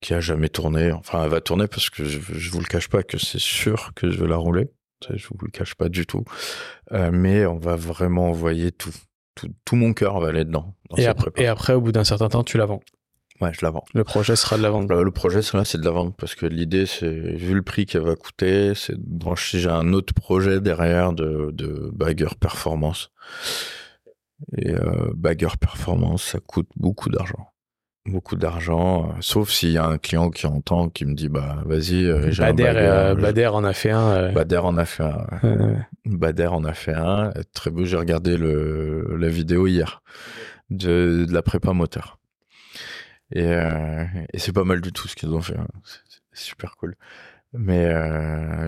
qui 0.00 0.14
a 0.14 0.20
jamais 0.20 0.48
tourné. 0.48 0.92
Enfin, 0.92 1.22
elle 1.24 1.30
va 1.30 1.40
tourner 1.40 1.66
parce 1.68 1.90
que 1.90 2.04
je, 2.04 2.18
je 2.18 2.50
vous 2.50 2.60
le 2.60 2.66
cache 2.66 2.88
pas 2.88 3.02
que 3.02 3.18
c'est 3.18 3.38
sûr 3.38 3.92
que 3.94 4.10
je 4.10 4.18
vais 4.18 4.28
la 4.28 4.36
rouler. 4.36 4.70
Je 5.10 5.26
vous 5.28 5.38
le 5.42 5.50
cache 5.50 5.74
pas 5.74 5.88
du 5.88 6.06
tout. 6.06 6.24
Euh, 6.92 7.10
mais 7.12 7.46
on 7.46 7.58
va 7.58 7.76
vraiment 7.76 8.28
envoyer 8.28 8.72
tout. 8.72 8.92
Tout, 9.64 9.76
mon 9.76 9.94
cœur 9.94 10.20
va 10.20 10.28
aller 10.28 10.44
dedans. 10.44 10.74
et, 10.98 11.06
après, 11.06 11.30
et 11.36 11.46
après, 11.46 11.72
au 11.72 11.80
bout 11.80 11.92
d'un 11.92 12.04
certain 12.04 12.28
temps, 12.28 12.44
tu 12.44 12.58
la 12.58 12.66
vends. 12.66 12.80
Ouais, 13.40 13.50
je 13.54 13.64
la 13.64 13.70
vends. 13.70 13.84
Le 13.94 14.04
projet 14.04 14.36
sera 14.36 14.58
de 14.58 14.62
la 14.62 14.68
vente. 14.70 14.90
Le, 14.90 15.10
projet 15.10 15.40
sera 15.40 15.64
c'est 15.64 15.78
de 15.78 15.84
la 15.84 15.90
vente 15.90 16.14
parce 16.16 16.34
que 16.34 16.44
l'idée, 16.44 16.84
c'est 16.84 17.08
vu 17.08 17.54
le 17.54 17.62
prix 17.62 17.86
qu'elle 17.86 18.02
va 18.02 18.14
coûter, 18.14 18.74
c'est 18.74 18.94
si 19.36 19.58
j'ai 19.58 19.70
un 19.70 19.94
autre 19.94 20.12
projet 20.12 20.60
derrière 20.60 21.14
de, 21.14 21.50
de 21.50 21.90
bagger 21.94 22.28
performance. 22.38 23.10
Et 24.58 24.72
euh, 24.74 25.12
bagger 25.14 25.56
performance, 25.58 26.24
ça 26.24 26.40
coûte 26.40 26.68
beaucoup 26.76 27.08
d'argent 27.08 27.51
beaucoup 28.06 28.36
d'argent, 28.36 29.10
euh, 29.10 29.12
sauf 29.20 29.50
s'il 29.50 29.70
y 29.70 29.78
a 29.78 29.86
un 29.86 29.98
client 29.98 30.30
qui 30.30 30.46
entend, 30.46 30.88
qui 30.88 31.04
me 31.04 31.14
dit 31.14 31.28
bah 31.28 31.62
vas-y. 31.64 32.04
Euh, 32.06 32.32
Bader, 32.36 32.72
euh, 32.74 33.14
Bader 33.14 33.46
en 33.48 33.64
a 33.64 33.72
fait 33.72 33.90
un. 33.90 34.32
Bader 34.32 34.58
en 34.58 34.76
a 34.76 34.84
fait 34.84 35.04
un. 35.04 35.86
Bader 36.04 36.48
en 36.48 36.64
a 36.64 36.72
fait 36.74 36.94
un. 36.94 37.32
Très 37.54 37.70
beau. 37.70 37.84
J'ai 37.84 37.96
regardé 37.96 38.36
le 38.36 39.16
la 39.16 39.28
vidéo 39.28 39.66
hier 39.66 40.02
de, 40.70 41.24
de 41.28 41.32
la 41.32 41.42
prépa 41.42 41.72
moteur. 41.72 42.18
Et, 43.34 43.44
et 43.44 44.38
c'est 44.38 44.52
pas 44.52 44.64
mal 44.64 44.82
du 44.82 44.92
tout 44.92 45.08
ce 45.08 45.16
qu'ils 45.16 45.30
ont 45.30 45.40
fait. 45.40 45.56
Hein. 45.56 45.66
C'est 46.32 46.44
super 46.44 46.76
cool. 46.76 46.96
Mais 47.54 47.90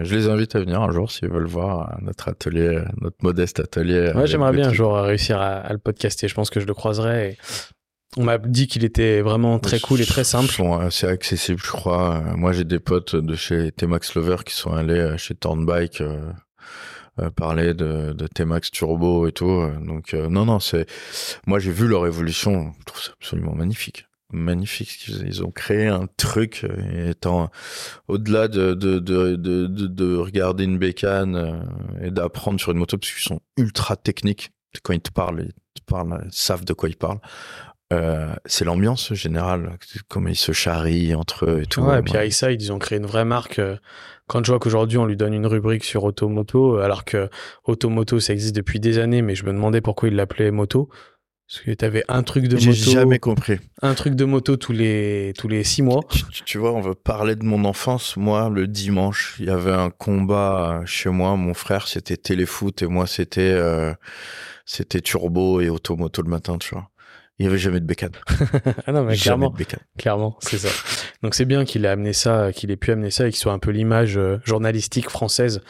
je 0.04 0.14
les 0.14 0.28
invite 0.28 0.56
à 0.56 0.60
venir 0.60 0.80
un 0.80 0.90
jour 0.90 1.10
s'ils 1.10 1.28
veulent 1.28 1.46
voir 1.46 1.98
notre 2.00 2.28
atelier, 2.28 2.82
notre 3.00 3.16
modeste 3.22 3.60
atelier. 3.60 4.12
Ouais, 4.14 4.26
j'aimerais 4.26 4.52
bien 4.52 4.68
un 4.68 4.72
jour 4.72 4.96
réussir 4.96 5.38
à, 5.38 5.56
à, 5.56 5.72
le 5.72 5.78
podcaster. 5.78 6.28
Je 6.28 6.34
pense 6.34 6.48
que 6.48 6.60
je 6.60 6.66
le 6.66 6.72
croiserai. 6.72 7.30
Et 7.30 7.38
on 8.16 8.24
m'a 8.24 8.38
dit 8.38 8.66
qu'il 8.66 8.84
était 8.84 9.20
vraiment 9.20 9.58
très 9.58 9.80
cool 9.80 10.00
et 10.00 10.06
très 10.06 10.24
simple. 10.24 10.52
Ils 10.58 10.82
assez 10.82 11.06
accessibles, 11.06 11.60
je 11.62 11.70
crois. 11.70 12.20
Moi, 12.36 12.52
j'ai 12.52 12.64
des 12.64 12.78
potes 12.78 13.16
de 13.16 13.34
chez 13.34 13.72
T-Max 13.72 14.14
Lover 14.14 14.36
qui 14.44 14.54
sont 14.54 14.72
allés 14.72 14.94
euh, 14.94 15.16
chez 15.16 15.34
Turnbike 15.34 16.00
euh, 16.00 16.32
euh, 17.20 17.30
parler 17.30 17.74
de, 17.74 18.12
de 18.12 18.26
T-Max 18.26 18.70
Turbo 18.70 19.26
et 19.26 19.32
tout. 19.32 19.68
Donc, 19.80 20.14
euh, 20.14 20.28
non, 20.28 20.44
non, 20.44 20.60
c'est. 20.60 20.86
Moi, 21.46 21.58
j'ai 21.58 21.72
vu 21.72 21.88
leur 21.88 22.06
évolution. 22.06 22.72
Je 22.80 22.84
trouve 22.84 23.02
ça 23.02 23.12
absolument 23.20 23.54
magnifique. 23.54 24.06
Magnifique. 24.32 25.06
Ils 25.08 25.44
ont 25.44 25.50
créé 25.50 25.86
un 25.86 26.06
truc 26.16 26.66
étant 27.06 27.50
au-delà 28.08 28.48
de 28.48 28.74
de, 28.74 28.98
de, 28.98 29.36
de, 29.36 29.66
de, 29.66 30.16
regarder 30.16 30.64
une 30.64 30.78
bécane 30.78 31.68
et 32.02 32.10
d'apprendre 32.10 32.58
sur 32.58 32.72
une 32.72 32.78
moto 32.78 32.98
parce 32.98 33.12
qu'ils 33.12 33.22
sont 33.22 33.40
ultra 33.56 33.96
techniques. 33.96 34.50
Quand 34.82 34.92
ils 34.92 35.00
te 35.00 35.12
parlent, 35.12 35.44
ils 35.76 35.80
te 35.80 35.84
parlent, 35.86 36.20
ils 36.24 36.32
savent 36.32 36.64
de 36.64 36.72
quoi 36.72 36.88
ils 36.88 36.96
parlent. 36.96 37.20
Euh, 37.94 38.34
c'est 38.46 38.64
l'ambiance 38.64 39.14
générale, 39.14 39.78
comment 40.08 40.28
ils 40.28 40.36
se 40.36 40.52
charrient 40.52 41.14
entre 41.14 41.46
eux 41.46 41.62
et 41.62 41.66
tout. 41.66 41.82
Ouais, 41.82 42.00
et 42.00 42.02
puis 42.02 42.16
avec 42.16 42.32
ça, 42.32 42.50
ils 42.52 42.72
ont 42.72 42.78
créé 42.78 42.98
une 42.98 43.06
vraie 43.06 43.24
marque. 43.24 43.58
Euh, 43.58 43.76
quand 44.26 44.44
je 44.44 44.50
vois 44.50 44.58
qu'aujourd'hui 44.58 44.96
on 44.98 45.04
lui 45.04 45.16
donne 45.16 45.34
une 45.34 45.46
rubrique 45.46 45.84
sur 45.84 46.04
Automoto, 46.04 46.78
alors 46.78 47.04
que 47.04 47.28
Automoto 47.64 48.20
ça 48.20 48.32
existe 48.32 48.56
depuis 48.56 48.80
des 48.80 48.98
années, 48.98 49.22
mais 49.22 49.34
je 49.34 49.44
me 49.44 49.52
demandais 49.52 49.80
pourquoi 49.80 50.08
il 50.08 50.16
l'appelait 50.16 50.50
Moto. 50.50 50.88
Parce 51.46 51.60
que 51.60 51.70
tu 51.72 51.84
avais 51.84 52.04
un 52.08 52.22
truc 52.22 52.48
de 52.48 52.54
moto. 52.54 52.72
J'ai 52.72 52.72
jamais 52.72 53.18
compris. 53.18 53.58
Un 53.82 53.92
truc 53.92 54.14
de 54.14 54.24
moto 54.24 54.56
tous 54.56 54.72
les, 54.72 55.34
tous 55.36 55.46
les 55.46 55.62
six 55.62 55.82
mois. 55.82 56.00
Tu, 56.46 56.56
vois, 56.56 56.72
on 56.72 56.80
veut 56.80 56.94
parler 56.94 57.36
de 57.36 57.44
mon 57.44 57.66
enfance. 57.66 58.16
Moi, 58.16 58.48
le 58.48 58.66
dimanche, 58.66 59.36
il 59.38 59.46
y 59.46 59.50
avait 59.50 59.70
un 59.70 59.90
combat 59.90 60.80
chez 60.86 61.10
moi. 61.10 61.36
Mon 61.36 61.52
frère, 61.52 61.86
c'était 61.86 62.16
téléfoot 62.16 62.80
et 62.80 62.86
moi, 62.86 63.06
c'était, 63.06 63.42
euh, 63.42 63.92
c'était 64.64 65.02
turbo 65.02 65.60
et 65.60 65.68
automoto 65.68 66.22
le 66.22 66.30
matin, 66.30 66.56
tu 66.56 66.74
vois 66.74 66.88
il 67.38 67.46
n'y 67.46 67.48
avait 67.48 67.58
jamais 67.58 67.80
de 67.80 67.86
bécane. 67.86 68.12
ah 68.86 68.92
non, 68.92 69.04
mais 69.04 69.16
clairement, 69.16 69.52
clairement, 69.98 70.36
c'est 70.40 70.58
ça. 70.58 70.68
Donc 71.22 71.34
c'est 71.34 71.44
bien 71.44 71.64
qu'il 71.64 71.84
ait 71.84 71.88
amené 71.88 72.12
ça, 72.12 72.52
qu'il 72.52 72.70
ait 72.70 72.76
pu 72.76 72.92
amener 72.92 73.10
ça 73.10 73.26
et 73.26 73.30
qu'il 73.30 73.38
soit 73.38 73.52
un 73.52 73.58
peu 73.58 73.70
l'image 73.70 74.16
euh, 74.16 74.38
journalistique 74.44 75.10
française 75.10 75.60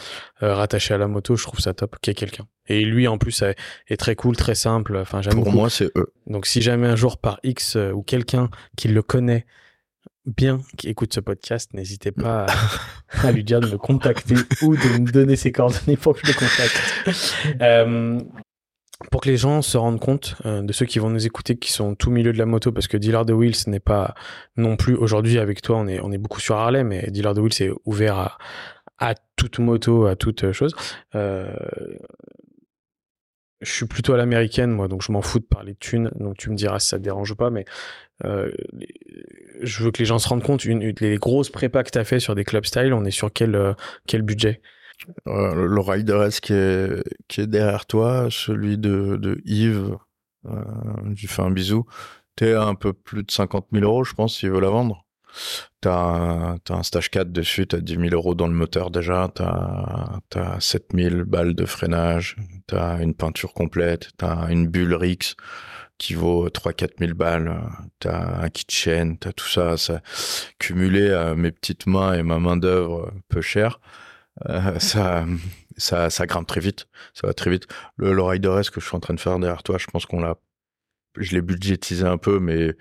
euh, 0.42 0.54
rattachée 0.54 0.92
à 0.92 0.98
la 0.98 1.08
moto. 1.08 1.36
Je 1.36 1.44
trouve 1.44 1.60
ça 1.60 1.72
top 1.72 1.96
qu'il 2.00 2.10
y 2.10 2.12
ait 2.12 2.14
quelqu'un. 2.14 2.46
Et 2.66 2.84
lui, 2.84 3.08
en 3.08 3.18
plus, 3.18 3.42
est 3.88 3.96
très 3.96 4.14
cool, 4.14 4.36
très 4.36 4.54
simple. 4.54 4.96
Enfin, 4.96 5.22
j'aime 5.22 5.34
Pour 5.34 5.52
moi, 5.52 5.70
c'est 5.70 5.90
eux. 5.96 6.12
Donc 6.26 6.46
si 6.46 6.62
jamais 6.62 6.86
un 6.86 6.96
jour 6.96 7.18
par 7.18 7.40
X 7.42 7.76
euh, 7.76 7.92
ou 7.92 8.02
quelqu'un 8.02 8.50
qui 8.76 8.88
le 8.88 9.02
connaît 9.02 9.46
bien, 10.26 10.60
qui 10.76 10.88
écoute 10.88 11.12
ce 11.14 11.20
podcast, 11.20 11.72
n'hésitez 11.74 12.12
pas 12.12 12.46
à, 13.22 13.32
lui 13.32 13.44
dire 13.44 13.60
de 13.60 13.68
me 13.68 13.78
contacter 13.78 14.34
ou 14.62 14.76
de 14.76 14.98
me 14.98 15.10
donner 15.10 15.36
ses 15.36 15.52
coordonnées 15.52 15.96
pour 15.96 16.14
que 16.14 16.20
je 16.24 16.32
le 16.32 16.38
contacte. 16.38 16.80
Euh, 17.60 18.18
pour 19.10 19.20
que 19.20 19.28
les 19.28 19.36
gens 19.36 19.62
se 19.62 19.76
rendent 19.76 20.00
compte 20.00 20.36
euh, 20.44 20.62
de 20.62 20.72
ceux 20.72 20.86
qui 20.86 20.98
vont 20.98 21.10
nous 21.10 21.26
écouter 21.26 21.56
qui 21.56 21.72
sont 21.72 21.94
tout 21.94 22.10
milieu 22.10 22.32
de 22.32 22.38
la 22.38 22.46
moto 22.46 22.72
parce 22.72 22.88
que 22.88 22.96
Dealer 22.96 23.24
de 23.24 23.32
Wheels 23.32 23.68
n'est 23.68 23.80
pas 23.80 24.14
non 24.56 24.76
plus 24.76 24.94
aujourd'hui 24.94 25.38
avec 25.38 25.62
toi 25.62 25.78
on 25.78 26.12
est 26.12 26.18
beaucoup 26.18 26.40
sur 26.40 26.56
Harley 26.56 26.84
mais 26.84 27.10
Dealer 27.10 27.34
de 27.34 27.40
Wheels 27.40 27.62
est 27.62 27.70
ouvert 27.84 28.38
à 28.98 29.14
toute 29.36 29.58
moto 29.58 30.06
à 30.06 30.16
toute 30.16 30.52
chose. 30.52 30.74
Euh, 31.14 31.52
je 33.60 33.72
suis 33.72 33.86
plutôt 33.86 34.12
à 34.12 34.16
l'américaine 34.16 34.70
moi 34.70 34.88
donc 34.88 35.02
je 35.02 35.10
m'en 35.12 35.22
fous 35.22 35.38
de 35.38 35.44
parler 35.44 35.72
de 35.72 35.78
thunes 35.78 36.10
donc 36.18 36.36
tu 36.36 36.50
me 36.50 36.54
diras 36.54 36.78
si 36.78 36.88
ça 36.88 36.98
te 36.98 37.02
dérange 37.02 37.34
pas 37.34 37.50
mais 37.50 37.64
euh, 38.24 38.50
je 39.60 39.82
veux 39.82 39.90
que 39.90 39.98
les 39.98 40.04
gens 40.04 40.18
se 40.18 40.28
rendent 40.28 40.42
compte 40.42 40.64
une, 40.64 40.94
les 41.00 41.16
grosses 41.16 41.50
prépas 41.50 41.82
que 41.82 41.90
tu 41.90 41.98
as 41.98 42.04
fait 42.04 42.20
sur 42.20 42.34
des 42.34 42.44
club 42.44 42.64
style 42.64 42.92
on 42.92 43.04
est 43.04 43.10
sur 43.10 43.30
euh, 43.40 43.74
quel 44.06 44.22
budget? 44.22 44.60
Euh, 45.28 45.66
le 45.66 46.26
S 46.26 46.40
qui 46.40 46.52
est, 46.52 47.02
qui 47.28 47.40
est 47.40 47.46
derrière 47.46 47.86
toi, 47.86 48.28
celui 48.30 48.78
de, 48.78 49.16
de 49.16 49.40
Yves, 49.44 49.96
euh, 50.46 50.62
je 51.14 51.26
fais 51.26 51.42
un 51.42 51.50
bisou. 51.50 51.84
T'es 52.36 52.54
à 52.54 52.64
un 52.64 52.74
peu 52.74 52.92
plus 52.92 53.22
de 53.22 53.30
50 53.30 53.68
000 53.72 53.84
euros, 53.84 54.04
je 54.04 54.14
pense, 54.14 54.38
s'il 54.38 54.50
veut 54.50 54.60
la 54.60 54.70
vendre. 54.70 55.04
T'as 55.80 55.96
un, 55.96 56.54
as 56.54 56.72
un 56.72 56.82
stage 56.82 57.10
4 57.10 57.32
dessus, 57.32 57.66
t'as 57.66 57.78
10 57.80 57.94
000 57.96 58.08
euros 58.12 58.34
dans 58.34 58.46
le 58.46 58.54
moteur 58.54 58.90
déjà, 58.90 59.28
t'as 59.34 60.20
as 60.36 60.60
7 60.60 60.86
000 60.94 61.24
balles 61.26 61.54
de 61.54 61.64
freinage, 61.64 62.36
t'as 62.66 63.00
une 63.02 63.14
peinture 63.14 63.52
complète, 63.52 64.10
t'as 64.16 64.48
une 64.50 64.68
bulle 64.68 64.94
Rix 64.94 65.34
qui 65.98 66.14
vaut 66.14 66.48
3-4 66.48 66.98
000 66.98 67.14
balles, 67.14 67.60
t'as 67.98 68.42
un 68.42 68.48
kitchen, 68.48 69.18
t'as 69.18 69.32
tout 69.32 69.48
ça, 69.48 69.76
ça 69.76 70.02
cumulé 70.58 71.10
à 71.10 71.34
mes 71.34 71.52
petites 71.52 71.86
mains 71.86 72.14
et 72.14 72.22
ma 72.22 72.38
main 72.38 72.56
d'œuvre 72.56 73.12
peu 73.28 73.40
cher 73.40 73.80
euh, 74.48 74.78
ça, 74.78 75.26
ça, 75.76 76.10
ça 76.10 76.26
grimpe 76.26 76.46
très 76.46 76.60
vite. 76.60 76.86
Ça 77.14 77.26
va 77.26 77.34
très 77.34 77.50
vite. 77.50 77.66
Le, 77.96 78.12
le 78.12 78.22
Rider 78.22 78.56
S 78.60 78.70
que 78.70 78.80
je 78.80 78.86
suis 78.86 78.96
en 78.96 79.00
train 79.00 79.14
de 79.14 79.20
faire 79.20 79.38
derrière 79.38 79.62
toi, 79.62 79.78
je 79.78 79.86
pense 79.86 80.06
qu'on 80.06 80.20
l'a, 80.20 80.36
je 81.16 81.34
l'ai 81.34 81.42
budgétisé 81.42 82.04
un 82.04 82.18
peu, 82.18 82.40
mais 82.40 82.76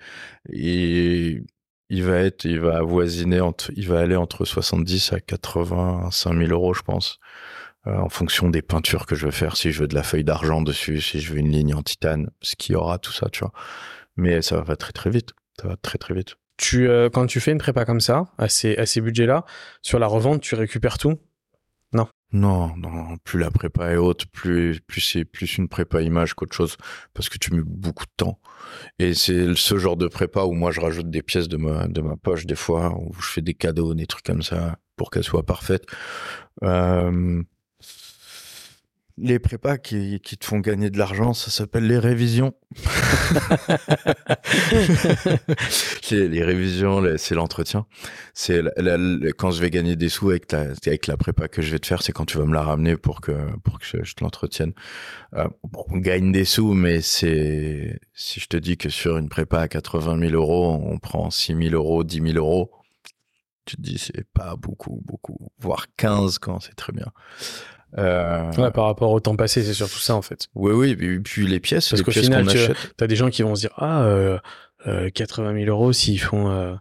il, 0.48 1.44
il 1.90 2.02
va 2.04 2.18
être, 2.18 2.44
il 2.44 2.60
va 2.60 2.82
entre, 2.84 3.70
il 3.76 3.88
va 3.88 4.00
aller 4.00 4.16
entre 4.16 4.44
70 4.44 5.12
à 5.12 5.20
85 5.20 6.36
000 6.36 6.50
euros, 6.50 6.74
je 6.74 6.82
pense. 6.82 7.18
Euh, 7.86 7.96
en 7.98 8.08
fonction 8.08 8.48
des 8.48 8.62
peintures 8.62 9.04
que 9.04 9.14
je 9.14 9.26
veux 9.26 9.30
faire, 9.30 9.56
si 9.56 9.70
je 9.70 9.80
veux 9.80 9.88
de 9.88 9.94
la 9.94 10.02
feuille 10.02 10.24
d'argent 10.24 10.62
dessus, 10.62 11.02
si 11.02 11.20
je 11.20 11.32
veux 11.32 11.38
une 11.38 11.50
ligne 11.50 11.74
en 11.74 11.82
titane, 11.82 12.30
ce 12.40 12.56
qui 12.56 12.74
aura 12.74 12.98
tout 12.98 13.12
ça, 13.12 13.28
tu 13.30 13.40
vois. 13.40 13.52
Mais 14.16 14.40
ça 14.40 14.60
va 14.62 14.76
très 14.76 14.92
très 14.92 15.10
vite. 15.10 15.32
Ça 15.60 15.68
va 15.68 15.76
très 15.76 15.98
très 15.98 16.14
vite. 16.14 16.36
Tu, 16.56 16.88
euh, 16.88 17.10
quand 17.10 17.26
tu 17.26 17.40
fais 17.40 17.52
une 17.52 17.58
prépa 17.58 17.84
comme 17.84 18.00
ça, 18.00 18.24
à 18.38 18.48
ces, 18.48 18.76
à 18.76 18.86
ces 18.86 19.00
budgets-là, 19.00 19.44
sur 19.82 19.98
la 19.98 20.06
revente, 20.06 20.40
tu 20.40 20.54
récupères 20.54 20.98
tout? 20.98 21.18
Non. 22.34 22.76
Non, 22.76 23.16
plus 23.24 23.38
la 23.38 23.50
prépa 23.50 23.92
est 23.92 23.96
haute, 23.96 24.26
plus, 24.26 24.80
plus 24.80 25.00
c'est 25.00 25.24
plus 25.24 25.56
une 25.56 25.68
prépa 25.68 26.02
image 26.02 26.34
qu'autre 26.34 26.54
chose, 26.54 26.76
parce 27.14 27.28
que 27.28 27.38
tu 27.38 27.54
mets 27.54 27.62
beaucoup 27.64 28.04
de 28.04 28.12
temps. 28.16 28.40
Et 28.98 29.14
c'est 29.14 29.54
ce 29.54 29.78
genre 29.78 29.96
de 29.96 30.08
prépa 30.08 30.42
où 30.42 30.52
moi 30.52 30.70
je 30.70 30.80
rajoute 30.80 31.10
des 31.10 31.22
pièces 31.22 31.48
de 31.48 31.56
ma, 31.56 31.86
de 31.86 32.00
ma 32.00 32.16
poche 32.16 32.46
des 32.46 32.56
fois, 32.56 32.94
où 32.98 33.12
je 33.20 33.28
fais 33.28 33.40
des 33.40 33.54
cadeaux, 33.54 33.94
des 33.94 34.06
trucs 34.06 34.24
comme 34.24 34.42
ça, 34.42 34.78
pour 34.96 35.10
qu'elle 35.10 35.24
soit 35.24 35.44
parfaite. 35.44 35.84
Euh, 36.62 37.42
les 39.16 39.38
prépas 39.38 39.78
qui, 39.78 40.20
te 40.20 40.44
font 40.44 40.58
gagner 40.58 40.90
de 40.90 40.98
l'argent, 40.98 41.34
ça 41.34 41.52
s'appelle 41.52 41.86
les 41.86 41.98
révisions. 41.98 42.52
les, 46.10 46.42
révisions, 46.42 47.00
c'est 47.16 47.36
l'entretien. 47.36 47.86
C'est 48.34 48.60
quand 49.38 49.52
je 49.52 49.60
vais 49.60 49.70
gagner 49.70 49.94
des 49.94 50.08
sous 50.08 50.30
avec, 50.30 50.50
la 51.06 51.16
prépa 51.16 51.46
que 51.46 51.62
je 51.62 51.70
vais 51.70 51.78
te 51.78 51.86
faire, 51.86 52.02
c'est 52.02 52.10
quand 52.12 52.24
tu 52.24 52.38
vas 52.38 52.44
me 52.44 52.54
la 52.54 52.62
ramener 52.62 52.96
pour 52.96 53.20
que 53.20 53.32
je, 53.82 54.14
te 54.14 54.24
l'entretienne. 54.24 54.72
Euh, 55.34 55.46
on 55.72 55.98
gagne 55.98 56.32
des 56.32 56.44
sous, 56.44 56.74
mais 56.74 57.00
c'est 57.00 58.00
si 58.14 58.40
je 58.40 58.48
te 58.48 58.56
dis 58.56 58.76
que 58.76 58.88
sur 58.88 59.16
une 59.16 59.28
prépa 59.28 59.60
à 59.60 59.68
80 59.68 60.18
000 60.28 60.32
euros, 60.32 60.72
on 60.72 60.98
prend 60.98 61.30
6 61.30 61.54
000 61.54 61.74
euros, 61.74 62.02
10 62.02 62.32
000 62.32 62.36
euros, 62.36 62.72
tu 63.64 63.76
te 63.76 63.80
dis 63.80 63.98
c'est 63.98 64.26
pas 64.32 64.56
beaucoup, 64.56 65.00
beaucoup, 65.04 65.38
voire 65.58 65.86
15 65.96 66.38
quand 66.38 66.60
c'est 66.60 66.74
très 66.74 66.92
bien. 66.92 67.12
Euh, 67.98 68.50
Ouais, 68.58 68.70
par 68.70 68.86
rapport 68.86 69.10
au 69.12 69.20
temps 69.20 69.36
passé, 69.36 69.62
c'est 69.62 69.74
surtout 69.74 69.98
ça 70.00 70.14
en 70.16 70.22
fait. 70.22 70.48
Oui, 70.54 70.72
oui, 70.72 70.96
puis, 70.96 71.20
puis 71.20 71.46
les 71.46 71.60
pièces, 71.60 71.88
Parce 71.90 72.02
qu'au 72.02 72.10
final, 72.10 72.44
qu'on 72.44 72.50
tu- 72.52 72.58
achète. 72.58 72.94
T'as 72.96 73.06
des 73.06 73.16
gens 73.16 73.30
qui 73.30 73.42
vont 73.42 73.54
se 73.54 73.60
dire 73.60 73.72
ah 73.76 74.02
euh, 74.02 74.38
euh, 74.86 75.08
80 75.10 75.54
000 75.64 75.70
euros 75.70 75.92
s'ils 75.94 76.20
font 76.20 76.50
euh, 76.50 76.74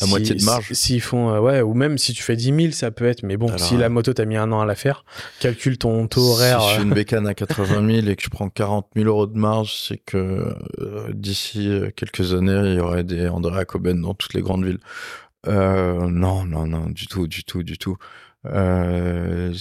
La 0.00 0.06
si- 0.06 0.10
moitié 0.10 0.34
de 0.36 0.44
marge. 0.44 0.72
S'ils 0.74 1.00
font 1.00 1.30
euh, 1.30 1.40
ouais 1.40 1.60
ou 1.62 1.74
même 1.74 1.96
si 1.98 2.12
tu 2.12 2.22
fais 2.22 2.36
10 2.36 2.54
000 2.54 2.70
ça 2.72 2.90
peut 2.90 3.06
être 3.06 3.22
mais 3.24 3.36
bon 3.36 3.48
Alors, 3.48 3.58
si 3.60 3.76
la 3.76 3.88
moto 3.88 4.12
t'as 4.12 4.26
mis 4.26 4.36
un 4.36 4.52
an 4.52 4.60
à 4.60 4.66
la 4.66 4.74
faire, 4.76 5.04
calcule 5.40 5.76
ton 5.78 6.06
taux 6.06 6.20
horaire. 6.32 6.60
Si 6.60 6.68
je 6.68 6.72
euh, 6.74 6.76
fais 6.76 6.82
une 6.84 6.94
bécane 6.94 7.26
à 7.26 7.34
80 7.34 7.86
000 8.02 8.06
et 8.08 8.14
que 8.16 8.22
je 8.22 8.28
prends 8.28 8.48
40 8.50 8.86
000 8.94 9.08
euros 9.08 9.26
de 9.26 9.36
marge, 9.38 9.74
c'est 9.74 9.98
que 9.98 10.54
euh, 10.80 11.08
d'ici 11.14 11.68
euh, 11.68 11.90
quelques 11.96 12.32
années, 12.34 12.60
il 12.72 12.74
y 12.76 12.80
aurait 12.80 13.04
des 13.04 13.26
Andrea 13.28 13.64
Coben 13.64 14.00
dans 14.02 14.14
toutes 14.14 14.34
les 14.34 14.42
grandes 14.42 14.64
villes. 14.64 14.78
Euh, 15.46 16.06
non, 16.08 16.44
non, 16.44 16.66
non, 16.66 16.86
du 16.90 17.06
tout, 17.06 17.26
du 17.26 17.42
tout, 17.44 17.62
du 17.62 17.78
tout. 17.78 17.96
Euh, 18.46 19.52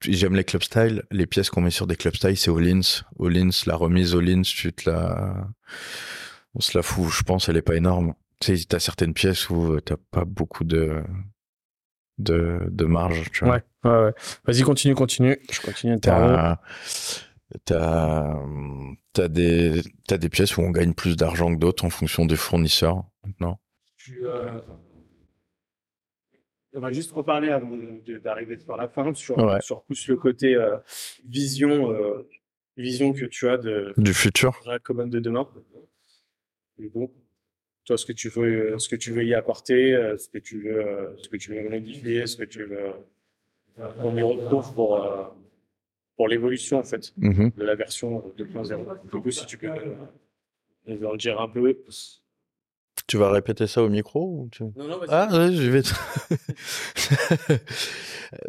J'aime 0.00 0.34
les 0.34 0.44
club 0.44 0.62
style. 0.62 1.04
Les 1.10 1.26
pièces 1.26 1.48
qu'on 1.50 1.60
met 1.60 1.70
sur 1.70 1.86
des 1.86 1.96
club 1.96 2.14
style, 2.16 2.36
c'est 2.36 2.50
All-ins. 2.50 3.02
All-ins, 3.20 3.50
la 3.66 3.76
remise 3.76 4.14
All-ins, 4.14 4.42
tu 4.42 4.72
te 4.72 4.90
la... 4.90 5.48
On 6.54 6.60
se 6.60 6.76
la 6.76 6.82
fout, 6.82 7.08
je 7.10 7.22
pense, 7.22 7.48
elle 7.48 7.56
est 7.56 7.62
pas 7.62 7.76
énorme. 7.76 8.14
Tu 8.40 8.56
sais, 8.56 8.64
t'as 8.66 8.80
certaines 8.80 9.14
pièces 9.14 9.48
où 9.48 9.80
t'as 9.80 9.96
pas 10.10 10.24
beaucoup 10.24 10.64
de... 10.64 11.02
de, 12.18 12.60
de 12.68 12.84
marge, 12.84 13.30
tu 13.32 13.44
vois. 13.44 13.54
Ouais, 13.84 13.90
ouais, 13.90 14.04
ouais. 14.06 14.12
Vas-y, 14.44 14.62
continue, 14.62 14.94
continue. 14.94 15.38
Je 15.50 15.60
continue. 15.60 16.00
T'as, 16.00 16.58
t'as, 17.64 18.36
t'as 19.12 19.28
des, 19.28 19.82
t'as 20.08 20.18
des 20.18 20.28
pièces 20.28 20.56
où 20.56 20.62
on 20.62 20.70
gagne 20.70 20.94
plus 20.94 21.16
d'argent 21.16 21.54
que 21.54 21.58
d'autres 21.60 21.84
en 21.84 21.90
fonction 21.90 22.26
des 22.26 22.36
fournisseurs. 22.36 23.04
maintenant. 23.24 23.60
Tu, 23.96 24.26
euh, 24.26 24.60
On 26.74 26.80
va 26.80 26.90
juste 26.92 27.12
reparler 27.12 27.50
avant 27.50 27.76
de- 27.76 28.18
d'arriver 28.18 28.58
sur 28.58 28.76
la 28.76 28.88
fin 28.88 29.12
sur, 29.14 29.36
Ouais. 29.38 29.60
sur 29.60 29.82
plus 29.82 30.08
le 30.08 30.16
côté 30.16 30.54
euh, 30.54 30.76
vision, 31.26 31.90
euh, 31.92 32.26
vision 32.76 33.12
que 33.12 33.26
tu 33.26 33.48
as 33.48 33.58
de 33.58 33.92
Du 33.98 34.14
futur. 34.14 34.58
la 34.66 34.78
commande 34.78 35.10
de 35.10 35.20
demain. 35.20 35.46
Et 36.78 36.88
bon, 36.88 37.10
toi, 37.84 37.98
ce 37.98 38.06
que 38.06 38.12
tu 38.12 38.28
veux, 38.30 38.78
ce 38.78 38.88
que 38.88 38.96
tu 38.96 39.12
veux 39.12 39.24
y 39.24 39.34
apporter, 39.34 39.94
euh, 39.94 40.16
ce 40.16 40.28
que 40.30 40.38
tu 40.38 40.62
veux, 40.62 40.86
euh, 40.86 41.16
ce 41.18 41.28
que 41.28 41.36
tu 41.36 41.52
veux 41.54 41.68
modifier, 41.68 42.26
ce 42.26 42.36
que 42.36 42.44
tu 42.44 42.64
veux, 42.64 42.78
euh, 43.78 43.88
on 43.98 44.16
y 44.16 44.22
retrouve 44.22 44.74
pour 44.74 44.96
euh, 45.02 45.24
pour 46.16 46.28
l'évolution 46.28 46.78
en 46.78 46.84
fait 46.84 47.12
Mhm. 47.18 47.50
de 47.56 47.64
la 47.64 47.74
version 47.74 48.22
2.0. 48.38 48.86
Du 49.10 49.20
coup, 49.20 49.30
si 49.30 49.44
tu 49.46 49.58
peux 49.58 49.66
euh, 49.68 49.94
nous 50.86 51.04
en 51.04 51.16
dire 51.16 51.38
un 51.40 51.48
peu. 51.48 51.76
Tu 53.06 53.16
vas 53.16 53.30
répéter 53.30 53.66
ça 53.66 53.82
au 53.82 53.88
micro 53.88 54.20
ou 54.22 54.48
tu... 54.50 54.62
Non, 54.62 54.86
non, 54.88 55.00
Ah 55.08 55.28
ouais, 55.32 55.52
je 55.52 55.70
vais. 55.70 55.82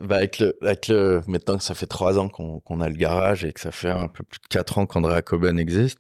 bah 0.01 0.17
avec 0.17 0.39
le, 0.39 0.55
avec 0.61 0.87
le, 0.87 1.21
maintenant 1.27 1.57
que 1.57 1.63
ça 1.63 1.73
fait 1.73 1.87
trois 1.87 2.19
ans 2.19 2.29
qu'on 2.29 2.59
qu'on 2.59 2.79
a 2.79 2.87
le 2.87 2.95
garage 2.95 3.43
et 3.45 3.51
que 3.51 3.59
ça 3.59 3.71
fait 3.71 3.89
un 3.89 4.07
peu 4.07 4.23
plus 4.23 4.39
de 4.39 4.47
quatre 4.47 4.77
ans 4.77 4.85
qu'Andrea 4.85 5.21
Coben 5.21 5.59
existe, 5.59 5.99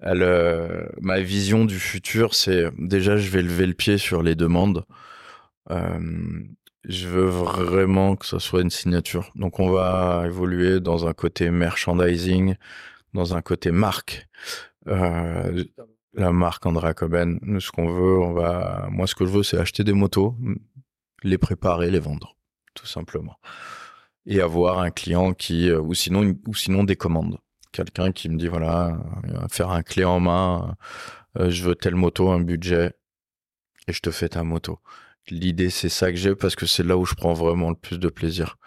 elle, 0.00 0.22
euh, 0.22 0.86
ma 1.00 1.20
vision 1.20 1.64
du 1.64 1.78
futur, 1.78 2.34
c'est 2.34 2.66
déjà 2.78 3.16
je 3.16 3.30
vais 3.30 3.42
lever 3.42 3.66
le 3.66 3.74
pied 3.74 3.98
sur 3.98 4.22
les 4.22 4.34
demandes. 4.34 4.84
Euh, 5.70 5.98
je 6.84 7.08
veux 7.08 7.26
vraiment 7.26 8.14
que 8.16 8.26
ce 8.26 8.38
soit 8.38 8.62
une 8.62 8.70
signature. 8.70 9.32
Donc 9.34 9.58
on 9.58 9.70
va 9.70 10.24
évoluer 10.26 10.80
dans 10.80 11.06
un 11.06 11.14
côté 11.14 11.50
merchandising, 11.50 12.54
dans 13.14 13.34
un 13.34 13.42
côté 13.42 13.72
marque. 13.72 14.28
Euh, 14.86 15.64
la 16.16 16.32
marque 16.32 16.66
Andrea 16.66 16.94
Coben. 16.94 17.38
Ce 17.60 17.70
qu'on 17.70 17.88
veut, 17.88 18.18
on 18.18 18.32
va, 18.32 18.88
moi, 18.90 19.06
ce 19.06 19.14
que 19.14 19.26
je 19.26 19.30
veux, 19.30 19.42
c'est 19.42 19.58
acheter 19.58 19.84
des 19.84 19.92
motos, 19.92 20.36
les 21.22 21.38
préparer, 21.38 21.90
les 21.90 21.98
vendre, 21.98 22.36
tout 22.74 22.86
simplement. 22.86 23.38
Et 24.24 24.40
avoir 24.40 24.80
un 24.80 24.90
client 24.90 25.34
qui, 25.34 25.70
euh, 25.70 25.80
ou 25.80 25.94
sinon, 25.94 26.84
des 26.84 26.96
commandes. 26.96 27.38
Quelqu'un 27.72 28.12
qui 28.12 28.28
me 28.28 28.38
dit, 28.38 28.48
voilà, 28.48 28.98
euh, 29.28 29.48
faire 29.48 29.70
un 29.70 29.82
clé 29.82 30.04
en 30.04 30.18
main, 30.18 30.76
euh, 31.38 31.50
je 31.50 31.62
veux 31.62 31.74
telle 31.74 31.94
moto, 31.94 32.30
un 32.30 32.40
budget, 32.40 32.92
et 33.86 33.92
je 33.92 34.00
te 34.00 34.10
fais 34.10 34.30
ta 34.30 34.42
moto. 34.42 34.80
L'idée, 35.28 35.70
c'est 35.70 35.88
ça 35.88 36.10
que 36.10 36.16
j'ai 36.16 36.34
parce 36.34 36.56
que 36.56 36.66
c'est 36.66 36.82
là 36.82 36.96
où 36.96 37.04
je 37.04 37.14
prends 37.14 37.34
vraiment 37.34 37.70
le 37.70 37.76
plus 37.76 37.98
de 37.98 38.08
plaisir. 38.08 38.58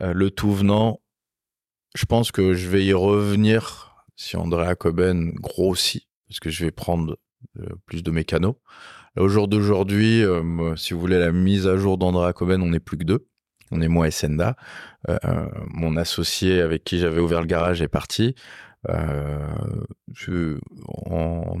Le 0.00 0.30
tout 0.30 0.52
venant, 0.52 1.00
je 1.94 2.06
pense 2.06 2.32
que 2.32 2.54
je 2.54 2.68
vais 2.68 2.84
y 2.84 2.92
revenir 2.92 4.04
si 4.16 4.36
Andrea 4.36 4.74
Coben 4.74 5.32
grossit, 5.34 6.06
parce 6.32 6.40
que 6.40 6.50
je 6.50 6.64
vais 6.64 6.70
prendre 6.70 7.18
euh, 7.60 7.66
plus 7.84 8.02
de 8.02 8.10
mécanos. 8.10 8.54
Au 9.18 9.28
jour 9.28 9.48
d'aujourd'hui, 9.48 10.24
euh, 10.24 10.74
si 10.76 10.94
vous 10.94 11.00
voulez 11.00 11.18
la 11.18 11.30
mise 11.30 11.66
à 11.66 11.76
jour 11.76 11.98
d'Andrea 11.98 12.32
Coben, 12.32 12.62
on 12.62 12.70
n'est 12.70 12.80
plus 12.80 12.96
que 12.96 13.04
deux. 13.04 13.28
On 13.70 13.82
est 13.82 13.88
moi 13.88 14.08
et 14.08 14.10
Senda. 14.10 14.56
Euh, 15.10 15.18
mon 15.68 15.98
associé 15.98 16.62
avec 16.62 16.84
qui 16.84 16.98
j'avais 16.98 17.20
ouvert 17.20 17.40
le 17.40 17.46
garage 17.46 17.82
est 17.82 17.88
parti. 17.88 18.34
En 18.88 19.52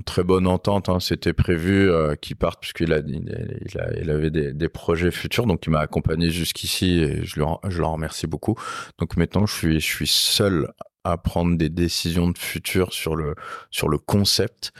très 0.04 0.24
bonne 0.24 0.46
entente, 0.46 0.88
hein, 0.88 0.98
c'était 0.98 1.34
prévu 1.34 1.88
qu'il 2.20 2.36
parte 2.36 2.60
puisqu'il 2.60 2.90
il, 3.06 4.10
avait 4.10 4.30
des, 4.30 4.68
projets 4.68 5.12
futurs, 5.12 5.46
donc 5.46 5.64
il 5.66 5.70
m'a 5.70 5.80
accompagné 5.80 6.30
jusqu'ici 6.30 6.98
et 6.98 7.24
je 7.24 7.38
le, 7.38 7.46
je 7.68 7.78
le 7.78 7.86
remercie 7.86 8.26
beaucoup. 8.26 8.56
Donc 8.98 9.16
maintenant, 9.16 9.46
je 9.46 9.54
suis, 9.54 9.78
je 9.78 9.86
suis 9.86 10.08
seul 10.08 10.72
à 11.04 11.16
prendre 11.16 11.56
des 11.56 11.68
décisions 11.68 12.30
de 12.30 12.38
futur 12.38 12.92
sur 12.92 13.16
le, 13.16 13.34
sur 13.70 13.88
le 13.88 13.98
concept 13.98 14.72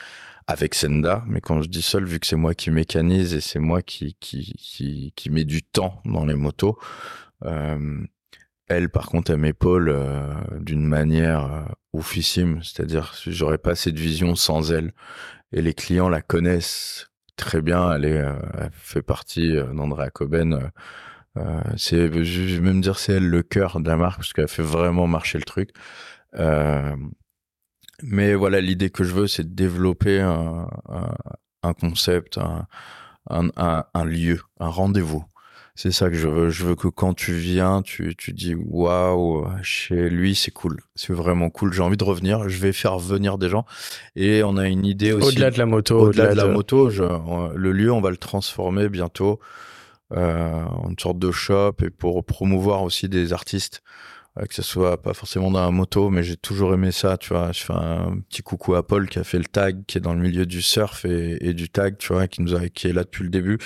avec 0.47 0.75
Senda. 0.75 1.25
Mais 1.27 1.41
quand 1.41 1.63
je 1.63 1.69
dis 1.69 1.83
seul, 1.83 2.05
vu 2.05 2.21
que 2.21 2.27
c'est 2.27 2.37
moi 2.37 2.55
qui 2.55 2.71
mécanise 2.71 3.35
et 3.35 3.41
c'est 3.41 3.59
moi 3.59 3.83
qui, 3.83 4.17
qui, 4.21 4.55
qui, 4.59 5.13
qui 5.17 5.31
met 5.31 5.45
du 5.45 5.63
temps 5.63 6.01
dans 6.05 6.25
les 6.25 6.35
motos, 6.35 6.79
euh, 7.45 8.05
elle, 8.69 8.89
par 8.89 9.07
contre, 9.07 9.33
elle 9.33 9.39
m'épaule 9.39 9.89
euh, 9.89 10.33
d'une 10.61 10.87
manière 10.87 11.53
euh, 11.53 11.63
oufissime. 11.93 12.63
C'est-à-dire, 12.63 13.15
j'aurais 13.27 13.59
pas 13.59 13.75
cette 13.75 13.99
vision 13.99 14.35
sans 14.35 14.73
elle. 14.73 14.93
Et 15.53 15.61
les 15.61 15.75
clients 15.75 16.09
la 16.09 16.23
connaissent 16.23 17.11
très 17.37 17.61
bien. 17.61 17.93
Elle, 17.93 18.05
est, 18.05 18.21
euh, 18.21 18.35
elle 18.59 18.71
fait 18.73 19.03
partie 19.03 19.57
euh, 19.57 19.73
d'Andrea 19.73 20.11
Coben. 20.11 20.71
Euh, 21.39 21.61
c'est, 21.77 22.25
je 22.25 22.55
vais 22.57 22.61
même 22.61 22.81
dire, 22.81 22.99
c'est 22.99 23.15
elle 23.15 23.29
le 23.29 23.43
cœur 23.43 23.81
de 23.81 23.89
la 23.89 23.97
marque 23.97 24.19
parce 24.19 24.33
qu'elle 24.33 24.49
fait 24.49 24.63
vraiment 24.63 25.07
marcher 25.07 25.39
le 25.39 25.45
truc. 25.45 25.71
Euh, 26.35 26.95
mais 28.03 28.35
voilà, 28.35 28.61
l'idée 28.61 28.91
que 28.91 29.05
je 29.05 29.13
veux, 29.13 29.27
c'est 29.27 29.45
de 29.49 29.55
développer 29.55 30.21
un, 30.21 30.67
un, 30.89 31.15
un 31.63 31.73
concept, 31.73 32.39
un, 32.39 32.67
un, 33.31 33.85
un, 33.95 34.05
lieu, 34.05 34.41
un 34.61 34.69
rendez-vous. 34.69 35.25
C'est 35.75 35.91
ça 35.93 36.11
que 36.11 36.17
je 36.17 36.29
veux. 36.29 36.51
Je 36.51 36.65
veux 36.67 36.75
que 36.75 36.89
quand 36.89 37.15
tu 37.15 37.33
viens, 37.33 37.81
tu, 37.81 38.15
tu 38.17 38.33
dis 38.35 38.55
waouh, 38.55 39.47
chez 39.63 40.11
lui, 40.11 40.35
c'est 40.35 40.51
cool. 40.51 40.81
C'est 40.97 41.15
vraiment 41.15 41.49
cool. 41.49 41.73
J'ai 41.73 41.81
envie 41.81 41.97
de 41.97 42.05
revenir. 42.05 42.47
Je 42.49 42.59
vais 42.59 42.73
faire 42.75 42.99
venir 42.99 43.39
des 43.39 43.49
gens. 43.49 43.65
Et 44.15 44.43
on 44.43 44.59
a 44.59 44.69
une 44.69 44.85
idée 44.85 45.13
aussi. 45.13 45.29
Au-delà 45.29 45.51
de 45.51 45.59
la 45.59 45.65
moto, 45.65 45.99
Au-delà 45.99 46.33
de 46.33 46.37
la 46.37 46.47
moto, 46.49 46.91
je- 46.91 47.55
le 47.57 47.73
lieu, 47.73 47.91
on 47.91 48.03
va 48.03 48.11
le 48.11 48.19
transformer 48.19 48.91
bientôt 48.91 49.33
en 49.33 49.41
une 50.15 50.99
sorte 50.99 51.19
de 51.19 51.31
shop 51.31 51.77
et 51.83 51.91
pour 51.91 52.25
promouvoir 52.25 52.83
aussi 52.83 53.09
des 53.09 53.33
artistes, 53.33 53.83
euh, 54.39 54.47
que 54.47 54.55
ce 54.55 54.63
soit 54.63 55.03
pas 55.03 55.15
forcément 55.15 55.51
dans 55.51 55.63
la 55.63 55.71
moto, 55.71 56.09
mais 56.09 56.23
j'ai 56.23 56.37
toujours 56.37 56.73
aimé 56.75 56.91
ça, 56.91 57.17
tu 57.19 57.31
vois. 57.31 57.53
Je 57.53 57.63
fais 57.65 57.75
un 57.75 58.19
petit 58.29 58.43
coucou 58.43 58.75
à 58.75 58.87
Paul 58.87 59.09
qui 59.09 59.19
a 59.19 59.25
fait 59.25 59.39
le 59.39 59.45
tag, 59.45 59.85
qui 59.87 59.99
est 59.99 60.01
dans 60.01 60.15
le 60.15 60.21
milieu 60.21 60.47
du 60.47 60.63
surf 60.63 61.05
et, 61.05 61.37
et 61.47 61.55
du 61.55 61.69
tag, 61.69 61.99
tu 61.99 62.13
vois, 62.13 62.29
qui 62.29 62.43
nous 62.43 62.55
a, 62.55 62.69
qui 62.69 62.89
est 62.89 62.93
là 62.93 63.05
depuis 63.05 63.25
le 63.25 63.31
début, 63.31 63.59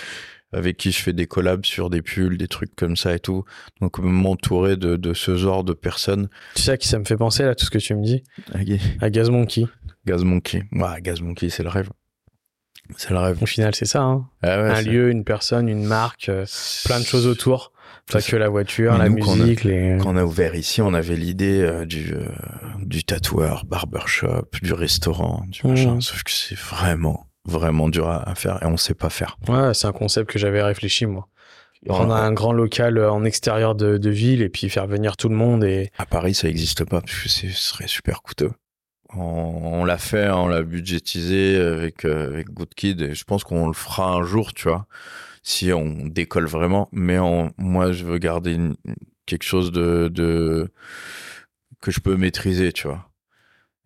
avec 0.53 0.77
qui 0.77 0.91
je 0.93 1.03
fais 1.03 1.13
des 1.13 1.27
collabs 1.27 1.65
sur 1.65 1.91
des 1.91 2.03
pulls, 2.03 2.37
des 2.37 2.49
trucs 2.49 2.75
comme 2.75 2.97
ça 2.97 3.15
et 3.15 3.21
tout. 3.21 3.45
Donc 3.81 3.99
m'entourer 3.99 4.77
de, 4.77 4.97
de 4.97 5.15
ce 5.15 5.37
genre 5.37 5.65
de 5.65 5.73
personnes. 5.73 6.29
Tu 6.55 6.63
sais 6.63 6.73
à 6.73 6.77
qui 6.77 6.89
ça 6.89 6.99
me 6.99 7.05
fait 7.05 7.17
penser 7.17 7.45
là, 7.45 7.55
tout 7.55 7.65
ce 7.65 7.71
que 7.71 7.79
tu 7.79 7.95
me 7.95 8.03
dis? 8.05 8.23
À 9.01 9.11
Gaz 9.11 9.31
Monkey. 9.31 9.67
Gaz 10.05 10.25
Monkey, 10.25 10.63
ouais, 10.73 11.01
Gaz 11.03 11.21
Monkey, 11.21 11.49
c'est 11.49 11.63
le 11.63 11.69
rêve. 11.69 11.91
C'est 12.97 13.11
le 13.11 13.19
rêve. 13.19 13.43
Au 13.43 13.47
final, 13.47 13.75
c'est 13.75 13.85
ça. 13.87 14.03
Hein. 14.03 14.27
Ah 14.43 14.63
ouais, 14.63 14.71
un 14.71 14.83
lieu, 14.83 15.11
une 15.11 15.25
personne, 15.25 15.69
une 15.69 15.85
marque, 15.85 16.29
euh, 16.29 16.45
plein 16.85 17.01
de 17.01 17.05
choses 17.05 17.27
autour. 17.27 17.73
Pas 18.11 18.23
que 18.23 18.37
la 18.37 18.49
voiture, 18.49 18.93
Mais 18.93 18.99
la 18.99 19.09
nous, 19.09 19.17
quand 19.19 19.33
on 19.33 19.35
a- 19.35 19.37
musique, 19.45 19.65
les. 19.65 19.99
Quand 20.01 20.15
on 20.15 20.17
a 20.17 20.23
ouvert 20.25 20.55
ici, 20.55 20.81
on 20.81 20.95
avait 20.95 21.17
l'idée 21.17 21.61
euh, 21.61 21.85
du, 21.87 22.15
euh, 22.15 22.25
du 22.79 23.03
tatoueur, 23.03 23.65
barbershop, 23.67 24.47
du 24.63 24.73
restaurant, 24.73 25.43
du 25.49 25.61
Mmh. 25.65 25.71
machin. 25.71 26.01
Sauf 26.01 26.23
que 26.23 26.31
c'est 26.31 26.57
vraiment, 26.57 27.27
vraiment 27.47 27.89
dur 27.89 28.09
à, 28.09 28.29
à 28.29 28.35
faire 28.37 28.63
et 28.63 28.67
on 28.67 28.77
sait 28.77 28.95
pas 28.95 29.11
faire. 29.11 29.37
Ouais, 29.49 29.75
c'est 29.75 29.89
un 29.89 29.93
concept 29.93 30.31
que 30.31 30.39
j'avais 30.39 30.63
réfléchi 30.63 31.07
moi. 31.07 31.27
Prendre 31.87 32.15
un 32.15 32.33
grand 32.33 32.53
local 32.53 32.99
en 33.05 33.25
extérieur 33.25 33.75
de, 33.77 33.97
de 33.99 34.11
ville 34.11 34.43
et 34.43 34.49
puis 34.49 34.69
faire 34.71 34.87
venir 34.89 35.17
tout 35.17 35.29
le 35.29 35.37
monde 35.37 35.63
et 35.63 35.91
À 35.99 36.07
Paris, 36.07 36.35
ça 36.35 36.49
existe 36.49 36.85
pas 36.85 37.01
parce 37.01 37.13
que 37.23 37.29
ce 37.29 37.49
serait 37.51 37.87
super 37.87 38.23
coûteux. 38.23 38.51
On, 39.19 39.81
on 39.81 39.85
l'a 39.85 39.99
fait, 39.99 40.29
on 40.31 40.49
l'a 40.49 40.63
budgétisé 40.63 41.57
avec, 41.61 42.05
euh, 42.05 42.29
avec 42.29 42.49
Good 42.51 42.75
Kid 42.75 43.01
et 43.03 43.15
je 43.15 43.25
pense 43.25 43.45
qu'on 43.45 43.67
le 43.69 43.73
fera 43.75 44.13
un 44.13 44.23
jour, 44.25 44.53
tu 44.55 44.69
vois, 44.69 44.87
si 45.43 45.73
on 45.73 46.07
décolle 46.07 46.47
vraiment. 46.47 46.89
Mais 46.93 47.19
on- 47.19 47.53
moi, 47.59 47.93
je 47.93 48.05
veux 48.05 48.19
garder 48.19 48.55
une- 48.55 48.77
quelque 49.27 49.45
chose 49.45 49.73
de, 49.73 50.09
de 50.13 50.71
que 51.81 51.91
je 51.91 52.01
peux 52.01 52.17
maîtriser, 52.17 52.73
tu 52.73 52.87
vois. 52.89 53.09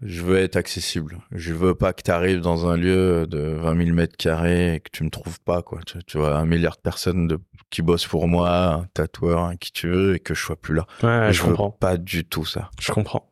je 0.03 0.23
veux 0.23 0.39
être 0.39 0.57
accessible. 0.57 1.19
Je 1.31 1.53
veux 1.53 1.75
pas 1.75 1.93
que 1.93 2.03
tu 2.03 2.11
arrives 2.11 2.41
dans 2.41 2.67
un 2.67 2.77
lieu 2.79 3.27
de 3.27 3.39
20 3.39 3.77
000 3.77 3.95
mètres 3.95 4.17
carrés 4.17 4.77
et 4.77 4.81
que 4.81 4.89
tu 4.91 5.05
me 5.05 5.11
trouves 5.11 5.39
pas, 5.43 5.61
quoi. 5.61 5.81
Tu, 5.87 6.03
tu 6.05 6.17
vois, 6.17 6.39
un 6.39 6.47
milliard 6.47 6.77
de 6.77 6.81
personnes 6.81 7.27
de, 7.29 7.39
qui 7.69 7.83
bossent 7.83 8.07
pour 8.07 8.27
moi, 8.27 8.51
un 8.73 8.85
tatoueur, 8.95 9.41
un 9.45 9.57
qui 9.57 9.73
tu 9.73 9.89
veux, 9.91 10.15
et 10.15 10.19
que 10.21 10.33
je 10.35 10.41
sois 10.41 10.57
plus 10.57 10.75
là. 10.75 10.87
Ouais, 11.03 11.27
je, 11.29 11.33
je 11.39 11.43
veux 11.43 11.49
comprends. 11.49 11.71
pas 11.71 11.99
du 11.99 12.25
tout 12.25 12.47
ça. 12.47 12.71
Je 12.81 12.93
comprends. 12.93 13.30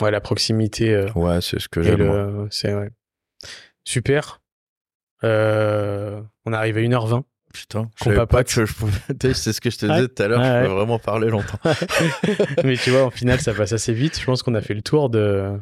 Ouais, 0.00 0.10
la 0.10 0.20
proximité. 0.20 0.94
euh, 0.94 1.08
Ouais, 1.14 1.40
c'est 1.40 1.58
ce 1.60 1.68
que 1.68 1.82
j'aime. 1.82 2.48
C'est 2.50 2.74
ouais. 2.74 2.90
Super. 3.84 4.40
Euh, 5.24 6.20
on 6.44 6.52
arrive 6.52 6.76
à 6.76 6.80
1h20. 6.80 7.22
Putain, 7.54 7.90
je 7.98 8.04
savais 8.04 8.26
pas 8.26 8.44
que 8.44 8.50
je 8.50 8.72
pouvais. 8.72 9.00
C'est 9.34 9.54
ce 9.54 9.60
que 9.62 9.70
je 9.70 9.78
te 9.78 9.86
disais 9.86 10.06
tout 10.08 10.22
à 10.22 10.28
l'heure. 10.28 10.44
Je 10.44 10.66
peux 10.66 10.72
vraiment 10.74 10.98
parler 10.98 11.28
longtemps. 11.30 11.58
Mais 12.64 12.76
tu 12.76 12.90
vois, 12.90 13.06
au 13.06 13.10
final, 13.10 13.40
ça 13.40 13.54
passe 13.54 13.72
assez 13.72 13.94
vite. 13.94 14.20
Je 14.20 14.24
pense 14.26 14.42
qu'on 14.42 14.54
a 14.54 14.60
fait 14.60 14.74
le 14.74 14.82
tour 14.82 15.08
de, 15.08 15.58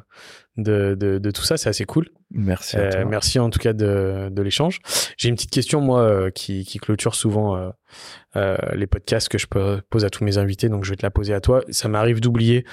de, 0.57 0.97
de, 0.99 1.19
de 1.19 1.31
tout 1.31 1.43
ça. 1.43 1.57
C'est 1.57 1.69
assez 1.69 1.85
cool. 1.85 2.09
Merci 2.31 2.77
à 2.77 2.81
Euh, 2.81 3.05
merci 3.07 3.39
en 3.39 3.51
tout 3.51 3.59
cas 3.59 3.73
de, 3.73 4.29
de 4.31 4.43
l'échange. 4.43 4.79
J'ai 5.17 5.29
une 5.29 5.35
petite 5.37 5.51
question, 5.51 5.81
moi, 5.81 6.01
euh, 6.03 6.31
qui, 6.31 6.65
qui 6.65 6.79
clôture 6.79 7.15
souvent 7.15 7.73
euh, 8.37 8.57
les 8.75 8.87
podcasts 8.87 9.29
que 9.29 9.39
je 9.39 9.47
pose 9.47 10.05
à 10.05 10.11
tous 10.11 10.25
mes 10.25 10.39
invités. 10.39 10.69
Donc, 10.69 10.85
je 10.85 10.91
vais 10.91 10.97
te 10.97 11.03
la 11.05 11.11
poser 11.11 11.35
à 11.35 11.41
toi. 11.41 11.63
Ça 11.71 11.89
m'arrive 11.89 12.21
d'oublier 12.21 12.65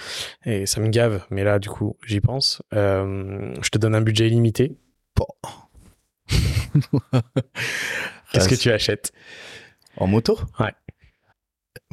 et 0.45 0.65
ça 0.65 0.81
me 0.81 0.89
gave. 0.89 1.25
Mais 1.29 1.43
là, 1.43 1.59
du 1.59 1.69
coup, 1.69 1.97
j'y 2.05 2.21
pense. 2.21 2.61
Je 2.71 3.69
te 3.69 3.77
donne 3.77 3.95
un 3.95 4.01
budget 4.01 4.27
illimité. 4.27 4.77
Qu'est-ce 8.31 8.45
Ah, 8.45 8.49
que 8.49 8.55
tu 8.55 8.71
achètes? 8.71 9.11
En 9.97 10.07
moto? 10.07 10.39
Ouais. 10.59 10.71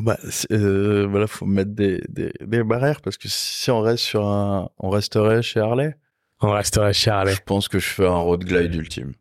Bah, 0.00 0.18
euh, 0.52 1.06
voilà, 1.08 1.26
faut 1.26 1.46
mettre 1.46 1.72
des, 1.72 2.00
des, 2.08 2.32
des 2.40 2.62
barrières 2.64 3.00
parce 3.00 3.16
que 3.18 3.28
si 3.28 3.70
on 3.70 3.80
reste 3.80 4.04
sur 4.04 4.26
un, 4.26 4.70
on 4.78 4.90
resterait 4.90 5.42
chez 5.42 5.60
Harley. 5.60 5.94
On 6.40 6.50
restera 6.52 6.92
chez 6.92 7.10
Harley. 7.10 7.34
Je 7.34 7.42
pense 7.44 7.68
que 7.68 7.78
je 7.78 7.86
fais 7.86 8.06
un 8.06 8.16
road 8.16 8.44
glide 8.44 8.74
ultime 8.74 9.12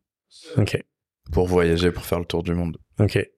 Ok. 0.58 0.82
pour 1.32 1.48
voyager, 1.48 1.92
pour 1.92 2.06
faire 2.06 2.20
le 2.20 2.26
tour 2.26 2.44
du 2.44 2.54
monde. 2.54 2.78
Ok. 3.00 3.16
Ouais, 3.16 3.30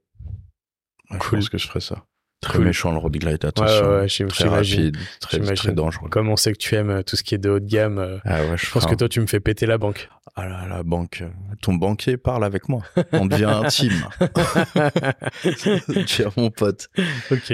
Je 1.11 1.17
Cool. 1.17 1.39
pense 1.39 1.49
que 1.49 1.57
je 1.57 1.67
ferais 1.67 1.81
ça. 1.81 2.05
Très 2.41 2.55
Cool. 2.57 2.65
méchant 2.65 2.91
le 2.91 2.97
road 2.97 3.11
glide, 3.13 3.25
Ouais, 3.43 3.45
attention. 3.45 3.85
ouais, 3.87 3.95
ouais, 4.01 4.07
j'im- 4.07 4.25
très 4.27 4.47
rapide, 4.49 4.97
très, 5.19 5.39
très 5.39 5.73
dangereux. 5.73 6.09
Comme 6.09 6.27
on 6.29 6.35
sait 6.35 6.51
que 6.53 6.57
tu 6.57 6.73
aimes 6.73 6.89
euh, 6.89 7.03
tout 7.03 7.15
ce 7.15 7.21
qui 7.23 7.35
est 7.35 7.37
de 7.37 7.51
haut 7.51 7.59
de 7.59 7.67
gamme, 7.67 7.99
euh, 7.99 8.17
Ah 8.25 8.41
ouais, 8.41 8.57
je, 8.57 8.65
je 8.65 8.71
pense 8.71 8.87
que 8.87 8.95
toi, 8.95 9.07
tu 9.07 9.21
me 9.21 9.27
fais 9.27 9.39
péter 9.39 9.67
la 9.67 9.77
banque. 9.77 10.09
Ah 10.35 10.47
là, 10.47 10.65
la 10.67 10.81
banque, 10.81 11.19
euh, 11.21 11.27
ton 11.61 11.73
banquier 11.75 12.17
parle 12.17 12.43
avec 12.43 12.67
moi. 12.67 12.81
On 13.11 13.27
devient 13.27 13.45
intime. 13.63 13.91
tu 16.07 16.21
es 16.23 16.25
mon 16.37 16.49
pote. 16.49 16.89
ok. 17.31 17.53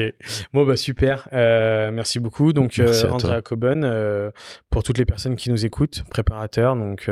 Bon, 0.53 0.65
bah 0.65 0.77
super. 0.77 1.27
Euh, 1.33 1.91
merci 1.91 2.19
beaucoup. 2.19 2.53
Donc, 2.53 2.77
Merci 2.77 3.05
euh, 3.05 3.09
à 3.09 3.13
Andrea 3.13 3.41
Coben, 3.41 3.83
euh, 3.83 4.31
pour 4.69 4.83
toutes 4.83 4.97
les 4.97 5.05
personnes 5.05 5.35
qui 5.35 5.49
nous 5.49 5.65
écoutent, 5.65 6.03
préparateurs, 6.09 6.75
donc 6.75 7.09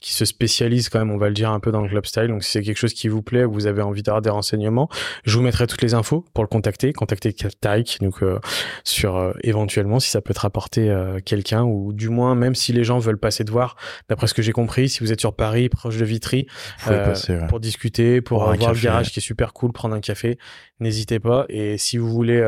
qui 0.00 0.12
se 0.12 0.24
spécialisent 0.24 0.88
quand 0.88 0.98
même, 0.98 1.10
on 1.10 1.18
va 1.18 1.28
le 1.28 1.34
dire, 1.34 1.50
un 1.50 1.60
peu 1.60 1.70
dans 1.72 1.80
le 1.82 1.88
club 1.88 2.04
style. 2.06 2.28
Donc, 2.28 2.42
si 2.44 2.50
c'est 2.52 2.62
quelque 2.62 2.76
chose 2.78 2.94
qui 2.94 3.08
vous 3.08 3.22
plaît, 3.22 3.44
ou 3.44 3.52
vous 3.52 3.66
avez 3.66 3.82
envie 3.82 4.02
d'avoir 4.02 4.22
des 4.22 4.30
renseignements, 4.30 4.88
je 5.24 5.36
vous 5.36 5.42
mettrai 5.42 5.66
toutes 5.66 5.82
les 5.82 5.94
infos 5.94 6.24
pour 6.34 6.44
le 6.44 6.48
contacter. 6.48 6.92
Contactez 7.06 7.32
Tarik, 7.60 7.98
donc 8.00 8.20
euh, 8.24 8.40
sur 8.82 9.14
euh, 9.14 9.32
éventuellement 9.44 10.00
si 10.00 10.10
ça 10.10 10.20
peut 10.20 10.34
te 10.34 10.40
rapporter 10.40 10.90
euh, 10.90 11.20
quelqu'un, 11.24 11.62
ou 11.62 11.92
du 11.92 12.08
moins 12.08 12.34
même 12.34 12.56
si 12.56 12.72
les 12.72 12.82
gens 12.82 12.98
veulent 12.98 13.16
passer 13.16 13.44
de 13.44 13.52
voir. 13.52 13.76
D'après 14.08 14.26
ce 14.26 14.34
que 14.34 14.42
j'ai 14.42 14.50
compris, 14.50 14.88
si 14.88 15.04
vous 15.04 15.12
êtes 15.12 15.20
sur 15.20 15.32
Paris, 15.32 15.68
proche 15.68 15.98
de 15.98 16.04
Vitry, 16.04 16.48
passer, 16.84 17.36
ouais. 17.36 17.46
pour 17.46 17.60
discuter, 17.60 18.20
pour 18.20 18.42
un 18.50 18.56
voir 18.56 18.72
le 18.72 18.80
garage 18.80 19.12
qui 19.12 19.20
est 19.20 19.22
super 19.22 19.52
cool, 19.52 19.70
prendre 19.70 19.94
un 19.94 20.00
café, 20.00 20.36
n'hésitez 20.80 21.20
pas. 21.20 21.46
Et 21.48 21.78
si 21.78 21.96
vous 21.96 22.08
voulez 22.08 22.44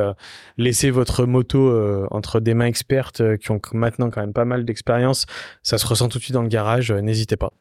laisser 0.56 0.90
votre 0.90 1.24
moto 1.24 1.72
entre 2.10 2.40
des 2.40 2.54
mains 2.54 2.66
expertes 2.66 3.22
qui 3.36 3.52
ont 3.52 3.60
maintenant 3.72 4.10
quand 4.10 4.22
même 4.22 4.32
pas 4.32 4.44
mal 4.44 4.64
d'expérience, 4.64 5.26
ça 5.62 5.78
se 5.78 5.86
ressent 5.86 6.08
tout 6.08 6.18
de 6.18 6.24
suite 6.24 6.34
dans 6.34 6.42
le 6.42 6.48
garage, 6.48 6.90
n'hésitez 6.90 7.36
pas. 7.36 7.52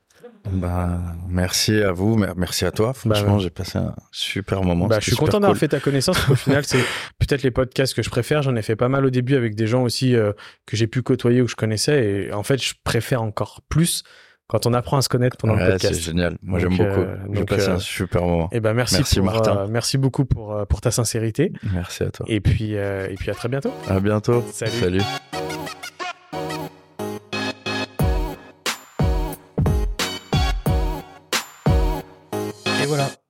Bah, 0.52 1.00
merci 1.30 1.82
à 1.82 1.92
vous, 1.92 2.16
mer- 2.16 2.34
merci 2.38 2.66
à 2.66 2.72
toi. 2.72 2.94
Franchement, 2.94 3.36
ouais. 3.36 3.40
j'ai 3.42 3.50
passé 3.50 3.78
un 3.78 3.94
super 4.12 4.64
moment. 4.64 4.88
Bah, 4.88 5.00
je 5.00 5.06
suis 5.06 5.16
content 5.16 5.40
d'avoir 5.40 5.52
cool. 5.52 5.60
fait 5.60 5.68
ta 5.68 5.80
connaissance. 5.80 6.20
qu'au 6.26 6.36
final, 6.36 6.64
c'est 6.66 6.80
peut-être 7.20 7.44
les 7.44 7.52
podcasts 7.52 7.94
que 7.94 8.02
je 8.02 8.10
préfère. 8.10 8.42
J'en 8.42 8.56
ai 8.56 8.62
fait 8.62 8.76
pas 8.76 8.90
mal 8.90 9.06
au 9.06 9.10
début 9.10 9.36
avec 9.36 9.56
des 9.56 9.68
gens 9.68 9.84
aussi 9.84 10.16
euh, 10.16 10.32
que 10.66 10.76
j'ai 10.78 10.88
pu 10.88 11.02
côtoyer 11.02 11.42
ou 11.42 11.46
que 11.46 11.52
je 11.52 11.56
connaissais. 11.56 12.04
Et 12.28 12.34
en 12.34 12.44
fait, 12.44 12.62
je 12.64 12.74
préfère 12.84 13.22
encore 13.22 13.62
plus 13.70 14.04
quand 14.50 14.66
on 14.66 14.74
apprend 14.74 14.96
à 14.98 15.02
se 15.02 15.10
connaître 15.10 15.36
pendant 15.36 15.56
le 15.56 15.60
Ouais, 15.60 15.66
c'est 15.66 15.88
podcast. 15.88 16.02
génial. 16.02 16.38
Moi, 16.42 16.60
j'aime 16.60 16.70
beaucoup. 16.78 16.84
euh, 16.84 17.18
J'ai 17.34 17.44
passé 17.44 17.68
euh, 17.70 17.76
un 17.76 17.80
super 17.80 18.22
moment. 18.24 18.50
Et 18.54 18.62
ben 18.62 18.74
merci, 18.74 18.96
Merci, 18.96 19.16
pour, 19.18 19.26
Martin. 19.26 19.58
euh, 19.58 19.68
merci 19.70 19.98
beaucoup 19.98 20.24
pour, 20.24 20.54
euh, 20.54 20.64
pour 20.66 20.80
ta 20.80 20.92
sincérité. 20.92 21.52
Merci 21.74 22.04
à 22.04 22.12
toi. 22.12 22.26
Et 22.30 22.40
puis, 22.40 22.78
euh, 22.78 23.08
et 23.10 23.16
puis 23.16 23.30
à 23.30 23.34
très 23.34 23.50
bientôt. 23.50 23.74
À 23.90 24.00
bientôt. 24.00 24.44
Salut. 24.54 24.72
Salut. 24.72 25.02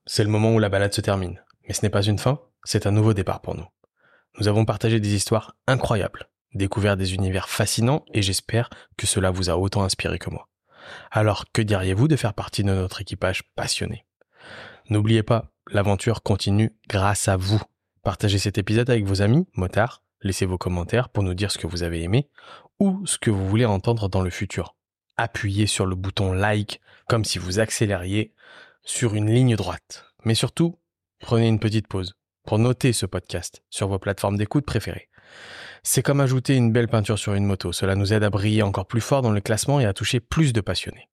C'est 0.06 0.24
le 0.24 0.30
moment 0.30 0.54
où 0.54 0.58
la 0.58 0.68
balade 0.68 0.92
se 0.92 1.00
termine. 1.00 1.42
Mais 1.66 1.74
ce 1.74 1.82
n'est 1.82 1.90
pas 1.90 2.02
une 2.02 2.18
fin, 2.18 2.40
c'est 2.64 2.86
un 2.86 2.90
nouveau 2.90 3.14
départ 3.14 3.40
pour 3.40 3.54
nous. 3.54 3.66
Nous 4.38 4.48
avons 4.48 4.64
partagé 4.64 5.00
des 5.00 5.14
histoires 5.14 5.56
incroyables, 5.66 6.28
découvert 6.54 6.96
des 6.96 7.14
univers 7.14 7.48
fascinants 7.48 8.04
et 8.12 8.22
j'espère 8.22 8.70
que 8.96 9.06
cela 9.06 9.30
vous 9.30 9.50
a 9.50 9.56
autant 9.56 9.82
inspiré 9.82 10.18
que 10.18 10.30
moi. 10.30 10.48
Alors, 11.10 11.44
que 11.52 11.62
diriez-vous 11.62 12.08
de 12.08 12.16
faire 12.16 12.34
partie 12.34 12.62
de 12.62 12.72
notre 12.72 13.02
équipage 13.02 13.42
passionné? 13.54 14.06
N'oubliez 14.90 15.22
pas, 15.22 15.50
l'aventure 15.70 16.22
continue 16.22 16.74
grâce 16.88 17.28
à 17.28 17.36
vous. 17.36 17.60
Partagez 18.02 18.38
cet 18.38 18.58
épisode 18.58 18.88
avec 18.88 19.04
vos 19.04 19.20
amis, 19.20 19.46
motards, 19.54 20.02
laissez 20.22 20.46
vos 20.46 20.58
commentaires 20.58 21.10
pour 21.10 21.22
nous 21.22 21.34
dire 21.34 21.50
ce 21.50 21.58
que 21.58 21.66
vous 21.66 21.82
avez 21.82 22.02
aimé 22.02 22.30
ou 22.80 23.04
ce 23.06 23.18
que 23.18 23.30
vous 23.30 23.46
voulez 23.46 23.66
entendre 23.66 24.08
dans 24.08 24.22
le 24.22 24.30
futur. 24.30 24.76
Appuyez 25.16 25.66
sur 25.66 25.84
le 25.84 25.96
bouton 25.96 26.32
like 26.32 26.80
comme 27.08 27.24
si 27.24 27.38
vous 27.38 27.58
accélériez 27.58 28.32
sur 28.88 29.14
une 29.14 29.30
ligne 29.30 29.54
droite. 29.54 30.06
Mais 30.24 30.34
surtout, 30.34 30.78
prenez 31.20 31.46
une 31.46 31.60
petite 31.60 31.86
pause 31.86 32.14
pour 32.46 32.58
noter 32.58 32.92
ce 32.92 33.06
podcast 33.06 33.62
sur 33.70 33.88
vos 33.88 33.98
plateformes 33.98 34.38
d'écoute 34.38 34.64
préférées. 34.64 35.08
C'est 35.82 36.02
comme 36.02 36.20
ajouter 36.20 36.56
une 36.56 36.72
belle 36.72 36.88
peinture 36.88 37.18
sur 37.18 37.34
une 37.34 37.44
moto. 37.44 37.72
Cela 37.72 37.94
nous 37.94 38.12
aide 38.12 38.24
à 38.24 38.30
briller 38.30 38.62
encore 38.62 38.86
plus 38.86 39.02
fort 39.02 39.22
dans 39.22 39.30
le 39.30 39.42
classement 39.42 39.78
et 39.78 39.84
à 39.84 39.92
toucher 39.92 40.20
plus 40.20 40.52
de 40.52 40.60
passionnés. 40.60 41.10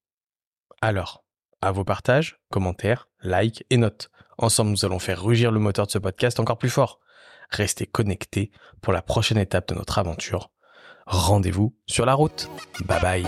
Alors, 0.81 1.26
à 1.61 1.72
vos 1.72 1.84
partages, 1.84 2.39
commentaires, 2.49 3.10
likes 3.22 3.65
et 3.69 3.77
notes. 3.77 4.10
Ensemble, 4.38 4.72
nous 4.72 4.85
allons 4.85 4.99
faire 4.99 5.22
rugir 5.22 5.52
le 5.52 5.60
moteur 5.60 5.85
de 5.85 5.91
ce 5.91 5.97
podcast 5.97 6.39
encore 6.39 6.57
plus 6.57 6.69
fort. 6.69 6.99
Restez 7.49 7.85
connectés 7.85 8.52
pour 8.81 8.93
la 8.93 9.02
prochaine 9.02 9.38
étape 9.38 9.68
de 9.68 9.76
notre 9.76 9.99
aventure. 9.99 10.52
Rendez-vous 11.06 11.76
sur 11.85 12.06
la 12.06 12.14
route. 12.14 12.49
Bye 12.85 13.02
bye. 13.02 13.26